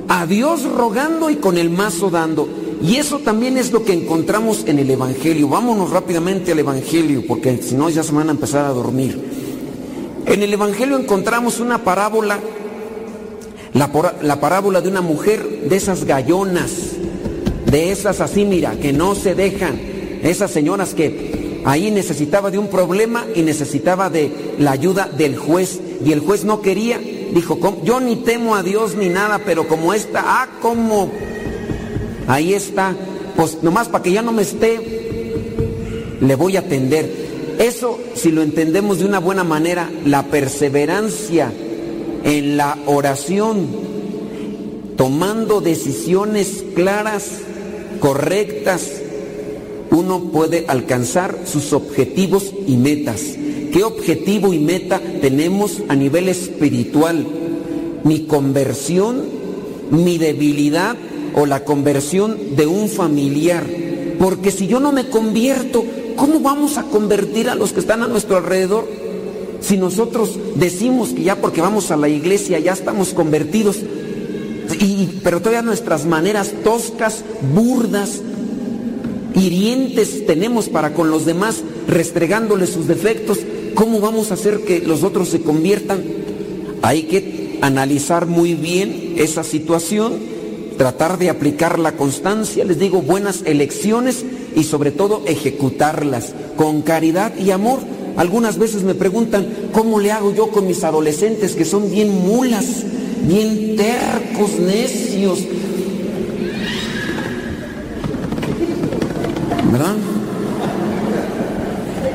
A 0.09 0.27
Dios 0.27 0.65
rogando 0.65 1.31
y 1.31 1.37
con 1.37 1.57
el 1.57 1.71
mazo 1.71 2.11
dando. 2.11 2.49
Y 2.83 2.97
eso 2.97 3.19
también 3.19 3.59
es 3.59 3.73
lo 3.73 3.85
que 3.85 3.93
encontramos 3.93 4.65
en 4.67 4.79
el 4.79 4.91
Evangelio. 4.91 5.49
Vámonos 5.49 5.91
rápidamente 5.91 6.53
al 6.53 6.59
Evangelio, 6.59 7.23
porque 7.27 7.63
si 7.63 7.75
no 7.75 7.91
ya 7.91 8.03
se 8.03 8.13
van 8.13 8.29
a 8.29 8.33
empezar 8.33 8.65
a 8.65 8.71
dormir. 8.71 9.19
En 10.27 10.43
el 10.43 10.53
Evangelio 10.53 10.99
encontramos 10.99 11.61
una 11.61 11.85
parábola, 11.85 12.39
la, 13.75 13.91
la 14.23 14.41
parábola 14.41 14.81
de 14.81 14.89
una 14.89 15.01
mujer 15.01 15.69
de 15.69 15.77
esas 15.77 16.05
gallonas, 16.05 16.90
de 17.71 17.93
esas 17.93 18.21
así, 18.21 18.45
mira, 18.45 18.73
que 18.73 18.93
no 18.93 19.15
se 19.15 19.35
dejan, 19.35 19.81
esas 20.23 20.51
señoras 20.51 20.95
que 20.95 21.61
ahí 21.65 21.91
necesitaba 21.91 22.51
de 22.51 22.59
un 22.59 22.69
problema 22.69 23.27
y 23.35 23.43
necesitaba 23.43 24.11
de 24.11 24.31
la 24.59 24.73
ayuda 24.73 25.09
del 25.09 25.37
juez, 25.37 25.81
y 26.05 26.13
el 26.13 26.21
juez 26.21 26.45
no 26.45 26.63
quería, 26.63 26.99
dijo, 26.99 27.59
yo 27.85 28.01
ni 28.01 28.17
temo 28.17 28.57
a 28.57 28.63
Dios 28.63 28.97
ni 28.97 29.09
nada, 29.09 29.41
pero 29.45 29.69
como 29.69 29.95
esta, 29.95 30.23
ah, 30.25 30.49
como 30.61 31.11
Ahí 32.31 32.55
está. 32.55 32.95
Pues 33.35 33.59
nomás 33.63 33.89
para 33.89 34.05
que 34.05 34.13
ya 34.13 34.23
no 34.23 34.31
me 34.31 34.43
esté, 34.43 34.79
le 36.21 36.35
voy 36.37 36.57
a 36.57 36.61
atender. 36.61 37.11
Eso, 37.59 37.99
si 38.15 38.31
lo 38.31 38.43
entendemos 38.43 39.01
de 39.01 39.05
una 39.05 39.19
buena 39.19 39.43
manera, 39.43 39.91
la 40.05 40.23
perseverancia 40.27 41.53
en 42.23 42.57
la 42.57 42.79
oración, 42.87 43.67
tomando 44.97 45.61
decisiones 45.61 46.63
claras, 46.77 47.41
correctas, 48.01 48.91
uno 49.91 50.31
puede 50.33 50.65
alcanzar 50.67 51.39
sus 51.45 51.73
objetivos 51.73 52.53
y 52.67 52.77
metas. 52.77 53.21
¿Qué 53.73 53.85
objetivo 53.85 54.53
y 54.53 54.59
meta 54.59 55.01
tenemos 55.21 55.83
a 55.89 55.95
nivel 55.95 56.29
espiritual? 56.29 57.25
Mi 58.03 58.25
conversión, 58.25 59.23
mi 59.91 60.19
debilidad 60.19 60.97
o 61.35 61.47
la 61.47 61.65
conversión 61.65 62.57
de 62.57 62.67
un 62.67 62.89
familiar. 62.89 63.65
Porque 64.19 64.51
si 64.51 64.67
yo 64.67 64.81
no 64.81 64.93
me 64.93 65.09
convierto, 65.09 65.85
¿cómo 66.17 66.41
vamos 66.41 66.79
a 66.79 66.85
convertir 66.85 67.49
a 67.49 67.55
los 67.55 67.73
que 67.73 67.81
están 67.81 68.03
a 68.03 68.09
nuestro 68.09 68.37
alrededor? 68.37 68.89
Si 69.61 69.77
nosotros 69.77 70.39
decimos 70.57 71.11
que 71.11 71.23
ya 71.23 71.37
porque 71.37 71.61
vamos 71.61 71.91
a 71.91 71.97
la 71.97 72.09
iglesia 72.09 72.59
ya 72.59 72.73
estamos 72.73 73.13
convertidos, 73.13 73.77
y, 74.81 75.21
pero 75.23 75.39
todavía 75.39 75.63
nuestras 75.63 76.07
maneras 76.07 76.53
toscas, 76.65 77.23
burdas, 77.55 78.21
hirientes 79.35 80.27
tenemos 80.27 80.69
para 80.69 80.95
con 80.95 81.11
los 81.11 81.27
demás, 81.27 81.63
restregándoles 81.87 82.71
sus 82.71 82.89
defectos, 82.89 83.39
¿cómo 83.75 84.01
vamos 84.01 84.31
a 84.31 84.35
hacer 84.35 84.61
que 84.61 84.81
los 84.81 85.05
otros 85.05 85.29
se 85.29 85.43
conviertan? 85.43 86.03
Hay 86.83 87.05
que 87.05 87.59
analizar 87.61 88.27
muy 88.27 88.55
bien 88.55 89.15
esa 89.19 89.45
situación 89.45 90.31
tratar 90.81 91.19
de 91.19 91.29
aplicar 91.29 91.79
la 91.79 91.93
constancia, 91.93 92.65
les 92.65 92.79
digo, 92.79 93.03
buenas 93.03 93.43
elecciones 93.45 94.25
y 94.57 94.65
sobre 94.65 94.91
todo 94.91 95.23
ejecutarlas 95.27 96.33
con 96.57 96.81
caridad 96.81 97.37
y 97.37 97.51
amor. 97.51 97.81
Algunas 98.17 98.57
veces 98.57 98.83
me 98.83 98.95
preguntan, 98.95 99.47
¿cómo 99.73 100.01
le 100.01 100.11
hago 100.11 100.35
yo 100.35 100.49
con 100.49 100.67
mis 100.67 100.83
adolescentes 100.83 101.55
que 101.55 101.67
son 101.67 101.91
bien 101.91 102.27
mulas, 102.27 102.65
bien 103.23 103.77
tercos, 103.77 104.59
necios? 104.59 105.41
¿Verdad? 109.71 109.97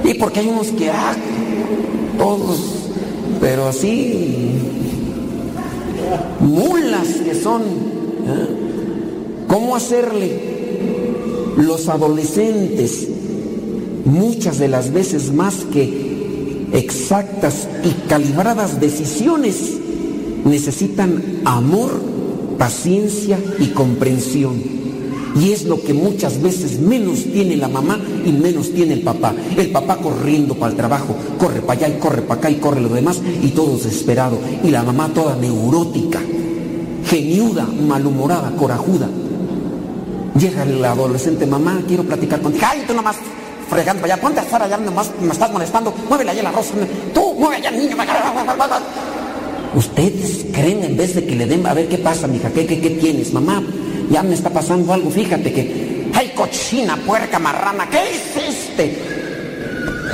Y 0.03 0.14
porque 0.15 0.40
hay 0.40 0.48
unos 0.48 0.68
que, 0.68 0.90
ah, 0.90 1.15
todos, 2.18 2.60
pero 3.40 3.68
así, 3.68 4.60
mulas 6.40 7.07
que 7.23 7.34
son 7.34 7.95
¿Cómo 9.48 9.76
hacerle? 9.76 10.41
Los 11.57 11.88
adolescentes, 11.88 13.07
muchas 14.03 14.57
de 14.57 14.68
las 14.68 14.91
veces 14.91 15.32
más 15.32 15.56
que 15.72 16.68
exactas 16.73 17.68
y 17.84 17.91
calibradas 18.10 18.82
decisiones, 18.82 19.77
necesitan 20.46 21.42
amor, 21.44 22.02
paciencia 22.58 23.38
y 23.60 23.68
comprensión. 23.68 24.76
Y 25.36 25.52
es 25.52 25.66
lo 25.66 25.82
que 25.82 25.94
muchas 25.94 26.42
veces 26.42 26.80
menos 26.80 27.26
tiene 27.26 27.58
la 27.58 27.68
mamá 27.68 28.00
y 28.26 28.32
menos 28.32 28.72
tiene 28.72 28.94
el 28.94 29.02
papá. 29.02 29.34
El 29.58 29.70
papá 29.70 29.98
corriendo 29.98 30.56
para 30.56 30.72
el 30.72 30.78
trabajo, 30.78 31.14
corre 31.38 31.62
para 31.62 31.86
allá 31.86 31.98
y 31.98 32.00
corre 32.00 32.22
para 32.22 32.40
acá 32.40 32.50
y 32.50 32.56
corre 32.56 32.80
lo 32.80 32.88
demás 32.88 33.22
y 33.44 33.50
todo 33.50 33.76
desesperado. 33.76 34.40
Y 34.64 34.70
la 34.70 34.84
mamá 34.84 35.10
toda 35.14 35.36
neurótica 35.36 36.22
geniuda, 37.06 37.66
malhumorada, 37.66 38.52
corajuda. 38.52 39.08
Llega 40.38 40.64
el 40.64 40.84
adolescente, 40.84 41.46
mamá, 41.46 41.82
quiero 41.88 42.04
platicar 42.04 42.42
contigo. 42.42 42.66
Ay, 42.70 42.84
tú 42.88 42.94
nomás 42.94 43.16
fregando 43.70 44.02
para 44.02 44.14
allá, 44.14 44.22
ponte 44.22 44.40
a 44.40 44.44
estar 44.44 44.62
allá, 44.62 44.78
nomás 44.78 45.12
me 45.22 45.32
estás 45.32 45.52
molestando, 45.52 45.94
muévele 46.10 46.32
allá 46.32 46.44
la 46.44 46.52
rosa. 46.52 46.74
Tú, 47.14 47.34
mueve 47.36 47.58
allá, 47.58 47.72
niño. 47.72 47.96
Ustedes 49.76 50.46
creen 50.54 50.84
en 50.84 50.98
vez 50.98 51.16
de 51.16 51.26
que 51.26 51.36
le 51.36 51.46
den, 51.46 51.66
a 51.66 51.74
ver 51.74 51.88
qué 51.88 51.98
pasa, 51.98 52.28
mija, 52.28 52.50
¿qué, 52.52 52.66
qué, 52.66 52.80
qué 52.80 52.92
tienes? 52.92 53.34
Mamá, 53.34 53.62
ya 54.10 54.24
me 54.24 54.34
está 54.34 54.50
pasando 54.50 54.94
algo, 54.94 55.10
fíjate 55.10 55.52
que, 55.52 56.10
ay, 56.14 56.32
cochina, 56.36 56.98
puerca, 57.06 57.40
marrana, 57.40 57.90
¿qué 57.90 58.00
hiciste? 58.12 58.98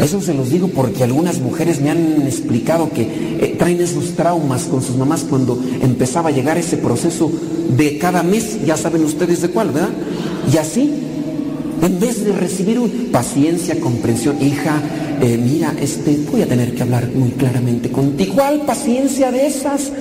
Eso 0.02 0.20
se 0.20 0.34
los 0.34 0.50
digo 0.50 0.68
porque 0.70 1.04
algunas 1.04 1.40
mujeres 1.40 1.80
me 1.80 1.92
han 1.92 2.24
explicado 2.24 2.90
que 2.90 3.02
eh, 3.04 3.56
traen 3.60 3.82
esos 3.82 4.16
traumas 4.16 4.64
con 4.64 4.82
sus 4.82 4.96
mamás 4.96 5.26
cuando 5.30 5.62
empezaba 5.82 6.30
a 6.30 6.32
llegar 6.32 6.58
ese 6.58 6.78
proceso 6.78 7.32
de 7.78 8.00
cada 8.00 8.24
mes, 8.24 8.66
ya 8.66 8.78
saben 8.78 9.04
ustedes 9.06 9.42
de 9.42 9.50
cuál, 9.50 9.70
¿verdad? 9.70 9.90
Y 10.52 10.58
así, 10.58 10.92
en 11.82 12.00
vez 12.00 12.24
de 12.24 12.32
recibir 12.34 12.80
un, 12.80 13.10
paciencia, 13.12 13.80
comprensión, 13.80 14.42
hija, 14.42 14.82
eh, 15.22 15.38
mira, 15.38 15.74
este, 15.80 16.18
voy 16.32 16.42
a 16.42 16.48
tener 16.48 16.74
que 16.76 16.84
hablar 16.84 17.10
muy 17.14 17.32
claramente 17.32 17.92
contigo. 17.92 18.36
¿Cuál 18.36 18.62
paciencia 18.62 19.32
de 19.32 19.48
esas? 19.48 19.92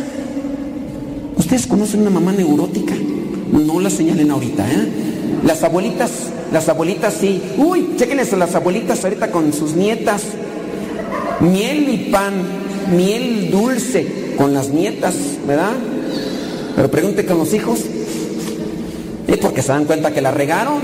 ¿Ustedes 1.36 1.66
conocen 1.66 2.02
una 2.02 2.10
mamá 2.10 2.32
neurótica? 2.32 2.94
No 3.52 3.80
la 3.80 3.90
señalen 3.90 4.30
ahorita, 4.30 4.70
¿eh? 4.70 4.88
Las 5.44 5.62
abuelitas 5.64 6.10
las 6.52 6.68
abuelitas 6.68 7.14
sí. 7.14 7.40
Uy, 7.58 7.94
chéquenles 7.96 8.32
a 8.32 8.36
las 8.36 8.54
abuelitas 8.54 9.04
ahorita 9.04 9.30
con 9.30 9.52
sus 9.52 9.74
nietas. 9.74 10.22
Miel 11.40 11.88
y 11.88 12.10
pan, 12.10 12.34
miel 12.94 13.50
dulce 13.50 14.34
con 14.36 14.52
las 14.52 14.70
nietas, 14.70 15.14
¿verdad? 15.46 15.72
Pero 16.74 16.90
pregunte 16.90 17.24
con 17.24 17.38
los 17.38 17.54
hijos. 17.54 17.80
Es 19.26 19.38
porque 19.38 19.62
se 19.62 19.68
dan 19.68 19.84
cuenta 19.84 20.12
que 20.12 20.20
la 20.20 20.32
regaron. 20.32 20.80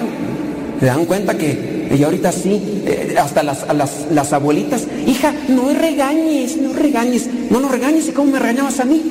Se 0.81 0.87
dan 0.87 1.05
cuenta 1.07 1.37
que 1.37 1.77
y 1.95 2.03
ahorita 2.03 2.33
sí, 2.33 2.83
eh, 2.85 3.17
hasta 3.19 3.43
las, 3.43 3.67
las, 3.75 4.07
las, 4.11 4.33
abuelitas, 4.33 4.87
hija, 5.07 5.33
no 5.49 5.73
regañes, 5.73 6.57
no 6.57 6.73
regañes, 6.73 7.29
no 7.51 7.61
nos 7.61 7.71
regañes, 7.71 8.09
¿y 8.09 8.13
cómo 8.13 8.33
me 8.33 8.39
regañabas 8.39 8.81
a 8.81 8.85
mí? 8.85 9.03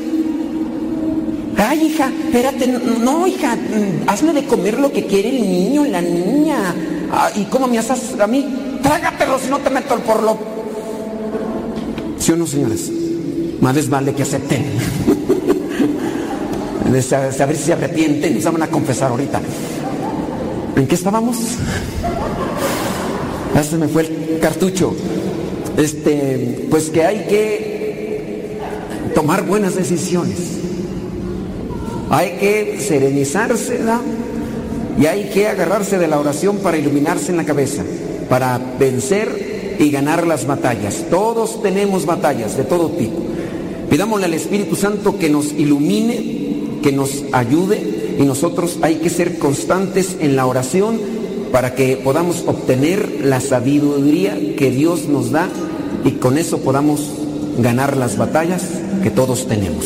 Ay, 1.58 1.86
hija, 1.86 2.12
espérate, 2.26 2.68
no, 2.68 3.26
hija, 3.26 3.56
mm, 3.56 4.10
hazme 4.10 4.34
de 4.34 4.46
comer 4.46 4.78
lo 4.78 4.92
que 4.92 5.06
quiere 5.06 5.30
el 5.30 5.42
niño, 5.42 5.86
la 5.86 6.02
niña. 6.02 6.76
Ah, 7.12 7.30
¿Y 7.34 7.46
cómo 7.46 7.68
me 7.68 7.80
haces 7.80 8.20
a 8.20 8.28
mí? 8.28 8.46
Trágatelo 8.84 9.40
si 9.40 9.50
no 9.50 9.60
te 9.60 9.70
meto 9.70 9.96
el 9.96 10.02
porlo. 10.02 10.38
¿Sí 12.20 12.34
o 12.34 12.36
no, 12.36 12.46
señores? 12.46 12.92
Más 13.62 13.74
les 13.74 13.90
vale 13.90 14.14
que 14.14 14.24
acepten. 14.24 14.66
a 16.86 17.46
ver 17.46 17.58
si 17.58 17.64
se 17.64 17.74
arrepienten 17.74 18.42
se 18.42 18.50
van 18.50 18.64
a 18.64 18.68
confesar 18.68 19.12
ahorita. 19.12 19.42
¿En 20.76 20.88
qué 20.88 20.96
estábamos? 20.96 21.38
Ya 23.54 23.64
se 23.64 23.78
me 23.78 23.88
fue 23.88 24.02
el 24.02 24.40
cartucho. 24.42 24.94
Este, 25.78 26.68
pues 26.70 26.90
que 26.90 27.04
hay 27.04 27.26
que 27.28 28.58
tomar 29.14 29.46
buenas 29.46 29.76
decisiones. 29.76 30.38
Hay 32.10 32.32
que 32.40 32.80
serenizarse, 32.80 33.80
Y 35.00 35.06
hay 35.06 35.30
que 35.34 35.48
agarrarse 35.48 35.98
de 35.98 36.08
la 36.08 36.20
oración 36.20 36.58
para 36.58 36.78
iluminarse 36.78 37.32
en 37.32 37.38
la 37.38 37.46
cabeza, 37.46 37.84
para 38.30 38.60
vencer 38.80 39.76
y 39.80 39.92
ganar 39.92 40.28
las 40.28 40.46
batallas. 40.46 41.06
Todos 41.10 41.62
tenemos 41.62 42.06
batallas 42.06 42.56
de 42.58 42.64
todo 42.64 42.90
tipo. 42.92 43.18
Pidámosle 43.90 44.26
al 44.26 44.34
Espíritu 44.34 44.76
Santo 44.76 45.18
que 45.18 45.30
nos 45.30 45.52
ilumine, 45.54 46.80
que 46.82 46.92
nos 46.92 47.24
ayude 47.32 47.95
y 48.18 48.24
nosotros 48.24 48.80
hay 48.82 48.96
que 48.96 49.10
ser 49.10 49.38
constantes 49.38 50.18
en 50.20 50.36
la 50.36 50.46
oración 50.46 51.00
para 51.52 51.76
que 51.76 51.98
podamos 51.98 52.44
obtener 52.48 53.22
la 53.24 53.40
sabiduría 53.40 54.38
que 54.58 54.72
Dios 54.72 55.06
nos 55.08 55.32
da 55.32 55.48
y 56.04 56.12
con 56.12 56.38
eso 56.38 56.60
podamos 56.60 57.02
ganar 57.60 57.98
las 57.98 58.18
batallas 58.18 58.64
que 59.02 59.10
todos 59.10 59.48
tenemos. 59.48 59.86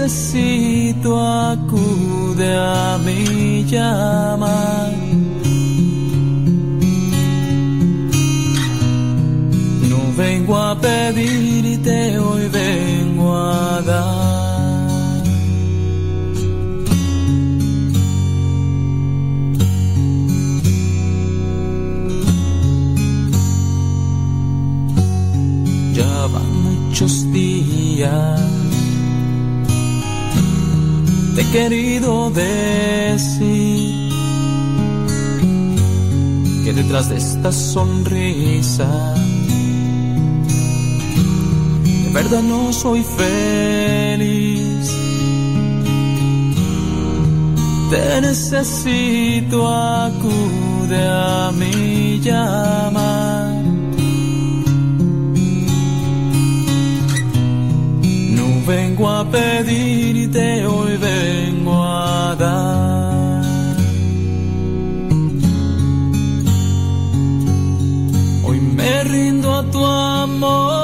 Necesito, 0.00 1.18
acude 1.18 2.56
a 2.56 2.98
mi 3.04 3.64
llamar. 3.64 4.92
No 9.88 10.00
vengo 10.16 10.56
a 10.56 10.74
pedirte, 10.80 12.18
hoy 12.18 12.48
vengo 12.48 13.36
a 13.36 13.82
dar. 13.82 15.22
Ya 25.94 26.26
van 26.32 26.62
muchos 26.62 27.30
días. 27.32 28.69
Te 31.34 31.42
he 31.42 31.50
querido 31.50 32.30
decir 32.30 34.10
que 36.64 36.72
detrás 36.72 37.08
de 37.08 37.16
esta 37.16 37.52
sonrisa 37.52 39.14
de 42.10 42.14
verdad 42.14 42.42
no 42.42 42.72
soy 42.72 43.04
feliz. 43.04 44.90
Te 47.90 48.20
necesito, 48.20 49.68
acude 49.68 51.06
a 51.08 51.52
mi 51.52 52.20
llamar. 52.20 53.59
Vengo 58.66 59.08
a 59.08 59.24
pedirte, 59.24 60.66
hoy 60.66 60.96
vengo 60.96 61.84
a 61.84 62.36
dar. 62.38 63.44
Hoy 68.44 68.60
me 68.60 69.04
rindo 69.04 69.54
a 69.54 69.62
tu 69.70 69.84
amor 69.84 70.79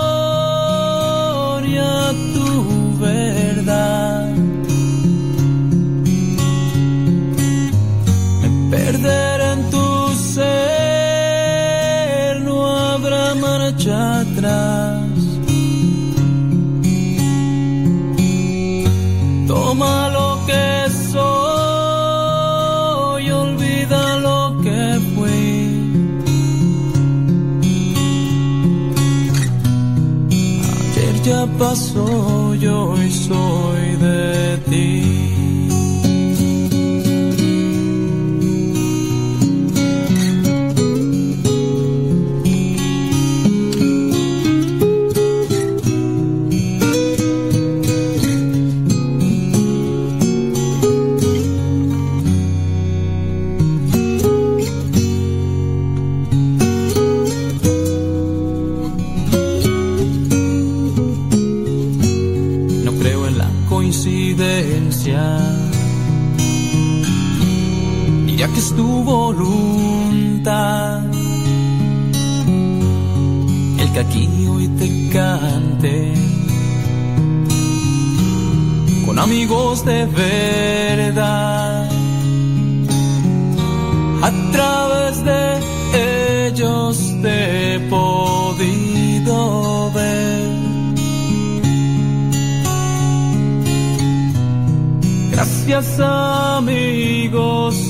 pasó, 31.58 32.54
yo 32.54 32.90
hoy 32.90 33.10
soy 33.10 33.96
de 33.96 34.58
ti. 34.68 35.05
Tu 68.76 69.02
voluntad, 69.02 71.02
el 73.80 73.92
que 73.92 74.00
aquí 74.00 74.46
hoy 74.48 74.68
te 74.68 75.10
cante, 75.10 76.14
con 79.06 79.18
amigos 79.18 79.84
de 79.84 80.06
verdad, 80.06 81.90
a 84.22 84.30
través 84.52 85.24
de 85.24 85.58
ellos 86.48 86.96
te 87.22 87.74
he 87.74 87.80
podido 87.88 89.90
ver. 89.92 90.36
Gracias 95.32 95.98
amigos 96.00 97.85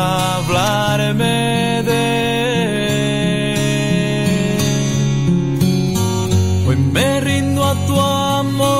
hablarme 0.00 1.82
de. 1.90 2.06
Hoy 6.66 6.76
me 6.76 7.20
rindo 7.20 7.60
a 7.64 7.74
tu 7.86 7.94
amor 8.40 8.70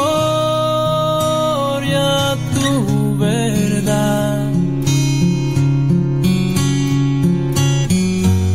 y 1.84 1.92
a 1.94 2.36
tu 2.54 2.68
verdad. 3.18 4.50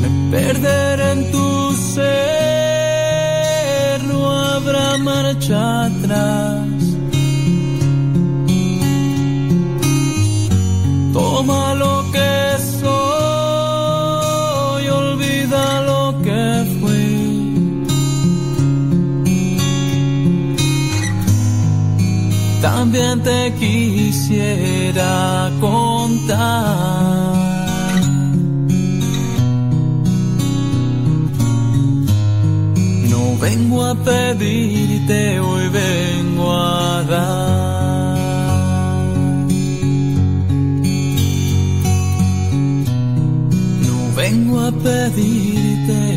Me 0.02 0.10
perderé 0.32 1.06
en 1.12 1.22
tu 1.32 1.48
ser, 1.94 2.44
no 4.12 4.20
habrá 4.32 4.88
marcha 4.98 5.62
atrás. 5.86 6.45
Quisiera 24.16 25.52
contar. 25.60 26.36
No 33.10 33.38
vengo 33.38 33.84
a 33.84 33.96
pedirte, 33.96 35.40
hoy 35.40 35.68
vengo 35.68 36.54
a 36.54 37.04
dar. 37.04 38.16
No 43.86 44.16
vengo 44.16 44.60
a 44.62 44.72
pedirte, 44.72 46.15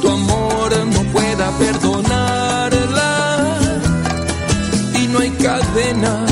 tu 0.00 0.08
amor 0.08 0.70
no 0.86 1.02
pueda 1.12 1.50
perdonarla. 1.58 3.10
Y 4.94 5.06
no 5.08 5.20
hay 5.20 5.30
cadena 5.30 6.24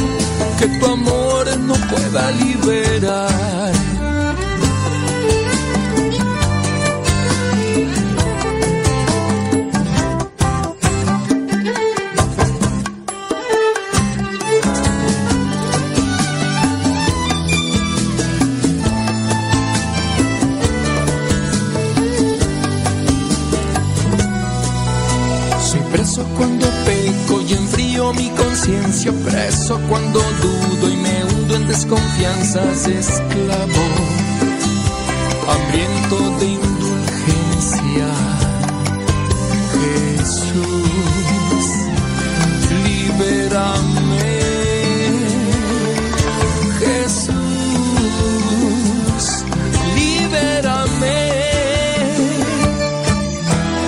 que 0.58 0.66
tu 0.78 0.86
amor 0.86 1.44
no 1.58 1.74
pueda 1.74 2.30
liberar. 2.32 3.35
Conciencia, 29.06 29.12
preso 29.24 29.80
cuando 29.88 30.20
dudo 30.20 30.88
y 30.90 30.96
me 30.96 31.24
hundo 31.24 31.56
en 31.56 31.66
desconfianzas, 31.68 32.86
esclavo, 32.86 33.84
hambriento 35.48 36.16
de 36.40 36.46
indulgencia. 36.46 38.08
Jesús, 40.16 41.66
libérame. 42.84 44.36
Jesús, 46.78 47.34
libérame. 49.94 51.20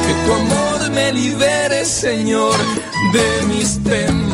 Que 0.06 0.12
tu 0.24 0.32
amor 0.32 0.90
me 0.90 1.12
libere, 1.12 1.84
Señor, 1.84 2.56
de 3.12 3.46
mis 3.46 3.82
temores. 3.82 4.27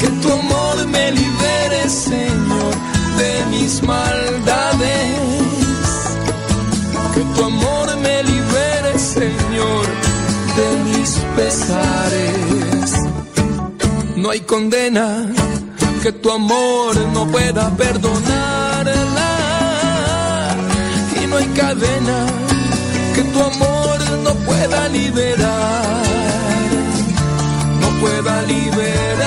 Que 0.00 0.08
tu 0.20 0.32
amor 0.32 0.86
me 0.86 1.10
libere, 1.12 1.88
Señor, 1.88 2.74
de 3.16 3.46
mis 3.50 3.82
maldades. 3.82 5.18
Que 7.14 7.20
tu 7.34 7.44
amor 7.44 7.96
me 7.96 8.22
libere, 8.24 8.98
Señor, 8.98 9.84
de 10.58 10.66
mis 10.84 11.10
pesares. 11.36 12.90
No 14.16 14.30
hay 14.30 14.40
condena 14.40 15.26
que 16.02 16.12
tu 16.12 16.30
amor 16.30 16.94
no 17.14 17.26
pueda 17.28 17.70
perdonarla. 17.70 19.30
Y 21.22 21.26
no 21.26 21.36
hay 21.38 21.46
cadena 21.60 22.26
que 23.14 23.22
tu 23.22 23.40
amor 23.42 23.98
no 24.22 24.34
pueda 24.46 24.88
liberar, 24.88 25.83
pueda 28.04 28.42
liberar. 28.42 29.24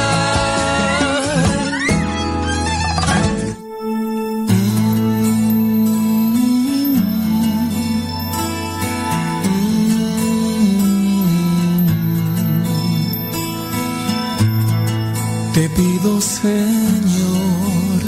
Te 15.54 15.70
pido, 15.70 16.22
Señor, 16.22 18.00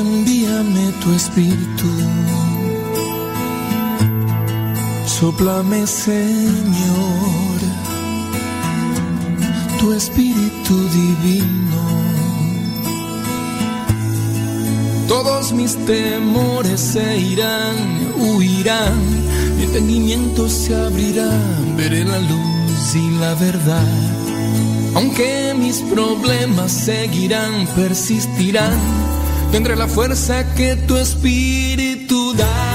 envíame 0.00 0.86
tu 1.02 1.12
espíritu. 1.12 1.90
Sóplame, 5.06 5.86
Señor, 5.86 6.67
espíritu 10.68 10.88
divino. 10.90 11.48
Todos 15.08 15.52
mis 15.52 15.76
temores 15.86 16.80
se 16.80 17.18
irán, 17.18 17.76
huirán, 18.18 18.94
mi 19.56 19.64
entendimiento 19.64 20.48
se 20.48 20.74
abrirá, 20.74 21.30
veré 21.76 22.04
la 22.04 22.18
luz 22.18 22.94
y 22.94 23.10
la 23.18 23.34
verdad. 23.34 23.86
Aunque 24.94 25.54
mis 25.56 25.78
problemas 25.82 26.72
seguirán, 26.72 27.66
persistirán, 27.74 28.78
tendré 29.50 29.76
la 29.76 29.86
fuerza 29.86 30.54
que 30.54 30.76
tu 30.76 30.96
espíritu 30.96 32.34
da. 32.34 32.67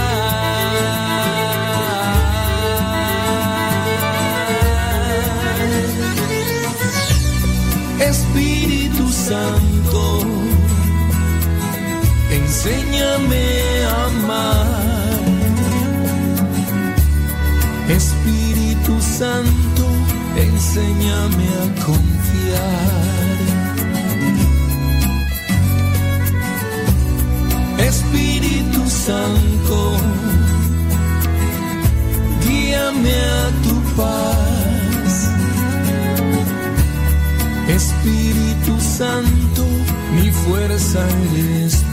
Espíritu 17.95 18.99
Santo, 18.99 19.85
enséñame 20.35 21.47
a 21.61 21.85
confiar. 21.85 23.37
Espíritu 27.77 28.89
Santo, 28.89 29.97
guíame 32.43 33.13
a 33.13 33.51
tu 33.63 33.75
paz. 33.95 35.29
Espíritu 37.67 38.73
Santo, 38.81 39.63
mi 40.15 40.31
fuerza 40.31 40.99
eres 41.35 41.92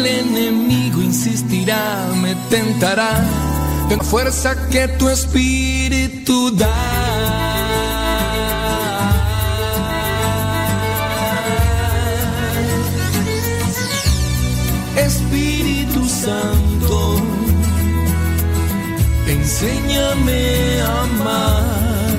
el 0.00 0.06
enemigo 0.06 1.02
insistirá, 1.02 2.08
me 2.22 2.34
tentará, 2.48 3.22
la 3.90 3.98
fuerza 4.02 4.68
que 4.68 4.88
tu 4.88 5.08
espíritu 5.08 6.50
da. 6.56 6.74
Espíritu 14.96 16.08
Santo, 16.08 17.22
enséñame 19.26 20.80
a 20.82 21.02
amar. 21.02 22.18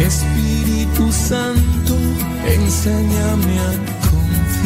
Espíritu 0.00 1.12
Santo, 1.12 1.94
enséñame 2.46 3.58
a 3.60 3.83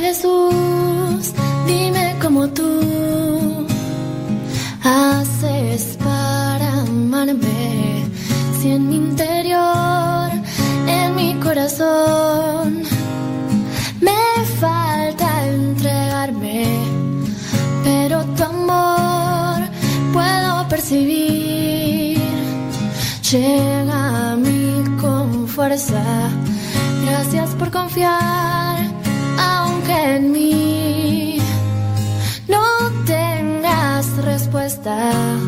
Jesús, 0.00 1.32
dime 1.66 2.16
cómo 2.22 2.48
tú 2.48 3.66
haces 4.82 5.98
para 6.02 6.80
amarme. 6.80 8.06
Si 8.58 8.70
en 8.70 8.88
mi 8.88 8.96
interior, 8.96 10.30
en 10.86 11.14
mi 11.16 11.34
corazón, 11.34 12.82
me 14.00 14.44
falta 14.58 15.46
entregarme, 15.46 16.66
pero 17.84 18.24
tu 18.36 18.42
amor 18.42 19.60
puedo 20.12 20.68
percibir. 20.68 22.20
Llega 23.30 24.32
a 24.32 24.36
mí 24.36 24.82
con 25.00 25.46
fuerza. 25.46 26.02
Gracias 27.06 27.50
por 27.50 27.70
confiar, 27.70 28.59
respuesta. 34.80 35.39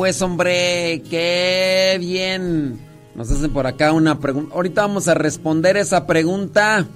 Pues, 0.00 0.22
hombre, 0.22 1.02
qué 1.10 1.98
bien. 2.00 2.80
Nos 3.14 3.30
hacen 3.30 3.52
por 3.52 3.66
acá 3.66 3.92
una 3.92 4.18
pregunta. 4.18 4.54
Ahorita 4.54 4.80
vamos 4.80 5.08
a 5.08 5.14
responder 5.14 5.76
esa 5.76 6.06
pregunta. 6.06 6.86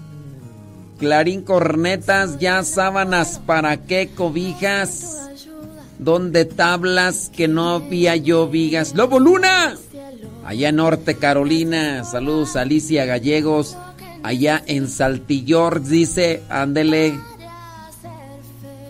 Clarín 0.99 1.43
cornetas, 1.43 2.39
ya 2.39 2.65
sábanas, 2.65 3.43
¿para 3.45 3.77
qué 3.85 4.09
cobijas? 4.17 5.29
¿Dónde 5.99 6.47
tablas 6.47 7.29
que 7.29 7.47
no 7.47 7.75
había 7.75 8.17
yo 8.17 8.49
vigas? 8.49 8.95
¡Lobo 8.95 9.19
Luna! 9.19 9.77
Allá 10.47 10.71
en 10.71 10.77
Norte 10.77 11.17
Carolina. 11.17 12.05
Saludos 12.05 12.57
Alicia 12.57 13.05
Gallegos. 13.05 13.77
Allá 14.23 14.63
en 14.65 14.89
Saltillor, 14.89 15.83
dice, 15.83 16.43
ándele. 16.49 17.21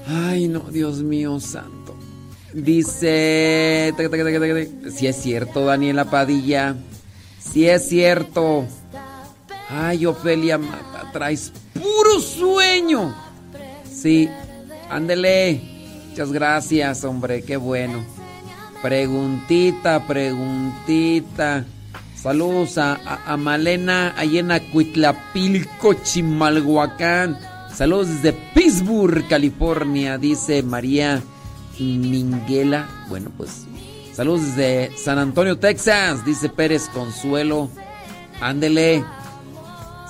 Ay, 0.07 0.47
no, 0.47 0.61
Dios 0.71 1.03
mío 1.03 1.41
santo. 1.41 1.84
Dice. 2.55 3.93
Si 4.97 5.07
es 5.09 5.17
cierto, 5.17 5.67
Daniela 5.67 6.05
Padilla. 6.05 6.77
Si 7.39 7.69
es 7.69 7.89
cierto. 7.89 8.65
Ay, 9.69 10.07
Ofelia 10.07 10.57
Mata, 10.59 11.11
traes 11.13 11.53
puro 11.73 12.21
sueño. 12.21 13.15
Sí, 13.91 14.29
ándele. 14.89 15.61
Muchas 16.11 16.31
gracias, 16.33 17.03
hombre, 17.05 17.43
qué 17.43 17.57
bueno. 17.57 18.05
Preguntita, 18.83 20.07
preguntita. 20.07 21.65
Saludos 22.15 22.79
a, 22.79 22.93
a- 22.95 23.33
a 23.33 23.37
Malena, 23.37 24.15
ahí 24.17 24.39
en 24.39 24.53
Acuitlapilco, 24.53 25.95
Chimalhuacán. 25.95 27.37
Saludos 27.75 28.09
desde 28.23 28.33
Pittsburgh, 28.55 29.27
California, 29.29 30.17
dice 30.19 30.63
María 30.63 31.21
Minguela. 31.81 32.89
Bueno, 33.09 33.31
pues 33.37 33.65
saludos 34.13 34.57
desde 34.57 34.97
San 34.97 35.19
Antonio, 35.19 35.59
Texas, 35.59 36.25
dice 36.25 36.49
Pérez 36.49 36.89
Consuelo. 36.93 37.69
Ándele. 38.41 39.05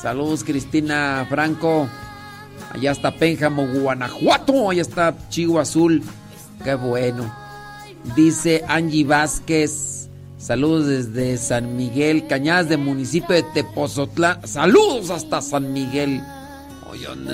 Saludos, 0.01 0.45
Cristina 0.45 1.27
Franco. 1.29 1.89
Allá 2.73 2.91
está 2.93 3.13
Pénjamo, 3.15 3.67
Guanajuato. 3.67 4.71
Allá 4.71 4.83
está 4.83 5.15
Chivo 5.29 5.61
Azul. 5.61 6.03
Qué 6.63 6.75
bueno. 6.75 7.33
Dice 8.17 8.65
Angie 8.69 9.05
Vázquez. 9.05 10.09
Saludos 10.37 10.87
desde 10.87 11.39
San 11.39 11.75
Miguel, 11.75 12.27
Cañadas 12.27 12.69
de 12.69 12.77
municipio 12.77 13.35
de 13.35 13.43
Tepozotlán. 13.45 14.47
Saludos 14.47 15.09
hasta 15.09 15.41
San 15.41 15.73
Miguel. 15.73 16.21
Oigan, 16.91 17.27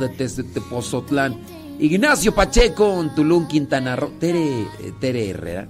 de, 0.00 0.08
Te- 0.08 0.28
de 0.28 0.42
Tepozotlán. 0.44 1.36
Ignacio 1.78 2.34
Pacheco, 2.34 3.00
en 3.00 3.14
Tulum, 3.14 3.48
Quintana 3.48 3.96
Roo. 3.96 4.12
Tere, 4.20 4.62
eh, 4.62 4.92
Tere 5.00 5.30
Herrera. 5.30 5.68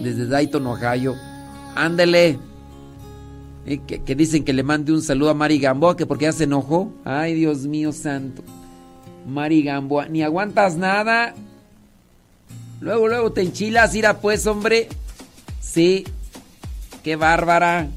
Desde 0.00 0.26
Dayton, 0.26 0.66
Ohio. 0.66 1.14
Ándele. 1.74 2.38
Eh, 3.66 3.80
que, 3.86 4.14
dicen 4.14 4.44
que 4.44 4.52
le 4.52 4.62
mande 4.62 4.92
un 4.92 5.02
saludo 5.02 5.30
a 5.30 5.34
Mari 5.34 5.58
Gamboa, 5.58 5.96
que 5.96 6.06
porque 6.06 6.24
ya 6.24 6.32
se. 6.32 6.48
Ay, 7.04 7.34
Dios 7.34 7.66
mío 7.66 7.92
santo. 7.92 8.42
Mari 9.28 9.62
Gamboa, 9.62 10.08
ni 10.08 10.22
aguantas 10.22 10.76
nada. 10.76 11.34
Luego, 12.80 13.06
luego 13.06 13.32
te 13.32 13.42
enchilas, 13.42 13.94
ira 13.94 14.18
pues, 14.20 14.46
hombre. 14.46 14.88
Sí. 15.60 16.04
Qué 17.04 17.16
bárbara. 17.16 17.88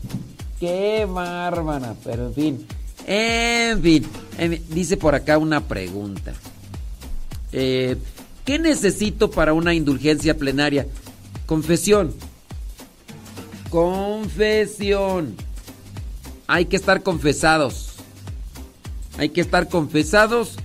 Qué 0.60 1.08
bárbara. 1.10 1.96
Pero 2.04 2.28
en 2.28 2.34
fin. 2.34 2.68
En 3.08 3.82
fin. 3.82 4.06
en 4.38 4.52
fin. 4.52 4.64
Dice 4.70 4.98
por 4.98 5.16
acá 5.16 5.38
una 5.38 5.62
pregunta. 5.62 6.34
Eh, 7.58 7.96
¿Qué 8.44 8.60
necesito 8.60 9.32
para 9.32 9.54
una 9.54 9.74
indulgencia 9.74 10.38
plenaria? 10.38 10.86
Confesión. 11.46 12.14
Confesión. 13.70 15.36
Hay 16.48 16.66
que 16.66 16.76
estar 16.76 17.02
confesados. 17.02 17.94
Hay 19.18 19.30
que 19.30 19.40
estar 19.40 19.70
confesados 19.70 20.58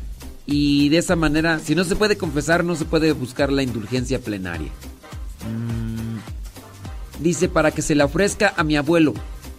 y 0.44 0.88
de 0.88 0.98
esa 0.98 1.14
manera, 1.14 1.60
si 1.60 1.76
no 1.76 1.84
se 1.84 1.94
puede 1.94 2.18
confesar, 2.18 2.64
no 2.64 2.74
se 2.74 2.84
puede 2.84 3.12
buscar 3.12 3.52
la 3.52 3.62
indulgencia 3.62 4.18
plenaria. 4.18 4.70
Mm, 5.48 6.00
Dice 7.20 7.50
para 7.50 7.70
que 7.70 7.82
se 7.82 7.94
la 7.94 8.06
ofrezca 8.06 8.54
a 8.56 8.64
mi 8.64 8.76
abuelo. 8.76 9.12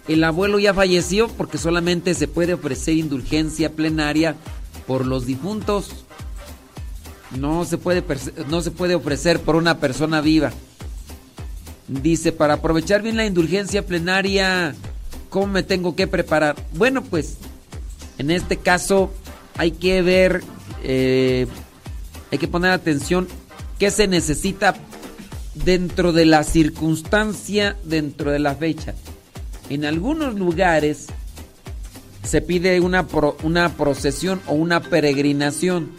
El 0.07 0.23
abuelo 0.23 0.57
ya 0.59 0.73
falleció 0.73 1.27
porque 1.27 1.59
solamente 1.59 2.15
se 2.15 2.27
puede 2.27 2.55
ofrecer 2.55 2.97
indulgencia 2.97 3.71
plenaria 3.71 4.35
por 4.87 5.05
los 5.05 5.27
difuntos. 5.27 5.91
No 7.37 7.63
se 7.65 7.77
puede, 7.77 8.03
no 8.49 8.61
se 8.61 8.71
puede 8.71 8.95
ofrecer 8.95 9.39
por 9.39 9.55
una 9.55 9.79
persona 9.79 10.21
viva. 10.21 10.51
Dice, 11.87 12.31
para 12.31 12.55
aprovechar 12.55 13.01
bien 13.01 13.17
la 13.17 13.25
indulgencia 13.25 13.85
plenaria, 13.85 14.75
¿cómo 15.29 15.47
me 15.47 15.63
tengo 15.63 15.95
que 15.95 16.07
preparar? 16.07 16.55
Bueno, 16.73 17.03
pues 17.03 17.37
en 18.17 18.31
este 18.31 18.57
caso 18.57 19.11
hay 19.57 19.71
que 19.71 20.01
ver, 20.01 20.41
eh, 20.83 21.47
hay 22.31 22.37
que 22.37 22.47
poner 22.47 22.71
atención 22.71 23.27
qué 23.79 23.91
se 23.91 24.07
necesita 24.07 24.75
dentro 25.53 26.13
de 26.13 26.25
la 26.25 26.43
circunstancia, 26.43 27.75
dentro 27.83 28.31
de 28.31 28.39
la 28.39 28.55
fecha. 28.55 28.93
En 29.69 29.85
algunos 29.85 30.35
lugares 30.35 31.07
se 32.23 32.41
pide 32.41 32.79
una, 32.79 33.07
pro- 33.07 33.35
una 33.43 33.75
procesión 33.75 34.41
o 34.47 34.53
una 34.53 34.81
peregrinación. 34.81 35.91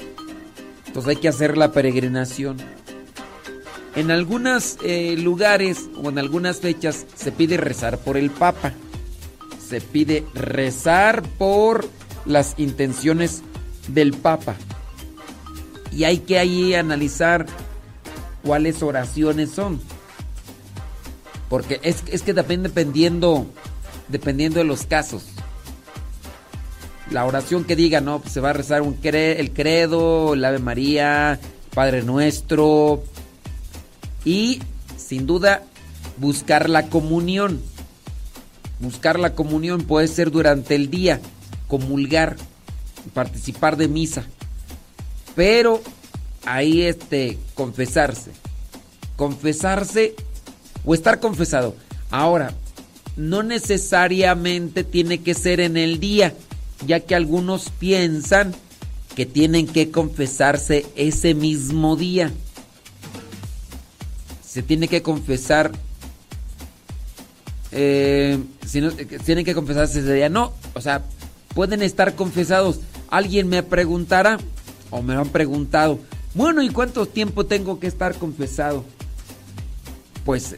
Entonces 0.92 1.16
hay 1.16 1.22
que 1.22 1.28
hacer 1.28 1.56
la 1.56 1.72
peregrinación. 1.72 2.58
En 3.96 4.10
algunos 4.10 4.76
lugares 5.16 5.88
o 5.96 6.10
en 6.10 6.18
algunas 6.18 6.60
fechas 6.60 7.06
se 7.14 7.32
pide 7.32 7.56
rezar 7.56 7.96
por 7.96 8.18
el 8.18 8.30
Papa. 8.30 8.74
Se 9.66 9.80
pide 9.80 10.26
rezar 10.34 11.22
por 11.22 11.88
las 12.26 12.58
intenciones 12.58 13.40
del 13.88 14.12
Papa. 14.12 14.54
Y 15.92 16.04
hay 16.04 16.18
que 16.18 16.38
ahí 16.38 16.74
analizar 16.74 17.46
cuáles 18.42 18.82
oraciones 18.82 19.50
son. 19.50 19.80
Porque 21.48 21.80
es, 21.82 22.04
es 22.08 22.20
que 22.20 22.34
depende 22.34 22.68
dependiendo, 22.68 23.46
dependiendo 24.08 24.58
de 24.58 24.66
los 24.66 24.84
casos. 24.84 25.24
La 27.12 27.26
oración 27.26 27.64
que 27.64 27.76
diga, 27.76 28.00
no, 28.00 28.22
se 28.26 28.40
va 28.40 28.50
a 28.50 28.54
rezar 28.54 28.80
un 28.80 28.98
el 29.02 29.52
credo, 29.52 30.32
el 30.32 30.44
Ave 30.44 30.58
María, 30.58 31.38
Padre 31.74 32.02
Nuestro. 32.02 33.02
Y 34.24 34.62
sin 34.96 35.26
duda, 35.26 35.62
buscar 36.16 36.70
la 36.70 36.88
comunión. 36.88 37.60
Buscar 38.80 39.18
la 39.20 39.34
comunión 39.34 39.82
puede 39.82 40.08
ser 40.08 40.30
durante 40.30 40.74
el 40.74 40.90
día, 40.90 41.20
comulgar, 41.68 42.36
participar 43.12 43.76
de 43.76 43.88
misa. 43.88 44.24
Pero 45.36 45.82
ahí 46.46 46.82
este 46.82 47.38
confesarse. 47.54 48.32
Confesarse 49.16 50.14
o 50.84 50.94
estar 50.94 51.20
confesado. 51.20 51.76
Ahora, 52.10 52.54
no 53.16 53.42
necesariamente 53.42 54.82
tiene 54.82 55.18
que 55.18 55.34
ser 55.34 55.60
en 55.60 55.76
el 55.76 56.00
día, 56.00 56.34
ya 56.86 57.00
que 57.00 57.14
algunos 57.14 57.70
piensan 57.78 58.54
que 59.14 59.26
tienen 59.26 59.66
que 59.66 59.90
confesarse 59.90 60.86
ese 60.96 61.34
mismo 61.34 61.96
día. 61.96 62.32
Se 64.44 64.62
tiene 64.62 64.88
que 64.88 65.02
confesar. 65.02 65.72
eh, 67.70 68.38
si 68.66 68.80
no, 68.80 68.88
eh, 68.88 69.18
tienen 69.24 69.44
que 69.44 69.54
confesarse 69.54 70.00
ese 70.00 70.12
día. 70.14 70.28
No, 70.28 70.52
o 70.74 70.80
sea, 70.80 71.04
pueden 71.54 71.82
estar 71.82 72.14
confesados. 72.14 72.80
Alguien 73.08 73.48
me 73.48 73.62
preguntará, 73.62 74.38
o 74.90 75.02
me 75.02 75.14
han 75.14 75.28
preguntado, 75.28 75.98
bueno, 76.34 76.62
¿y 76.62 76.70
cuánto 76.70 77.06
tiempo 77.06 77.44
tengo 77.44 77.78
que 77.78 77.86
estar 77.86 78.14
confesado? 78.14 78.84
Pues 80.24 80.56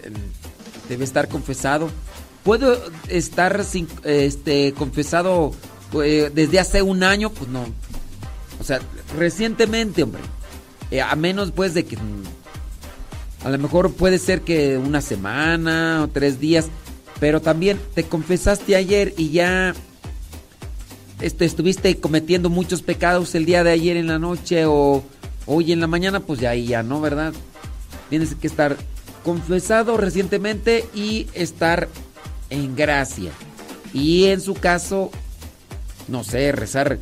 debe 0.89 1.05
estar 1.05 1.29
confesado. 1.29 1.91
¿Puedo 2.45 2.79
estar 3.09 3.65
sin, 3.65 3.89
este, 4.05 4.73
confesado 4.73 5.53
eh, 6.03 6.31
desde 6.35 6.59
hace 6.59 6.83
un 6.83 7.03
año? 7.03 7.31
Pues 7.31 7.49
no. 7.51 7.65
O 8.61 8.65
sea, 8.65 8.81
recientemente, 9.17 10.03
hombre. 10.03 10.23
Eh, 10.91 11.01
a 11.01 11.15
menos 11.17 11.51
pues 11.53 11.75
de 11.75 11.85
que... 11.85 11.97
mm, 11.97 12.23
A 13.45 13.51
lo 13.51 13.59
mejor 13.59 13.93
puede 13.93 14.19
ser 14.19 14.41
que 14.43 14.79
una 14.79 15.01
semana 15.01 16.03
o 16.05 16.09
tres 16.09 16.41
días. 16.41 16.67
Pero 17.21 17.41
también 17.41 17.81
te 17.95 18.05
confesaste 18.05 18.77
ayer 18.77 19.15
y 19.17 19.31
ya... 19.31 19.75
Este, 21.21 21.45
estuviste 21.45 21.97
cometiendo 22.01 22.51
muchos 22.51 22.83
pecados 22.83 23.35
el 23.35 23.47
día 23.47 23.63
de 23.65 23.71
ayer 23.71 23.97
en 23.97 24.09
la 24.09 24.19
noche 24.19 24.67
o 24.67 25.05
hoy 25.47 25.73
en 25.73 25.81
la 25.81 25.87
mañana, 25.87 26.21
pues 26.21 26.41
ya 26.41 26.51
ahí 26.51 26.67
ya, 26.67 26.83
¿no? 26.83 27.01
¿Verdad? 27.01 27.33
Tienes 28.11 28.35
que 28.35 28.47
estar 28.47 28.77
confesado 29.25 29.97
recientemente 29.97 30.85
y 30.93 31.29
estar 31.33 31.89
en 32.51 32.75
gracia. 32.77 33.31
Y 33.95 34.25
en 34.25 34.41
su 34.41 34.55
caso, 34.55 35.11
no 36.09 36.25
sé, 36.25 36.53
rezar, 36.53 36.99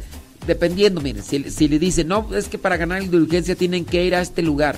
dependiendo, 0.47 1.01
miren, 1.01 1.23
si, 1.23 1.51
si 1.51 1.69
le 1.69 1.79
dicen, 1.79 2.09
no, 2.09 2.35
es 2.35 2.49
que 2.49 2.59
para 2.59 2.77
ganar 2.77 3.03
indulgencia 3.03 3.55
tienen 3.55 3.85
que 3.85 4.05
ir 4.05 4.15
a 4.15 4.21
este 4.21 4.43
lugar, 4.43 4.77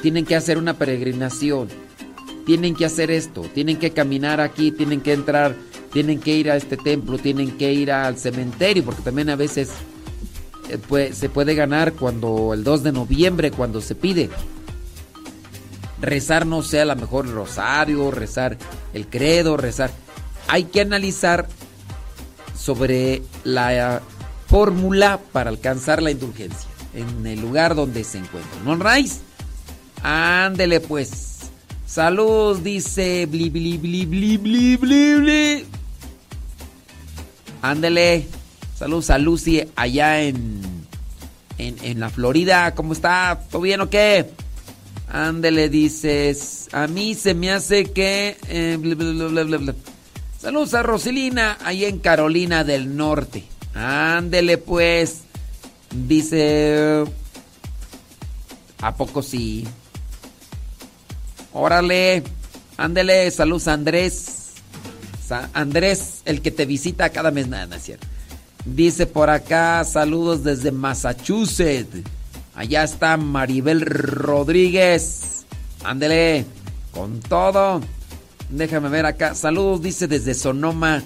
tienen 0.00 0.24
que 0.24 0.36
hacer 0.36 0.58
una 0.58 0.74
peregrinación, 0.74 1.68
tienen 2.46 2.74
que 2.74 2.84
hacer 2.84 3.10
esto, 3.10 3.42
tienen 3.54 3.78
que 3.78 3.90
caminar 3.90 4.40
aquí, 4.40 4.72
tienen 4.72 5.00
que 5.00 5.12
entrar, 5.12 5.54
tienen 5.92 6.20
que 6.20 6.34
ir 6.34 6.50
a 6.50 6.56
este 6.56 6.76
templo, 6.76 7.18
tienen 7.18 7.52
que 7.52 7.72
ir 7.72 7.92
al 7.92 8.18
cementerio, 8.18 8.84
porque 8.84 9.02
también 9.02 9.30
a 9.30 9.36
veces 9.36 9.70
eh, 10.68 11.12
se 11.12 11.28
puede 11.28 11.54
ganar 11.54 11.92
cuando 11.92 12.54
el 12.54 12.64
2 12.64 12.82
de 12.82 12.92
noviembre, 12.92 13.50
cuando 13.50 13.80
se 13.80 13.94
pide 13.94 14.30
rezar 16.02 16.44
no 16.46 16.62
sea 16.62 16.84
la 16.84 16.96
mejor 16.96 17.26
el 17.26 17.32
rosario, 17.32 18.10
rezar 18.10 18.58
el 18.92 19.06
credo, 19.06 19.56
rezar. 19.56 19.90
Hay 20.48 20.64
que 20.64 20.82
analizar 20.82 21.48
sobre 22.62 23.22
la 23.44 23.96
eh, 23.96 24.00
fórmula 24.46 25.18
para 25.32 25.50
alcanzar 25.50 26.02
la 26.02 26.10
indulgencia 26.10 26.68
en 26.94 27.26
el 27.26 27.40
lugar 27.40 27.74
donde 27.74 28.04
se 28.04 28.18
encuentra. 28.18 28.52
¿No, 28.64 28.76
Rice? 28.76 29.20
Ándele 30.02 30.80
pues. 30.80 31.38
Salud, 31.86 32.58
dice 32.60 33.26
bli 33.26 33.50
bli 33.50 33.78
bli 33.78 34.06
bli 34.06 34.36
bli 34.36 34.76
bli. 34.76 35.66
Ándele. 37.60 38.26
Saludos 38.78 39.10
a 39.10 39.18
Lucy 39.18 39.62
allá 39.76 40.22
en, 40.22 40.60
en, 41.58 41.76
en 41.82 42.00
la 42.00 42.10
Florida. 42.10 42.74
¿Cómo 42.74 42.92
está? 42.92 43.40
¿Todo 43.50 43.62
bien 43.62 43.80
o 43.80 43.90
qué? 43.90 44.30
Ándele, 45.08 45.68
dices. 45.68 46.68
A 46.72 46.86
mí 46.86 47.14
se 47.14 47.34
me 47.34 47.52
hace 47.52 47.84
que. 47.84 48.36
eh, 48.48 48.78
bla, 48.80 48.94
bla, 49.44 49.56
bla. 49.58 49.74
Saludos 50.42 50.74
a 50.74 50.82
Roselina, 50.82 51.56
ahí 51.64 51.84
en 51.84 52.00
Carolina 52.00 52.64
del 52.64 52.96
Norte. 52.96 53.44
Ándele, 53.74 54.58
pues. 54.58 55.20
Dice. 55.94 57.04
¿A 58.80 58.92
poco 58.96 59.22
sí? 59.22 59.68
Órale. 61.52 62.24
Ándele, 62.76 63.30
saludos 63.30 63.68
a 63.68 63.74
Andrés. 63.74 64.54
Andrés, 65.54 66.22
el 66.24 66.42
que 66.42 66.50
te 66.50 66.66
visita 66.66 67.10
cada 67.10 67.30
mes. 67.30 67.46
Nada, 67.46 67.66
no 67.66 67.76
es 67.76 67.84
cierto. 67.84 68.08
Dice 68.64 69.06
por 69.06 69.30
acá, 69.30 69.84
saludos 69.84 70.42
desde 70.42 70.72
Massachusetts. 70.72 72.02
Allá 72.56 72.82
está 72.82 73.16
Maribel 73.16 73.82
Rodríguez. 73.82 75.46
Ándele, 75.84 76.46
con 76.90 77.20
todo. 77.20 77.80
Déjame 78.52 78.90
ver 78.90 79.06
acá. 79.06 79.34
Saludos, 79.34 79.80
dice 79.80 80.06
desde 80.06 80.34
Sonoma. 80.34 81.02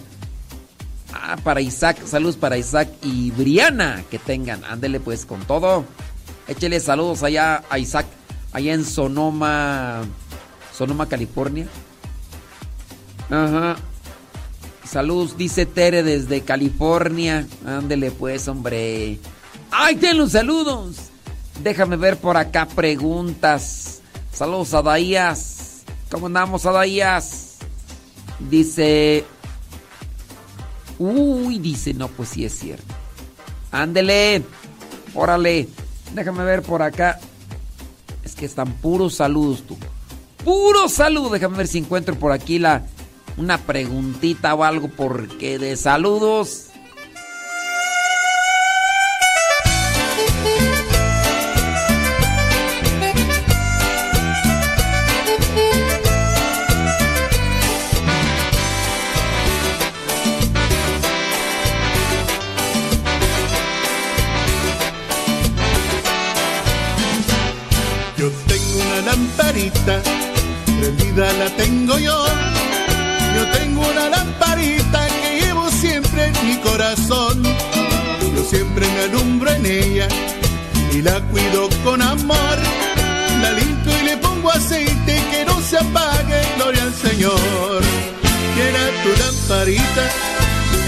Ah, 1.13 1.37
para 1.43 1.61
Isaac. 1.61 2.05
Saludos 2.05 2.37
para 2.37 2.59
Isaac 2.59 2.89
y 3.03 3.31
Briana. 3.31 4.03
Que 4.11 4.19
tengan. 4.19 4.65
Ándele 4.65 4.99
pues 4.99 5.25
con 5.25 5.41
todo. 5.47 5.85
Échele 6.49 6.81
saludos 6.81 7.23
allá 7.23 7.63
a 7.71 7.79
Isaac. 7.79 8.07
Allá 8.53 8.75
en 8.75 8.85
Sonoma. 8.85 10.03
Sonoma, 10.77 11.09
California. 11.09 11.69
Ajá. 13.31 13.77
Saludos, 14.85 15.37
dice 15.37 15.67
Tere 15.67 16.03
desde 16.03 16.41
California. 16.43 17.47
Ándele 17.65 18.11
pues, 18.11 18.49
hombre. 18.49 19.21
¡Ay, 19.71 19.97
ten 19.97 20.17
los 20.17 20.33
saludos! 20.33 20.97
Déjame 21.63 21.97
ver 21.97 22.17
por 22.17 22.37
acá 22.37 22.67
preguntas. 22.67 24.01
Saludos 24.33 24.75
a 24.75 24.83
Daías. 24.83 25.66
¿Cómo 26.11 26.27
andamos, 26.27 26.67
Adaías? 26.67 27.57
Dice. 28.51 29.25
Uy, 30.99 31.59
dice, 31.59 31.95
no, 31.95 32.09
pues 32.09 32.31
sí 32.31 32.45
es 32.45 32.59
cierto. 32.59 32.95
Ándele. 33.71 34.43
Órale. 35.15 35.69
Déjame 36.15 36.45
ver 36.45 36.63
por 36.63 36.83
acá. 36.83 37.19
Es 38.23 38.35
que 38.35 38.47
están 38.47 38.73
puros 38.75 39.17
saludos, 39.17 39.65
tú. 39.67 39.77
Puro 40.45 40.89
saludos. 40.89 41.33
Déjame 41.33 41.59
ver 41.59 41.69
si 41.69 41.79
encuentro 41.79 42.15
por 42.15 42.33
aquí 42.33 42.59
la 42.59 42.87
una 43.37 43.59
preguntita 43.59 44.55
o 44.55 44.65
algo 44.65 44.89
porque 44.89 45.59
de 45.59 45.77
saludos. 45.77 46.66
La 71.49 71.57
tengo 71.57 71.99
yo. 71.99 72.27
Yo 73.37 73.45
tengo 73.59 73.81
una 73.89 74.09
lamparita 74.09 75.07
que 75.21 75.41
llevo 75.41 75.71
siempre 75.71 76.27
en 76.27 76.47
mi 76.47 76.57
corazón. 76.57 77.43
Yo 78.35 78.43
siempre 78.45 78.87
me 78.95 79.01
alumbro 79.05 79.51
en 79.51 79.67
ella 79.67 80.09
y 80.93 81.03
la 81.03 81.21
cuido 81.31 81.69
con 81.85 82.03
amor. 82.03 82.59
La 83.43 83.51
limpio 83.53 83.93
y 84.01 84.05
le 84.05 84.17
pongo 84.17 84.51
aceite 84.51 85.15
que 85.31 85.45
no 85.45 85.61
se 85.61 85.77
apague, 85.79 86.41
gloria 86.57 86.83
al 86.83 86.95
Señor. 86.95 87.81
Quiera 88.55 88.83
tu 89.03 89.11
lamparita, 89.23 90.05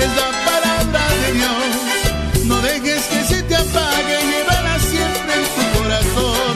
es 0.05 0.11
la 0.21 0.31
palabra 0.49 1.03
de 1.23 1.29
Dios. 1.39 2.47
No 2.47 2.57
dejes 2.63 3.03
que 3.13 3.21
se 3.31 3.43
te 3.43 3.55
apague, 3.55 4.17
llévala 4.31 4.79
siempre 4.93 5.33
en 5.41 5.47
tu 5.55 5.65
corazón. 5.79 6.55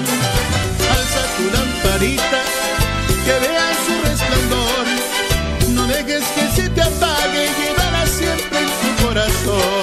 Alza 0.94 1.22
tu 1.36 1.44
lamparita, 1.56 2.31
corazón. 9.44 9.81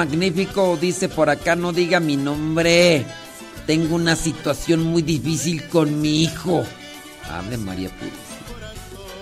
Magnífico, 0.00 0.78
dice 0.80 1.10
por 1.10 1.28
acá, 1.28 1.56
no 1.56 1.74
diga 1.74 2.00
mi 2.00 2.16
nombre. 2.16 3.04
Tengo 3.66 3.96
una 3.96 4.16
situación 4.16 4.82
muy 4.82 5.02
difícil 5.02 5.68
con 5.68 6.00
mi 6.00 6.22
hijo. 6.22 6.64
Ave 7.30 7.58
María 7.58 7.90
Purísima. 7.90 8.18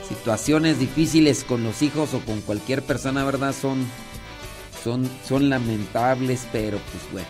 Situaciones 0.08 0.78
difíciles 0.78 1.42
con 1.42 1.64
los 1.64 1.82
hijos 1.82 2.14
o 2.14 2.20
con 2.20 2.42
cualquier 2.42 2.82
persona, 2.82 3.24
¿verdad? 3.24 3.52
Son, 3.60 3.84
son, 4.84 5.10
son 5.28 5.50
lamentables, 5.50 6.46
pero 6.52 6.78
pues 6.78 7.12
bueno. 7.12 7.28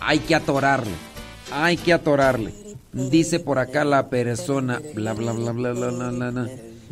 Hay 0.00 0.18
que 0.18 0.34
atorarle. 0.34 0.92
Hay 1.50 1.78
que 1.78 1.94
atorarle. 1.94 2.52
Dice 2.92 3.40
por 3.40 3.58
acá 3.58 3.86
la 3.86 4.10
persona. 4.10 4.82
Bla, 4.94 5.14
bla, 5.14 5.32
bla, 5.32 5.52
bla, 5.52 5.72
bla, 5.72 5.88
bla, 5.88 6.10
bla, 6.10 6.30
bla. 6.30 6.50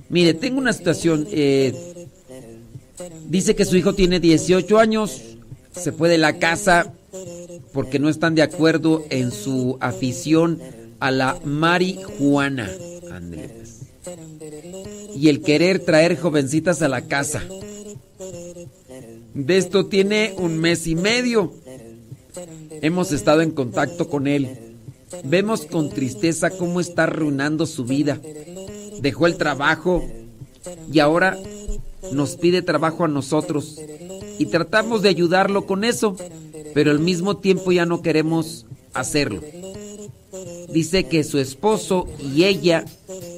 Mire, 0.09 0.33
tengo 0.33 0.59
una 0.61 0.73
situación. 0.73 1.27
eh, 1.31 2.09
Dice 3.29 3.55
que 3.55 3.65
su 3.65 3.77
hijo 3.77 3.95
tiene 3.95 4.21
18 4.21 4.79
años, 4.79 5.23
se 5.73 5.93
fue 5.93 6.09
de 6.09 6.19
la 6.19 6.39
casa 6.39 6.93
porque 7.73 7.99
no 7.99 8.09
están 8.09 8.35
de 8.35 8.43
acuerdo 8.43 9.05
en 9.11 9.31
su 9.33 9.77
afición 9.81 10.61
a 10.99 11.11
la 11.11 11.39
marihuana. 11.45 12.71
Ándale, 13.11 13.49
pues. 13.49 13.81
Y 15.15 15.29
el 15.29 15.43
querer 15.43 15.81
traer 15.81 16.19
jovencitas 16.19 16.83
a 16.83 16.89
la 16.89 17.03
casa. 17.03 17.43
De 19.35 19.57
esto 19.57 19.87
tiene 19.87 20.35
un 20.39 20.59
mes 20.59 20.87
y 20.87 20.95
medio. 20.95 21.53
Hemos 22.83 23.13
estado 23.13 23.43
en 23.43 23.51
contacto 23.51 24.09
con 24.09 24.27
él. 24.27 24.77
Vemos 25.25 25.67
con 25.67 25.91
tristeza 25.91 26.51
cómo 26.51 26.81
está 26.81 27.05
arruinando 27.05 27.67
su 27.67 27.85
vida. 27.85 28.21
Dejó 29.01 29.27
el 29.27 29.37
trabajo 29.37 30.05
y 30.93 30.99
ahora 31.01 31.39
nos 32.13 32.37
pide 32.37 32.63
trabajo 32.63 33.05
a 33.05 33.09
nosotros. 33.09 33.79
Y 34.41 34.47
tratamos 34.47 35.03
de 35.03 35.11
ayudarlo 35.11 35.67
con 35.67 35.85
eso, 35.85 36.17
pero 36.73 36.93
al 36.93 36.99
mismo 36.99 37.37
tiempo 37.37 37.73
ya 37.73 37.85
no 37.85 38.01
queremos 38.01 38.65
hacerlo. 38.95 39.43
Dice 40.73 41.05
que 41.05 41.25
su 41.25 41.39
esposo 41.39 42.09
y 42.19 42.45
ella, 42.45 42.87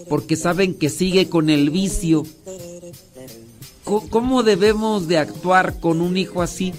porque 0.09 0.37
saben 0.37 0.75
que 0.75 0.89
sigue 0.91 1.29
con 1.29 1.51
el 1.51 1.71
vicio, 1.71 2.23
¿cómo 3.83 4.45
debemos 4.45 5.09
de 5.09 5.19
actuar 5.19 5.81
con 5.81 6.01
un 6.01 6.17
hijo 6.17 6.41
así? 6.41 6.73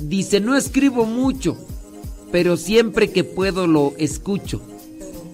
Dice, 0.00 0.38
no 0.38 0.56
escribo 0.56 1.06
mucho, 1.06 1.56
pero 2.30 2.56
siempre 2.56 3.10
que 3.10 3.24
puedo 3.24 3.66
lo 3.66 3.94
escucho. 3.98 4.62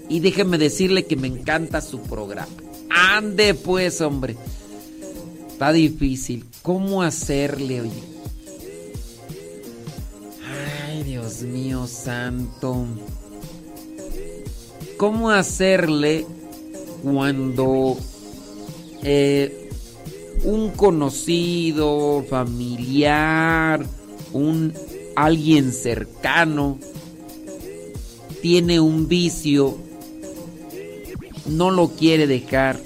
Y 0.09 0.21
déjeme 0.21 0.57
decirle 0.57 1.05
que 1.05 1.17
me 1.17 1.27
encanta 1.29 1.83
su 1.83 2.01
programa. 2.01 2.49
Ande 2.89 3.53
pues, 3.53 4.01
hombre. 4.01 4.37
Está 5.51 5.71
difícil. 5.71 6.47
¿Cómo 6.63 7.03
hacerle, 7.03 7.81
oye? 7.81 8.03
Ay, 10.87 11.03
Dios 11.03 11.43
mío 11.43 11.87
santo. 11.87 12.87
¿Cómo 14.97 15.31
hacerle 15.31 16.27
cuando 17.03 17.97
eh, 19.03 19.71
un 20.45 20.71
conocido, 20.71 22.25
familiar, 22.29 23.87
un 24.33 24.75
alguien 25.17 25.73
cercano 25.73 26.79
tiene 28.41 28.81
un 28.81 29.09
vicio, 29.09 29.77
no 31.47 31.71
lo 31.71 31.89
quiere 31.89 32.27
dejar, 32.27 32.81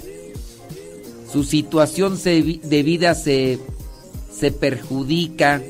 su 1.31 1.43
situación 1.43 2.19
de 2.23 2.83
vida 2.83 3.15
se, 3.15 3.59
se 4.31 4.51
perjudica, 4.51 5.61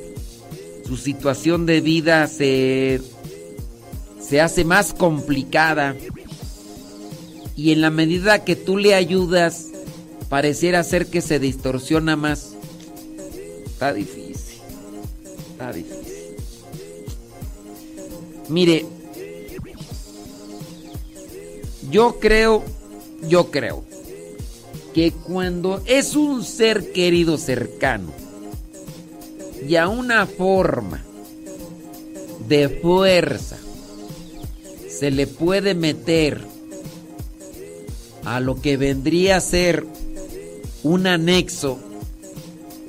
su 0.85 0.97
situación 0.97 1.65
de 1.65 1.81
vida 1.81 2.27
se, 2.27 3.01
se 4.21 4.41
hace 4.41 4.63
más 4.63 4.93
complicada 4.93 5.95
y 7.55 7.71
en 7.71 7.81
la 7.81 7.89
medida 7.89 8.43
que 8.43 8.55
tú 8.55 8.77
le 8.77 8.93
ayudas, 8.93 9.67
pareciera 10.29 10.83
ser 10.83 11.07
que 11.07 11.21
se 11.21 11.39
distorsiona 11.39 12.15
más. 12.15 12.53
Está 13.65 13.93
difícil, 13.93 14.59
está 15.51 15.71
difícil. 15.71 16.35
Mire, 18.49 18.85
yo 21.89 22.19
creo, 22.19 22.63
yo 23.27 23.49
creo 23.51 23.94
que 24.95 25.11
cuando 25.11 25.83
es 25.85 26.15
un 26.15 26.45
ser 26.45 26.93
querido 26.93 27.37
cercano 27.37 28.13
y 29.67 29.75
a 29.75 29.89
una 29.89 30.25
forma 30.25 31.03
de 32.47 32.69
fuerza 32.69 33.57
se 34.87 35.11
le 35.11 35.27
puede 35.27 35.75
meter 35.75 36.39
a 38.23 38.39
lo 38.39 38.61
que 38.61 38.77
vendría 38.77 39.35
a 39.35 39.41
ser 39.41 39.85
un 40.81 41.07
anexo, 41.07 41.77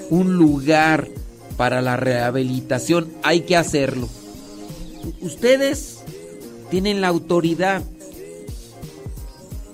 un 0.09 0.37
lugar 0.37 1.09
para 1.57 1.83
la 1.83 1.97
rehabilitación, 1.97 3.13
hay 3.25 3.41
que 3.41 3.57
hacerlo. 3.57 4.09
Ustedes 5.23 5.99
tienen 6.71 7.01
la 7.01 7.09
autoridad 7.09 7.83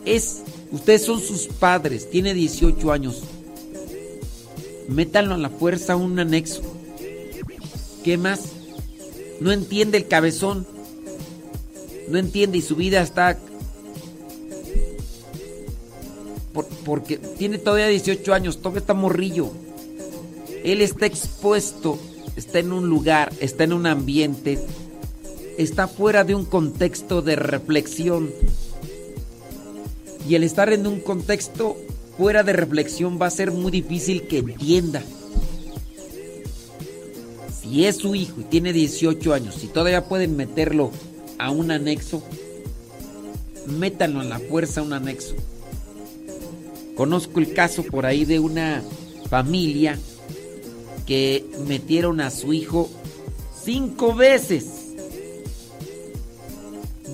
es, 0.07 0.39
ustedes 0.73 1.05
son 1.05 1.20
sus 1.20 1.47
padres, 1.47 2.10
tiene 2.10 2.34
18 2.34 2.91
años. 2.91 3.23
Métanlo 4.89 5.34
a 5.34 5.39
la 5.39 5.51
fuerza 5.51 5.97
un 5.97 6.18
anexo. 6.18 6.62
¿Qué 8.02 8.18
más? 8.18 8.41
No 9.41 9.52
entiende 9.52 9.99
el 9.99 10.09
cabezón. 10.09 10.67
No 12.09 12.18
entiende 12.18 12.59
y 12.59 12.62
su 12.62 12.76
vida 12.76 13.01
está... 13.01 13.39
porque 16.84 17.17
tiene 17.17 17.57
todavía 17.57 17.86
18 17.86 18.34
años, 18.34 18.59
todavía 18.59 18.81
está 18.81 18.92
morrillo. 18.92 19.52
Él 20.65 20.83
está 20.83 21.07
expuesto, 21.07 21.99
está 22.36 22.59
en 22.59 22.73
un 22.73 22.89
lugar, 22.89 23.33
está 23.41 23.65
en 23.65 23.73
un 23.73 23.86
ambiente, 23.86 24.59
está 25.57 25.89
fuera 25.89 26.25
de 26.25 26.34
un 26.34 26.44
contexto 26.44 27.23
de 27.23 27.36
reflexión 27.36 28.31
y 30.28 30.34
el 30.34 30.44
estar 30.44 30.73
en 30.73 30.86
un 30.86 31.01
contexto 31.01 31.76
fuera 32.17 32.42
de 32.42 32.52
reflexión 32.52 33.18
va 33.20 33.26
a 33.26 33.31
ser 33.31 33.51
muy 33.51 33.73
difícil 33.73 34.26
que 34.26 34.39
entienda. 34.39 35.02
Si 37.60 37.86
es 37.86 37.97
su 37.97 38.15
hijo 38.15 38.41
y 38.41 38.44
tiene 38.44 38.73
18 38.73 39.33
años 39.33 39.62
y 39.65 39.68
todavía 39.68 40.05
pueden 40.05 40.36
meterlo 40.36 40.91
a 41.39 41.51
un 41.51 41.70
anexo, 41.70 42.23
métanlo 43.67 44.20
a 44.20 44.25
la 44.25 44.39
fuerza 44.39 44.81
a 44.81 44.84
un 44.84 44.92
anexo. 44.92 45.34
Conozco 46.97 47.41
el 47.41 47.55
caso 47.55 47.83
por 47.83 48.05
ahí 48.05 48.25
de 48.25 48.39
una 48.39 48.83
familia 49.31 49.99
que 51.07 51.44
metieron 51.67 52.20
a 52.20 52.31
su 52.31 52.52
hijo 52.52 52.91
cinco 53.65 54.15
veces. 54.15 54.67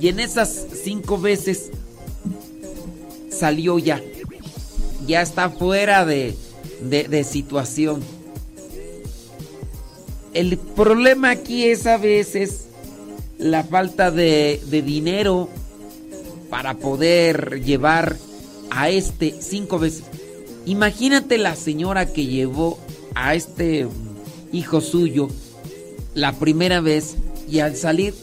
Y 0.00 0.08
en 0.08 0.20
esas 0.20 0.66
cinco 0.82 1.18
veces 1.18 1.70
salió 3.39 3.78
ya. 3.78 4.02
Ya 5.07 5.23
está 5.23 5.50
fuera 5.50 6.05
de, 6.05 6.34
de, 6.83 7.25
situación. 7.25 8.02
El 10.34 10.58
problema 10.58 11.31
aquí 11.31 11.65
es 11.65 11.86
a 11.86 11.97
veces 11.97 12.67
la 13.39 13.65
falta 13.65 14.10
de, 14.10 14.60
de 14.67 14.83
dinero 14.83 15.49
para 16.50 16.75
poder 16.75 17.62
llevar 17.65 18.17
a 18.70 18.91
este 18.91 19.34
cinco 19.41 19.78
veces. 19.78 20.05
Imagínate 20.67 21.39
la 21.39 21.57
señora 21.57 22.12
que 22.12 22.26
llevó 22.26 22.78
a 23.15 23.34
este 23.34 23.86
hijo 24.52 24.81
suyo 24.81 25.28
la 26.15 26.33
primera 26.33 26.81
vez 26.81 27.17
y 27.49 27.60
al 27.60 27.76
salir 27.76 28.15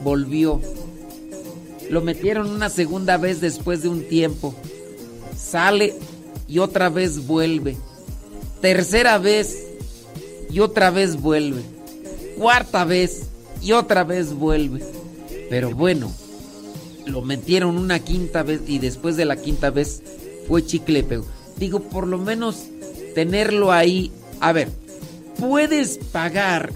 volvió 0.00 0.60
lo 1.90 2.00
metieron 2.00 2.48
una 2.48 2.70
segunda 2.70 3.16
vez 3.16 3.40
después 3.40 3.82
de 3.82 3.88
un 3.88 4.04
tiempo. 4.04 4.54
Sale 5.36 5.96
y 6.46 6.60
otra 6.60 6.88
vez 6.88 7.26
vuelve. 7.26 7.76
Tercera 8.60 9.18
vez 9.18 9.66
y 10.48 10.60
otra 10.60 10.90
vez 10.92 11.20
vuelve. 11.20 11.62
Cuarta 12.38 12.84
vez 12.84 13.26
y 13.60 13.72
otra 13.72 14.04
vez 14.04 14.32
vuelve. 14.32 14.84
Pero 15.50 15.74
bueno, 15.74 16.12
lo 17.06 17.22
metieron 17.22 17.76
una 17.76 17.98
quinta 17.98 18.44
vez 18.44 18.60
y 18.68 18.78
después 18.78 19.16
de 19.16 19.24
la 19.24 19.34
quinta 19.34 19.70
vez 19.70 20.00
fue 20.46 20.64
chicle 20.64 21.04
Digo, 21.56 21.80
por 21.80 22.06
lo 22.06 22.18
menos 22.18 22.66
tenerlo 23.16 23.72
ahí. 23.72 24.12
A 24.38 24.52
ver, 24.52 24.68
puedes 25.40 25.98
pagar 26.12 26.70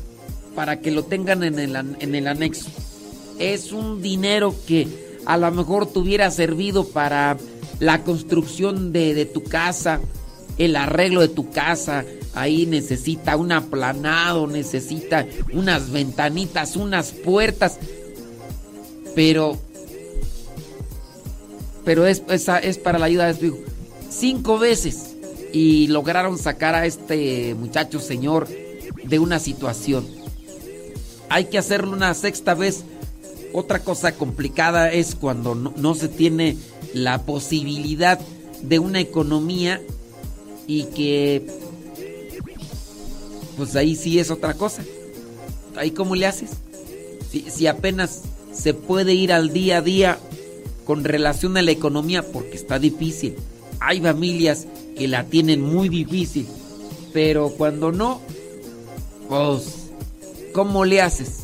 para 0.57 0.81
que 0.81 0.91
lo 0.91 1.05
tengan 1.05 1.45
en 1.45 2.15
el 2.15 2.27
anexo. 2.27 2.69
Es 3.39 3.73
un 3.73 4.01
dinero 4.01 4.55
que 4.67 4.89
a 5.27 5.37
lo 5.37 5.51
mejor 5.51 5.87
te 5.87 5.99
hubiera 5.99 6.31
servido 6.31 6.87
para 6.89 7.37
la 7.81 8.03
construcción 8.05 8.93
de, 8.93 9.27
tu 9.27 9.43
casa, 9.43 10.01
el 10.59 10.77
arreglo 10.77 11.21
de 11.21 11.29
tu 11.29 11.51
casa. 11.51 12.05
Ahí 12.35 12.67
necesita 12.67 13.37
un 13.37 13.53
aplanado, 13.53 14.47
necesita 14.47 15.27
unas 15.53 15.91
ventanitas, 15.91 16.77
unas 16.77 17.13
puertas. 17.13 17.79
Pero, 19.15 19.57
pero 21.85 22.07
es, 22.07 22.23
es 22.29 22.79
para 22.79 22.99
la 22.99 23.07
ayuda 23.07 23.27
de 23.27 23.35
tu 23.35 23.47
hijo. 23.47 23.59
Cinco 24.11 24.59
veces 24.59 25.15
y 25.53 25.87
lograron 25.87 26.37
sacar 26.37 26.75
a 26.75 26.85
este 26.85 27.55
muchacho 27.55 28.01
señor 28.01 28.49
de 29.05 29.19
una 29.21 29.39
situación. 29.39 30.05
Hay 31.29 31.47
que 31.47 31.59
hacerlo 31.59 31.93
una 31.93 32.13
sexta 32.15 32.55
vez 32.55 32.85
otra 33.55 33.79
cosa 33.79 34.17
complicada 34.17 34.91
es 34.91 35.15
cuando 35.15 35.55
no, 35.55 35.95
se 35.95 36.09
tiene 36.09 36.57
la 36.93 37.23
posibilidad 37.23 38.19
de 38.63 38.81
una 38.81 38.99
economía 38.99 39.81
y 40.67 40.87
que 40.87 41.47
pues 43.57 43.77
ahí 43.77 43.95
sí 43.95 44.19
es 44.19 44.33
otra 44.33 44.55
cosa. 44.55 44.83
Ahí 45.77 45.93
cómo 45.93 46.17
le 46.17 46.27
haces. 46.27 46.51
Si, 47.31 47.49
si, 47.49 47.69
apenas 47.69 48.23
se 48.53 48.75
puede 48.75 49.15
ir 49.15 49.33
al 49.33 49.53
día 49.53 49.79
a 49.79 49.83
día 49.83 50.19
con 50.85 51.05
relación 51.05 51.57
a 51.57 51.63
la 51.63 51.71
economía 51.71 52.25
porque 52.25 52.57
está 52.57 52.81
difícil. 52.81 53.37
Hay 53.79 54.01
familias 54.01 54.67
que 54.99 55.07
la 55.07 55.27
tienen 55.27 55.61
muy 55.61 55.89
difícil, 55.89 56.49
pero 57.13 57.51
cuando 57.51 57.93
no, 57.93 58.21
pues, 59.29 59.91
¿cómo 60.53 60.85
le 60.85 61.03
haces? 61.03 61.44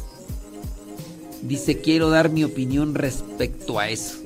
Dice, 1.42 1.78
quiero 1.78 2.10
dar 2.10 2.30
mi 2.30 2.44
opinión 2.44 2.94
respecto 2.94 3.78
a 3.78 3.88
eso. 3.88 4.16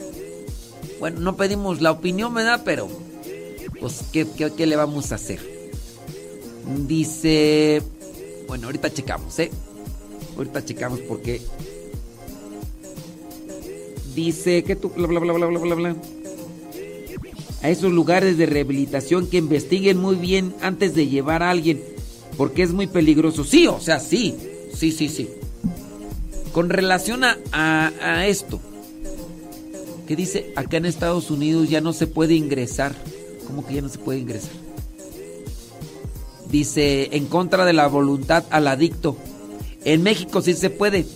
Bueno, 0.99 1.21
no 1.21 1.37
pedimos 1.37 1.81
la 1.81 1.93
opinión, 1.93 2.35
¿verdad? 2.35 2.63
Pero, 2.65 2.89
pues, 3.81 4.03
¿qué, 4.13 4.27
qué, 4.57 4.67
le 4.67 4.77
vamos 4.77 5.13
a 5.13 5.17
hacer? 5.17 5.41
Dice, 6.87 7.83
bueno, 8.49 8.67
ahorita 8.67 8.93
checamos, 8.93 9.39
¿eh? 9.39 9.51
Ahorita 10.37 10.65
checamos 10.65 11.01
porque 11.01 11.41
dice 14.15 14.65
que 14.65 14.77
tú 14.77 14.91
bla 14.91 15.07
bla 15.07 15.21
bla 15.21 15.33
bla 15.33 15.47
bla 15.47 15.59
bla 15.59 15.75
bla 15.75 15.97
a 17.63 17.71
esos 17.71 17.93
lugares 17.93 18.37
de 18.37 18.47
rehabilitación 18.47 19.27
que 19.27 19.39
investiguen 19.39 19.99
muy 19.99 20.17
bien 20.17 20.55
antes 20.61 20.95
de 20.95 21.09
llevar 21.09 21.43
a 21.43 21.51
alguien 21.51 21.83
porque 22.37 22.63
es 22.63 22.73
muy 22.73 22.87
peligroso. 22.87 23.45
Sí, 23.45 23.67
o 23.67 23.81
sea, 23.81 24.01
sí, 24.01 24.37
sí, 24.73 24.93
sí, 24.93 25.09
sí. 25.09 25.29
Con 26.55 26.71
relación 26.71 27.25
a, 27.25 27.37
a, 27.51 28.29
esto, 28.29 28.61
que 30.07 30.15
dice 30.15 30.53
acá 30.55 30.77
en 30.77 30.87
Estados 30.87 31.33
Unidos 31.33 31.69
ya 31.69 31.81
no 31.81 31.93
se 31.93 32.07
puede 32.07 32.35
ingresar. 32.35 32.95
¿Cómo 33.49 33.67
que 33.67 33.75
ya 33.75 33.83
no 33.83 33.89
se 33.89 33.99
puede 33.99 34.21
ingresar? 34.21 34.53
Dice 36.49 37.09
en 37.17 37.27
contra 37.27 37.65
de 37.65 37.73
la 37.73 37.89
voluntad 37.89 38.45
al 38.51 38.69
adicto. 38.69 39.17
En 39.85 40.05
México 40.05 40.43
sí 40.43 40.55
se 40.55 40.71
puede. 40.71 41.07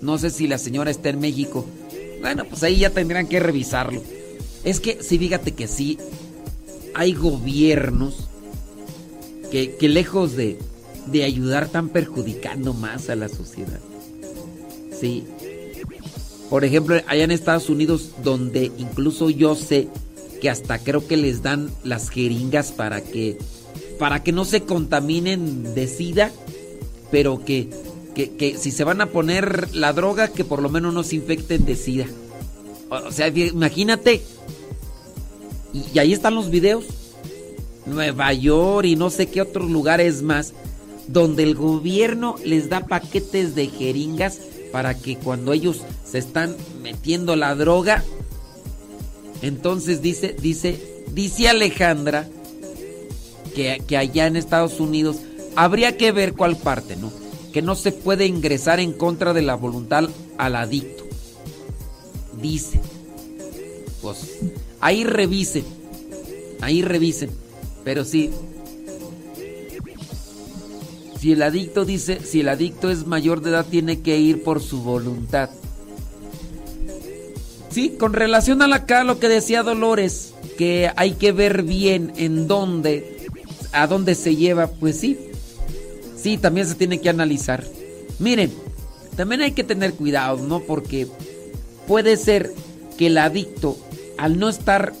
No 0.00 0.18
sé 0.18 0.30
si 0.30 0.48
la 0.48 0.58
señora 0.58 0.90
está 0.90 1.10
en 1.10 1.20
México. 1.20 1.64
Bueno, 2.20 2.44
pues 2.44 2.64
ahí 2.64 2.78
ya 2.78 2.90
tendrán 2.90 3.28
que 3.28 3.38
revisarlo. 3.38 4.02
Es 4.64 4.80
que 4.80 5.04
sí, 5.04 5.20
fíjate 5.20 5.52
que 5.52 5.68
sí, 5.68 5.98
hay 6.94 7.12
gobiernos 7.12 8.28
que, 9.52 9.76
que 9.76 9.88
lejos 9.88 10.34
de, 10.34 10.58
de 11.06 11.22
ayudar 11.22 11.62
están 11.64 11.90
perjudicando 11.90 12.74
más 12.74 13.08
a 13.08 13.14
la 13.14 13.28
sociedad. 13.28 13.78
Sí. 15.00 15.24
Por 16.50 16.64
ejemplo, 16.64 16.96
allá 17.06 17.24
en 17.24 17.30
Estados 17.30 17.68
Unidos, 17.68 18.10
donde 18.22 18.70
incluso 18.78 19.30
yo 19.30 19.54
sé 19.54 19.88
que 20.40 20.50
hasta 20.50 20.78
creo 20.78 21.06
que 21.06 21.16
les 21.16 21.42
dan 21.42 21.70
las 21.82 22.10
jeringas 22.10 22.70
para 22.70 23.00
que 23.00 23.38
para 23.98 24.22
que 24.22 24.32
no 24.32 24.44
se 24.44 24.62
contaminen 24.62 25.74
de 25.74 25.86
sida, 25.86 26.32
pero 27.10 27.44
que, 27.44 27.70
que, 28.14 28.36
que 28.36 28.56
si 28.58 28.70
se 28.70 28.84
van 28.84 29.00
a 29.00 29.06
poner 29.06 29.74
la 29.74 29.92
droga, 29.92 30.28
que 30.28 30.44
por 30.44 30.60
lo 30.60 30.68
menos 30.68 30.92
no 30.92 31.02
se 31.02 31.16
infecten 31.16 31.64
de 31.64 31.76
sida. 31.76 32.06
O 32.90 33.12
sea, 33.12 33.28
imagínate. 33.28 34.20
Y, 35.72 35.84
y 35.94 35.98
ahí 35.98 36.12
están 36.12 36.34
los 36.34 36.50
videos. 36.50 36.84
Nueva 37.86 38.32
York 38.32 38.86
y 38.86 38.96
no 38.96 39.10
sé 39.10 39.26
qué 39.26 39.42
otros 39.42 39.70
lugares 39.70 40.22
más, 40.22 40.54
donde 41.06 41.42
el 41.42 41.54
gobierno 41.54 42.36
les 42.44 42.68
da 42.68 42.86
paquetes 42.86 43.54
de 43.54 43.66
jeringas 43.66 44.40
para 44.74 44.98
que 44.98 45.16
cuando 45.16 45.52
ellos 45.52 45.82
se 46.04 46.18
están 46.18 46.56
metiendo 46.82 47.36
la 47.36 47.54
droga, 47.54 48.02
entonces 49.40 50.02
dice, 50.02 50.34
dice, 50.36 51.04
dice 51.12 51.48
Alejandra 51.48 52.26
que, 53.54 53.80
que 53.86 53.96
allá 53.96 54.26
en 54.26 54.34
Estados 54.34 54.80
Unidos 54.80 55.18
habría 55.54 55.96
que 55.96 56.10
ver 56.10 56.32
cuál 56.32 56.56
parte, 56.56 56.96
¿no? 56.96 57.12
Que 57.52 57.62
no 57.62 57.76
se 57.76 57.92
puede 57.92 58.26
ingresar 58.26 58.80
en 58.80 58.92
contra 58.92 59.32
de 59.32 59.42
la 59.42 59.54
voluntad 59.54 60.08
al 60.38 60.56
adicto. 60.56 61.04
Dice. 62.42 62.80
Pues 64.02 64.40
ahí 64.80 65.04
revisen. 65.04 65.64
Ahí 66.60 66.82
revisen. 66.82 67.30
Pero 67.84 68.04
sí. 68.04 68.32
Si 71.24 71.32
el 71.32 71.40
adicto 71.40 71.86
dice, 71.86 72.20
si 72.22 72.40
el 72.40 72.50
adicto 72.50 72.90
es 72.90 73.06
mayor 73.06 73.40
de 73.40 73.48
edad, 73.48 73.64
tiene 73.64 74.00
que 74.00 74.18
ir 74.18 74.42
por 74.42 74.60
su 74.60 74.82
voluntad. 74.82 75.48
Sí, 77.70 77.96
con 77.98 78.12
relación 78.12 78.60
a 78.60 78.68
la 78.68 79.04
lo 79.04 79.18
que 79.18 79.28
decía 79.28 79.62
Dolores, 79.62 80.34
que 80.58 80.90
hay 80.96 81.12
que 81.12 81.32
ver 81.32 81.62
bien 81.62 82.12
en 82.16 82.46
dónde, 82.46 83.26
a 83.72 83.86
dónde 83.86 84.16
se 84.16 84.36
lleva, 84.36 84.66
pues 84.66 85.00
sí. 85.00 85.18
Sí, 86.14 86.36
también 86.36 86.66
se 86.66 86.74
tiene 86.74 87.00
que 87.00 87.08
analizar. 87.08 87.64
Miren, 88.18 88.52
también 89.16 89.40
hay 89.40 89.52
que 89.52 89.64
tener 89.64 89.94
cuidado, 89.94 90.36
¿no? 90.46 90.60
Porque 90.60 91.06
puede 91.88 92.18
ser 92.18 92.52
que 92.98 93.06
el 93.06 93.16
adicto, 93.16 93.78
al 94.18 94.38
no 94.38 94.50
estar 94.50 94.92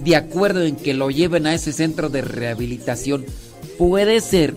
de 0.00 0.16
acuerdo 0.16 0.64
en 0.64 0.74
que 0.74 0.94
lo 0.94 1.12
lleven 1.12 1.46
a 1.46 1.54
ese 1.54 1.72
centro 1.72 2.08
de 2.08 2.22
rehabilitación, 2.22 3.24
puede 3.78 4.20
ser 4.20 4.56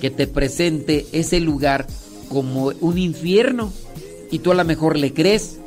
que 0.00 0.10
te 0.10 0.26
presente 0.26 1.06
ese 1.12 1.40
lugar 1.40 1.86
como 2.28 2.72
un 2.80 2.98
infierno 2.98 3.72
y 4.30 4.40
tú 4.40 4.52
a 4.52 4.54
lo 4.54 4.64
mejor 4.64 4.96
le 4.96 5.12
crees. 5.12 5.58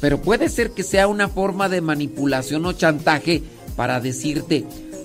Pero 0.00 0.20
puede 0.22 0.48
ser 0.48 0.70
que 0.70 0.82
sea 0.82 1.08
una 1.08 1.28
forma 1.28 1.68
de 1.68 1.80
manipulación 1.80 2.64
o 2.66 2.72
chantaje 2.72 3.42
para 3.76 4.00
decirte, 4.00 4.64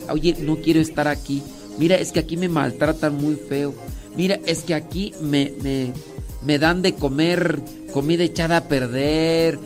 oye, 0.09 0.35
no 0.39 0.57
quiero 0.57 0.79
estar 0.79 1.07
aquí. 1.07 1.43
Mira, 1.77 1.95
es 1.95 2.11
que 2.11 2.19
aquí 2.19 2.37
me 2.37 2.49
maltratan 2.49 3.15
muy 3.15 3.35
feo. 3.35 3.73
Mira, 4.15 4.39
es 4.45 4.63
que 4.63 4.73
aquí 4.73 5.13
me, 5.21 5.51
me, 5.61 5.91
me 6.43 6.59
dan 6.59 6.81
de 6.81 6.95
comer 6.95 7.59
comida 7.91 8.23
echada 8.23 8.57
a 8.57 8.67
perder. 8.67 9.59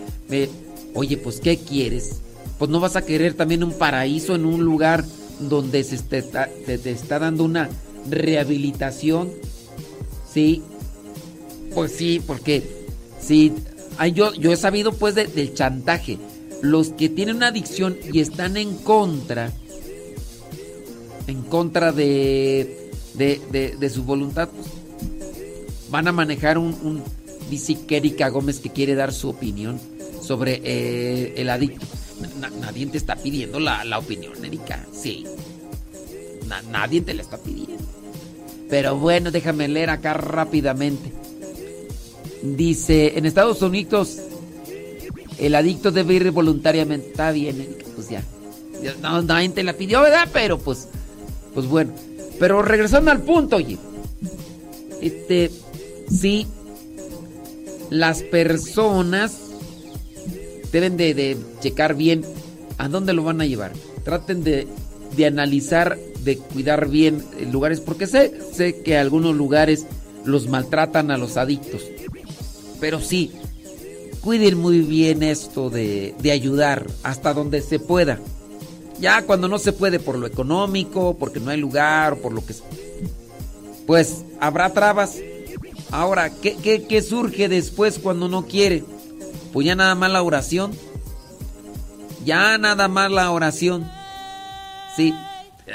Oye, 0.96 1.18
pues, 1.18 1.40
¿qué 1.40 1.58
quieres? 1.58 2.22
Pues 2.58 2.72
no 2.72 2.80
vas 2.80 2.96
a 2.96 3.04
querer 3.04 3.36
también 3.36 3.64
un 3.64 3.74
paraíso 3.74 4.36
en 4.36 4.46
un 4.46 4.64
lugar 4.64 5.06
donde 5.40 5.84
se 5.84 5.98
te, 6.00 6.22
te, 6.22 6.78
te 6.78 6.92
está 6.92 7.20
dando 7.20 7.44
una 7.44 7.70
rehabilitación. 8.10 9.32
Sí. 10.32 10.64
Pues 11.74 11.92
sí, 11.92 12.22
porque 12.26 12.64
sí, 13.22 13.54
Ay, 14.00 14.14
yo, 14.14 14.34
yo 14.34 14.54
he 14.54 14.56
sabido 14.56 14.94
pues 14.94 15.14
de, 15.14 15.28
del 15.28 15.54
chantaje. 15.54 16.18
Los 16.62 16.90
que 16.90 17.10
tienen 17.10 17.36
una 17.36 17.48
adicción 17.48 17.98
y 18.14 18.22
están 18.22 18.56
en 18.56 18.78
contra, 18.78 19.52
en 21.28 21.42
contra 21.44 21.92
de, 21.92 22.92
de, 23.16 23.76
de, 23.78 23.90
su 23.90 24.06
voluntad, 24.06 24.48
pues, 24.48 24.68
van 25.90 26.08
a 26.08 26.14
manejar 26.14 26.58
un, 26.58 26.68
un, 26.82 27.04
dice 27.50 27.78
Erika 27.90 28.30
Gómez 28.30 28.62
que 28.62 28.70
quiere 28.70 28.96
dar 28.96 29.12
su 29.12 29.30
opinión 29.30 29.82
sobre 30.22 30.62
eh, 30.64 31.34
el 31.36 31.50
adicto. 31.50 31.86
Na, 32.40 32.50
nadie 32.50 32.86
te 32.86 32.98
está 32.98 33.18
pidiendo 33.18 33.60
la, 33.60 33.84
la 33.84 34.00
opinión, 34.00 34.34
Erika. 34.46 34.86
Sí. 34.94 35.26
Na, 36.50 36.62
nadie 36.64 37.02
te 37.02 37.14
la 37.14 37.22
está 37.22 37.38
pidiendo. 37.38 37.86
Pero 38.70 38.98
bueno, 38.98 39.32
déjame 39.32 39.68
leer 39.68 39.90
acá 39.90 40.14
rápidamente. 40.14 41.14
Dice, 42.44 43.18
en 43.18 43.26
Estados 43.26 43.62
Unidos 43.62 44.18
el 45.40 45.56
adicto 45.56 45.92
debe 45.92 46.16
ir 46.16 46.32
voluntariamente. 46.32 47.10
Está 47.10 47.32
bien, 47.32 47.78
pues 47.96 48.10
ya. 48.10 48.24
No, 49.02 49.22
nadie 49.22 49.50
te 49.50 49.64
la 49.64 49.74
pidió, 49.74 50.02
¿verdad? 50.02 50.28
Pero 50.32 50.58
pues, 50.60 50.88
pues 51.54 51.66
bueno. 51.68 51.94
Pero 52.40 52.62
regresando 52.62 53.12
al 53.12 53.22
punto, 53.22 53.58
oye. 53.58 53.78
Este, 55.02 55.50
sí, 56.10 56.46
las 57.90 58.22
personas 58.24 59.38
deben 60.72 60.98
de, 60.98 61.14
de, 61.14 61.38
checar 61.62 61.96
bien 61.96 62.24
a 62.78 62.90
dónde 62.90 63.14
lo 63.14 63.24
van 63.24 63.42
a 63.42 63.46
llevar. 63.46 63.72
Traten 64.04 64.44
de, 64.44 64.68
de 65.16 65.26
analizar, 65.26 65.98
de 66.30 66.38
cuidar 66.38 66.88
bien 66.88 67.26
lugares, 67.52 67.82
porque 67.82 68.06
sé, 68.06 68.32
sé 68.54 68.84
que 68.84 69.00
algunos 69.00 69.36
lugares 69.36 69.88
los 70.26 70.48
maltratan 70.48 71.10
a 71.10 71.18
los 71.18 71.38
adictos. 71.38 71.82
Pero 72.80 73.02
sí, 73.02 73.32
cuiden 74.22 74.60
muy 74.60 74.82
bien 74.82 75.24
esto 75.24 75.72
de, 75.72 76.14
de, 76.20 76.32
ayudar 76.32 76.86
hasta 77.02 77.34
donde 77.34 77.62
se 77.62 77.80
pueda. 77.80 78.20
Ya 79.00 79.24
cuando 79.24 79.48
no 79.48 79.58
se 79.58 79.74
puede 79.74 80.00
por 80.00 80.20
lo 80.20 80.28
económico, 80.28 81.18
porque 81.18 81.40
no 81.40 81.50
hay 81.50 81.60
lugar, 81.60 82.18
por 82.18 82.32
lo 82.32 82.46
que... 82.46 82.54
Pues 83.88 84.24
habrá 84.40 84.72
trabas. 84.72 85.16
Ahora, 85.90 86.30
¿qué, 86.30 86.56
qué, 86.58 86.84
qué 86.84 87.02
surge 87.02 87.50
después 87.50 87.98
cuando 87.98 88.30
no 88.30 88.46
quiere? 88.46 88.84
Pues 89.52 89.66
ya 89.66 89.74
nada 89.74 89.96
más 89.96 90.12
la 90.12 90.22
oración. 90.22 90.74
Ya 92.24 92.60
nada 92.60 92.88
más 92.88 93.10
la 93.10 93.32
oración. 93.32 93.90
Sí, 94.96 95.14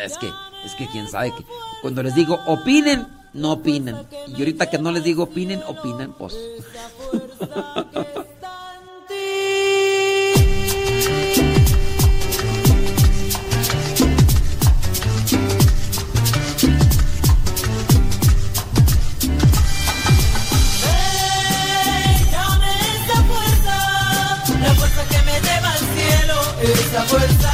es 0.03 0.19
que, 0.19 0.29
es 0.65 0.75
que 0.75 0.87
quién 0.89 1.09
sabe 1.09 1.33
que 1.33 1.45
cuando 1.83 2.03
les 2.03 2.15
digo 2.15 2.41
opinen, 2.47 3.07
no 3.33 3.53
opinan. 3.53 4.07
Y 4.29 4.39
ahorita 4.39 4.71
que 4.71 4.79
no 4.79 4.91
les 4.91 5.05
digo 5.05 5.25
opinen, 5.25 5.63
opinan, 5.67 6.15
pues. 6.15 6.35
Déjame 26.95 27.54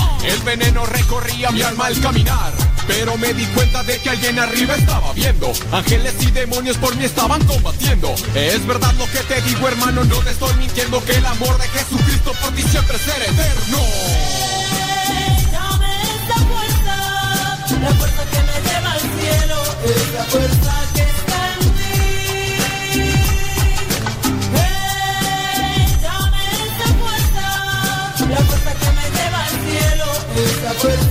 El 0.23 0.39
veneno 0.43 0.85
recorría 0.85 1.51
mi 1.51 1.61
alma 1.61 1.87
al 1.87 1.99
caminar. 1.99 2.53
Pero 2.87 3.17
me 3.17 3.33
di 3.33 3.45
cuenta 3.47 3.83
de 3.83 3.97
que 3.99 4.09
alguien 4.09 4.39
arriba 4.39 4.75
estaba 4.75 5.13
viendo. 5.13 5.51
Ángeles 5.71 6.15
y 6.19 6.31
demonios 6.31 6.77
por 6.77 6.95
mí 6.95 7.05
estaban 7.05 7.43
combatiendo. 7.45 8.13
Es 8.35 8.65
verdad 8.65 8.93
lo 8.95 9.05
que 9.05 9.19
te 9.19 9.41
digo, 9.41 9.67
hermano, 9.67 10.03
no 10.03 10.17
te 10.17 10.31
estoy 10.31 10.53
mintiendo. 10.55 11.03
Que 11.03 11.15
el 11.15 11.25
amor 11.25 11.57
de 11.57 11.67
Jesucristo 11.69 12.33
por 12.41 12.51
ti 12.53 12.63
siempre 12.63 12.97
será 12.97 13.25
eterno. 13.25 13.77
La 17.81 17.89
fuerza 17.95 18.23
que 18.29 18.37
me 18.43 18.69
lleva 18.69 18.91
al 18.91 18.99
cielo, 18.99 19.63
esa 19.85 20.23
fuerza 20.25 20.80
esa 30.71 30.79
fuerza 30.79 31.10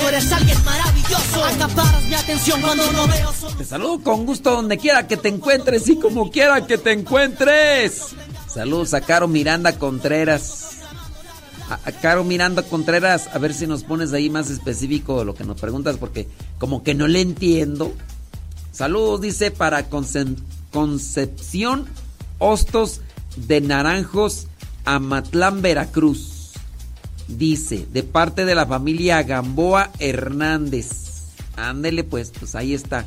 eres 0.07 0.31
alguien 0.31 0.57
maravilloso. 0.63 1.43
Acaparas 1.45 2.03
mi 2.05 2.13
atención 2.15 2.61
cuando 2.61 2.91
no. 2.91 3.07
Te 3.57 3.65
saludo 3.65 3.99
con 4.01 4.25
gusto 4.25 4.51
donde 4.51 4.77
quiera 4.77 5.07
que 5.07 5.17
te 5.17 5.29
encuentres 5.29 5.87
y 5.89 5.97
como 5.97 6.31
quiera 6.31 6.65
que 6.67 6.77
te 6.77 6.91
encuentres. 6.91 8.07
Saludos 8.47 8.93
a 8.93 9.01
Caro 9.01 9.27
Miranda 9.27 9.77
Contreras. 9.77 10.67
A, 11.69 11.91
Caro 11.93 12.23
Miranda 12.25 12.63
Contreras, 12.63 13.29
a 13.33 13.37
ver 13.37 13.53
si 13.53 13.65
nos 13.65 13.83
pones 13.83 14.11
ahí 14.11 14.29
más 14.29 14.49
específico 14.49 15.23
lo 15.23 15.33
que 15.35 15.45
nos 15.45 15.59
preguntas 15.59 15.95
porque 15.97 16.27
como 16.59 16.83
que 16.83 16.93
no 16.93 17.07
le 17.07 17.21
entiendo. 17.21 17.93
Saludos, 18.73 19.21
dice, 19.21 19.51
para 19.51 19.89
Concep- 19.89 20.37
Concepción 20.73 21.87
Hostos 22.39 23.01
de 23.37 23.61
Naranjos, 23.61 24.47
Amatlán, 24.83 25.61
Veracruz. 25.61 26.40
Dice, 27.37 27.87
de 27.91 28.03
parte 28.03 28.45
de 28.45 28.55
la 28.55 28.65
familia 28.65 29.23
Gamboa 29.23 29.91
Hernández. 29.99 31.27
Ándele 31.55 32.03
pues, 32.03 32.31
pues 32.37 32.55
ahí 32.55 32.73
está. 32.73 33.05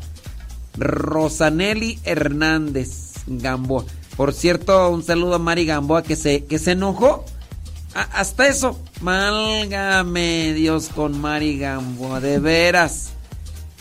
Rosanelli 0.76 1.98
Hernández 2.04 3.12
Gamboa. 3.26 3.84
Por 4.16 4.32
cierto, 4.32 4.90
un 4.90 5.02
saludo 5.02 5.34
a 5.34 5.38
Mari 5.38 5.66
Gamboa 5.66 6.02
que 6.02 6.16
se, 6.16 6.44
que 6.44 6.58
se 6.58 6.72
enojó. 6.72 7.24
Hasta 7.94 8.48
eso. 8.48 8.78
Málgame 9.00 10.52
Dios 10.54 10.88
con 10.88 11.20
Mari 11.20 11.58
Gamboa, 11.58 12.20
de 12.20 12.38
veras. 12.38 13.10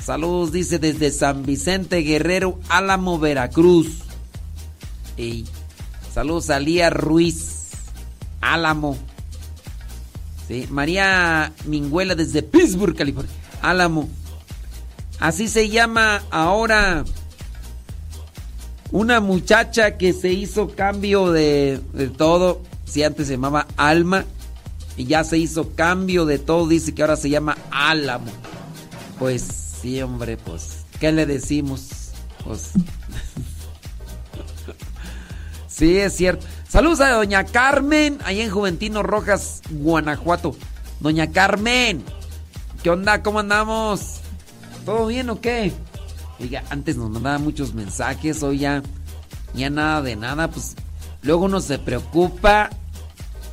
Saludos, 0.04 0.52
dice 0.52 0.80
desde 0.80 1.12
San 1.12 1.44
Vicente 1.44 1.98
Guerrero, 2.00 2.60
Álamo, 2.68 3.20
Veracruz. 3.20 4.00
Y 5.18 5.46
saludos 6.14 6.50
a 6.50 6.60
Ruiz, 6.90 7.70
Álamo. 8.42 8.98
Sí, 10.48 10.68
María 10.70 11.54
Minguela 11.66 12.16
desde 12.16 12.44
Pittsburgh, 12.44 12.96
California. 12.96 13.32
Álamo. 13.62 14.10
Así 15.20 15.48
se 15.48 15.70
llama 15.70 16.24
ahora 16.32 17.06
una 18.92 19.22
muchacha 19.22 19.98
que 19.98 20.14
se 20.14 20.32
hizo 20.32 20.70
cambio 20.70 21.32
de, 21.32 21.80
de 21.94 22.10
todo. 22.10 22.62
Si 22.86 23.04
antes 23.04 23.28
se 23.28 23.34
llamaba 23.34 23.68
Alma 23.78 24.26
y 24.98 25.06
ya 25.06 25.24
se 25.24 25.38
hizo 25.38 25.74
cambio 25.76 26.26
de 26.26 26.40
todo, 26.40 26.68
dice 26.68 26.94
que 26.94 27.02
ahora 27.02 27.16
se 27.16 27.30
llama 27.30 27.58
Álamo. 27.72 28.32
Pues 29.18 29.42
sí, 29.82 30.02
hombre, 30.02 30.38
pues, 30.38 30.80
¿qué 31.00 31.12
le 31.12 31.26
decimos? 31.26 32.12
Pues. 32.44 32.72
sí, 35.68 35.98
es 35.98 36.16
cierto. 36.16 36.46
Saludos 36.74 37.02
a 37.02 37.12
doña 37.12 37.46
Carmen, 37.46 38.18
ahí 38.26 38.42
en 38.42 38.50
Juventino 38.50 39.04
Rojas, 39.04 39.62
Guanajuato. 39.70 40.56
Doña 41.02 41.32
Carmen, 41.32 42.04
¿qué 42.82 42.90
onda? 42.90 43.22
¿Cómo 43.22 43.42
andamos? 43.42 44.22
¿Todo 44.84 45.06
bien 45.06 45.30
o 45.30 45.40
qué? 45.40 45.72
Oiga, 46.40 46.64
antes 46.72 46.98
nos 46.98 47.12
mandaba 47.12 47.38
muchos 47.38 47.76
mensajes, 47.76 48.42
hoy 48.42 48.58
ya, 48.58 48.82
ya 49.54 49.70
nada 49.70 50.02
de 50.02 50.16
nada, 50.16 50.50
pues 50.50 50.76
luego 51.22 51.46
uno 51.46 51.62
se 51.62 51.78
preocupa. 51.78 52.72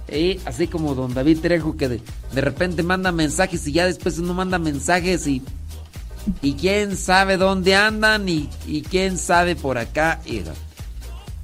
¿eh? 0.08 0.40
Así 0.46 0.66
como 0.66 0.94
don 0.94 1.12
David 1.12 1.40
Trejo 1.40 1.76
que 1.76 1.90
de, 1.90 2.00
de 2.32 2.40
repente 2.40 2.82
manda 2.82 3.12
mensajes 3.12 3.66
y 3.66 3.72
ya 3.72 3.84
después 3.84 4.18
uno 4.18 4.32
manda 4.32 4.58
mensajes 4.58 5.26
y, 5.26 5.42
y 6.40 6.54
quién 6.54 6.96
sabe 6.96 7.36
dónde 7.36 7.74
andan 7.76 8.26
y, 8.30 8.48
y 8.66 8.80
quién 8.80 9.18
sabe 9.18 9.56
por 9.56 9.76
acá. 9.76 10.22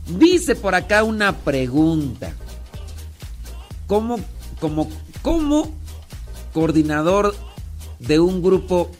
Dice 0.06 0.54
por 0.54 0.74
acá 0.74 1.02
una 1.02 1.36
pregunta. 1.36 2.32
¿Cómo, 3.86 4.18
como, 4.60 4.88
cómo 5.22 5.70
coordinador 6.52 7.34
de 7.98 8.20
un 8.20 8.42
grupo 8.42 8.90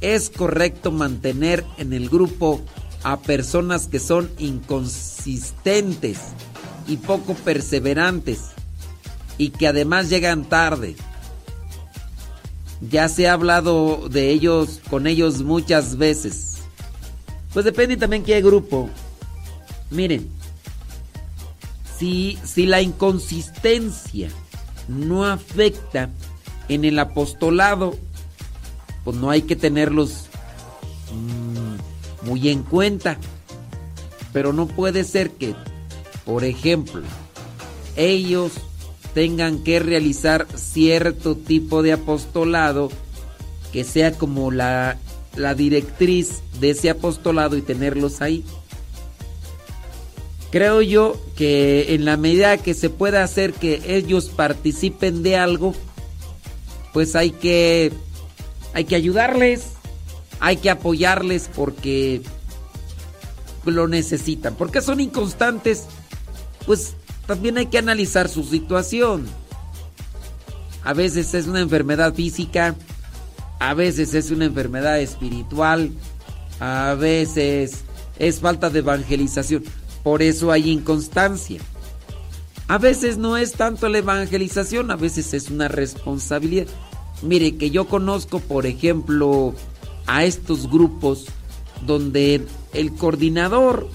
es 0.00 0.30
correcto 0.30 0.90
mantener 0.90 1.64
en 1.78 1.92
el 1.92 2.08
grupo 2.08 2.60
a 3.04 3.20
personas 3.20 3.86
que 3.86 4.00
son 4.00 4.30
inconsistentes 4.38 6.18
y 6.88 6.96
poco 6.96 7.34
perseverantes 7.34 8.50
y 9.38 9.50
que 9.50 9.68
además 9.68 10.10
llegan 10.10 10.44
tarde? 10.44 10.96
Ya 12.80 13.08
se 13.08 13.28
ha 13.28 13.34
hablado 13.34 14.08
de 14.08 14.30
ellos 14.30 14.80
con 14.90 15.06
ellos 15.06 15.42
muchas 15.42 15.96
veces. 15.98 16.58
Pues 17.52 17.64
depende 17.64 17.96
también 17.96 18.24
qué 18.24 18.40
grupo. 18.40 18.90
Miren, 19.92 20.28
si, 21.98 22.38
si 22.44 22.66
la 22.66 22.80
inconsistencia 22.80 24.30
no 24.88 25.24
afecta 25.24 26.10
en 26.68 26.84
el 26.84 26.98
apostolado, 26.98 27.94
pues 29.04 29.16
no 29.16 29.30
hay 29.30 29.42
que 29.42 29.54
tenerlos 29.54 30.26
mm, 31.12 32.26
muy 32.26 32.48
en 32.48 32.62
cuenta. 32.62 33.18
Pero 34.32 34.52
no 34.52 34.66
puede 34.66 35.04
ser 35.04 35.30
que, 35.30 35.54
por 36.24 36.44
ejemplo, 36.44 37.02
ellos 37.96 38.52
tengan 39.14 39.62
que 39.62 39.78
realizar 39.78 40.46
cierto 40.54 41.36
tipo 41.36 41.82
de 41.82 41.92
apostolado 41.92 42.90
que 43.72 43.84
sea 43.84 44.12
como 44.12 44.50
la, 44.50 44.96
la 45.36 45.54
directriz 45.54 46.42
de 46.60 46.70
ese 46.70 46.90
apostolado 46.90 47.56
y 47.56 47.62
tenerlos 47.62 48.22
ahí. 48.22 48.44
Creo 50.52 50.82
yo 50.82 51.18
que 51.34 51.94
en 51.94 52.04
la 52.04 52.18
medida 52.18 52.58
que 52.58 52.74
se 52.74 52.90
pueda 52.90 53.24
hacer 53.24 53.54
que 53.54 53.80
ellos 53.86 54.28
participen 54.28 55.22
de 55.22 55.38
algo, 55.38 55.74
pues 56.92 57.16
hay 57.16 57.30
que 57.30 57.90
hay 58.74 58.84
que 58.84 58.94
ayudarles, 58.94 59.62
hay 60.40 60.58
que 60.58 60.68
apoyarles 60.68 61.48
porque 61.54 62.20
lo 63.64 63.88
necesitan, 63.88 64.54
porque 64.54 64.82
son 64.82 65.00
inconstantes, 65.00 65.84
pues 66.66 66.96
también 67.26 67.56
hay 67.56 67.66
que 67.66 67.78
analizar 67.78 68.28
su 68.28 68.44
situación. 68.44 69.26
A 70.84 70.92
veces 70.92 71.32
es 71.32 71.46
una 71.46 71.60
enfermedad 71.60 72.12
física, 72.12 72.74
a 73.58 73.72
veces 73.72 74.12
es 74.12 74.30
una 74.30 74.44
enfermedad 74.44 75.00
espiritual, 75.00 75.92
a 76.60 76.94
veces 76.94 77.84
es 78.18 78.40
falta 78.40 78.68
de 78.68 78.80
evangelización. 78.80 79.64
Por 80.02 80.22
eso 80.22 80.50
hay 80.50 80.70
inconstancia. 80.70 81.60
A 82.68 82.78
veces 82.78 83.18
no 83.18 83.36
es 83.36 83.52
tanto 83.52 83.88
la 83.88 83.98
evangelización, 83.98 84.90
a 84.90 84.96
veces 84.96 85.34
es 85.34 85.50
una 85.50 85.68
responsabilidad. 85.68 86.66
Mire, 87.22 87.56
que 87.56 87.70
yo 87.70 87.86
conozco, 87.86 88.40
por 88.40 88.66
ejemplo, 88.66 89.54
a 90.06 90.24
estos 90.24 90.70
grupos 90.70 91.26
donde 91.86 92.44
el 92.72 92.94
coordinador, 92.94 93.88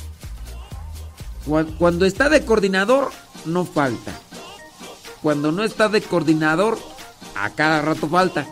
cuando 1.78 2.06
está 2.06 2.30
de 2.30 2.46
coordinador, 2.46 3.12
no 3.46 3.66
falta. 3.66 4.14
Cuando 5.22 5.52
no 5.52 5.64
está 5.64 5.90
de 5.90 6.02
coordinador, 6.02 6.78
a 7.36 7.50
cada 7.52 7.82
rato 7.82 8.08
falta. 8.08 8.48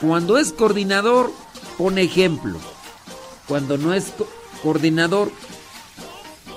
Cuando 0.00 0.38
es 0.38 0.52
coordinador, 0.52 1.30
pone 1.78 2.02
ejemplo. 2.02 2.58
Cuando 3.46 3.78
no 3.78 3.94
es 3.94 4.12
coordinador, 4.62 5.30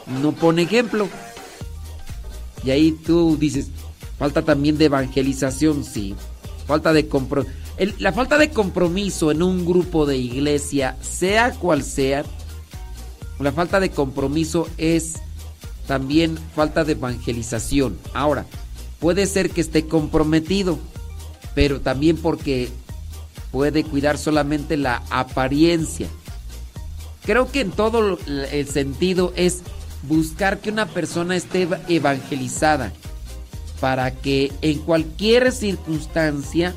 no 0.07 0.31
pone 0.31 0.63
ejemplo. 0.63 1.07
Y 2.63 2.71
ahí 2.71 2.91
tú 2.91 3.37
dices, 3.39 3.67
falta 4.17 4.41
también 4.41 4.77
de 4.77 4.85
evangelización, 4.85 5.83
sí. 5.83 6.15
Falta 6.67 6.93
de 6.93 7.07
compromiso. 7.07 7.53
La 7.99 8.13
falta 8.13 8.37
de 8.37 8.51
compromiso 8.51 9.31
en 9.31 9.43
un 9.43 9.65
grupo 9.65 10.05
de 10.05 10.17
iglesia, 10.17 10.97
sea 11.01 11.51
cual 11.51 11.83
sea, 11.83 12.23
la 13.39 13.51
falta 13.51 13.79
de 13.79 13.89
compromiso 13.89 14.69
es 14.77 15.15
también 15.85 16.37
falta 16.55 16.85
de 16.85 16.93
evangelización. 16.93 17.97
Ahora, 18.13 18.45
puede 18.99 19.25
ser 19.25 19.49
que 19.49 19.61
esté 19.61 19.87
comprometido, 19.87 20.79
pero 21.53 21.81
también 21.81 22.17
porque 22.17 22.69
puede 23.51 23.83
cuidar 23.83 24.17
solamente 24.17 24.77
la 24.77 25.03
apariencia. 25.09 26.07
Creo 27.25 27.51
que 27.51 27.61
en 27.61 27.71
todo 27.71 28.17
el 28.27 28.67
sentido 28.67 29.33
es 29.35 29.63
buscar 30.07 30.59
que 30.59 30.69
una 30.69 30.85
persona 30.87 31.35
esté 31.35 31.67
evangelizada 31.87 32.91
para 33.79 34.11
que 34.11 34.51
en 34.61 34.79
cualquier 34.79 35.51
circunstancia, 35.51 36.73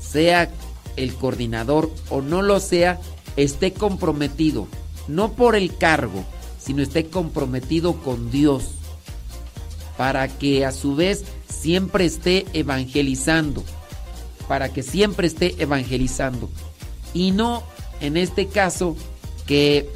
sea 0.00 0.50
el 0.96 1.14
coordinador 1.14 1.90
o 2.08 2.22
no 2.22 2.42
lo 2.42 2.60
sea, 2.60 3.00
esté 3.36 3.72
comprometido, 3.72 4.68
no 5.08 5.32
por 5.32 5.56
el 5.56 5.76
cargo, 5.76 6.24
sino 6.58 6.82
esté 6.82 7.06
comprometido 7.06 7.94
con 8.02 8.30
Dios, 8.30 8.70
para 9.96 10.28
que 10.28 10.64
a 10.64 10.72
su 10.72 10.96
vez 10.96 11.24
siempre 11.48 12.04
esté 12.04 12.46
evangelizando, 12.52 13.62
para 14.48 14.72
que 14.72 14.82
siempre 14.82 15.26
esté 15.26 15.54
evangelizando, 15.58 16.48
y 17.12 17.32
no 17.32 17.62
en 18.00 18.16
este 18.16 18.46
caso 18.46 18.96
que 19.46 19.90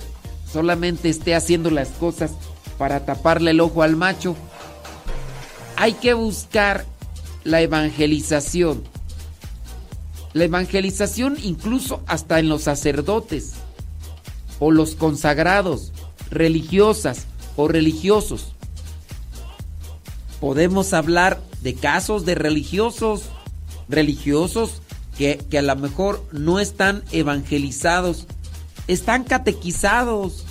solamente 0.52 1.08
esté 1.08 1.34
haciendo 1.34 1.70
las 1.70 1.88
cosas 1.88 2.32
para 2.78 3.04
taparle 3.04 3.50
el 3.50 3.60
ojo 3.60 3.82
al 3.82 3.96
macho. 3.96 4.36
Hay 5.76 5.94
que 5.94 6.14
buscar 6.14 6.86
la 7.44 7.60
evangelización. 7.60 8.84
La 10.32 10.44
evangelización 10.44 11.36
incluso 11.42 12.02
hasta 12.06 12.38
en 12.38 12.48
los 12.48 12.62
sacerdotes 12.62 13.54
o 14.60 14.70
los 14.70 14.94
consagrados, 14.94 15.92
religiosas 16.30 17.26
o 17.56 17.68
religiosos. 17.68 18.52
Podemos 20.40 20.92
hablar 20.92 21.40
de 21.62 21.74
casos 21.74 22.24
de 22.24 22.34
religiosos, 22.34 23.22
religiosos 23.88 24.82
que, 25.16 25.38
que 25.50 25.58
a 25.58 25.62
lo 25.62 25.74
mejor 25.74 26.24
no 26.30 26.60
están 26.60 27.02
evangelizados, 27.10 28.26
están 28.86 29.24
catequizados, 29.24 30.44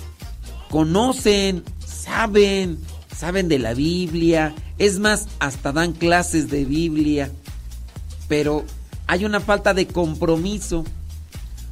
conocen, 0.70 1.64
saben, 2.08 2.78
saben 3.14 3.48
de 3.48 3.58
la 3.58 3.74
Biblia, 3.74 4.54
es 4.78 4.98
más, 4.98 5.28
hasta 5.40 5.72
dan 5.72 5.92
clases 5.92 6.48
de 6.48 6.64
Biblia, 6.64 7.30
pero 8.28 8.64
hay 9.06 9.24
una 9.26 9.40
falta 9.40 9.74
de 9.74 9.86
compromiso, 9.86 10.84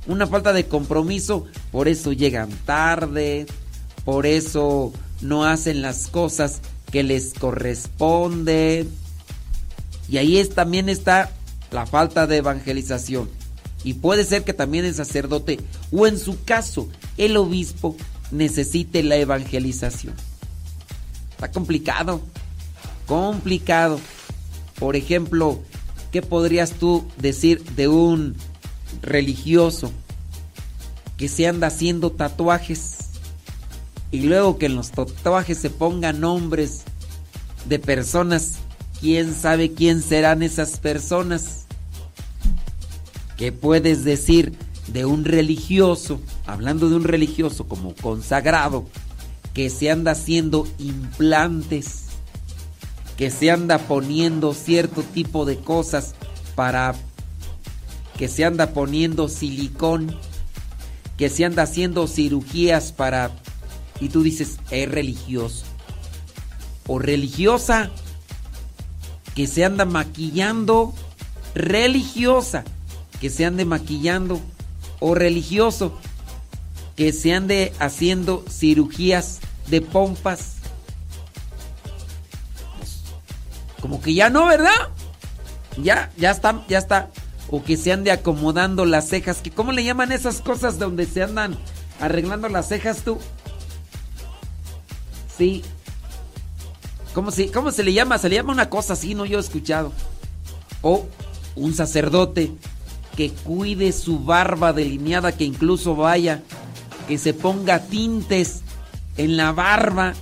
una 0.06 0.26
falta 0.26 0.52
de 0.52 0.66
compromiso, 0.66 1.46
por 1.72 1.88
eso 1.88 2.12
llegan 2.12 2.50
tarde, 2.66 3.46
por 4.04 4.26
eso 4.26 4.92
no 5.22 5.46
hacen 5.46 5.80
las 5.80 6.08
cosas 6.08 6.60
que 6.92 7.02
les 7.02 7.32
corresponden. 7.32 8.88
Y 10.08 10.18
ahí 10.18 10.36
es, 10.36 10.50
también 10.50 10.88
está 10.88 11.32
la 11.72 11.86
falta 11.86 12.26
de 12.26 12.36
evangelización. 12.36 13.28
Y 13.84 13.94
puede 13.94 14.24
ser 14.24 14.44
que 14.44 14.52
también 14.52 14.84
el 14.84 14.94
sacerdote, 14.94 15.58
o 15.90 16.06
en 16.06 16.18
su 16.18 16.44
caso, 16.44 16.88
el 17.16 17.36
obispo, 17.36 17.96
necesite 18.30 19.02
la 19.02 19.16
evangelización. 19.16 20.14
Está 21.30 21.50
complicado, 21.50 22.20
complicado. 23.06 24.00
Por 24.78 24.96
ejemplo, 24.96 25.60
¿qué 26.12 26.22
podrías 26.22 26.72
tú 26.72 27.06
decir 27.18 27.62
de 27.76 27.88
un 27.88 28.36
religioso 29.02 29.92
que 31.16 31.28
se 31.28 31.46
anda 31.46 31.68
haciendo 31.68 32.12
tatuajes 32.12 32.96
y 34.10 34.20
luego 34.20 34.58
que 34.58 34.66
en 34.66 34.76
los 34.76 34.90
tatuajes 34.90 35.58
se 35.58 35.70
pongan 35.70 36.20
nombres 36.20 36.82
de 37.68 37.78
personas? 37.78 38.56
¿Quién 39.00 39.34
sabe 39.34 39.72
quién 39.72 40.02
serán 40.02 40.42
esas 40.42 40.78
personas? 40.78 41.66
¿Qué 43.36 43.52
puedes 43.52 44.04
decir 44.04 44.56
de 44.88 45.04
un 45.04 45.24
religioso, 45.24 46.20
hablando 46.46 46.88
de 46.88 46.96
un 46.96 47.04
religioso 47.04 47.66
como 47.66 47.94
consagrado, 47.94 48.84
que 49.54 49.70
se 49.70 49.90
anda 49.90 50.12
haciendo 50.12 50.68
implantes, 50.78 52.04
que 53.16 53.30
se 53.30 53.50
anda 53.50 53.78
poniendo 53.78 54.52
cierto 54.54 55.02
tipo 55.02 55.44
de 55.44 55.58
cosas 55.58 56.14
para 56.54 56.94
que 58.18 58.28
se 58.28 58.44
anda 58.44 58.70
poniendo 58.70 59.28
silicón, 59.28 60.16
que 61.16 61.30
se 61.30 61.44
anda 61.44 61.62
haciendo 61.62 62.06
cirugías 62.06 62.92
para 62.92 63.30
y 64.00 64.10
tú 64.10 64.22
dices, 64.22 64.58
es 64.70 64.90
religioso 64.90 65.64
o 66.86 66.98
religiosa 66.98 67.90
que 69.34 69.46
se 69.46 69.64
anda 69.64 69.84
maquillando 69.84 70.94
religiosa 71.54 72.64
que 73.20 73.30
se 73.30 73.46
ande 73.46 73.64
maquillando 73.64 74.40
o 75.00 75.14
religioso 75.14 75.98
que 76.96 77.12
se 77.12 77.34
ande 77.34 77.72
haciendo 77.78 78.44
cirugías 78.48 79.40
de 79.68 79.82
pompas. 79.82 80.56
Como 83.80 84.00
que 84.00 84.14
ya 84.14 84.30
no, 84.30 84.46
¿verdad? 84.46 84.90
Ya, 85.76 86.10
ya 86.16 86.30
está, 86.30 86.64
ya 86.68 86.78
está. 86.78 87.10
O 87.48 87.62
que 87.62 87.76
se 87.76 87.92
ande 87.92 88.10
acomodando 88.10 88.86
las 88.86 89.08
cejas. 89.08 89.42
Que 89.42 89.50
¿Cómo 89.50 89.72
le 89.72 89.84
llaman 89.84 90.10
esas 90.10 90.40
cosas 90.40 90.78
donde 90.78 91.06
se 91.06 91.22
andan 91.22 91.56
arreglando 92.00 92.48
las 92.48 92.68
cejas 92.68 93.02
tú? 93.02 93.18
Sí. 95.36 95.62
¿Cómo 97.14 97.30
se, 97.30 97.50
¿Cómo 97.50 97.70
se 97.70 97.84
le 97.84 97.92
llama? 97.92 98.18
Se 98.18 98.28
le 98.28 98.36
llama 98.36 98.52
una 98.52 98.70
cosa 98.70 98.94
así, 98.94 99.14
no 99.14 99.26
yo 99.26 99.38
he 99.38 99.40
escuchado. 99.40 99.92
O 100.82 101.06
un 101.54 101.74
sacerdote 101.74 102.52
que 103.16 103.30
cuide 103.30 103.92
su 103.92 104.20
barba 104.20 104.72
delineada, 104.72 105.32
que 105.32 105.44
incluso 105.44 105.96
vaya, 105.96 106.42
que 107.08 107.18
se 107.18 107.32
ponga 107.32 107.80
tintes 107.80 108.60
en 109.16 109.36
la 109.36 109.52
barba 109.52 110.14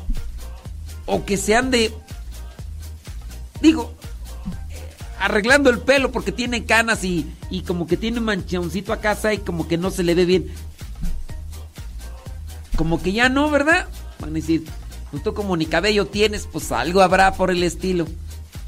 o 1.07 1.25
que 1.25 1.37
se 1.37 1.57
ande, 1.57 1.93
digo, 3.61 3.93
arreglando 5.19 5.71
el 5.71 5.81
pelo 5.81 6.13
porque 6.13 6.33
tiene 6.33 6.65
canas 6.65 7.03
y, 7.05 7.27
y 7.51 7.63
como 7.63 7.87
que 7.87 7.97
tiene 7.97 8.19
un 8.19 8.27
manchoncito 8.27 8.93
a 8.93 9.01
casa 9.01 9.35
y 9.35 9.39
como 9.39 9.67
que 9.67 9.77
no 9.77 9.91
se 9.91 10.05
le 10.05 10.15
ve 10.15 10.25
bien. 10.25 10.47
Como 12.77 13.03
que 13.03 13.13
ya 13.13 13.29
no, 13.29 13.51
¿verdad? 13.51 13.89
Van 14.21 14.31
a 14.31 14.35
decir, 14.35 14.65
pues 15.11 15.23
tú 15.23 15.35
como 15.35 15.57
ni 15.57 15.67
cabello 15.67 16.07
tienes, 16.07 16.49
pues 16.51 16.71
algo 16.73 17.01
habrá 17.01 17.35
por 17.35 17.51
el 17.51 17.63
estilo. 17.63 18.07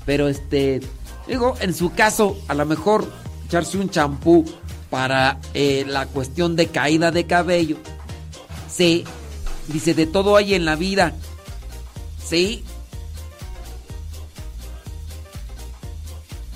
Pero 0.04 0.28
este, 0.28 0.80
digo, 1.28 1.56
en 1.60 1.74
su 1.74 1.92
caso, 1.92 2.38
a 2.48 2.54
lo 2.54 2.64
mejor 2.66 3.10
echarse 3.46 3.78
un 3.78 3.88
champú 3.88 4.44
para 4.90 5.40
eh, 5.54 5.84
la 5.86 6.06
cuestión 6.06 6.56
de 6.56 6.66
caída 6.66 7.10
de 7.10 7.26
cabello. 7.26 7.76
Sí, 8.68 9.04
dice, 9.68 9.94
de 9.94 10.06
todo 10.06 10.36
hay 10.36 10.54
en 10.54 10.64
la 10.64 10.76
vida. 10.76 11.14
Sí. 12.22 12.64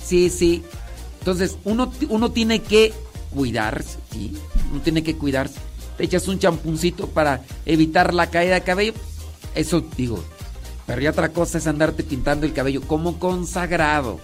Sí, 0.03 0.29
sí. 0.29 0.63
Entonces, 1.19 1.57
uno, 1.63 1.91
uno 2.09 2.31
tiene 2.31 2.61
que 2.61 2.93
cuidarse, 3.33 3.97
¿sí? 4.11 4.37
Uno 4.71 4.81
tiene 4.81 5.03
que 5.03 5.15
cuidarse. 5.17 5.59
Te 5.97 6.03
echas 6.03 6.27
un 6.27 6.39
champuncito 6.39 7.07
para 7.07 7.41
evitar 7.65 8.13
la 8.13 8.29
caída 8.29 8.55
de 8.55 8.61
cabello. 8.61 8.93
Eso 9.55 9.81
digo. 9.95 10.21
Pero 10.87 11.01
ya 11.01 11.11
otra 11.11 11.29
cosa 11.29 11.57
es 11.57 11.67
andarte 11.67 12.03
pintando 12.03 12.45
el 12.45 12.53
cabello 12.53 12.81
como 12.81 13.17
consagrado. 13.19 14.19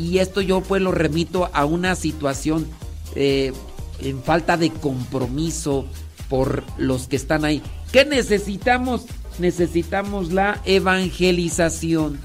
Y 0.00 0.18
esto 0.18 0.40
yo 0.40 0.62
pues 0.62 0.80
lo 0.80 0.92
remito 0.92 1.50
a 1.52 1.66
una 1.66 1.94
situación 1.94 2.66
eh, 3.14 3.52
en 4.00 4.22
falta 4.22 4.56
de 4.56 4.70
compromiso 4.70 5.86
por 6.30 6.64
los 6.78 7.06
que 7.06 7.16
están 7.16 7.44
ahí. 7.44 7.62
¿Qué 7.92 8.06
necesitamos? 8.06 9.04
Necesitamos 9.38 10.32
la 10.32 10.60
evangelización. 10.64 12.18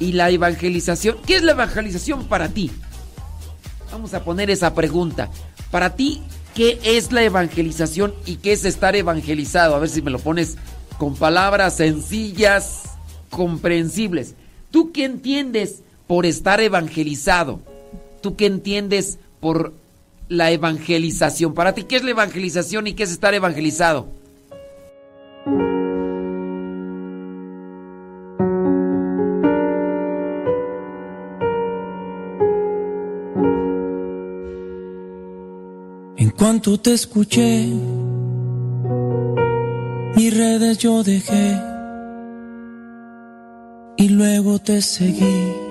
y 0.00 0.12
la 0.12 0.30
evangelización. 0.30 1.18
¿Qué 1.24 1.36
es 1.36 1.42
la 1.44 1.52
evangelización 1.52 2.26
para 2.26 2.48
ti? 2.48 2.72
Vamos 3.92 4.14
a 4.14 4.24
poner 4.24 4.50
esa 4.50 4.74
pregunta. 4.74 5.30
Para 5.70 5.94
ti, 5.94 6.22
¿qué 6.56 6.80
es 6.82 7.12
la 7.12 7.22
evangelización 7.22 8.12
y 8.26 8.36
qué 8.36 8.52
es 8.52 8.64
estar 8.64 8.96
evangelizado? 8.96 9.76
A 9.76 9.78
ver 9.78 9.88
si 9.88 10.02
me 10.02 10.10
lo 10.10 10.18
pones 10.18 10.56
con 10.98 11.14
palabras 11.14 11.76
sencillas, 11.76 12.82
comprensibles. 13.30 14.34
¿Tú 14.72 14.90
qué 14.90 15.04
entiendes 15.04 15.82
por 16.12 16.26
estar 16.26 16.60
evangelizado? 16.60 17.58
¿Tú 18.20 18.36
qué 18.36 18.44
entiendes 18.44 19.18
por 19.40 19.72
la 20.28 20.50
evangelización? 20.50 21.54
Para 21.54 21.72
ti, 21.72 21.84
¿qué 21.84 21.96
es 21.96 22.04
la 22.04 22.10
evangelización 22.10 22.86
y 22.86 22.92
qué 22.92 23.04
es 23.04 23.12
estar 23.12 23.32
evangelizado? 23.32 24.08
En 36.18 36.30
cuanto 36.36 36.78
te 36.78 36.92
escuché, 36.92 37.68
mis 40.14 40.36
redes 40.36 40.76
yo 40.76 41.02
dejé 41.02 41.58
y 43.96 44.10
luego 44.10 44.58
te 44.58 44.82
seguí. 44.82 45.61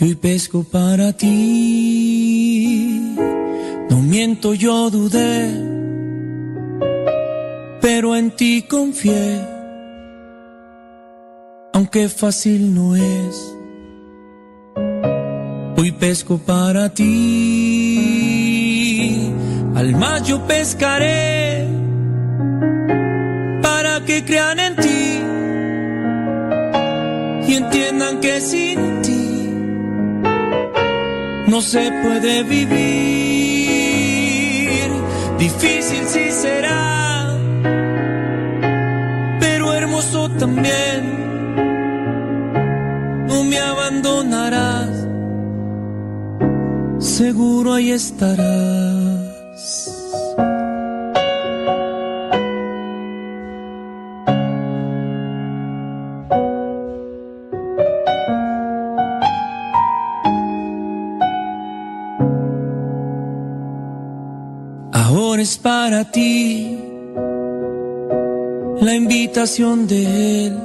Y 0.00 0.04
hoy 0.04 0.14
pesco 0.14 0.64
para 0.64 1.12
ti. 1.12 2.00
No 3.90 3.98
miento, 3.98 4.54
yo 4.54 4.88
dudé, 4.88 5.50
pero 7.82 8.16
en 8.16 8.30
ti 8.30 8.62
confié. 8.62 9.40
Aunque 11.74 12.08
fácil 12.08 12.74
no 12.74 12.96
es, 12.96 13.54
hoy 15.76 15.92
pesco 15.92 16.38
para 16.38 16.88
ti. 16.94 17.10
Al 19.74 19.94
mar 19.96 20.22
yo 20.22 20.46
pescaré 20.46 21.68
para 23.62 24.02
que 24.06 24.24
crean 24.24 24.60
en 24.60 24.76
ti 24.76 25.20
y 27.48 27.54
entiendan 27.54 28.20
que 28.20 28.40
sin 28.40 28.99
no 31.50 31.60
se 31.60 31.90
puede 32.02 32.44
vivir. 32.44 32.80
Difícil 35.38 36.04
sí 36.06 36.30
será, 36.30 37.36
pero 39.40 39.74
hermoso 39.74 40.30
también. 40.30 41.00
No 43.26 43.42
me 43.44 43.58
abandonarás, 43.58 45.08
seguro 46.98 47.74
ahí 47.74 47.90
estarás. 47.90 49.19
Para 65.90 66.04
ti 66.04 66.78
la 68.80 68.94
invitación 68.94 69.88
de 69.88 70.46
Él. 70.46 70.56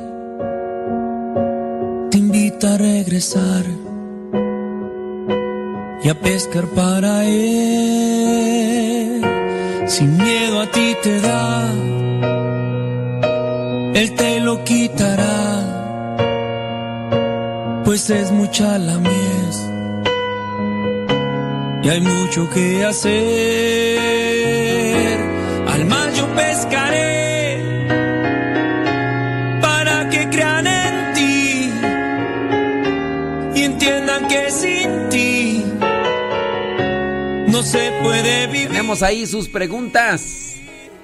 Te 2.11 2.17
invita 2.19 2.75
a 2.75 2.77
regresar 2.77 3.65
y 6.03 6.09
a 6.09 6.15
pescar 6.21 6.65
para 6.81 7.25
Él. 7.25 8.21
Sin 9.87 10.15
miedo 10.15 10.61
a 10.61 10.67
ti 10.69 10.95
te 11.01 11.19
da, 11.21 11.73
Él 13.95 14.13
te 14.13 14.39
lo 14.41 14.63
quitará, 14.63 15.41
pues 17.83 18.11
es 18.11 18.31
mucha 18.31 18.77
la 18.77 18.99
mies 18.99 19.57
y 21.81 21.89
hay 21.89 22.01
mucho 22.01 22.47
que 22.53 22.85
hacer. 22.85 24.24
Pescaré 26.35 27.88
para 29.61 30.09
que 30.09 30.30
crean 30.30 30.67
en 30.67 31.14
ti 31.14 31.72
y 33.55 33.64
entiendan 33.64 34.27
que 34.27 34.51
sin 34.51 35.09
ti 35.09 35.64
no 37.47 37.64
se 37.64 37.91
puede 38.03 38.47
vivir. 38.47 38.67
Tenemos 38.67 39.01
ahí 39.03 39.25
sus 39.25 39.49
preguntas. 39.49 40.55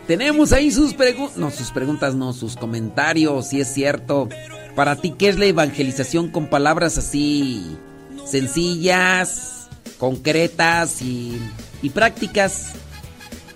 Tenemos 0.08 0.52
ahí 0.52 0.72
sus 0.72 0.94
preguntas. 0.94 1.38
No, 1.38 1.52
sus 1.52 1.72
preguntas 1.72 2.16
no, 2.16 2.34
sus 2.34 2.56
comentarios, 2.56 3.48
si 3.48 3.62
es 3.62 3.74
cierto. 3.74 4.28
Para 4.76 4.96
ti, 4.96 5.16
¿qué 5.18 5.30
es 5.30 5.40
la 5.40 5.46
evangelización 5.46 6.30
con 6.30 6.48
palabras 6.48 6.98
así 6.98 7.78
sencillas? 8.26 9.62
concretas 10.02 11.04
y, 11.04 11.40
y 11.84 11.92
prácticas. 11.92 12.72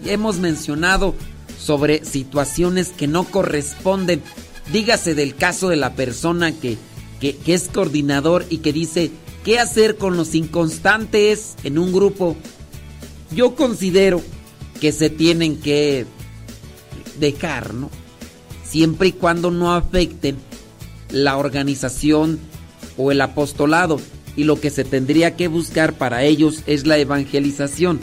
Ya 0.04 0.14
hemos 0.14 0.38
mencionado 0.38 1.16
sobre 1.66 2.06
situaciones 2.06 2.90
que 2.90 3.08
no 3.08 3.24
corresponden. 3.24 4.22
Dígase 4.72 5.16
del 5.16 5.36
caso 5.36 5.70
de 5.70 5.76
la 5.76 5.96
persona 5.96 6.52
que, 6.52 6.78
que, 7.20 7.36
que, 7.36 7.56
es 7.56 7.70
coordinador 7.74 8.46
y 8.50 8.60
que 8.60 8.72
dice 8.72 9.12
qué 9.44 9.60
hacer 9.60 9.98
con 9.98 10.16
los 10.16 10.36
inconstantes 10.36 11.56
en 11.64 11.80
un 11.80 11.92
grupo. 11.92 12.36
Yo 13.32 13.56
considero 13.56 14.22
que 14.80 14.92
se 14.92 15.10
tienen 15.10 15.58
que 15.58 16.06
dejar, 17.20 17.74
¿no? 17.74 17.90
Siempre 18.64 19.10
y 19.10 19.12
cuando 19.14 19.50
no 19.50 19.74
afecten 19.74 20.38
la 21.10 21.38
organización 21.38 22.40
o 22.98 23.12
el 23.12 23.22
apostolado 23.22 24.00
y 24.36 24.44
lo 24.44 24.60
que 24.60 24.70
se 24.70 24.84
tendría 24.84 25.36
que 25.36 25.48
buscar 25.48 25.94
para 25.94 26.24
ellos 26.24 26.62
es 26.68 26.86
la 26.86 26.98
evangelización. 26.98 28.00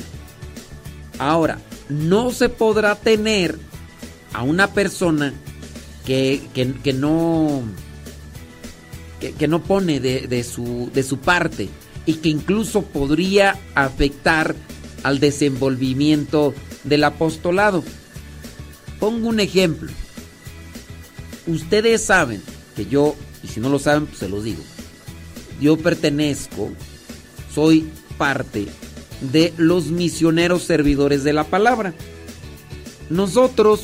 Ahora, 1.19 1.59
no 1.89 2.31
se 2.31 2.49
podrá 2.49 2.95
tener 2.95 3.59
a 4.33 4.43
una 4.43 4.73
persona 4.73 5.33
que, 6.07 6.43
que, 6.55 6.73
que 6.73 6.93
no 6.93 7.63
que, 9.21 9.33
que, 9.33 9.47
no 9.49 9.63
pone 9.63 10.01
de, 10.01 10.27
de, 10.27 10.43
su, 10.43 10.91
de 10.93 11.03
su 11.03 11.19
parte 11.19 11.69
y 12.07 12.15
que 12.15 12.29
incluso 12.29 12.83
podría 12.83 13.59
afectar 13.75 14.57
al 15.05 15.21
desenvolvimiento 15.21 16.55
del 16.83 17.05
apostolado. 17.05 17.85
Pongo 18.99 19.29
un 19.29 19.39
ejemplo. 19.39 19.93
Ustedes 21.47 22.03
saben 22.03 22.43
que 22.75 22.87
yo, 22.87 23.15
y 23.45 23.49
si 23.49 23.61
no 23.61 23.69
lo 23.69 23.79
saben, 23.79 24.07
pues 24.07 24.19
se 24.19 24.29
los 24.29 24.43
digo 24.43 24.63
yo 25.63 25.77
pertenezco, 25.77 26.73
soy 27.55 27.89
parte 28.19 28.67
de 29.31 29.53
los 29.57 29.87
misioneros 29.87 30.63
servidores 30.63 31.25
de 31.25 31.33
la 31.33 31.45
palabra. 31.45 31.95
Nosotros 33.11 33.83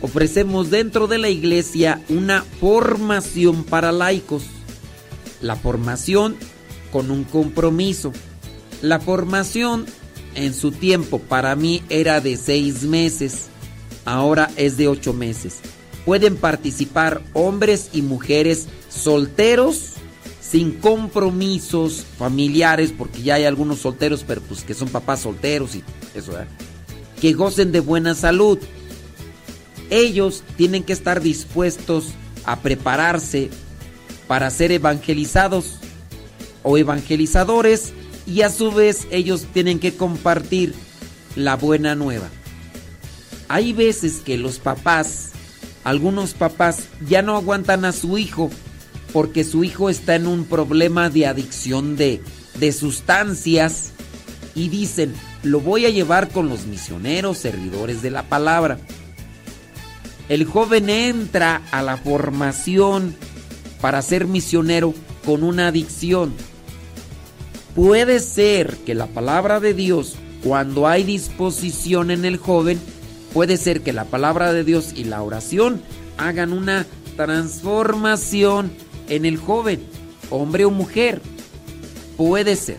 ofrecemos 0.00 0.70
dentro 0.70 1.06
de 1.06 1.18
la 1.18 1.28
iglesia 1.28 2.00
una 2.08 2.42
formación 2.60 3.64
para 3.64 3.92
laicos. 3.92 4.44
La 5.40 5.56
formación 5.56 6.36
con 6.92 7.10
un 7.10 7.24
compromiso. 7.24 8.12
La 8.82 9.00
formación 9.00 9.86
en 10.34 10.54
su 10.54 10.72
tiempo 10.72 11.18
para 11.18 11.56
mí 11.56 11.82
era 11.88 12.20
de 12.20 12.36
seis 12.36 12.82
meses, 12.82 13.46
ahora 14.04 14.50
es 14.56 14.76
de 14.76 14.88
ocho 14.88 15.12
meses. 15.12 15.58
Pueden 16.04 16.36
participar 16.36 17.22
hombres 17.32 17.90
y 17.92 18.02
mujeres 18.02 18.66
solteros 18.88 19.94
sin 20.50 20.72
compromisos 20.72 22.04
familiares, 22.18 22.92
porque 22.96 23.22
ya 23.22 23.34
hay 23.34 23.44
algunos 23.44 23.78
solteros, 23.78 24.24
pero 24.26 24.40
pues 24.40 24.64
que 24.64 24.74
son 24.74 24.88
papás 24.88 25.20
solteros 25.20 25.76
y 25.76 25.84
eso, 26.14 26.32
que 27.20 27.32
gocen 27.34 27.70
de 27.70 27.78
buena 27.80 28.14
salud. 28.16 28.58
Ellos 29.90 30.42
tienen 30.56 30.82
que 30.82 30.92
estar 30.92 31.20
dispuestos 31.20 32.08
a 32.44 32.60
prepararse 32.60 33.50
para 34.26 34.50
ser 34.50 34.72
evangelizados 34.72 35.76
o 36.64 36.76
evangelizadores 36.76 37.92
y 38.26 38.42
a 38.42 38.50
su 38.50 38.72
vez 38.72 39.06
ellos 39.10 39.46
tienen 39.52 39.78
que 39.78 39.94
compartir 39.94 40.74
la 41.36 41.56
buena 41.56 41.94
nueva. 41.94 42.28
Hay 43.48 43.72
veces 43.72 44.20
que 44.24 44.36
los 44.36 44.58
papás, 44.58 45.30
algunos 45.84 46.34
papás 46.34 46.84
ya 47.08 47.22
no 47.22 47.36
aguantan 47.36 47.84
a 47.84 47.92
su 47.92 48.18
hijo 48.18 48.50
porque 49.12 49.44
su 49.44 49.64
hijo 49.64 49.90
está 49.90 50.14
en 50.14 50.26
un 50.26 50.44
problema 50.44 51.10
de 51.10 51.26
adicción 51.26 51.96
de, 51.96 52.20
de 52.58 52.72
sustancias 52.72 53.92
y 54.54 54.68
dicen, 54.68 55.14
lo 55.42 55.60
voy 55.60 55.86
a 55.86 55.90
llevar 55.90 56.28
con 56.28 56.48
los 56.48 56.66
misioneros 56.66 57.38
servidores 57.38 58.02
de 58.02 58.10
la 58.10 58.24
palabra. 58.24 58.78
El 60.28 60.44
joven 60.44 60.90
entra 60.90 61.62
a 61.72 61.82
la 61.82 61.96
formación 61.96 63.16
para 63.80 64.02
ser 64.02 64.26
misionero 64.26 64.94
con 65.24 65.42
una 65.42 65.68
adicción. 65.68 66.32
Puede 67.74 68.20
ser 68.20 68.76
que 68.78 68.94
la 68.94 69.06
palabra 69.06 69.60
de 69.60 69.74
Dios, 69.74 70.16
cuando 70.44 70.86
hay 70.86 71.04
disposición 71.04 72.10
en 72.10 72.24
el 72.24 72.36
joven, 72.36 72.78
puede 73.32 73.56
ser 73.56 73.80
que 73.80 73.92
la 73.92 74.04
palabra 74.04 74.52
de 74.52 74.64
Dios 74.64 74.92
y 74.94 75.04
la 75.04 75.22
oración 75.22 75.82
hagan 76.18 76.52
una 76.52 76.86
transformación 77.16 78.70
en 79.10 79.26
el 79.26 79.36
joven, 79.36 79.82
hombre 80.30 80.64
o 80.64 80.70
mujer. 80.70 81.20
Puede 82.16 82.56
ser. 82.56 82.78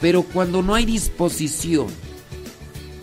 Pero 0.00 0.22
cuando 0.22 0.62
no 0.62 0.74
hay 0.74 0.84
disposición, 0.84 1.88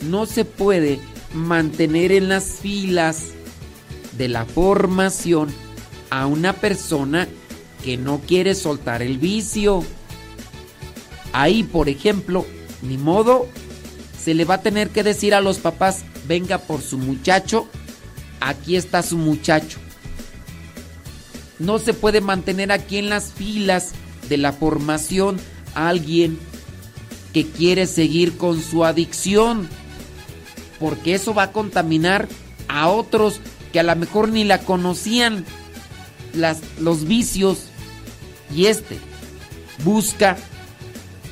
no 0.02 0.26
se 0.26 0.46
puede 0.46 1.00
mantener 1.34 2.12
en 2.12 2.30
las 2.30 2.46
filas 2.62 3.32
de 4.18 4.30
la 4.30 4.46
formación 4.46 5.50
a 6.10 6.28
una 6.28 6.54
persona 6.54 7.28
que 7.84 7.98
no 7.98 8.20
quiere 8.20 8.56
soltar 8.56 9.02
el 9.02 9.18
vicio. 9.18 9.84
Ahí, 11.34 11.64
por 11.64 11.90
ejemplo, 11.90 12.46
ni 12.84 12.98
modo, 12.98 13.48
se 14.18 14.36
le 14.36 14.46
va 14.46 14.56
a 14.56 14.62
tener 14.62 14.90
que 14.90 15.04
decir 15.04 15.34
a 15.34 15.42
los 15.42 15.58
papás, 15.58 16.06
venga 16.28 16.60
por 16.60 16.82
su 16.82 17.00
muchacho, 17.00 17.68
aquí 18.40 18.76
está 18.76 19.02
su 19.02 19.18
muchacho. 19.18 19.80
No 21.60 21.80
se 21.80 21.94
puede 21.94 22.22
mantener 22.22 22.72
aquí 22.72 22.98
en 22.98 23.10
las 23.10 23.34
filas 23.34 23.92
de 24.30 24.38
la 24.38 24.54
formación 24.54 25.40
a 25.76 25.90
alguien 25.90 26.38
que 27.34 27.48
quiere 27.48 27.88
seguir 27.88 28.38
con 28.38 28.62
su 28.62 28.86
adicción, 28.86 29.68
porque 30.80 31.16
eso 31.16 31.34
va 31.34 31.44
a 31.44 31.52
contaminar 31.52 32.28
a 32.68 32.90
otros 32.90 33.40
que 33.72 33.80
a 33.80 33.84
lo 33.84 33.96
mejor 33.96 34.30
ni 34.30 34.44
la 34.44 34.60
conocían, 34.60 35.46
las, 36.34 36.60
los 36.80 37.06
vicios, 37.06 37.66
y 38.56 38.68
este 38.68 38.98
busca 39.84 40.38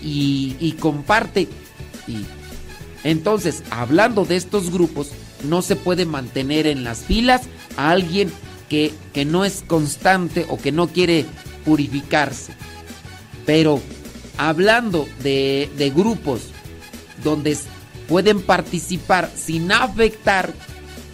y, 0.01 0.56
y 0.59 0.74
comparte. 0.74 1.48
Y 2.08 2.25
entonces, 3.03 3.64
hablando 3.69 4.25
de 4.25 4.35
estos 4.35 4.72
grupos, 4.72 5.09
no 5.43 5.61
se 5.61 5.75
puede 5.75 6.06
mantener 6.06 6.67
en 6.67 6.83
las 6.83 7.00
filas 7.00 7.43
a 7.77 7.91
alguien 7.91 8.32
que, 8.72 8.93
que 9.11 9.25
no 9.25 9.43
es 9.43 9.66
constante 9.67 10.45
o 10.48 10.58
que 10.58 10.72
no 10.72 10.88
quiere 10.88 11.25
purificarse. 11.66 12.53
Pero 13.45 13.82
hablando 14.38 15.09
de, 15.22 15.69
de 15.77 15.90
grupos 15.90 16.43
donde 17.22 17.58
pueden 18.08 18.41
participar 18.41 19.30
sin 19.35 19.74
afectar, 19.74 20.53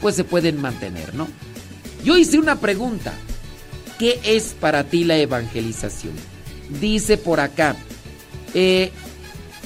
pues 0.01 0.15
se 0.15 0.23
pueden 0.23 0.61
mantener, 0.61 1.15
¿no? 1.15 1.27
Yo 2.03 2.15
hice 2.15 2.37
una 2.37 2.59
pregunta. 2.59 3.11
¿Qué 3.97 4.19
es 4.23 4.55
para 4.59 4.83
ti 4.83 5.03
la 5.03 5.17
evangelización? 5.17 6.13
Dice 6.79 7.17
por 7.17 7.39
acá, 7.39 7.75
eh, 8.53 8.91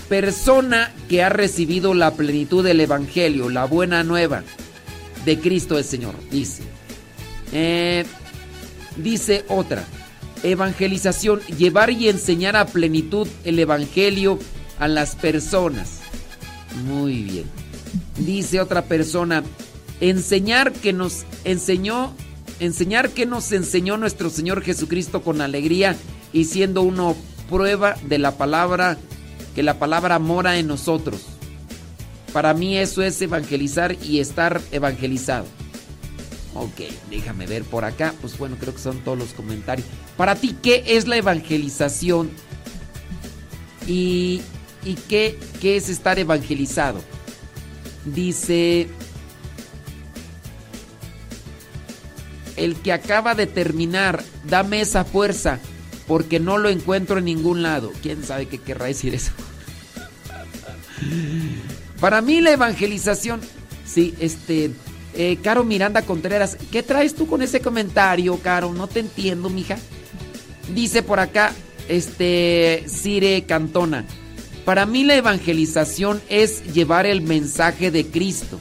persona 0.07 0.93
que 1.09 1.23
ha 1.23 1.29
recibido 1.29 1.93
la 1.93 2.13
plenitud 2.13 2.63
del 2.63 2.79
Evangelio, 2.79 3.49
la 3.49 3.65
buena 3.65 4.05
nueva 4.05 4.45
de 5.25 5.37
Cristo 5.39 5.77
el 5.77 5.83
Señor, 5.83 6.15
dice. 6.31 6.63
Eh, 7.51 8.05
dice 8.97 9.45
otra, 9.47 9.83
evangelización, 10.43 11.41
llevar 11.57 11.91
y 11.91 12.09
enseñar 12.09 12.55
a 12.55 12.65
plenitud 12.65 13.27
el 13.43 13.59
Evangelio 13.59 14.39
a 14.80 14.88
las 14.88 15.15
personas. 15.15 15.99
Muy 16.85 17.23
bien. 17.23 17.45
Dice 18.17 18.61
otra 18.61 18.83
persona, 18.83 19.43
enseñar 19.99 20.71
que 20.71 20.93
nos 20.93 21.25
enseñó, 21.43 22.13
enseñar 22.59 23.09
que 23.09 23.25
nos 23.25 23.51
enseñó 23.51 23.97
nuestro 23.97 24.30
Señor 24.30 24.61
Jesucristo 24.61 25.21
con 25.21 25.41
alegría 25.41 25.95
y 26.33 26.45
siendo 26.45 26.81
uno 26.81 27.15
prueba 27.49 27.95
de 28.07 28.17
la 28.17 28.38
palabra, 28.38 28.97
que 29.55 29.63
la 29.63 29.77
palabra 29.80 30.19
mora 30.19 30.57
en 30.57 30.67
nosotros. 30.67 31.21
Para 32.31 32.53
mí 32.53 32.77
eso 32.77 33.01
es 33.03 33.21
evangelizar 33.21 33.97
y 34.01 34.19
estar 34.19 34.61
evangelizado. 34.71 35.45
Ok, 36.53 36.81
déjame 37.09 37.47
ver 37.47 37.63
por 37.63 37.85
acá. 37.85 38.13
Pues 38.21 38.38
bueno, 38.38 38.57
creo 38.59 38.73
que 38.73 38.81
son 38.81 38.99
todos 38.99 39.17
los 39.17 39.33
comentarios. 39.33 39.88
Para 40.17 40.35
ti, 40.35 40.55
¿qué 40.61 40.83
es 40.85 41.07
la 41.07 41.17
evangelización? 41.17 42.30
¿Y, 43.88 44.41
y 44.83 44.95
qué, 44.95 45.39
qué 45.61 45.77
es 45.77 45.89
estar 45.89 46.19
evangelizado? 46.19 47.01
Dice... 48.05 48.89
El 52.57 52.75
que 52.75 52.91
acaba 52.91 53.33
de 53.33 53.47
terminar, 53.47 54.23
dame 54.43 54.81
esa 54.81 55.03
fuerza, 55.03 55.57
porque 56.05 56.39
no 56.39 56.59
lo 56.59 56.69
encuentro 56.69 57.17
en 57.17 57.25
ningún 57.25 57.63
lado. 57.63 57.91
¿Quién 58.03 58.23
sabe 58.23 58.47
qué 58.47 58.59
querrá 58.59 58.85
decir 58.85 59.15
eso? 59.15 59.31
Para 61.99 62.21
mí 62.21 62.39
la 62.39 62.51
evangelización, 62.51 63.41
sí, 63.85 64.13
este, 64.19 64.71
eh, 65.14 65.38
Caro 65.41 65.64
Miranda 65.64 66.01
Contreras, 66.03 66.57
¿qué 66.72 66.83
traes 66.83 67.15
tú 67.15 67.27
con 67.27 67.41
ese 67.41 67.61
comentario, 67.61 68.38
Caro? 68.38 68.73
No 68.73 68.88
te 68.88 69.01
entiendo, 69.01 69.49
mija. 69.49 69.77
Dice 70.73 71.03
por 71.03 71.19
acá, 71.19 71.53
este, 71.88 72.85
Cire 72.88 73.43
Cantona, 73.43 74.06
para 74.65 74.85
mí 74.85 75.03
la 75.03 75.15
evangelización 75.15 76.22
es 76.30 76.73
llevar 76.73 77.06
el 77.06 77.22
mensaje 77.22 77.91
de 77.91 78.07
Cristo 78.07 78.59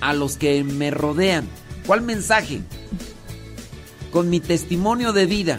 a 0.00 0.12
los 0.12 0.36
que 0.36 0.64
me 0.64 0.90
rodean. 0.90 1.48
¿Cuál 1.86 2.02
mensaje? 2.02 2.60
Con 4.12 4.30
mi 4.30 4.40
testimonio 4.40 5.12
de 5.12 5.26
vida. 5.26 5.58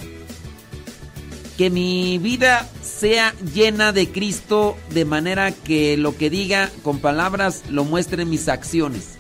Que 1.58 1.70
mi 1.70 2.18
vida 2.20 2.70
sea 2.82 3.34
llena 3.54 3.92
de 3.92 4.10
Cristo 4.10 4.78
de 4.92 5.06
manera 5.06 5.52
que 5.52 5.98
lo 5.98 6.16
que 6.16 6.30
diga 6.30 6.70
con 6.84 7.00
palabras 7.00 7.64
lo 7.70 7.84
muestre 7.84 8.24
en 8.24 8.30
mis 8.30 8.48
acciones. 8.48 9.19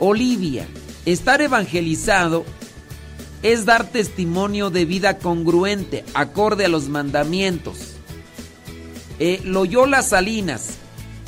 Olivia, 0.00 0.66
estar 1.04 1.42
evangelizado 1.42 2.46
es 3.42 3.66
dar 3.66 3.86
testimonio 3.86 4.70
de 4.70 4.86
vida 4.86 5.18
congruente, 5.18 6.04
acorde 6.14 6.64
a 6.64 6.68
los 6.68 6.88
mandamientos. 6.88 7.76
Eh, 9.18 9.42
Loyola 9.44 10.02
Salinas, 10.02 10.78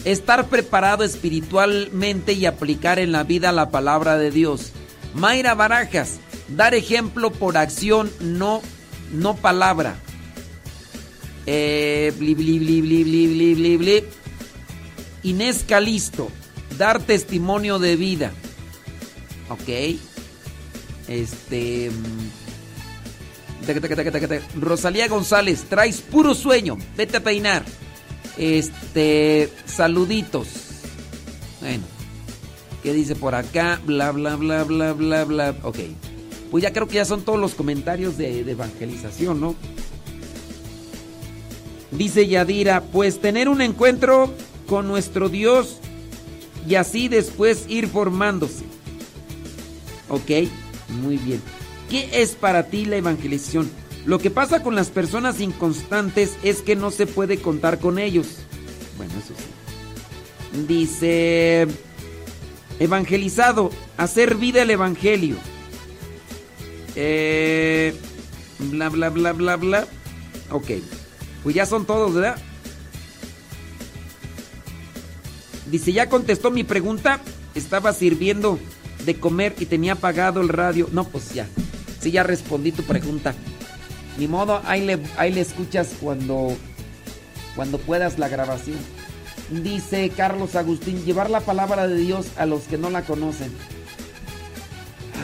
estar 0.07 0.49
preparado 0.49 1.05
espiritualmente 1.05 2.33
y 2.33 2.47
aplicar 2.47 2.99
en 2.99 3.13
la 3.13 3.25
vida 3.25 3.53
la 3.53 3.71
palabra 3.71 4.17
de 4.17 4.31
Dios. 4.31 4.73
Mayra 5.15 5.55
Barajas, 5.55 6.19
dar 6.49 6.75
ejemplo 6.75 7.31
por 7.31 7.59
acción, 7.59 8.11
no, 8.21 8.63
no 9.13 9.37
palabra. 9.37 9.97
Eh, 11.45 12.15
bli, 12.19 12.35
bli, 12.35 12.59
bli, 12.59 14.05
Inés 15.25 15.65
Calisto, 15.69 16.31
dar 16.79 17.01
testimonio 17.01 17.79
de 17.79 17.97
vida. 17.97 18.33
Ok. 19.49 19.99
Este. 21.09 21.91
Rosalía 24.61 25.09
González, 25.09 25.65
traes 25.69 26.01
puro 26.01 26.35
sueño. 26.35 26.77
Vete 26.97 27.19
a 27.19 27.23
peinar. 27.23 27.65
Este. 28.37 29.51
Saluditos. 29.67 30.49
Bueno. 31.61 31.85
¿Qué 32.83 32.93
dice 32.93 33.15
por 33.15 33.37
acá? 33.37 33.81
Bla, 33.87 34.11
bla, 34.11 34.35
bla, 34.37 34.65
bla, 34.65 34.93
bla, 34.93 35.25
bla. 35.25 35.55
Ok. 35.63 35.79
Pues 36.51 36.63
ya 36.63 36.73
creo 36.73 36.89
que 36.89 36.97
ya 36.97 37.05
son 37.05 37.23
todos 37.23 37.39
los 37.39 37.55
comentarios 37.55 38.19
de, 38.19 38.43
de 38.45 38.53
evangelización, 38.53 39.41
¿no? 39.41 39.55
Dice 41.93 42.27
Yadira, 42.27 42.83
pues 42.83 43.21
tener 43.21 43.49
un 43.49 43.61
encuentro 43.61 44.33
con 44.67 44.89
nuestro 44.89 45.29
Dios 45.29 45.77
y 46.67 46.75
así 46.75 47.09
después 47.09 47.67
ir 47.69 47.87
formándose. 47.89 48.65
Ok, 50.13 50.31
muy 51.01 51.17
bien. 51.17 51.41
¿Qué 51.89 52.21
es 52.21 52.33
para 52.33 52.65
ti 52.67 52.85
la 52.85 52.97
evangelización? 52.97 53.71
Lo 54.05 54.19
que 54.19 54.31
pasa 54.31 54.63
con 54.63 54.75
las 54.75 54.91
personas 54.91 55.41
inconstantes 55.41 56.37
es 56.43 56.61
que 56.61 56.77
no 56.77 56.91
se 56.91 57.07
puede 57.07 57.39
contar 57.39 57.79
con 57.79 57.99
ellos. 57.99 58.27
Bueno, 58.99 59.15
eso 59.15 59.33
sí. 59.35 60.67
Dice, 60.69 61.67
evangelizado, 62.79 63.71
hacer 63.97 64.35
vida 64.35 64.61
el 64.61 64.71
evangelio. 64.71 65.37
Eh, 66.95 67.95
bla, 68.59 68.91
bla, 68.91 69.09
bla, 69.09 69.33
bla, 69.33 69.57
bla. 69.57 69.87
Ok. 70.51 70.73
Pues 71.43 71.55
ya 71.55 71.65
son 71.65 71.87
todos, 71.87 72.13
¿verdad? 72.13 72.37
Dice, 75.71 75.91
ya 75.95 76.11
contestó 76.11 76.51
mi 76.51 76.65
pregunta. 76.65 77.23
Estaba 77.55 77.95
sirviendo 77.95 78.59
de 79.05 79.19
comer 79.19 79.55
y 79.59 79.67
tenía 79.67 79.95
apagado 79.95 80.41
el 80.41 80.49
radio. 80.49 80.89
No, 80.93 81.05
pues 81.05 81.33
ya. 81.35 81.47
Sí, 82.01 82.11
ya 82.11 82.23
respondí 82.23 82.73
tu 82.73 82.83
pregunta. 82.83 83.35
Ni 84.19 84.29
modo, 84.29 84.61
ahí 84.65 84.85
le, 84.85 84.99
ahí 85.17 85.33
le 85.33 85.41
escuchas 85.41 85.91
cuando, 86.01 86.57
cuando 87.57 87.79
puedas 87.79 88.19
la 88.19 88.29
grabación. 88.29 88.79
Dice 89.51 90.11
Carlos 90.17 90.55
Agustín, 90.55 91.05
llevar 91.05 91.31
la 91.31 91.41
palabra 91.41 91.87
de 91.87 91.97
Dios 91.97 92.27
a 92.37 92.47
los 92.47 92.63
que 92.63 92.79
no 92.79 92.91
la 92.91 93.03
conocen. 93.03 93.53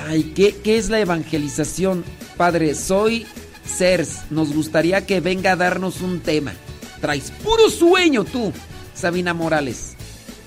Ay, 0.07 0.33
¿qué, 0.35 0.57
qué 0.57 0.79
es 0.79 0.89
la 0.89 1.01
evangelización? 1.01 2.05
Padre, 2.37 2.75
soy 2.75 3.27
Cers. 3.67 4.31
Nos 4.31 4.55
gustaría 4.55 5.07
que 5.07 5.21
venga 5.21 5.53
a 5.53 5.57
darnos 5.57 6.01
un 6.01 6.21
tema. 6.21 6.53
Traes 7.01 7.31
puro 7.31 7.71
sueño 7.71 8.25
tú, 8.25 8.53
Sabina 8.95 9.35
Morales. 9.35 9.95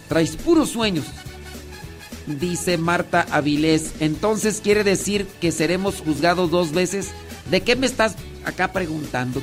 Traes 0.10 0.36
puros 0.36 0.70
sueños. 0.70 1.06
Dice 2.40 2.78
Marta 2.78 3.26
Avilés. 3.32 3.92
Entonces 4.00 4.62
quiere 4.64 4.84
decir 4.84 5.28
que 5.40 5.52
seremos 5.52 5.96
juzgados 6.02 6.50
dos 6.52 6.72
veces. 6.72 7.10
¿De 7.50 7.62
qué 7.62 7.76
me 7.76 7.86
estás 7.88 8.16
acá 8.46 8.72
preguntando? 8.72 9.42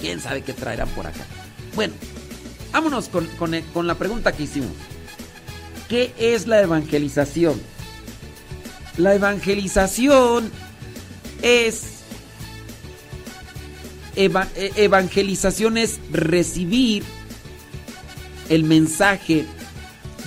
¿Quién 0.00 0.20
sabe 0.20 0.42
qué 0.42 0.52
traerán 0.52 0.88
por 0.90 1.06
acá? 1.06 1.24
Bueno, 1.74 1.94
vámonos 2.72 3.08
con, 3.08 3.26
con- 3.38 3.60
con 3.72 3.86
la 3.86 3.94
pregunta 3.96 4.32
que 4.32 4.44
hicimos. 4.44 4.72
¿Qué 5.88 6.12
es 6.18 6.46
la 6.46 6.60
evangelización? 6.60 7.60
La 8.96 9.14
evangelización 9.14 10.50
es... 11.42 11.82
eva- 14.16 14.48
e- 14.56 14.72
evangelización 14.76 15.76
es 15.78 15.98
recibir 16.10 17.02
el 18.48 18.64
mensaje 18.64 19.46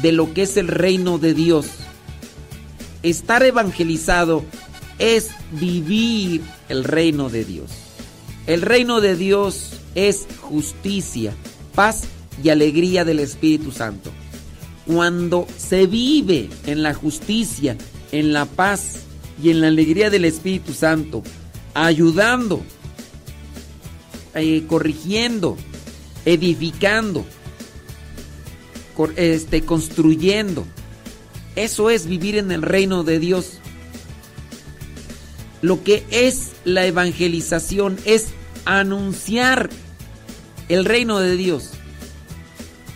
de 0.02 0.12
lo 0.12 0.34
que 0.34 0.44
es 0.44 0.58
el 0.58 0.68
reino 0.68 1.18
de 1.18 1.34
Dios. 1.34 1.68
Estar 3.04 3.44
evangelizado 3.44 4.44
es 5.00 5.30
vivir 5.52 6.42
el 6.70 6.84
reino 6.84 7.30
de 7.30 7.46
Dios. 7.46 7.72
El 8.48 8.62
reino 8.62 9.02
de 9.02 9.16
Dios 9.16 9.72
es 9.96 10.28
justicia, 10.42 11.34
paz 11.76 12.04
y 12.44 12.50
alegría 12.50 13.06
del 13.06 13.20
Espíritu 13.20 13.72
Santo. 13.72 14.12
Cuando 14.86 15.48
se 15.58 15.86
vive 15.86 16.50
en 16.66 16.82
la 16.82 16.94
justicia, 16.94 17.78
en 18.12 18.32
la 18.34 18.46
paz 18.46 19.00
y 19.42 19.50
en 19.50 19.62
la 19.62 19.68
alegría 19.68 20.10
del 20.10 20.26
Espíritu 20.26 20.74
Santo, 20.74 21.24
ayudando, 21.74 22.62
eh, 24.34 24.64
corrigiendo, 24.68 25.58
edificando, 26.26 27.26
este, 29.16 29.62
construyendo. 29.64 30.66
Eso 31.56 31.90
es 31.90 32.08
vivir 32.08 32.38
en 32.38 32.52
el 32.52 32.62
reino 32.62 33.04
de 33.04 33.20
Dios. 33.20 33.60
Lo 35.62 35.84
que 35.84 36.06
es 36.12 36.52
la 36.66 36.86
evangelización 36.86 37.98
es 38.06 38.28
anunciar 38.66 39.70
el 40.70 40.86
reino 40.86 41.20
de 41.20 41.36
Dios. 41.36 41.72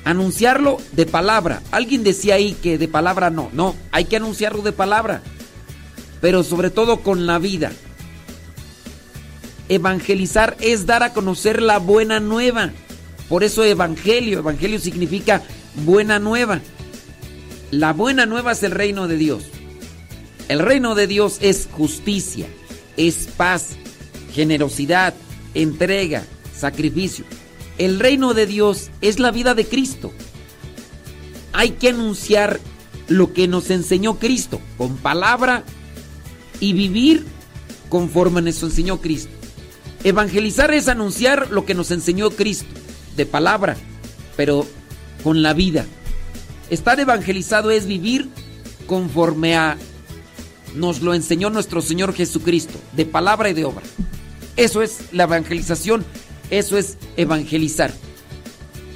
Anunciarlo 0.04 0.78
de 0.92 1.06
palabra. 1.06 1.62
Alguien 1.72 2.04
decía 2.04 2.36
ahí 2.36 2.54
que 2.54 2.78
de 2.78 2.88
palabra 2.88 3.30
no. 3.30 3.50
No, 3.54 3.76
hay 3.92 4.06
que 4.06 4.18
anunciarlo 4.18 4.62
de 4.62 4.72
palabra. 4.72 5.22
Pero 6.22 6.44
sobre 6.44 6.70
todo 6.70 7.02
con 7.02 7.26
la 7.26 7.40
vida. 7.40 7.72
Evangelizar 9.70 10.58
es 10.60 10.86
dar 10.86 11.02
a 11.02 11.14
conocer 11.14 11.62
la 11.62 11.78
buena 11.80 12.20
nueva. 12.20 12.72
Por 13.30 13.44
eso 13.44 13.64
evangelio. 13.64 14.40
Evangelio 14.40 14.80
significa 14.80 15.42
buena 15.76 16.20
nueva. 16.20 16.62
La 17.72 17.94
buena 17.94 18.26
nueva 18.26 18.52
es 18.52 18.64
el 18.64 18.72
reino 18.72 19.08
de 19.08 19.18
Dios. 19.18 19.46
El 20.48 20.60
reino 20.60 20.96
de 20.96 21.08
Dios 21.08 21.38
es 21.40 21.70
justicia, 21.72 22.48
es 22.98 23.30
paz, 23.38 23.78
generosidad, 24.34 25.14
entrega, 25.54 26.26
sacrificio. 26.54 27.26
El 27.78 28.00
reino 28.00 28.34
de 28.34 28.46
Dios 28.46 28.92
es 29.00 29.20
la 29.20 29.32
vida 29.32 29.56
de 29.56 29.66
Cristo. 29.66 30.12
Hay 31.54 31.72
que 31.72 31.90
anunciar 31.90 32.60
lo 33.08 33.34
que 33.34 33.48
nos 33.48 33.70
enseñó 33.70 34.20
Cristo 34.20 34.62
con 34.78 34.98
palabra 34.98 35.64
y 36.60 36.74
vivir 36.74 37.26
conforme 37.90 38.42
nos 38.42 38.62
enseñó 38.64 39.00
Cristo. 39.00 39.32
Evangelizar 40.04 40.74
es 40.74 40.88
anunciar 40.88 41.52
lo 41.52 41.66
que 41.66 41.74
nos 41.74 41.92
enseñó 41.92 42.32
Cristo 42.32 42.68
de 43.16 43.26
palabra, 43.26 43.78
pero 44.36 44.66
con 45.24 45.42
la 45.42 45.54
vida. 45.54 45.86
Estar 46.70 47.00
evangelizado 47.00 47.72
es 47.72 47.86
vivir 47.86 48.30
conforme 48.88 49.56
a 49.56 49.78
nos 50.76 51.02
lo 51.02 51.14
enseñó 51.14 51.50
nuestro 51.50 51.82
Señor 51.82 52.14
Jesucristo, 52.14 52.80
de 52.94 53.06
palabra 53.06 53.50
y 53.50 53.54
de 53.54 53.66
obra. 53.66 53.84
Eso 54.56 54.82
es 54.82 55.00
la 55.12 55.24
evangelización, 55.24 56.06
eso 56.50 56.78
es 56.78 56.98
evangelizar. 57.18 57.94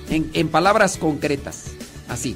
En, 0.10 0.30
en 0.34 0.48
palabras 0.50 0.98
concretas, 0.98 1.66
así. 2.08 2.36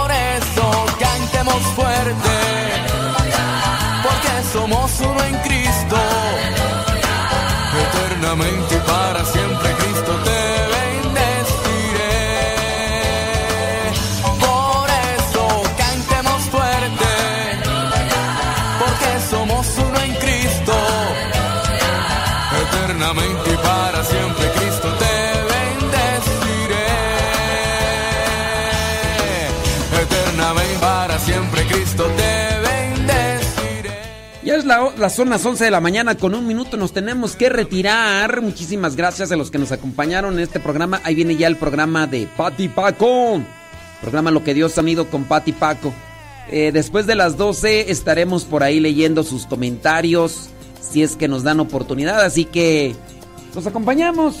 fuerte. 1.49 2.29
Porque 4.03 4.43
somos 4.51 4.91
uno 4.99 5.23
en 5.23 5.35
Cristo. 5.39 5.97
Eternamente 7.83 8.75
y 8.75 8.79
para 8.79 9.25
siempre 9.25 9.73
Cristo 9.73 10.11
te 10.23 10.40
las 35.01 35.15
son 35.15 35.31
las 35.31 35.43
11 35.43 35.65
de 35.65 35.71
la 35.71 35.81
mañana 35.81 36.15
con 36.15 36.35
un 36.35 36.45
minuto. 36.45 36.77
Nos 36.77 36.93
tenemos 36.93 37.35
que 37.35 37.49
retirar. 37.49 38.41
Muchísimas 38.41 38.95
gracias 38.95 39.31
a 39.31 39.35
los 39.35 39.49
que 39.49 39.57
nos 39.57 39.71
acompañaron 39.71 40.35
en 40.35 40.41
este 40.41 40.59
programa. 40.59 41.01
Ahí 41.03 41.15
viene 41.15 41.35
ya 41.35 41.47
el 41.47 41.55
programa 41.55 42.05
de 42.05 42.27
Pati 42.37 42.67
Paco. 42.67 43.41
Programa 43.99 44.29
Lo 44.29 44.43
que 44.43 44.53
Dios 44.53 44.77
ha 44.77 44.81
unido 44.81 45.09
con 45.09 45.23
Pati 45.23 45.53
Paco. 45.53 45.91
Eh, 46.49 46.71
después 46.71 47.07
de 47.07 47.15
las 47.15 47.35
12 47.35 47.91
estaremos 47.91 48.45
por 48.45 48.61
ahí 48.61 48.79
leyendo 48.79 49.23
sus 49.23 49.47
comentarios. 49.47 50.49
Si 50.79 51.01
es 51.01 51.15
que 51.15 51.27
nos 51.27 51.41
dan 51.41 51.59
oportunidad. 51.59 52.21
Así 52.21 52.45
que 52.45 52.95
los 53.55 53.65
acompañamos. 53.65 54.35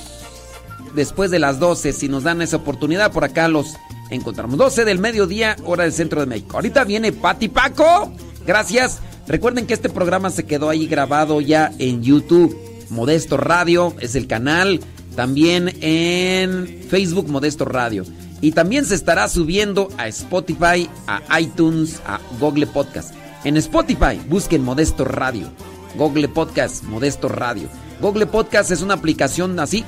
Después 0.93 1.31
de 1.31 1.39
las 1.39 1.59
12, 1.59 1.91
si 1.91 2.07
nos 2.07 2.23
dan 2.23 2.41
esa 2.41 2.57
oportunidad, 2.57 3.11
por 3.11 3.23
acá 3.23 3.47
los 3.47 3.77
encontramos. 4.11 4.57
12 4.57 4.85
del 4.85 4.99
mediodía, 4.99 5.55
hora 5.65 5.85
del 5.85 5.93
centro 5.93 6.19
de 6.19 6.27
México. 6.27 6.57
Ahorita 6.57 6.83
viene 6.83 7.11
Pati 7.11 7.49
Paco. 7.49 8.11
Gracias. 8.45 8.99
Recuerden 9.31 9.65
que 9.65 9.73
este 9.73 9.87
programa 9.87 10.29
se 10.29 10.43
quedó 10.43 10.69
ahí 10.69 10.87
grabado 10.87 11.39
ya 11.39 11.71
en 11.79 12.03
YouTube. 12.03 12.53
Modesto 12.89 13.37
Radio 13.37 13.95
es 14.01 14.15
el 14.15 14.27
canal. 14.27 14.81
También 15.15 15.73
en 15.79 16.83
Facebook 16.89 17.29
Modesto 17.29 17.63
Radio. 17.63 18.03
Y 18.41 18.51
también 18.51 18.83
se 18.83 18.93
estará 18.93 19.29
subiendo 19.29 19.87
a 19.97 20.09
Spotify, 20.09 20.89
a 21.07 21.39
iTunes, 21.39 22.01
a 22.05 22.19
Google 22.41 22.67
Podcast. 22.67 23.13
En 23.45 23.55
Spotify 23.55 24.19
busquen 24.27 24.65
Modesto 24.65 25.05
Radio. 25.05 25.47
Google 25.95 26.27
Podcast, 26.27 26.83
Modesto 26.83 27.29
Radio. 27.29 27.69
Google 28.01 28.25
Podcast 28.25 28.69
es 28.69 28.81
una 28.81 28.95
aplicación 28.95 29.57
así. 29.61 29.85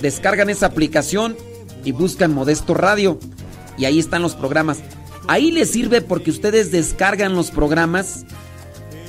Descargan 0.00 0.48
esa 0.48 0.64
aplicación 0.64 1.36
y 1.84 1.92
buscan 1.92 2.32
Modesto 2.32 2.72
Radio. 2.72 3.18
Y 3.76 3.84
ahí 3.84 3.98
están 3.98 4.22
los 4.22 4.34
programas. 4.34 4.78
Ahí 5.28 5.50
les 5.50 5.70
sirve 5.70 6.00
porque 6.00 6.30
ustedes 6.30 6.70
descargan 6.70 7.34
los 7.34 7.50
programas 7.50 8.24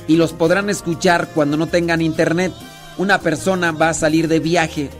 y 0.06 0.16
los 0.16 0.34
podrán 0.34 0.68
escuchar 0.68 1.30
cuando 1.34 1.56
no 1.56 1.66
tengan 1.66 2.02
internet. 2.02 2.52
Una 2.98 3.20
persona 3.20 3.72
va 3.72 3.88
a 3.88 3.94
salir 3.94 4.28
de 4.28 4.38
viaje, 4.38 4.90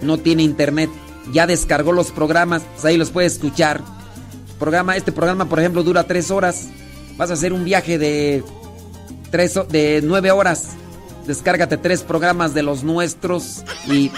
no 0.00 0.16
tiene 0.16 0.44
internet, 0.44 0.90
ya 1.32 1.48
descargó 1.48 1.90
los 1.90 2.12
programas, 2.12 2.62
pues 2.72 2.84
ahí 2.84 2.96
los 2.96 3.10
puede 3.10 3.26
escuchar. 3.26 3.82
Programa, 4.60 4.96
este 4.96 5.10
programa, 5.10 5.48
por 5.48 5.58
ejemplo, 5.58 5.82
dura 5.82 6.04
tres 6.04 6.30
horas. 6.30 6.68
Vas 7.16 7.30
a 7.30 7.34
hacer 7.34 7.52
un 7.52 7.64
viaje 7.64 7.98
de, 7.98 8.44
tres, 9.32 9.58
de 9.68 10.02
nueve 10.04 10.30
horas. 10.30 10.68
Descárgate 11.26 11.78
tres 11.78 12.04
programas 12.04 12.54
de 12.54 12.62
los 12.62 12.84
nuestros 12.84 13.64
y, 13.88 14.12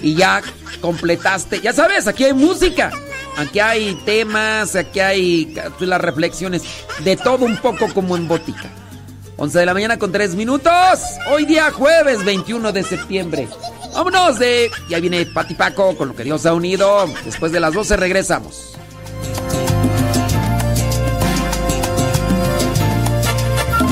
y 0.00 0.14
ya 0.14 0.40
completaste. 0.80 1.60
Ya 1.60 1.74
sabes, 1.74 2.06
aquí 2.06 2.24
hay 2.24 2.32
música. 2.32 2.90
Aquí 3.36 3.58
hay 3.58 3.94
temas, 4.04 4.76
aquí 4.76 5.00
hay 5.00 5.54
las 5.80 6.00
reflexiones, 6.00 6.62
de 7.02 7.16
todo 7.16 7.44
un 7.44 7.56
poco 7.56 7.92
como 7.92 8.16
en 8.16 8.28
botica. 8.28 8.70
11 9.36 9.58
de 9.58 9.66
la 9.66 9.74
mañana 9.74 9.98
con 9.98 10.12
3 10.12 10.36
minutos. 10.36 10.72
Hoy 11.30 11.44
día 11.44 11.70
jueves 11.72 12.24
21 12.24 12.72
de 12.72 12.82
septiembre. 12.84 13.48
Vámonos 13.92 14.38
de... 14.38 14.70
Ya 14.88 15.00
viene 15.00 15.26
Pati 15.26 15.54
Paco 15.54 15.96
con 15.96 16.08
lo 16.08 16.16
que 16.16 16.24
Dios 16.24 16.46
ha 16.46 16.54
unido. 16.54 17.06
Después 17.24 17.50
de 17.50 17.60
las 17.60 17.74
12 17.74 17.96
regresamos. 17.96 18.74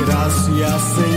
Gracias. 0.06 1.11